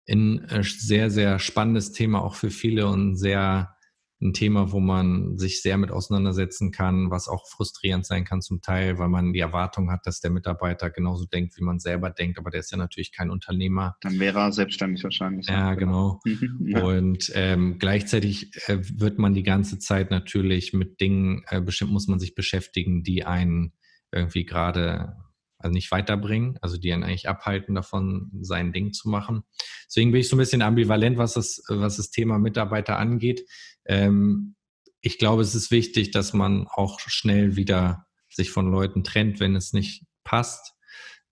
ein 0.10 0.46
äh, 0.50 0.64
sehr, 0.64 1.12
sehr 1.12 1.40
spannendes 1.40 1.92
Thema 1.92 2.22
auch 2.24 2.36
für 2.36 2.50
viele 2.50 2.88
und 2.88 3.16
sehr 3.18 3.76
ein 4.22 4.34
Thema, 4.34 4.72
wo 4.72 4.80
man 4.80 5.38
sich 5.38 5.62
sehr 5.62 5.78
mit 5.78 5.92
auseinandersetzen 5.92 6.72
kann, 6.72 7.10
was 7.10 7.30
auch 7.30 7.48
frustrierend 7.48 8.06
sein 8.06 8.26
kann 8.26 8.42
zum 8.42 8.62
Teil, 8.62 8.98
weil 9.00 9.08
man 9.08 9.32
die 9.32 9.40
Erwartung 9.40 9.92
hat, 9.92 10.06
dass 10.06 10.20
der 10.20 10.30
Mitarbeiter 10.30 10.90
genauso 10.90 11.26
denkt, 11.26 11.58
wie 11.58 11.64
man 11.64 11.80
selber 11.80 12.10
denkt, 12.10 12.38
aber 12.38 12.50
der 12.50 12.60
ist 12.60 12.72
ja 12.72 12.78
natürlich 12.78 13.14
kein 13.14 13.30
Unternehmer. 13.30 13.96
Dann 14.02 14.20
wäre 14.20 14.40
er 14.40 14.52
selbstständig 14.52 15.04
wahrscheinlich. 15.04 15.48
Ja, 15.48 15.74
genau. 15.76 16.20
ja. 16.66 16.84
Und 16.84 17.32
ähm, 17.34 17.80
gleichzeitig 17.80 18.52
äh, 18.68 18.80
wird 19.00 19.20
man 19.20 19.34
die 19.34 19.44
ganze 19.44 19.80
Zeit 19.80 20.12
natürlich 20.12 20.74
mit 20.74 21.00
Dingen, 21.00 21.44
äh, 21.48 21.62
bestimmt 21.62 21.92
muss 21.92 22.08
man 22.08 22.20
sich 22.20 22.36
beschäftigen, 22.36 23.04
die 23.04 23.24
einen 23.24 23.74
irgendwie 24.12 24.44
gerade 24.44 25.16
also 25.60 25.74
nicht 25.74 25.92
weiterbringen, 25.92 26.58
also 26.62 26.78
die 26.78 26.92
einen 26.94 27.04
eigentlich 27.04 27.28
abhalten 27.28 27.76
davon, 27.76 28.32
sein 28.42 28.72
Ding 28.72 28.94
zu 28.94 29.10
machen. 29.10 29.44
Deswegen 29.88 30.12
bin 30.12 30.22
ich 30.22 30.30
so 30.30 30.38
ein 30.38 30.40
bisschen 30.40 30.62
ambivalent, 30.62 31.18
was 31.18 31.34
das, 31.34 31.62
was 31.68 31.98
das 31.98 32.12
Thema 32.12 32.40
Mitarbeiter 32.40 32.98
angeht. 32.98 33.42
Ähm, 33.90 34.56
ich 35.02 35.18
glaube, 35.18 35.42
es 35.42 35.56
ist 35.56 35.72
wichtig, 35.72 36.12
dass 36.12 36.34
man 36.34 36.68
auch 36.68 37.00
schnell 37.00 37.56
wieder 37.56 38.06
sich 38.30 38.52
von 38.52 38.72
Leuten 38.72 39.04
trennt, 39.04 39.40
wenn 39.40 39.56
es 39.56 39.74
nicht 39.74 40.06
passt. 40.24 40.76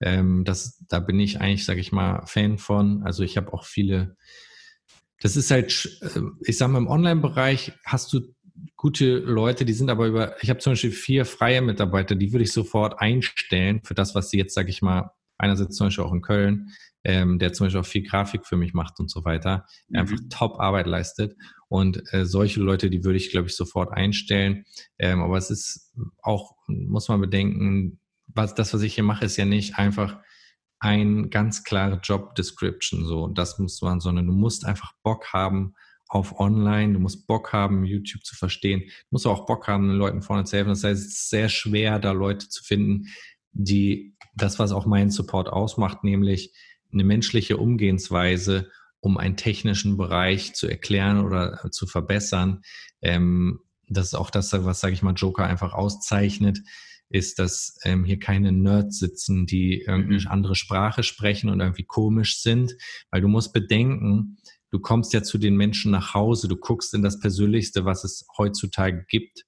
Ähm, 0.02 0.44
das, 0.44 0.84
da 0.90 1.00
bin 1.00 1.20
ich 1.20 1.40
eigentlich, 1.40 1.66
sage 1.66 1.80
ich 1.80 1.92
mal, 1.92 2.26
Fan 2.26 2.58
von. 2.58 3.04
Also 3.04 3.24
ich 3.24 3.38
habe 3.38 3.54
auch 3.54 3.64
viele. 3.64 4.18
Das 5.20 5.36
ist 5.36 5.52
halt, 5.52 6.00
äh, 6.02 6.22
ich 6.42 6.58
sage 6.58 6.72
mal, 6.72 6.80
im 6.80 6.88
Online-Bereich 6.88 7.74
hast 7.86 8.12
du 8.12 8.22
gute 8.76 9.18
Leute, 9.18 9.66
die 9.66 9.74
sind 9.74 9.90
aber 9.90 10.08
über, 10.08 10.36
ich 10.42 10.50
habe 10.50 10.60
zum 10.60 10.74
Beispiel 10.74 10.92
vier 10.92 11.26
freie 11.26 11.62
Mitarbeiter, 11.62 12.16
die 12.16 12.32
würde 12.32 12.44
ich 12.44 12.52
sofort 12.52 13.00
einstellen 13.00 13.82
für 13.84 13.94
das, 13.94 14.16
was 14.16 14.32
sie 14.32 14.38
jetzt, 14.38 14.56
sage 14.56 14.70
ich 14.70 14.82
mal, 14.82 15.12
einerseits 15.38 15.76
zum 15.76 15.88
Beispiel 15.88 16.04
auch 16.04 16.14
in 16.14 16.22
Köln, 16.22 16.70
ähm, 17.04 17.40
der 17.40 17.54
zum 17.54 17.66
Beispiel 17.66 17.82
auch 17.82 17.86
viel 17.86 18.04
Grafik 18.04 18.46
für 18.46 18.58
mich 18.58 18.74
macht 18.74 19.00
und 19.00 19.10
so 19.10 19.24
weiter, 19.26 19.66
mhm. 19.88 20.00
einfach 20.00 20.18
top 20.30 20.60
Arbeit 20.60 20.88
leistet. 20.88 21.36
Und 21.70 22.02
äh, 22.14 22.26
solche 22.26 22.62
Leute, 22.62 22.90
die 22.90 23.04
würde 23.04 23.18
ich, 23.18 23.32
glaube 23.32 23.48
ich, 23.48 23.56
sofort 23.56 23.92
einstellen. 23.92 24.66
Ähm, 24.98 25.22
aber 25.22 25.38
es 25.38 25.50
ist 25.50 25.94
auch, 26.22 26.56
muss 26.68 27.10
man 27.10 27.22
bedenken, 27.22 28.00
was 28.28 28.56
das, 28.56 28.74
was 28.74 28.82
ich 28.82 28.96
hier 28.96 29.04
mache, 29.04 29.26
ist 29.26 29.38
ja 29.38 29.46
nicht 29.46 29.78
einfach 29.78 30.20
ein 30.80 31.30
ganz 31.30 31.64
klare 31.64 32.00
Job 32.04 32.36
Description. 32.36 33.06
So, 33.06 33.28
das 33.28 33.58
muss 33.60 33.82
man, 33.82 34.00
sondern 34.00 34.28
du 34.28 34.34
musst 34.34 34.66
einfach 34.66 34.94
Bock 35.04 35.34
haben, 35.34 35.74
auf 36.10 36.40
online, 36.40 36.94
du 36.94 37.00
musst 37.00 37.28
Bock 37.28 37.52
haben, 37.52 37.84
YouTube 37.84 38.24
zu 38.24 38.36
verstehen, 38.36 38.82
du 38.86 39.06
musst 39.12 39.28
auch 39.28 39.46
Bock 39.46 39.68
haben, 39.68 39.90
den 39.90 39.98
Leuten 39.98 40.22
vorne 40.22 40.46
zu 40.46 40.56
helfen. 40.56 40.70
Das 40.70 40.84
heißt, 40.84 41.02
es 41.02 41.08
ist 41.08 41.30
sehr 41.30 41.50
schwer, 41.50 42.00
da 42.00 42.12
Leute 42.12 42.48
zu 42.48 42.64
finden, 42.64 43.08
die 43.52 44.16
das, 44.38 44.60
was 44.60 44.72
auch 44.72 44.86
meinen 44.86 45.12
Support 45.12 45.50
ausmacht, 45.50 46.04
nämlich 46.04 46.54
eine 46.92 47.04
menschliche 47.04 47.58
Umgehensweise, 47.58 48.70
um 49.00 49.18
einen 49.18 49.38
technischen 49.38 49.98
Bereich 49.98 50.54
zu 50.54 50.68
erklären 50.68 51.24
oder 51.24 51.70
zu 51.72 51.88
verbessern. 51.88 52.62
Ähm, 53.02 53.60
das 53.90 54.08
ist 54.08 54.14
auch 54.16 54.30
das, 54.30 54.52
was, 54.54 54.80
sage 54.80 54.94
ich 54.94 55.02
mal, 55.02 55.14
Joker 55.14 55.46
einfach 55.46 55.74
auszeichnet, 55.74 56.60
ist, 57.10 57.40
dass 57.40 57.78
ähm, 57.84 58.04
hier 58.04 58.20
keine 58.20 58.52
Nerds 58.52 59.00
sitzen, 59.00 59.46
die 59.46 59.82
irgendeine 59.82 60.20
mhm. 60.22 60.28
andere 60.28 60.56
Sprache 60.56 61.04
sprechen 61.04 61.50
und 61.50 61.62
irgendwie 61.62 61.86
komisch 61.86 62.42
sind, 62.42 62.76
weil 63.12 63.22
du 63.22 63.30
musst 63.30 63.54
bedenken, 63.54 64.38
du 64.72 64.80
kommst 64.80 65.14
ja 65.14 65.24
zu 65.24 65.38
den 65.38 65.56
Menschen 65.56 65.92
nach 65.92 66.14
Hause, 66.14 66.50
du 66.50 66.58
guckst 66.58 66.94
in 66.94 67.02
das 67.02 67.20
Persönlichste, 67.20 67.86
was 67.86 68.04
es 68.04 68.28
heutzutage 68.38 69.06
gibt, 69.08 69.46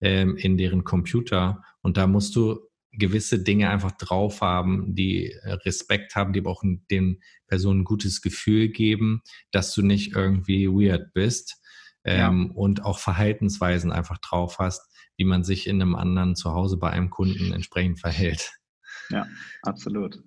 ähm, 0.00 0.36
in 0.36 0.56
deren 0.56 0.84
Computer. 0.84 1.62
Und 1.82 1.98
da 1.98 2.06
musst 2.06 2.34
du 2.34 2.60
gewisse 2.92 3.38
Dinge 3.38 3.70
einfach 3.70 3.92
drauf 3.92 4.40
haben, 4.40 4.94
die 4.94 5.32
äh, 5.32 5.52
Respekt 5.52 6.14
haben, 6.14 6.32
die 6.32 6.40
aber 6.40 6.50
auch 6.50 6.62
den 6.90 7.20
Personen 7.46 7.80
ein 7.80 7.84
gutes 7.84 8.20
Gefühl 8.20 8.68
geben, 8.68 9.22
dass 9.50 9.74
du 9.74 9.82
nicht 9.82 10.14
irgendwie 10.14 10.68
weird 10.68 11.12
bist 11.14 11.60
ähm, 12.04 12.48
ja. 12.48 12.54
und 12.54 12.84
auch 12.84 12.98
Verhaltensweisen 12.98 13.92
einfach 13.92 14.18
drauf 14.18 14.58
hast, 14.58 14.82
wie 15.16 15.24
man 15.24 15.44
sich 15.44 15.66
in 15.66 15.80
einem 15.80 15.94
anderen 15.94 16.36
zu 16.36 16.52
Hause 16.52 16.76
bei 16.76 16.90
einem 16.90 17.10
Kunden 17.10 17.52
entsprechend 17.52 18.00
verhält. 18.00 18.52
Ja, 19.10 19.26
absolut. 19.62 20.22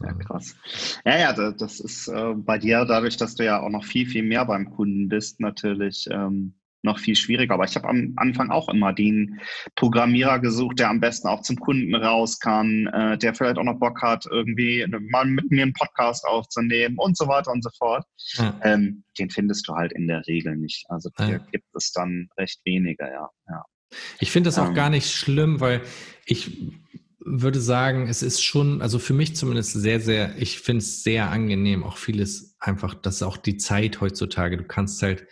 Ja, 0.00 0.12
krass. 0.14 0.56
Ja, 1.04 1.18
ja, 1.18 1.52
das 1.52 1.80
ist 1.80 2.08
äh, 2.08 2.34
bei 2.34 2.58
dir 2.58 2.84
dadurch, 2.84 3.16
dass 3.16 3.34
du 3.34 3.44
ja 3.44 3.60
auch 3.60 3.70
noch 3.70 3.84
viel, 3.84 4.06
viel 4.06 4.22
mehr 4.22 4.44
beim 4.44 4.70
Kunden 4.70 5.08
bist, 5.08 5.40
natürlich 5.40 6.06
ähm, 6.10 6.54
noch 6.82 6.98
viel 6.98 7.16
schwieriger. 7.16 7.54
Aber 7.54 7.64
ich 7.64 7.74
habe 7.76 7.88
am 7.88 8.12
Anfang 8.16 8.50
auch 8.50 8.68
immer 8.68 8.92
den 8.92 9.40
Programmierer 9.74 10.38
gesucht, 10.38 10.78
der 10.78 10.90
am 10.90 11.00
besten 11.00 11.28
auch 11.28 11.42
zum 11.42 11.56
Kunden 11.56 11.94
raus 11.94 12.38
kann, 12.38 12.86
äh, 12.88 13.18
der 13.18 13.34
vielleicht 13.34 13.58
auch 13.58 13.64
noch 13.64 13.78
Bock 13.78 14.02
hat, 14.02 14.26
irgendwie 14.30 14.86
mal 15.10 15.26
mit 15.26 15.50
mir 15.50 15.62
einen 15.62 15.72
Podcast 15.72 16.24
aufzunehmen 16.24 16.96
und 16.98 17.16
so 17.16 17.28
weiter 17.28 17.52
und 17.52 17.62
so 17.62 17.70
fort. 17.78 18.04
Ja. 18.34 18.58
Ähm, 18.62 19.04
den 19.18 19.30
findest 19.30 19.68
du 19.68 19.74
halt 19.74 19.92
in 19.92 20.06
der 20.06 20.26
Regel 20.26 20.56
nicht. 20.56 20.84
Also 20.88 21.10
ja. 21.18 21.38
gibt 21.50 21.66
es 21.74 21.92
dann 21.92 22.28
recht 22.38 22.60
weniger, 22.64 23.10
ja. 23.10 23.28
ja. 23.48 23.64
Ich 24.20 24.30
finde 24.30 24.48
das 24.48 24.58
auch 24.58 24.68
ähm, 24.68 24.74
gar 24.74 24.90
nicht 24.90 25.10
schlimm, 25.10 25.60
weil 25.60 25.80
ich 26.26 26.50
würde 27.20 27.60
sagen, 27.60 28.08
es 28.08 28.22
ist 28.22 28.42
schon, 28.42 28.80
also 28.80 28.98
für 28.98 29.12
mich 29.12 29.36
zumindest 29.36 29.72
sehr, 29.72 30.00
sehr, 30.00 30.36
ich 30.38 30.60
finde 30.60 30.78
es 30.78 31.02
sehr 31.02 31.30
angenehm, 31.30 31.84
auch 31.84 31.96
vieles 31.96 32.56
einfach, 32.58 32.94
dass 32.94 33.22
auch 33.22 33.36
die 33.36 33.56
Zeit 33.56 34.00
heutzutage, 34.00 34.56
du 34.56 34.64
kannst 34.64 35.02
halt 35.02 35.26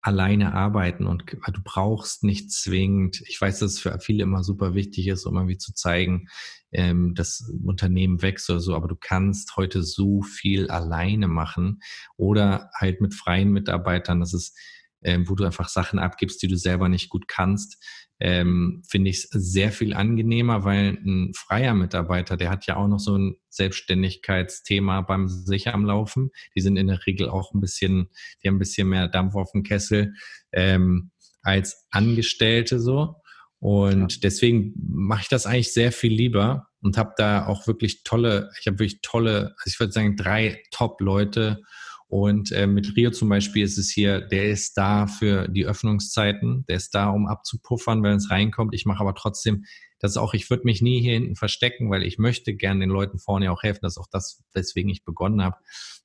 alleine 0.00 0.54
arbeiten 0.54 1.06
und 1.06 1.24
du 1.32 1.60
brauchst 1.62 2.22
nicht 2.22 2.52
zwingend, 2.52 3.22
ich 3.26 3.40
weiß, 3.40 3.58
dass 3.58 3.72
es 3.72 3.78
für 3.80 3.98
viele 4.00 4.22
immer 4.22 4.44
super 4.44 4.74
wichtig 4.74 5.08
ist, 5.08 5.26
um 5.26 5.36
irgendwie 5.36 5.58
zu 5.58 5.74
zeigen, 5.74 6.28
ähm, 6.70 7.14
das 7.14 7.50
Unternehmen 7.64 8.22
wächst 8.22 8.48
oder 8.50 8.60
so, 8.60 8.74
aber 8.74 8.88
du 8.88 8.96
kannst 8.96 9.56
heute 9.56 9.82
so 9.82 10.22
viel 10.22 10.70
alleine 10.70 11.28
machen 11.28 11.80
oder 12.16 12.70
halt 12.74 13.00
mit 13.00 13.14
freien 13.14 13.50
Mitarbeitern, 13.50 14.20
das 14.20 14.34
ist, 14.34 14.56
ähm, 15.02 15.28
wo 15.28 15.34
du 15.34 15.44
einfach 15.44 15.68
Sachen 15.68 15.98
abgibst, 15.98 16.42
die 16.42 16.48
du 16.48 16.56
selber 16.56 16.88
nicht 16.88 17.08
gut 17.08 17.28
kannst, 17.28 17.82
ähm, 18.20 18.82
finde 18.88 19.10
ich 19.10 19.28
sehr 19.30 19.70
viel 19.70 19.94
angenehmer, 19.94 20.64
weil 20.64 20.98
ein 21.04 21.32
freier 21.34 21.74
Mitarbeiter, 21.74 22.36
der 22.36 22.50
hat 22.50 22.66
ja 22.66 22.76
auch 22.76 22.88
noch 22.88 22.98
so 22.98 23.16
ein 23.16 23.36
Selbstständigkeitsthema 23.48 25.02
beim 25.02 25.28
sich 25.28 25.68
am 25.68 25.84
Laufen. 25.84 26.30
Die 26.56 26.60
sind 26.60 26.76
in 26.76 26.88
der 26.88 27.06
Regel 27.06 27.28
auch 27.28 27.54
ein 27.54 27.60
bisschen, 27.60 28.08
die 28.42 28.48
haben 28.48 28.56
ein 28.56 28.60
bisschen 28.60 28.88
mehr 28.88 29.08
Dampf 29.08 29.36
auf 29.36 29.52
dem 29.52 29.62
Kessel 29.62 30.14
ähm, 30.52 31.10
als 31.42 31.86
Angestellte 31.90 32.80
so. 32.80 33.16
Und 33.60 34.14
ja. 34.14 34.18
deswegen 34.22 34.74
mache 34.76 35.22
ich 35.22 35.28
das 35.28 35.46
eigentlich 35.46 35.72
sehr 35.72 35.92
viel 35.92 36.12
lieber 36.12 36.68
und 36.80 36.96
habe 36.96 37.14
da 37.16 37.46
auch 37.46 37.66
wirklich 37.66 38.04
tolle, 38.04 38.50
ich 38.60 38.66
habe 38.66 38.78
wirklich 38.78 39.00
tolle, 39.02 39.54
also 39.58 39.66
ich 39.66 39.80
würde 39.80 39.92
sagen, 39.92 40.16
drei 40.16 40.62
Top-Leute 40.70 41.62
und 42.08 42.52
äh, 42.52 42.66
mit 42.66 42.96
Rio 42.96 43.10
zum 43.10 43.28
Beispiel 43.28 43.62
ist 43.62 43.76
es 43.76 43.90
hier, 43.90 44.22
der 44.22 44.50
ist 44.50 44.78
da 44.78 45.06
für 45.06 45.46
die 45.46 45.66
Öffnungszeiten, 45.66 46.64
der 46.66 46.76
ist 46.76 46.94
da, 46.94 47.10
um 47.10 47.26
abzupuffern, 47.26 48.02
wenn 48.02 48.16
es 48.16 48.30
reinkommt. 48.30 48.74
Ich 48.74 48.86
mache 48.86 49.00
aber 49.00 49.14
trotzdem, 49.14 49.66
das 49.98 50.12
ist 50.12 50.16
auch, 50.16 50.32
ich 50.32 50.48
würde 50.48 50.64
mich 50.64 50.80
nie 50.80 51.02
hier 51.02 51.12
hinten 51.12 51.36
verstecken, 51.36 51.90
weil 51.90 52.02
ich 52.02 52.18
möchte 52.18 52.54
gerne 52.54 52.80
den 52.80 52.88
Leuten 52.88 53.18
vorne 53.18 53.52
auch 53.52 53.62
helfen. 53.62 53.80
Das 53.82 53.94
ist 53.94 53.98
auch 53.98 54.08
das, 54.10 54.42
weswegen 54.54 54.90
ich 54.90 55.04
begonnen 55.04 55.42
habe. 55.42 55.56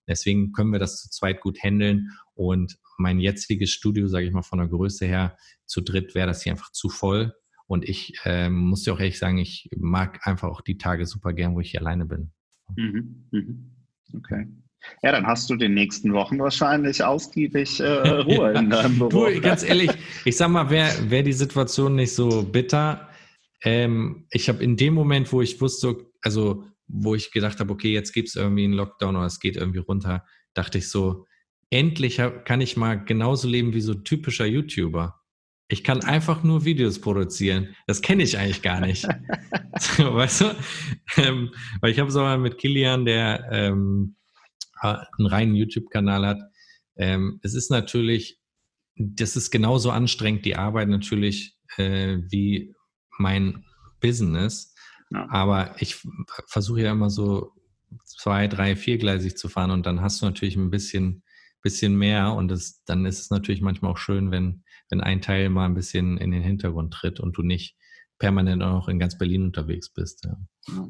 Deswegen 0.05 0.51
können 0.51 0.73
wir 0.73 0.79
das 0.79 1.01
zu 1.01 1.09
zweit 1.09 1.39
gut 1.39 1.63
handeln. 1.63 2.09
Und 2.33 2.77
mein 2.97 3.19
jetziges 3.19 3.71
Studio, 3.71 4.07
sage 4.07 4.25
ich 4.25 4.33
mal, 4.33 4.41
von 4.41 4.59
der 4.59 4.67
Größe 4.67 5.05
her, 5.05 5.37
zu 5.65 5.79
dritt 5.79 6.15
wäre 6.15 6.27
das 6.27 6.43
hier 6.43 6.51
einfach 6.51 6.71
zu 6.73 6.89
voll. 6.89 7.33
Und 7.65 7.87
ich 7.87 8.19
ähm, 8.25 8.57
muss 8.57 8.83
dir 8.83 8.93
auch 8.93 8.99
ehrlich 8.99 9.19
sagen, 9.19 9.37
ich 9.37 9.69
mag 9.77 10.27
einfach 10.27 10.49
auch 10.49 10.61
die 10.61 10.77
Tage 10.77 11.05
super 11.05 11.31
gern, 11.31 11.55
wo 11.55 11.61
ich 11.61 11.71
hier 11.71 11.79
alleine 11.79 12.05
bin. 12.05 12.33
Mhm, 12.75 13.29
mhm. 13.31 13.71
Okay. 14.15 14.47
Ja, 15.01 15.11
dann 15.11 15.25
hast 15.25 15.49
du 15.49 15.55
die 15.55 15.69
nächsten 15.69 16.13
Wochen 16.13 16.39
wahrscheinlich 16.39 17.03
ausgiebig 17.03 17.79
äh, 17.79 17.85
Ruhe 17.87 18.53
in 18.53 18.69
deinem 18.69 18.97
Büro. 18.99 19.27
Du, 19.27 19.41
ganz 19.41 19.63
ehrlich, 19.63 19.91
ich 20.25 20.37
sag 20.37 20.49
mal, 20.49 20.69
wäre 20.69 20.91
wär 21.09 21.23
die 21.23 21.33
Situation 21.33 21.95
nicht 21.95 22.13
so 22.13 22.43
bitter, 22.43 23.09
ähm, 23.63 24.25
ich 24.29 24.49
habe 24.49 24.63
in 24.63 24.75
dem 24.77 24.93
Moment, 24.93 25.31
wo 25.31 25.41
ich 25.41 25.59
wusste, 25.61 25.95
also 26.21 26.65
wo 26.87 27.15
ich 27.15 27.31
gedacht 27.31 27.59
habe, 27.59 27.71
okay, 27.71 27.93
jetzt 27.93 28.11
gibt 28.11 28.27
es 28.27 28.35
irgendwie 28.35 28.65
einen 28.65 28.73
Lockdown 28.73 29.15
oder 29.15 29.25
es 29.25 29.39
geht 29.39 29.55
irgendwie 29.55 29.79
runter, 29.79 30.25
dachte 30.53 30.79
ich 30.79 30.89
so, 30.89 31.25
endlich 31.69 32.21
kann 32.45 32.61
ich 32.61 32.77
mal 32.77 33.03
genauso 33.03 33.47
leben 33.47 33.73
wie 33.73 33.81
so 33.81 33.93
typischer 33.93 34.45
YouTuber. 34.45 35.19
Ich 35.69 35.83
kann 35.83 36.03
einfach 36.03 36.43
nur 36.43 36.65
Videos 36.65 36.99
produzieren. 36.99 37.75
Das 37.87 38.01
kenne 38.01 38.21
ich 38.21 38.37
eigentlich 38.37 38.61
gar 38.61 38.81
nicht. 38.81 39.07
weißt 39.97 40.41
du? 40.41 40.45
Ähm, 41.17 41.51
weil 41.81 41.91
ich 41.91 41.99
habe 41.99 42.11
so 42.11 42.19
mal 42.19 42.37
mit 42.37 42.57
Kilian, 42.57 43.05
der 43.05 43.47
ähm, 43.51 44.15
einen 44.83 45.27
reinen 45.27 45.55
YouTube-Kanal 45.55 46.25
hat. 46.25 46.41
Ähm, 46.95 47.39
es 47.43 47.55
ist 47.55 47.71
natürlich, 47.71 48.39
das 48.95 49.35
ist 49.35 49.51
genauso 49.51 49.91
anstrengend, 49.91 50.45
die 50.45 50.55
Arbeit 50.55 50.89
natürlich, 50.89 51.57
äh, 51.77 52.17
wie 52.29 52.73
mein 53.17 53.65
Business. 53.99 54.75
Ja. 55.11 55.27
Aber 55.29 55.75
ich 55.79 56.05
versuche 56.47 56.81
ja 56.81 56.91
immer 56.91 57.09
so 57.09 57.51
zwei, 58.05 58.47
drei, 58.47 58.75
viergleisig 58.75 59.37
zu 59.37 59.49
fahren 59.49 59.71
und 59.71 59.85
dann 59.85 60.01
hast 60.01 60.21
du 60.21 60.25
natürlich 60.25 60.55
ein 60.55 60.71
bisschen, 60.71 61.23
bisschen 61.61 61.95
mehr 61.95 62.33
und 62.33 62.49
das, 62.49 62.83
dann 62.85 63.05
ist 63.05 63.19
es 63.19 63.29
natürlich 63.29 63.61
manchmal 63.61 63.91
auch 63.91 63.97
schön, 63.97 64.31
wenn, 64.31 64.63
wenn 64.89 65.01
ein 65.01 65.21
Teil 65.21 65.49
mal 65.49 65.65
ein 65.65 65.75
bisschen 65.75 66.17
in 66.17 66.31
den 66.31 66.43
Hintergrund 66.43 66.93
tritt 66.93 67.19
und 67.19 67.37
du 67.37 67.43
nicht 67.43 67.77
permanent 68.19 68.63
auch 68.63 68.73
noch 68.73 68.87
in 68.87 68.99
ganz 68.99 69.17
Berlin 69.17 69.43
unterwegs 69.43 69.89
bist. 69.89 70.25
Ja. 70.25 70.37
Ja. 70.69 70.87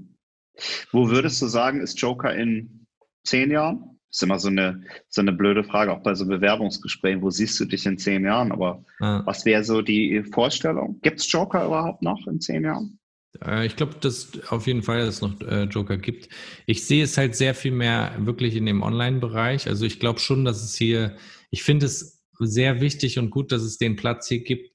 Wo 0.91 1.10
würdest 1.10 1.41
du 1.41 1.48
sagen, 1.48 1.82
ist 1.82 1.99
Joker 1.99 2.36
in 2.36 2.82
zehn 3.24 3.52
Jahren? 3.52 4.00
Das 4.10 4.18
ist 4.18 4.24
immer 4.24 4.40
so 4.40 4.50
eine, 4.50 4.84
so 5.10 5.22
eine 5.22 5.32
blöde 5.32 5.64
Frage, 5.64 5.91
auch 5.91 6.04
bei 6.04 6.14
so 6.14 6.28
Bewerbungsgesprächen. 6.28 7.22
Wo 7.22 7.32
siehst 7.32 7.60
du 7.60 7.66
dich 7.66 7.86
in 7.86 7.98
zehn 7.98 8.24
Jahren? 8.24 8.52
Aber 8.52 8.86
ja. 9.00 9.26
was 9.26 9.44
wäre 9.45 9.64
so 9.64 9.82
die 9.82 10.24
Vorstellung? 10.32 11.00
Gibt 11.02 11.20
es 11.20 11.32
Joker 11.32 11.66
überhaupt 11.66 12.04
noch 12.04 12.28
in 12.28 12.40
zehn 12.40 12.64
Jahren? 12.64 13.00
Äh, 13.44 13.66
ich 13.66 13.76
glaube, 13.76 13.95
dass 14.00 14.32
auf 14.50 14.68
jeden 14.68 14.84
Fall 14.84 15.00
es 15.00 15.22
noch 15.22 15.40
äh, 15.41 15.64
Joker 15.64 15.98
gibt. 15.98 16.30
Ich 16.66 16.86
sehe 16.86 17.04
es 17.04 17.18
halt 17.18 17.36
sehr 17.36 17.56
viel 17.56 17.72
mehr 17.72 18.14
wirklich 18.20 18.56
in 18.56 18.66
dem 18.66 18.84
Online-Bereich. 18.84 19.68
Also 19.68 19.86
ich 19.86 20.00
glaube 20.00 20.20
schon, 20.20 20.45
dass 20.45 20.64
es 20.64 20.76
hier, 20.76 21.16
ich 21.50 21.64
finde 21.64 21.88
es 21.88 22.24
sehr 22.40 22.82
wichtig 22.82 23.20
und 23.20 23.30
gut, 23.30 23.52
dass 23.52 23.64
es 23.64 23.78
den 23.78 23.95
Platz 23.95 24.28
hier 24.28 24.44
gibt, 24.44 24.73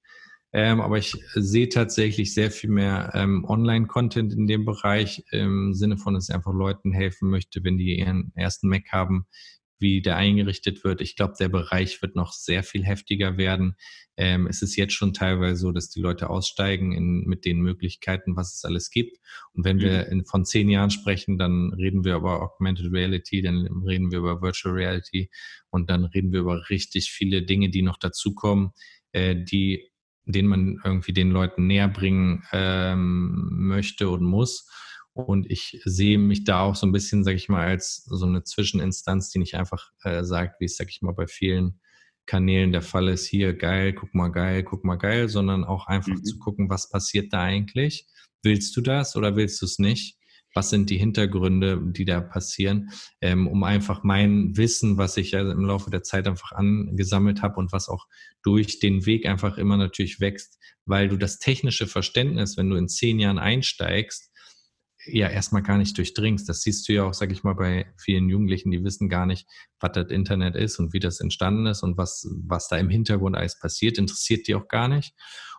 ähm, 0.53 0.81
aber 0.81 0.99
ich 0.99 1.13
sehe 1.35 1.69
tatsächlich 1.69 2.33
sehr 2.33 2.51
viel 2.51 2.71
mehr 2.71 3.13
ähm, 3.15 3.45
Online-Content 3.45 4.33
in 4.33 4.47
dem 4.47 4.65
Bereich, 4.65 5.25
im 5.31 5.75
Sinne 5.75 5.99
von, 5.99 6.15
dass 6.15 6.29
ich 6.29 6.35
einfach 6.35 6.55
Leuten 6.55 6.93
helfen 6.93 7.29
möchte, 7.29 7.63
wenn 7.65 7.77
die 7.77 7.99
ihren 7.99 8.33
ersten 8.35 8.69
Mac 8.69 8.91
haben, 8.91 9.27
wie 9.79 10.03
der 10.03 10.17
eingerichtet 10.17 10.85
wird. 10.85 11.01
Ich 11.01 11.17
glaube, 11.17 11.35
der 11.39 11.49
Bereich 11.49 12.03
wird 12.03 12.17
noch 12.17 12.33
sehr 12.33 12.63
viel 12.63 12.85
heftiger 12.85 13.37
werden. 13.37 13.77
Ähm, 14.17 14.47
es 14.47 14.63
ist 14.63 14.77
jetzt 14.77 14.95
schon 14.95 15.13
teilweise 15.13 15.61
so, 15.61 15.71
dass 15.71 15.91
die 15.91 16.01
Leute 16.01 16.31
aussteigen 16.31 16.93
in, 16.93 17.25
mit 17.27 17.45
den 17.45 17.61
Möglichkeiten, 17.61 18.35
was 18.35 18.55
es 18.55 18.65
alles 18.65 18.91
gibt. 18.91 19.19
Und 19.53 19.65
wenn 19.65 19.77
mhm. 19.77 19.83
wir 19.83 20.07
in, 20.09 20.25
von 20.25 20.45
zehn 20.45 20.69
Jahren 20.69 20.91
sprechen, 20.91 21.39
dann 21.39 21.73
reden 21.75 22.05
wir 22.05 22.17
über 22.17 22.43
Augmented 22.43 22.93
Reality, 22.93 23.43
dann 23.43 23.67
reden 23.87 24.11
wir 24.11 24.19
über 24.19 24.43
Virtual 24.43 24.75
Reality 24.75 25.31
und 25.71 25.91
dann 25.91 26.05
reden 26.05 26.33
wir 26.33 26.41
über 26.41 26.69
richtig 26.71 27.13
viele 27.13 27.43
Dinge, 27.43 27.71
die 27.71 27.83
noch 27.83 27.99
dazukommen, 27.99 28.71
äh, 29.13 29.37
die 29.37 29.88
den 30.33 30.47
man 30.47 30.81
irgendwie 30.85 31.13
den 31.13 31.31
Leuten 31.31 31.67
näher 31.67 31.89
bringen 31.89 32.45
ähm, 32.53 33.49
möchte 33.51 34.09
und 34.09 34.23
muss. 34.23 34.69
Und 35.15 35.51
ich 35.51 35.81
sehe 35.85 36.19
mich 36.19 36.45
da 36.45 36.61
auch 36.61 36.77
so 36.77 36.87
ein 36.87 36.93
bisschen, 36.93 37.25
sage 37.25 37.37
ich 37.37 37.49
mal, 37.49 37.67
als 37.67 38.05
so 38.05 38.27
eine 38.27 38.45
Zwischeninstanz, 38.45 39.31
die 39.31 39.41
nicht 39.41 39.57
einfach 39.57 39.91
äh, 40.05 40.23
sagt, 40.23 40.61
wie 40.61 40.67
es, 40.67 40.77
sage 40.77 40.91
ich 40.91 41.03
mal, 41.03 41.15
bei 41.15 41.27
vielen 41.27 41.81
Kanälen 42.27 42.73
der 42.73 42.83
Fall 42.83 43.09
ist, 43.09 43.27
hier 43.27 43.55
geil, 43.55 43.95
guck 43.95 44.15
mal 44.15 44.29
geil, 44.29 44.63
guck 44.63 44.85
mal 44.85 44.97
geil, 44.97 45.29
sondern 45.29 45.65
auch 45.65 45.87
einfach 45.87 46.13
mhm. 46.13 46.25
zu 46.25 46.39
gucken, 46.39 46.69
was 46.69 46.91
passiert 46.91 47.33
da 47.33 47.43
eigentlich? 47.43 48.07
Willst 48.43 48.77
du 48.77 48.83
das 48.83 49.17
oder 49.17 49.35
willst 49.35 49.61
du 49.63 49.67
es 49.67 49.79
nicht? 49.79 50.18
Was 50.59 50.71
sind 50.71 50.91
die 50.91 50.99
Hintergründe, 50.99 51.81
die 51.81 52.05
da 52.05 52.21
passieren, 52.21 52.91
ähm, 53.21 53.47
um 53.47 53.63
einfach 53.63 54.03
mein 54.03 54.57
Wissen, 54.57 54.99
was 54.99 55.17
ich 55.17 55.31
ja 55.31 55.41
im 55.41 55.65
Laufe 55.65 55.89
der 55.89 56.03
Zeit 56.03 56.27
einfach 56.27 56.51
angesammelt 56.51 57.43
habe 57.43 57.61
und 57.61 57.71
was 57.71 57.89
auch 57.89 58.09
durch 58.43 58.81
den 58.81 59.07
Weg 59.07 59.25
einfach 59.25 59.57
immer 59.57 59.77
natürlich 59.77 60.19
wächst, 60.19 60.59
weil 60.85 61.09
du 61.09 61.17
das 61.17 61.39
technische 61.39 61.87
Verständnis, 61.87 62.57
wenn 62.57 62.71
du 62.71 62.75
in 62.75 62.89
zehn 62.89 63.21
Jahren 63.21 63.39
einsteigst, 63.39 64.33
ja 65.07 65.29
erstmal 65.29 65.63
gar 65.63 65.79
nicht 65.79 65.97
durchdringst. 65.97 66.49
Das 66.49 66.63
siehst 66.63 66.89
du 66.89 66.93
ja 66.93 67.05
auch, 67.05 67.15
sag 67.15 67.31
ich 67.31 67.45
mal, 67.45 67.55
bei 67.55 67.87
vielen 67.97 68.29
Jugendlichen, 68.29 68.73
die 68.73 68.83
wissen 68.83 69.09
gar 69.09 69.27
nicht, 69.27 69.47
was 69.79 69.93
das 69.93 70.11
Internet 70.11 70.57
ist 70.57 70.81
und 70.81 70.93
wie 70.93 70.99
das 70.99 71.21
entstanden 71.21 71.67
ist 71.67 71.85
und 71.85 71.97
was, 71.97 72.29
was 72.49 72.67
da 72.67 72.79
im 72.79 72.91
Hintergrund 72.91 73.37
alles 73.37 73.61
passiert, 73.61 73.97
interessiert 73.97 74.49
die 74.49 74.57
auch 74.57 74.67
gar 74.67 74.89
nicht. 74.89 75.15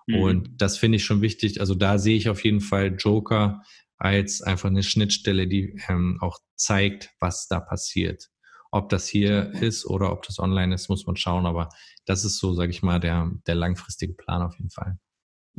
Mhm. 0.07 0.15
Und 0.19 0.49
das 0.61 0.77
finde 0.77 0.97
ich 0.97 1.05
schon 1.05 1.21
wichtig. 1.21 1.61
Also 1.61 1.73
da 1.73 1.97
sehe 1.99 2.17
ich 2.17 2.27
auf 2.27 2.43
jeden 2.43 2.59
Fall 2.59 2.97
Joker 2.97 3.61
als 3.99 4.41
einfach 4.41 4.69
eine 4.69 4.83
Schnittstelle, 4.83 5.47
die 5.47 5.79
ähm, 5.87 6.17
auch 6.21 6.39
zeigt, 6.55 7.11
was 7.19 7.47
da 7.47 7.59
passiert. 7.59 8.29
Ob 8.71 8.89
das 8.89 9.07
hier 9.07 9.51
ist 9.61 9.85
oder 9.85 10.11
ob 10.11 10.23
das 10.23 10.39
online 10.39 10.73
ist, 10.73 10.89
muss 10.89 11.05
man 11.05 11.15
schauen. 11.15 11.45
Aber 11.45 11.69
das 12.05 12.23
ist 12.23 12.39
so, 12.39 12.53
sage 12.53 12.71
ich 12.71 12.81
mal, 12.81 12.99
der, 12.99 13.31
der 13.45 13.55
langfristige 13.55 14.13
Plan 14.13 14.41
auf 14.41 14.57
jeden 14.57 14.69
Fall. 14.69 14.97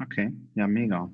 Okay, 0.01 0.33
ja, 0.55 0.67
mega. 0.67 1.11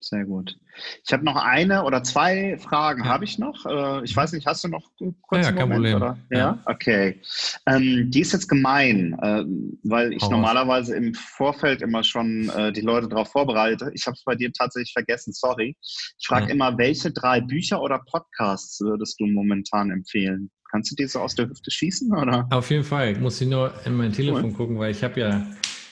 Sehr 0.00 0.24
gut. 0.24 0.56
Ich 1.04 1.12
habe 1.12 1.24
noch 1.24 1.36
eine 1.36 1.84
oder 1.84 2.02
zwei 2.02 2.58
Fragen 2.58 3.04
ja. 3.04 3.10
habe 3.10 3.24
ich 3.24 3.38
noch. 3.38 3.64
Äh, 3.64 4.04
ich 4.04 4.14
weiß 4.14 4.32
nicht, 4.32 4.46
hast 4.46 4.62
du 4.62 4.68
noch 4.68 4.90
kurz 5.22 5.46
ja, 5.46 5.50
ja, 5.50 5.52
kein 5.52 5.70
Problem. 5.70 5.96
Oder? 5.96 6.18
Ja, 6.30 6.38
ja? 6.38 6.62
okay. 6.66 7.20
Ähm, 7.66 8.10
die 8.10 8.20
ist 8.20 8.32
jetzt 8.32 8.48
gemein, 8.48 9.18
äh, 9.22 9.44
weil 9.84 10.12
ich 10.12 10.22
oh, 10.22 10.30
normalerweise 10.30 10.92
was. 10.92 10.98
im 10.98 11.14
Vorfeld 11.14 11.80
immer 11.80 12.02
schon 12.04 12.50
äh, 12.50 12.72
die 12.72 12.82
Leute 12.82 13.08
darauf 13.08 13.32
vorbereite. 13.32 13.90
Ich 13.94 14.06
habe 14.06 14.14
es 14.14 14.24
bei 14.24 14.34
dir 14.34 14.52
tatsächlich 14.52 14.92
vergessen, 14.92 15.32
sorry. 15.32 15.76
Ich 15.80 16.26
frage 16.26 16.52
immer, 16.52 16.76
welche 16.76 17.10
drei 17.10 17.40
Bücher 17.40 17.80
oder 17.80 17.98
Podcasts 17.98 18.80
würdest 18.80 19.18
du 19.18 19.26
momentan 19.26 19.90
empfehlen? 19.90 20.50
Kannst 20.70 20.90
du 20.90 20.96
die 20.96 21.06
so 21.06 21.20
aus 21.20 21.34
der 21.34 21.48
Hüfte 21.48 21.70
schießen? 21.70 22.12
Oder? 22.14 22.46
Auf 22.50 22.70
jeden 22.70 22.84
Fall. 22.84 23.12
Ich 23.12 23.18
muss 23.18 23.40
ich 23.40 23.48
nur 23.48 23.72
in 23.86 23.96
mein 23.96 24.12
Telefon 24.12 24.46
cool. 24.46 24.52
gucken, 24.52 24.78
weil 24.78 24.90
ich 24.90 25.02
habe 25.02 25.20
ja 25.20 25.46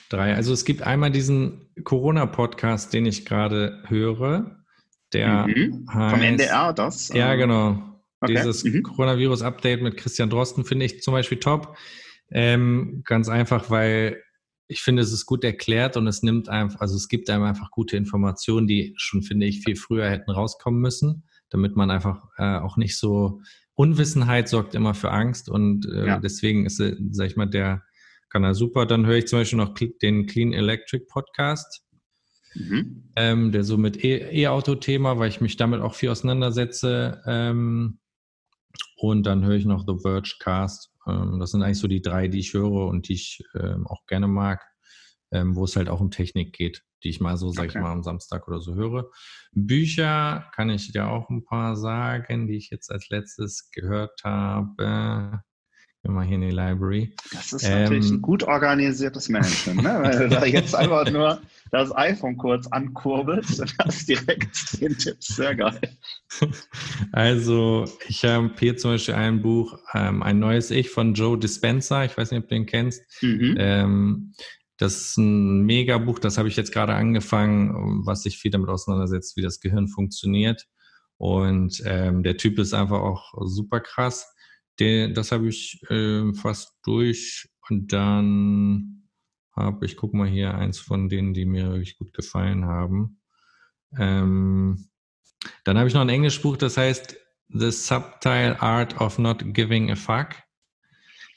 drei. 0.09 0.35
Also 0.35 0.53
es 0.53 0.65
gibt 0.65 0.81
einmal 0.81 1.11
diesen 1.11 1.69
Corona-Podcast, 1.83 2.93
den 2.93 3.05
ich 3.05 3.25
gerade 3.25 3.83
höre. 3.87 4.63
Der 5.13 5.47
mhm. 5.47 5.87
heißt, 5.91 6.15
Vom 6.15 6.21
NDR, 6.21 6.73
das? 6.73 7.09
Ja, 7.09 7.33
äh, 7.33 7.37
genau. 7.37 7.81
Okay. 8.21 8.33
Dieses 8.33 8.63
mhm. 8.63 8.83
Coronavirus-Update 8.83 9.81
mit 9.81 9.97
Christian 9.97 10.29
Drosten 10.29 10.65
finde 10.65 10.85
ich 10.85 11.01
zum 11.01 11.13
Beispiel 11.13 11.39
top. 11.39 11.77
Ähm, 12.31 13.03
ganz 13.05 13.29
einfach, 13.29 13.69
weil 13.69 14.21
ich 14.67 14.81
finde, 14.81 15.03
es 15.03 15.11
ist 15.11 15.25
gut 15.25 15.43
erklärt 15.43 15.95
und 15.95 16.07
es 16.07 16.23
nimmt 16.23 16.49
einfach, 16.49 16.81
also 16.81 16.95
es 16.95 17.07
gibt 17.07 17.29
einem 17.29 17.43
einfach 17.43 17.69
gute 17.69 17.97
Informationen, 17.97 18.67
die 18.67 18.93
schon, 18.97 19.21
finde 19.21 19.45
ich, 19.45 19.63
viel 19.63 19.75
früher 19.75 20.09
hätten 20.09 20.31
rauskommen 20.31 20.81
müssen, 20.81 21.23
damit 21.49 21.75
man 21.75 21.91
einfach 21.91 22.23
äh, 22.37 22.57
auch 22.57 22.77
nicht 22.77 22.97
so 22.97 23.41
Unwissenheit 23.75 24.47
sorgt 24.49 24.73
immer 24.73 24.93
für 24.93 25.11
Angst 25.11 25.49
und 25.49 25.85
äh, 25.85 26.07
ja. 26.07 26.19
deswegen 26.19 26.65
ist, 26.65 26.79
äh, 26.79 26.95
sag 27.11 27.27
ich 27.27 27.35
mal, 27.35 27.45
der 27.45 27.83
Kanal 28.35 28.53
super. 28.53 28.85
Dann 28.85 29.05
höre 29.05 29.15
ich 29.15 29.27
zum 29.27 29.39
Beispiel 29.39 29.57
noch 29.57 29.73
den 30.01 30.25
Clean 30.25 30.51
Electric 30.51 31.05
Podcast, 31.05 31.85
mhm. 32.53 33.09
ähm, 33.15 33.53
der 33.53 33.63
so 33.63 33.77
mit 33.77 34.03
e-, 34.03 34.43
E-Auto-Thema, 34.43 35.17
weil 35.17 35.29
ich 35.29 35.39
mich 35.39 35.55
damit 35.55 35.79
auch 35.79 35.93
viel 35.93 36.09
auseinandersetze. 36.09 37.21
Ähm, 37.25 37.99
und 38.97 39.25
dann 39.25 39.45
höre 39.45 39.55
ich 39.55 39.63
noch 39.63 39.85
The 39.87 40.01
Verge 40.01 40.35
Cast. 40.39 40.91
Ähm, 41.07 41.39
das 41.39 41.51
sind 41.51 41.63
eigentlich 41.63 41.79
so 41.79 41.87
die 41.87 42.01
drei, 42.01 42.27
die 42.27 42.39
ich 42.39 42.53
höre 42.53 42.87
und 42.87 43.07
die 43.07 43.13
ich 43.13 43.41
ähm, 43.57 43.87
auch 43.87 44.05
gerne 44.05 44.27
mag, 44.27 44.61
ähm, 45.31 45.55
wo 45.55 45.63
es 45.63 45.77
halt 45.77 45.87
auch 45.87 46.01
um 46.01 46.11
Technik 46.11 46.51
geht, 46.51 46.83
die 47.05 47.09
ich 47.09 47.21
mal 47.21 47.37
so, 47.37 47.51
sag 47.51 47.69
okay. 47.69 47.77
ich 47.77 47.81
mal, 47.81 47.93
am 47.93 48.03
Samstag 48.03 48.49
oder 48.49 48.59
so 48.59 48.75
höre. 48.75 49.09
Bücher 49.53 50.51
kann 50.53 50.69
ich 50.69 50.91
dir 50.91 51.07
auch 51.07 51.29
ein 51.29 51.45
paar 51.45 51.77
sagen, 51.77 52.47
die 52.47 52.57
ich 52.57 52.69
jetzt 52.69 52.91
als 52.91 53.07
letztes 53.07 53.69
gehört 53.71 54.25
habe 54.25 55.41
immer 56.05 56.23
hier 56.23 56.35
in 56.35 56.41
die 56.41 56.51
Library. 56.51 57.13
Das 57.31 57.53
ist 57.53 57.63
ähm, 57.63 57.83
natürlich 57.83 58.09
ein 58.09 58.21
gut 58.21 58.43
organisiertes 58.43 59.29
Management, 59.29 59.83
ne? 59.83 59.99
Weil 60.01 60.19
du 60.19 60.29
da 60.29 60.45
jetzt 60.45 60.75
einfach 60.75 61.09
nur 61.11 61.41
das 61.71 61.95
iPhone 61.95 62.37
kurz 62.37 62.67
ankurbelst 62.67 63.59
und 63.59 63.75
hast 63.79 64.07
direkt 64.07 64.55
zehn 64.55 64.97
Tipps. 64.97 65.35
Sehr 65.35 65.55
geil. 65.55 65.79
Also, 67.11 67.85
ich 68.07 68.25
habe 68.25 68.51
hier 68.59 68.75
zum 68.75 68.91
Beispiel 68.91 69.13
ein 69.13 69.41
Buch, 69.41 69.77
ähm, 69.93 70.21
ein 70.21 70.39
neues 70.39 70.69
Ich 70.71 70.89
von 70.89 71.13
Joe 71.13 71.37
Dispenza. 71.37 72.03
Ich 72.03 72.17
weiß 72.17 72.31
nicht, 72.31 72.43
ob 72.43 72.49
du 72.49 72.55
den 72.55 72.65
kennst. 72.65 73.01
Mhm. 73.21 73.55
Ähm, 73.57 74.33
das 74.77 74.97
ist 74.97 75.17
ein 75.17 75.61
Mega-Buch, 75.61 76.19
das 76.19 76.37
habe 76.37 76.49
ich 76.49 76.57
jetzt 76.57 76.73
gerade 76.73 76.93
angefangen, 76.93 78.05
was 78.05 78.23
sich 78.23 78.37
viel 78.37 78.51
damit 78.51 78.69
auseinandersetzt, 78.69 79.37
wie 79.37 79.41
das 79.41 79.61
Gehirn 79.61 79.87
funktioniert. 79.87 80.65
Und 81.17 81.81
ähm, 81.85 82.23
der 82.23 82.35
Typ 82.35 82.59
ist 82.59 82.73
einfach 82.73 82.99
auch 82.99 83.33
super 83.45 83.79
krass. 83.79 84.34
Den, 84.79 85.13
das 85.13 85.31
habe 85.31 85.47
ich 85.49 85.81
äh, 85.89 86.33
fast 86.33 86.73
durch. 86.83 87.49
Und 87.69 87.93
dann 87.93 89.09
habe 89.55 89.85
ich, 89.85 89.95
guck 89.95 90.13
mal 90.13 90.27
hier, 90.27 90.53
eins 90.53 90.79
von 90.79 91.09
denen, 91.09 91.33
die 91.33 91.45
mir 91.45 91.69
wirklich 91.69 91.97
gut 91.97 92.13
gefallen 92.13 92.65
haben. 92.65 93.21
Ähm, 93.97 94.89
dann 95.63 95.77
habe 95.77 95.87
ich 95.87 95.93
noch 95.93 96.01
ein 96.01 96.09
Englischbuch, 96.09 96.57
das 96.57 96.77
heißt 96.77 97.15
The 97.49 97.71
Subtile 97.71 98.61
Art 98.61 98.99
of 98.99 99.19
Not 99.19 99.53
Giving 99.53 99.91
a 99.91 99.95
Fuck. 99.95 100.29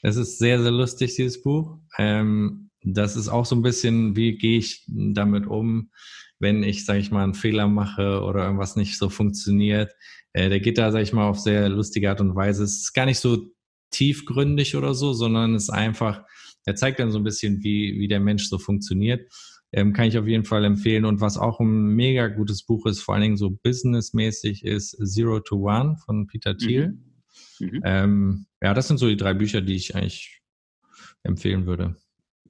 Es 0.01 0.15
ist 0.15 0.39
sehr, 0.39 0.61
sehr 0.61 0.71
lustig, 0.71 1.15
dieses 1.15 1.41
Buch. 1.41 1.77
Ähm, 1.97 2.69
das 2.81 3.15
ist 3.15 3.27
auch 3.27 3.45
so 3.45 3.55
ein 3.55 3.61
bisschen, 3.61 4.15
wie 4.15 4.37
gehe 4.37 4.57
ich 4.57 4.85
damit 4.87 5.45
um, 5.45 5.91
wenn 6.39 6.63
ich, 6.63 6.85
sage 6.85 6.99
ich 6.99 7.11
mal, 7.11 7.23
einen 7.23 7.33
Fehler 7.33 7.67
mache 7.67 8.21
oder 8.21 8.45
irgendwas 8.45 8.75
nicht 8.75 8.97
so 8.97 9.09
funktioniert. 9.09 9.93
Äh, 10.33 10.49
der 10.49 10.59
geht 10.59 10.77
da, 10.77 10.91
sag 10.91 11.01
ich 11.01 11.13
mal, 11.13 11.27
auf 11.27 11.39
sehr 11.39 11.69
lustige 11.69 12.09
Art 12.09 12.21
und 12.21 12.35
Weise. 12.35 12.63
Es 12.63 12.79
ist 12.79 12.93
gar 12.93 13.05
nicht 13.05 13.19
so 13.19 13.51
tiefgründig 13.91 14.75
oder 14.75 14.93
so, 14.93 15.13
sondern 15.13 15.55
es 15.55 15.63
ist 15.63 15.69
einfach, 15.69 16.23
er 16.65 16.75
zeigt 16.75 16.99
dann 16.99 17.11
so 17.11 17.19
ein 17.19 17.23
bisschen, 17.23 17.63
wie, 17.63 17.99
wie 17.99 18.07
der 18.07 18.19
Mensch 18.19 18.47
so 18.47 18.57
funktioniert. 18.57 19.31
Ähm, 19.71 19.93
kann 19.93 20.07
ich 20.07 20.17
auf 20.17 20.27
jeden 20.27 20.45
Fall 20.45 20.63
empfehlen. 20.65 21.05
Und 21.05 21.21
was 21.21 21.37
auch 21.37 21.59
ein 21.59 21.95
mega 21.95 22.27
gutes 22.27 22.63
Buch 22.63 22.85
ist, 22.85 23.01
vor 23.01 23.13
allen 23.13 23.23
Dingen 23.23 23.37
so 23.37 23.51
businessmäßig, 23.51 24.63
ist 24.63 24.97
Zero 25.03 25.41
to 25.41 25.57
One 25.69 25.97
von 26.05 26.25
Peter 26.25 26.57
Thiel. 26.57 26.99
Mhm. 27.59 27.67
Mhm. 27.67 27.81
Ähm, 27.83 28.45
ja, 28.61 28.73
das 28.73 28.87
sind 28.87 28.97
so 28.97 29.07
die 29.07 29.17
drei 29.17 29.33
Bücher, 29.33 29.61
die 29.61 29.75
ich 29.75 29.95
eigentlich 29.95 30.41
empfehlen 31.23 31.65
würde 31.65 31.97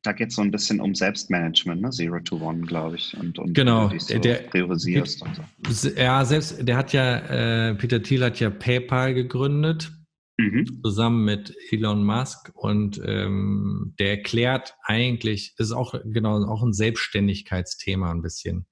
da 0.04 0.12
geht 0.14 0.30
es 0.30 0.36
so 0.36 0.42
ein 0.42 0.52
bisschen 0.52 0.80
um 0.80 0.96
Selbstmanagement, 0.96 1.82
ne? 1.82 1.90
Zero 1.90 2.20
to 2.20 2.38
One, 2.38 2.62
glaube 2.62 2.96
ich. 2.96 3.16
Und, 3.18 3.38
und 3.40 3.54
genau, 3.54 3.92
wie 3.92 4.00
so 4.00 4.18
der 4.18 4.36
priorisierst 4.36 5.22
und 5.22 5.36
so. 5.36 5.90
Ja, 5.90 6.24
selbst, 6.26 6.68
der 6.68 6.78
hat 6.78 6.94
ja, 6.94 7.70
äh, 7.70 7.76
Peter 7.76 8.02
Thiel 8.02 8.24
hat 8.24 8.40
ja 8.40 8.50
PayPal 8.50 9.14
gegründet, 9.14 9.92
mhm. 10.38 10.82
zusammen 10.84 11.26
mit 11.26 11.56
Elon 11.72 12.04
Musk 12.04 12.52
und 12.56 13.02
ähm, 13.06 13.94
der 14.00 14.12
erklärt 14.12 14.76
eigentlich, 14.84 15.54
ist 15.58 15.72
auch 15.72 15.94
genau 16.06 16.44
auch 16.46 16.64
ein 16.64 16.74
Selbstständigkeitsthema 16.74 18.12
ein 18.12 18.22
bisschen. 18.22 18.66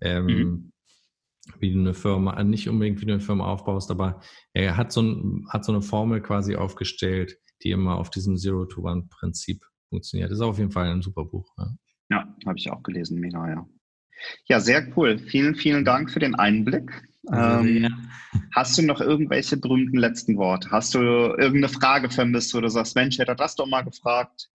Ähm, 0.00 0.26
mhm. 0.26 0.72
Wie 1.60 1.72
du 1.72 1.78
eine 1.78 1.94
Firma, 1.94 2.42
nicht 2.42 2.68
unbedingt 2.68 3.00
wie 3.00 3.06
du 3.06 3.12
eine 3.12 3.20
Firma 3.20 3.46
aufbaust, 3.46 3.90
aber 3.92 4.20
er 4.52 4.76
hat 4.76 4.90
so, 4.90 5.00
ein, 5.00 5.46
hat 5.48 5.64
so 5.64 5.72
eine 5.72 5.80
Formel 5.80 6.20
quasi 6.20 6.56
aufgestellt, 6.56 7.38
die 7.62 7.70
immer 7.70 7.98
auf 7.98 8.10
diesem 8.10 8.36
Zero-to-One-Prinzip 8.36 9.64
funktioniert. 9.96 10.30
Das 10.30 10.38
ist 10.38 10.44
auf 10.44 10.58
jeden 10.58 10.70
Fall 10.70 10.90
ein 10.90 11.02
super 11.02 11.24
Buch. 11.24 11.46
Ja, 11.56 11.68
ja 12.10 12.36
habe 12.46 12.58
ich 12.58 12.70
auch 12.70 12.82
gelesen, 12.82 13.18
mega, 13.18 13.48
ja. 13.48 13.66
Ja, 14.46 14.60
sehr 14.60 14.86
cool. 14.96 15.18
Vielen, 15.18 15.54
vielen 15.54 15.84
Dank 15.84 16.10
für 16.10 16.20
den 16.20 16.34
Einblick. 16.34 17.06
Ähm, 17.32 17.82
ja. 17.84 17.90
Hast 18.54 18.78
du 18.78 18.82
noch 18.82 19.00
irgendwelche 19.00 19.56
berühmten 19.56 19.98
letzten 19.98 20.36
Worte? 20.36 20.70
Hast 20.70 20.94
du 20.94 20.98
irgendeine 20.98 21.68
Frage 21.68 22.10
vermisst, 22.10 22.54
wo 22.54 22.60
du 22.60 22.68
sagst, 22.68 22.94
Mensch, 22.94 23.18
hätte 23.18 23.34
das 23.34 23.56
doch 23.56 23.66
mal 23.66 23.82
gefragt? 23.82 24.48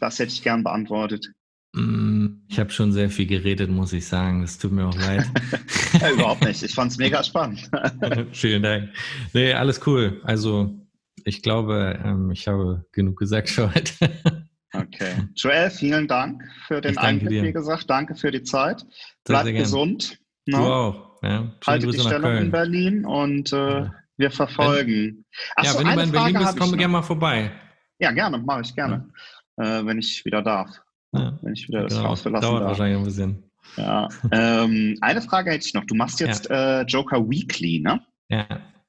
Das 0.00 0.18
hätte 0.18 0.32
ich 0.32 0.42
gern 0.42 0.64
beantwortet. 0.64 1.32
Mm, 1.74 2.42
ich 2.48 2.58
habe 2.58 2.70
schon 2.70 2.92
sehr 2.92 3.08
viel 3.08 3.26
geredet, 3.26 3.70
muss 3.70 3.92
ich 3.92 4.06
sagen. 4.06 4.42
Das 4.42 4.58
tut 4.58 4.72
mir 4.72 4.86
auch 4.86 4.98
leid. 4.98 5.26
ja, 6.00 6.10
überhaupt 6.10 6.44
nicht. 6.44 6.62
Ich 6.62 6.74
fand 6.74 6.90
es 6.92 6.98
mega 6.98 7.22
spannend. 7.22 7.70
Vielen 8.32 8.62
Dank. 8.62 8.90
Nee, 9.32 9.52
alles 9.52 9.86
cool. 9.86 10.20
Also 10.24 10.85
ich 11.26 11.42
glaube, 11.42 11.98
ähm, 12.04 12.30
ich 12.30 12.46
habe 12.46 12.86
genug 12.92 13.18
gesagt 13.18 13.50
für 13.50 13.74
heute. 13.74 13.92
okay. 14.72 15.14
Joel, 15.34 15.70
vielen 15.70 16.06
Dank 16.06 16.42
für 16.68 16.80
den 16.80 16.96
Einblick, 16.96 17.30
dir. 17.30 17.42
wie 17.42 17.52
gesagt. 17.52 17.90
Danke 17.90 18.14
für 18.14 18.30
die 18.30 18.44
Zeit. 18.44 18.86
Bleib 19.24 19.46
gesund. 19.46 20.18
Ne? 20.46 20.56
auch. 20.56 21.18
Ja. 21.22 21.52
Halte 21.66 21.88
die 21.88 21.98
Stellung 21.98 22.36
in 22.36 22.52
Berlin 22.52 23.04
und 23.04 23.52
äh, 23.52 23.56
ja. 23.56 23.94
wir 24.16 24.30
verfolgen. 24.30 25.24
Wenn, 25.56 25.64
ja, 25.64 25.72
so, 25.72 25.78
wenn 25.80 25.96
du 25.96 26.02
in 26.02 26.12
Berlin 26.12 26.38
bist, 26.38 26.58
komm 26.60 26.76
gerne 26.76 26.92
mal 26.92 27.02
vorbei. 27.02 27.50
Ja, 27.98 28.12
gerne, 28.12 28.38
mache 28.38 28.60
ich 28.60 28.74
gerne. 28.76 29.08
Ja. 29.58 29.80
Äh, 29.80 29.86
wenn 29.86 29.98
ich 29.98 30.24
wieder 30.24 30.42
darf. 30.42 30.70
Wenn 31.10 31.54
ich 31.54 31.66
wieder 31.66 31.84
das 31.84 31.94
genau. 31.94 32.10
Haus 32.10 32.20
verlassen 32.20 32.42
Dauert 32.42 32.60
darf. 32.60 32.68
wahrscheinlich 32.68 32.98
ein 32.98 33.04
bisschen. 33.04 33.50
Ja. 33.76 34.08
ähm, 34.30 34.96
eine 35.00 35.22
Frage 35.22 35.50
hätte 35.50 35.66
ich 35.66 35.74
noch. 35.74 35.84
Du 35.86 35.96
machst 35.96 36.20
jetzt 36.20 36.48
äh, 36.50 36.82
Joker 36.82 37.28
Weekly, 37.28 37.80
ne? 37.80 38.00
Ja. 38.28 38.46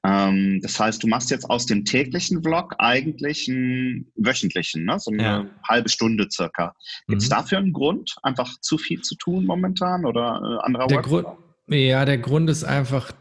Ähm, 0.08 0.60
das 0.62 0.78
heißt, 0.80 1.02
du 1.02 1.06
machst 1.06 1.30
jetzt 1.30 1.48
aus 1.50 1.66
dem 1.66 1.84
täglichen 1.84 2.42
Vlog 2.42 2.74
eigentlich 2.78 3.48
einen 3.48 4.10
wöchentlichen, 4.16 4.84
ne? 4.84 4.98
so 4.98 5.10
eine 5.10 5.22
ja. 5.22 5.46
halbe 5.68 5.88
Stunde 5.88 6.28
circa. 6.30 6.74
Gibt 7.08 7.22
es 7.22 7.28
mhm. 7.28 7.34
dafür 7.34 7.58
einen 7.58 7.72
Grund? 7.72 8.16
Einfach 8.22 8.58
zu 8.60 8.78
viel 8.78 9.02
zu 9.02 9.16
tun 9.16 9.44
momentan 9.44 10.04
oder 10.04 10.40
äh, 10.42 10.66
anderer 10.66 10.86
der 10.86 11.02
Grund, 11.02 11.26
Ja, 11.68 12.04
der 12.04 12.18
Grund 12.18 12.48
ist 12.48 12.64
einfach 12.64 13.12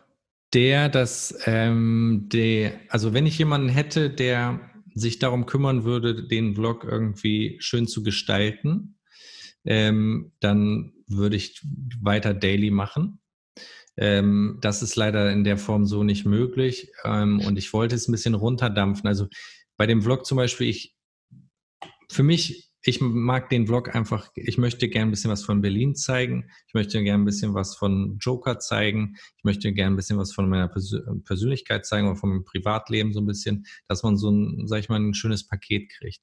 der, 0.53 0.87
dass 0.87 1.37
ähm, 1.45 2.29
der, 2.31 2.79
also 2.89 3.13
wenn 3.13 3.25
ich 3.25 3.37
jemanden 3.37 3.69
hätte, 3.69 4.09
der 4.09 4.61
sich 4.93 5.19
darum 5.19 5.45
kümmern 5.45 5.83
würde, 5.83 6.27
den 6.27 6.55
Vlog 6.55 6.85
irgendwie 6.85 7.57
schön 7.59 7.87
zu 7.87 8.01
gestalten, 8.01 8.97
ähm, 9.65 10.31
dann 10.39 10.93
würde 11.07 11.35
ich 11.35 11.61
weiter 12.01 12.33
daily 12.33 12.71
machen. 12.71 13.19
Ähm, 13.97 14.59
das 14.61 14.83
ist 14.83 14.95
leider 14.95 15.31
in 15.31 15.43
der 15.43 15.57
Form 15.57 15.85
so 15.85 16.03
nicht 16.03 16.25
möglich. 16.25 16.91
Ähm, 17.03 17.41
und 17.45 17.57
ich 17.57 17.73
wollte 17.73 17.95
es 17.95 18.07
ein 18.07 18.11
bisschen 18.11 18.35
runterdampfen. 18.35 19.07
Also 19.07 19.27
bei 19.75 19.87
dem 19.87 20.01
Vlog 20.01 20.25
zum 20.25 20.37
Beispiel, 20.37 20.67
ich, 20.67 20.95
für 22.09 22.23
mich 22.23 22.66
ich 22.87 23.01
mag 23.01 23.49
den 23.49 23.67
Vlog 23.67 23.93
einfach, 23.93 24.31
ich 24.33 24.57
möchte 24.57 24.87
gerne 24.87 25.09
ein 25.09 25.11
bisschen 25.11 25.29
was 25.29 25.43
von 25.43 25.59
Berlin 25.59 25.93
zeigen, 25.93 26.49
ich 26.69 26.73
möchte 26.73 27.03
gerne 27.03 27.21
ein 27.21 27.25
bisschen 27.25 27.53
was 27.53 27.75
von 27.75 28.17
Joker 28.17 28.59
zeigen, 28.59 29.17
ich 29.35 29.43
möchte 29.43 29.73
gerne 29.73 29.93
ein 29.93 29.97
bisschen 29.97 30.17
was 30.17 30.33
von 30.33 30.47
meiner 30.47 30.69
Persön 30.69 31.21
Persönlichkeit 31.25 31.85
zeigen 31.85 32.07
oder 32.07 32.15
von 32.15 32.29
meinem 32.29 32.45
Privatleben 32.45 33.11
so 33.11 33.19
ein 33.19 33.25
bisschen, 33.25 33.65
dass 33.89 34.03
man 34.03 34.15
so 34.15 34.31
ein, 34.31 34.67
sag 34.67 34.79
ich 34.79 34.87
mal, 34.87 35.01
ein 35.01 35.13
schönes 35.13 35.45
Paket 35.45 35.89
kriegt. 35.89 36.21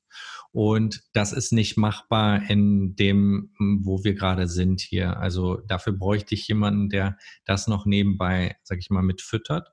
Und 0.52 1.02
das 1.12 1.34
ist 1.34 1.52
nicht 1.52 1.76
machbar 1.76 2.48
in 2.48 2.96
dem, 2.96 3.50
wo 3.82 4.02
wir 4.02 4.14
gerade 4.14 4.48
sind 4.48 4.80
hier. 4.80 5.18
Also 5.18 5.56
dafür 5.66 5.92
bräuchte 5.92 6.34
ich 6.34 6.48
jemanden, 6.48 6.88
der 6.88 7.18
das 7.44 7.68
noch 7.68 7.84
nebenbei, 7.84 8.56
sag 8.62 8.78
ich 8.78 8.88
mal, 8.88 9.02
mitfüttert. 9.02 9.68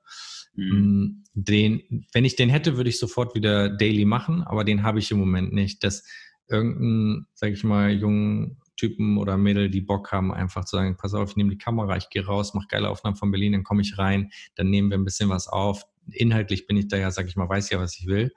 Mhm. 0.54 0.66
Mm, 0.66 1.24
den, 1.32 2.06
wenn 2.12 2.26
ich 2.26 2.36
den 2.36 2.50
hätte, 2.50 2.76
würde 2.76 2.90
ich 2.90 2.98
sofort 2.98 3.34
wieder 3.34 3.70
daily 3.70 4.04
machen, 4.04 4.42
aber 4.42 4.64
den 4.64 4.82
habe 4.82 4.98
ich 4.98 5.10
im 5.10 5.18
Moment 5.18 5.54
nicht. 5.54 5.82
Das 5.84 6.04
irgendeinen, 6.52 7.26
sag 7.34 7.50
ich 7.52 7.64
mal, 7.64 7.90
jungen 7.90 8.58
Typen 8.76 9.18
oder 9.18 9.36
Mädel, 9.36 9.70
die 9.70 9.80
Bock 9.80 10.12
haben, 10.12 10.32
einfach 10.32 10.64
zu 10.64 10.76
sagen, 10.76 10.96
pass 10.96 11.14
auf, 11.14 11.30
ich 11.30 11.36
nehme 11.36 11.50
die 11.50 11.58
Kamera, 11.58 11.96
ich 11.96 12.10
gehe 12.10 12.24
raus, 12.24 12.54
mache 12.54 12.66
geile 12.68 12.88
Aufnahmen 12.88 13.16
von 13.16 13.30
Berlin, 13.30 13.52
dann 13.52 13.64
komme 13.64 13.82
ich 13.82 13.98
rein, 13.98 14.30
dann 14.54 14.70
nehmen 14.70 14.90
wir 14.90 14.98
ein 14.98 15.04
bisschen 15.04 15.28
was 15.28 15.48
auf. 15.48 15.84
Inhaltlich 16.10 16.66
bin 16.66 16.76
ich 16.76 16.88
da 16.88 16.96
ja, 16.96 17.10
sag 17.10 17.28
ich 17.28 17.36
mal, 17.36 17.48
weiß 17.48 17.70
ja, 17.70 17.78
was 17.78 17.98
ich 17.98 18.06
will. 18.06 18.32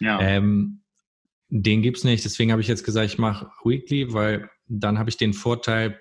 Ja. 0.00 0.20
Ähm, 0.20 0.82
den 1.48 1.82
gibt's 1.82 2.04
nicht, 2.04 2.24
deswegen 2.24 2.50
habe 2.50 2.60
ich 2.60 2.68
jetzt 2.68 2.84
gesagt, 2.84 3.06
ich 3.06 3.18
mache 3.18 3.50
Weekly, 3.64 4.12
weil 4.12 4.50
dann 4.66 4.98
habe 4.98 5.08
ich 5.08 5.16
den 5.16 5.32
Vorteil, 5.32 6.00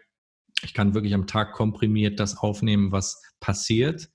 ich 0.64 0.74
kann 0.74 0.94
wirklich 0.94 1.14
am 1.14 1.28
Tag 1.28 1.54
komprimiert 1.54 2.20
das 2.20 2.38
aufnehmen, 2.38 2.92
was 2.92 3.22
passiert. 3.40 4.10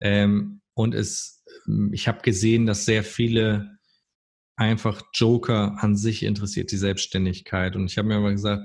Ähm, 0.00 0.62
und 0.74 0.94
es, 0.94 1.44
ich 1.92 2.08
habe 2.08 2.22
gesehen, 2.22 2.66
dass 2.66 2.84
sehr 2.86 3.04
viele 3.04 3.78
einfach 4.60 5.00
Joker 5.14 5.82
an 5.82 5.96
sich 5.96 6.22
interessiert, 6.22 6.70
die 6.70 6.76
Selbstständigkeit. 6.76 7.76
Und 7.76 7.86
ich 7.86 7.96
habe 7.96 8.08
mir 8.08 8.16
aber 8.16 8.30
gesagt, 8.30 8.62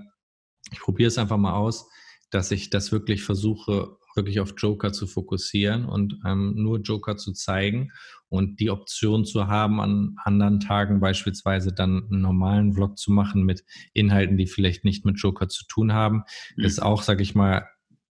ich 0.72 0.80
probiere 0.80 1.07
es 1.07 1.17
einfach 1.17 1.38
mal 1.38 1.53
aus, 1.53 1.88
dass 2.31 2.51
ich 2.51 2.69
das 2.69 2.91
wirklich 2.91 3.23
versuche, 3.23 3.95
wirklich 4.13 4.41
auf 4.41 4.55
Joker 4.57 4.91
zu 4.91 5.07
fokussieren 5.07 5.85
und 5.85 6.19
ähm, 6.26 6.53
nur 6.55 6.80
Joker 6.80 7.15
zu 7.15 7.31
zeigen 7.31 7.91
und 8.27 8.59
die 8.59 8.72
Option 8.72 9.23
zu 9.23 9.47
haben, 9.47 9.80
an 9.80 10.15
anderen 10.23 10.59
Tagen 10.59 10.99
beispielsweise 10.99 11.72
dann 11.72 12.07
einen 12.11 12.22
normalen 12.22 12.73
Vlog 12.73 12.97
zu 12.97 13.13
machen 13.13 13.43
mit 13.43 13.63
Inhalten, 13.93 14.35
die 14.35 14.47
vielleicht 14.47 14.84
nicht 14.84 15.05
mit 15.05 15.17
Joker 15.17 15.47
zu 15.47 15.65
tun 15.65 15.93
haben. 15.93 16.23
Mhm. 16.57 16.63
Das 16.63 16.73
ist 16.73 16.81
auch, 16.81 17.03
sage 17.03 17.23
ich 17.23 17.35
mal, 17.35 17.69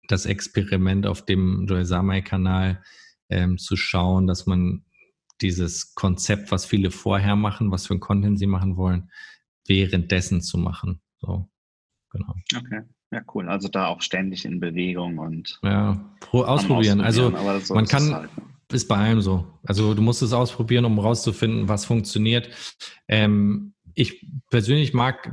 das 0.09 0.25
Experiment 0.25 1.07
auf 1.07 1.27
dem 1.27 1.67
Joy 1.67 1.85
Samai-Kanal 1.85 2.83
ähm, 3.29 3.59
zu 3.59 3.77
schauen, 3.77 4.27
dass 4.27 4.47
man 4.47 4.85
dieses 5.45 5.95
Konzept, 5.95 6.51
was 6.51 6.65
viele 6.65 6.91
vorher 6.91 7.37
machen, 7.37 7.71
was 7.71 7.87
für 7.87 7.95
ein 7.95 8.01
Content 8.01 8.39
sie 8.39 8.47
machen 8.47 8.77
wollen, 8.77 9.11
währenddessen 9.67 10.41
zu 10.41 10.59
machen. 10.59 11.01
So, 11.21 11.49
genau. 12.11 12.35
Okay. 12.57 12.83
Ja, 13.13 13.23
cool. 13.35 13.49
Also 13.49 13.69
da 13.69 13.87
auch 13.87 14.01
ständig 14.01 14.45
in 14.45 14.59
Bewegung 14.59 15.19
und. 15.19 15.61
Ja, 15.63 16.05
ausprobieren. 16.33 17.01
Also 17.01 17.31
so 17.61 17.75
man 17.75 17.87
kann, 17.87 18.13
halt, 18.13 18.37
ne? 18.37 18.43
ist 18.73 18.89
bei 18.89 18.97
allem 18.97 19.21
so. 19.21 19.47
Also 19.65 19.95
du 19.95 20.03
musst 20.03 20.23
es 20.23 20.33
ausprobieren, 20.33 20.85
um 20.85 20.99
rauszufinden, 20.99 21.69
was 21.69 21.85
funktioniert. 21.85 22.49
Ähm, 23.07 23.75
ich 23.95 24.27
persönlich 24.51 24.95
mag, 24.95 25.33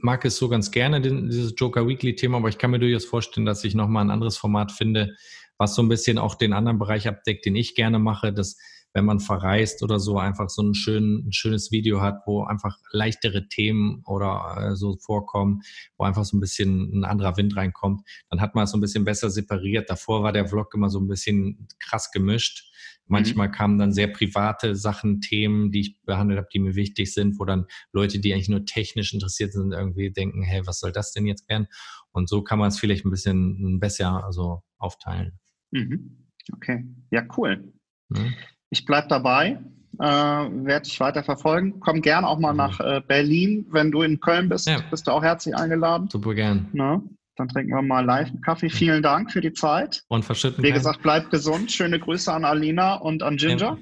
mag 0.00 0.24
es 0.26 0.36
so 0.36 0.48
ganz 0.50 0.70
gerne, 0.70 1.00
dieses 1.00 1.54
Joker 1.56 1.86
Weekly 1.86 2.14
Thema, 2.16 2.36
aber 2.38 2.50
ich 2.50 2.58
kann 2.58 2.72
mir 2.72 2.78
durchaus 2.78 3.06
vorstellen, 3.06 3.46
dass 3.46 3.64
ich 3.64 3.74
nochmal 3.74 4.04
ein 4.04 4.10
anderes 4.10 4.36
Format 4.36 4.72
finde, 4.72 5.14
was 5.56 5.74
so 5.74 5.80
ein 5.80 5.88
bisschen 5.88 6.18
auch 6.18 6.34
den 6.34 6.52
anderen 6.52 6.78
Bereich 6.78 7.08
abdeckt, 7.08 7.46
den 7.46 7.56
ich 7.56 7.74
gerne 7.74 7.98
mache. 7.98 8.34
Das 8.34 8.58
wenn 8.98 9.04
man 9.04 9.20
verreist 9.20 9.84
oder 9.84 10.00
so, 10.00 10.18
einfach 10.18 10.50
so 10.50 10.60
ein, 10.60 10.74
schön, 10.74 11.28
ein 11.28 11.32
schönes 11.32 11.70
Video 11.70 12.00
hat, 12.00 12.22
wo 12.26 12.42
einfach 12.42 12.76
leichtere 12.90 13.48
Themen 13.48 14.02
oder 14.06 14.72
äh, 14.72 14.76
so 14.76 14.96
vorkommen, 14.96 15.60
wo 15.96 16.04
einfach 16.04 16.24
so 16.24 16.36
ein 16.36 16.40
bisschen 16.40 16.90
ein 16.92 17.04
anderer 17.04 17.36
Wind 17.36 17.56
reinkommt, 17.56 18.02
dann 18.28 18.40
hat 18.40 18.56
man 18.56 18.64
es 18.64 18.72
so 18.72 18.76
ein 18.76 18.80
bisschen 18.80 19.04
besser 19.04 19.30
separiert. 19.30 19.88
Davor 19.88 20.24
war 20.24 20.32
der 20.32 20.48
Vlog 20.48 20.74
immer 20.74 20.90
so 20.90 20.98
ein 20.98 21.06
bisschen 21.06 21.68
krass 21.78 22.10
gemischt. 22.10 22.72
Manchmal 23.06 23.48
mhm. 23.48 23.52
kamen 23.52 23.78
dann 23.78 23.92
sehr 23.92 24.08
private 24.08 24.74
Sachen, 24.74 25.20
Themen, 25.20 25.70
die 25.70 25.80
ich 25.80 26.02
behandelt 26.02 26.38
habe, 26.38 26.48
die 26.52 26.58
mir 26.58 26.74
wichtig 26.74 27.14
sind, 27.14 27.38
wo 27.38 27.44
dann 27.44 27.66
Leute, 27.92 28.18
die 28.18 28.34
eigentlich 28.34 28.48
nur 28.48 28.64
technisch 28.66 29.14
interessiert 29.14 29.52
sind, 29.52 29.72
irgendwie 29.72 30.10
denken, 30.10 30.42
hey, 30.42 30.66
was 30.66 30.80
soll 30.80 30.90
das 30.90 31.12
denn 31.12 31.24
jetzt 31.24 31.48
werden? 31.48 31.68
Und 32.10 32.28
so 32.28 32.42
kann 32.42 32.58
man 32.58 32.68
es 32.68 32.80
vielleicht 32.80 33.06
ein 33.06 33.10
bisschen 33.10 33.78
besser 33.78 34.24
also 34.24 34.64
aufteilen. 34.76 35.38
Mhm. 35.70 36.26
Okay, 36.52 36.84
ja, 37.12 37.24
cool. 37.36 37.72
Mhm. 38.08 38.34
Ich 38.70 38.84
bleibe 38.84 39.08
dabei, 39.08 39.58
äh, 39.98 40.04
werde 40.04 40.86
ich 40.86 41.00
weiter 41.00 41.22
verfolgen. 41.22 41.80
Komm 41.80 42.02
gern 42.02 42.24
auch 42.24 42.38
mal 42.38 42.52
mhm. 42.52 42.58
nach 42.58 42.80
äh, 42.80 43.00
Berlin. 43.06 43.66
Wenn 43.70 43.90
du 43.90 44.02
in 44.02 44.20
Köln 44.20 44.48
bist, 44.48 44.68
ja. 44.68 44.80
bist 44.90 45.06
du 45.06 45.12
auch 45.12 45.22
herzlich 45.22 45.56
eingeladen. 45.56 46.08
Super 46.10 46.34
gern. 46.34 46.68
Na, 46.72 47.02
dann 47.36 47.48
trinken 47.48 47.72
wir 47.72 47.82
mal 47.82 48.04
live 48.04 48.28
einen 48.28 48.40
Kaffee. 48.40 48.68
Vielen 48.70 49.02
Dank 49.02 49.32
für 49.32 49.40
die 49.40 49.52
Zeit. 49.52 50.02
Und 50.08 50.24
verschütten. 50.24 50.62
Wie 50.62 50.72
gesagt, 50.72 51.02
bleibt 51.02 51.30
gesund. 51.30 51.72
Schöne 51.72 51.98
Grüße 51.98 52.32
an 52.32 52.44
Alina 52.44 52.94
und 52.94 53.22
an 53.22 53.36
Ginger. 53.36 53.58
Ja. 53.58 53.78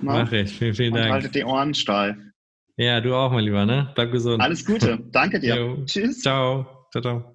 Mach 0.00 0.32
ich. 0.32 0.52
Vielen, 0.52 0.74
vielen 0.74 0.94
Dank. 0.94 1.10
Haltet 1.10 1.34
die 1.34 1.44
Ohren 1.44 1.74
steil. 1.74 2.32
Ja, 2.76 3.00
du 3.00 3.14
auch, 3.14 3.30
mein 3.30 3.44
Lieber, 3.44 3.66
ne? 3.66 3.92
Bleib 3.94 4.10
gesund. 4.10 4.42
Alles 4.42 4.64
Gute. 4.64 4.98
Danke 5.12 5.40
dir. 5.40 5.56
Jo. 5.56 5.84
Tschüss. 5.84 6.20
Ciao. 6.20 6.86
Ciao, 6.90 7.02
ciao. 7.02 7.33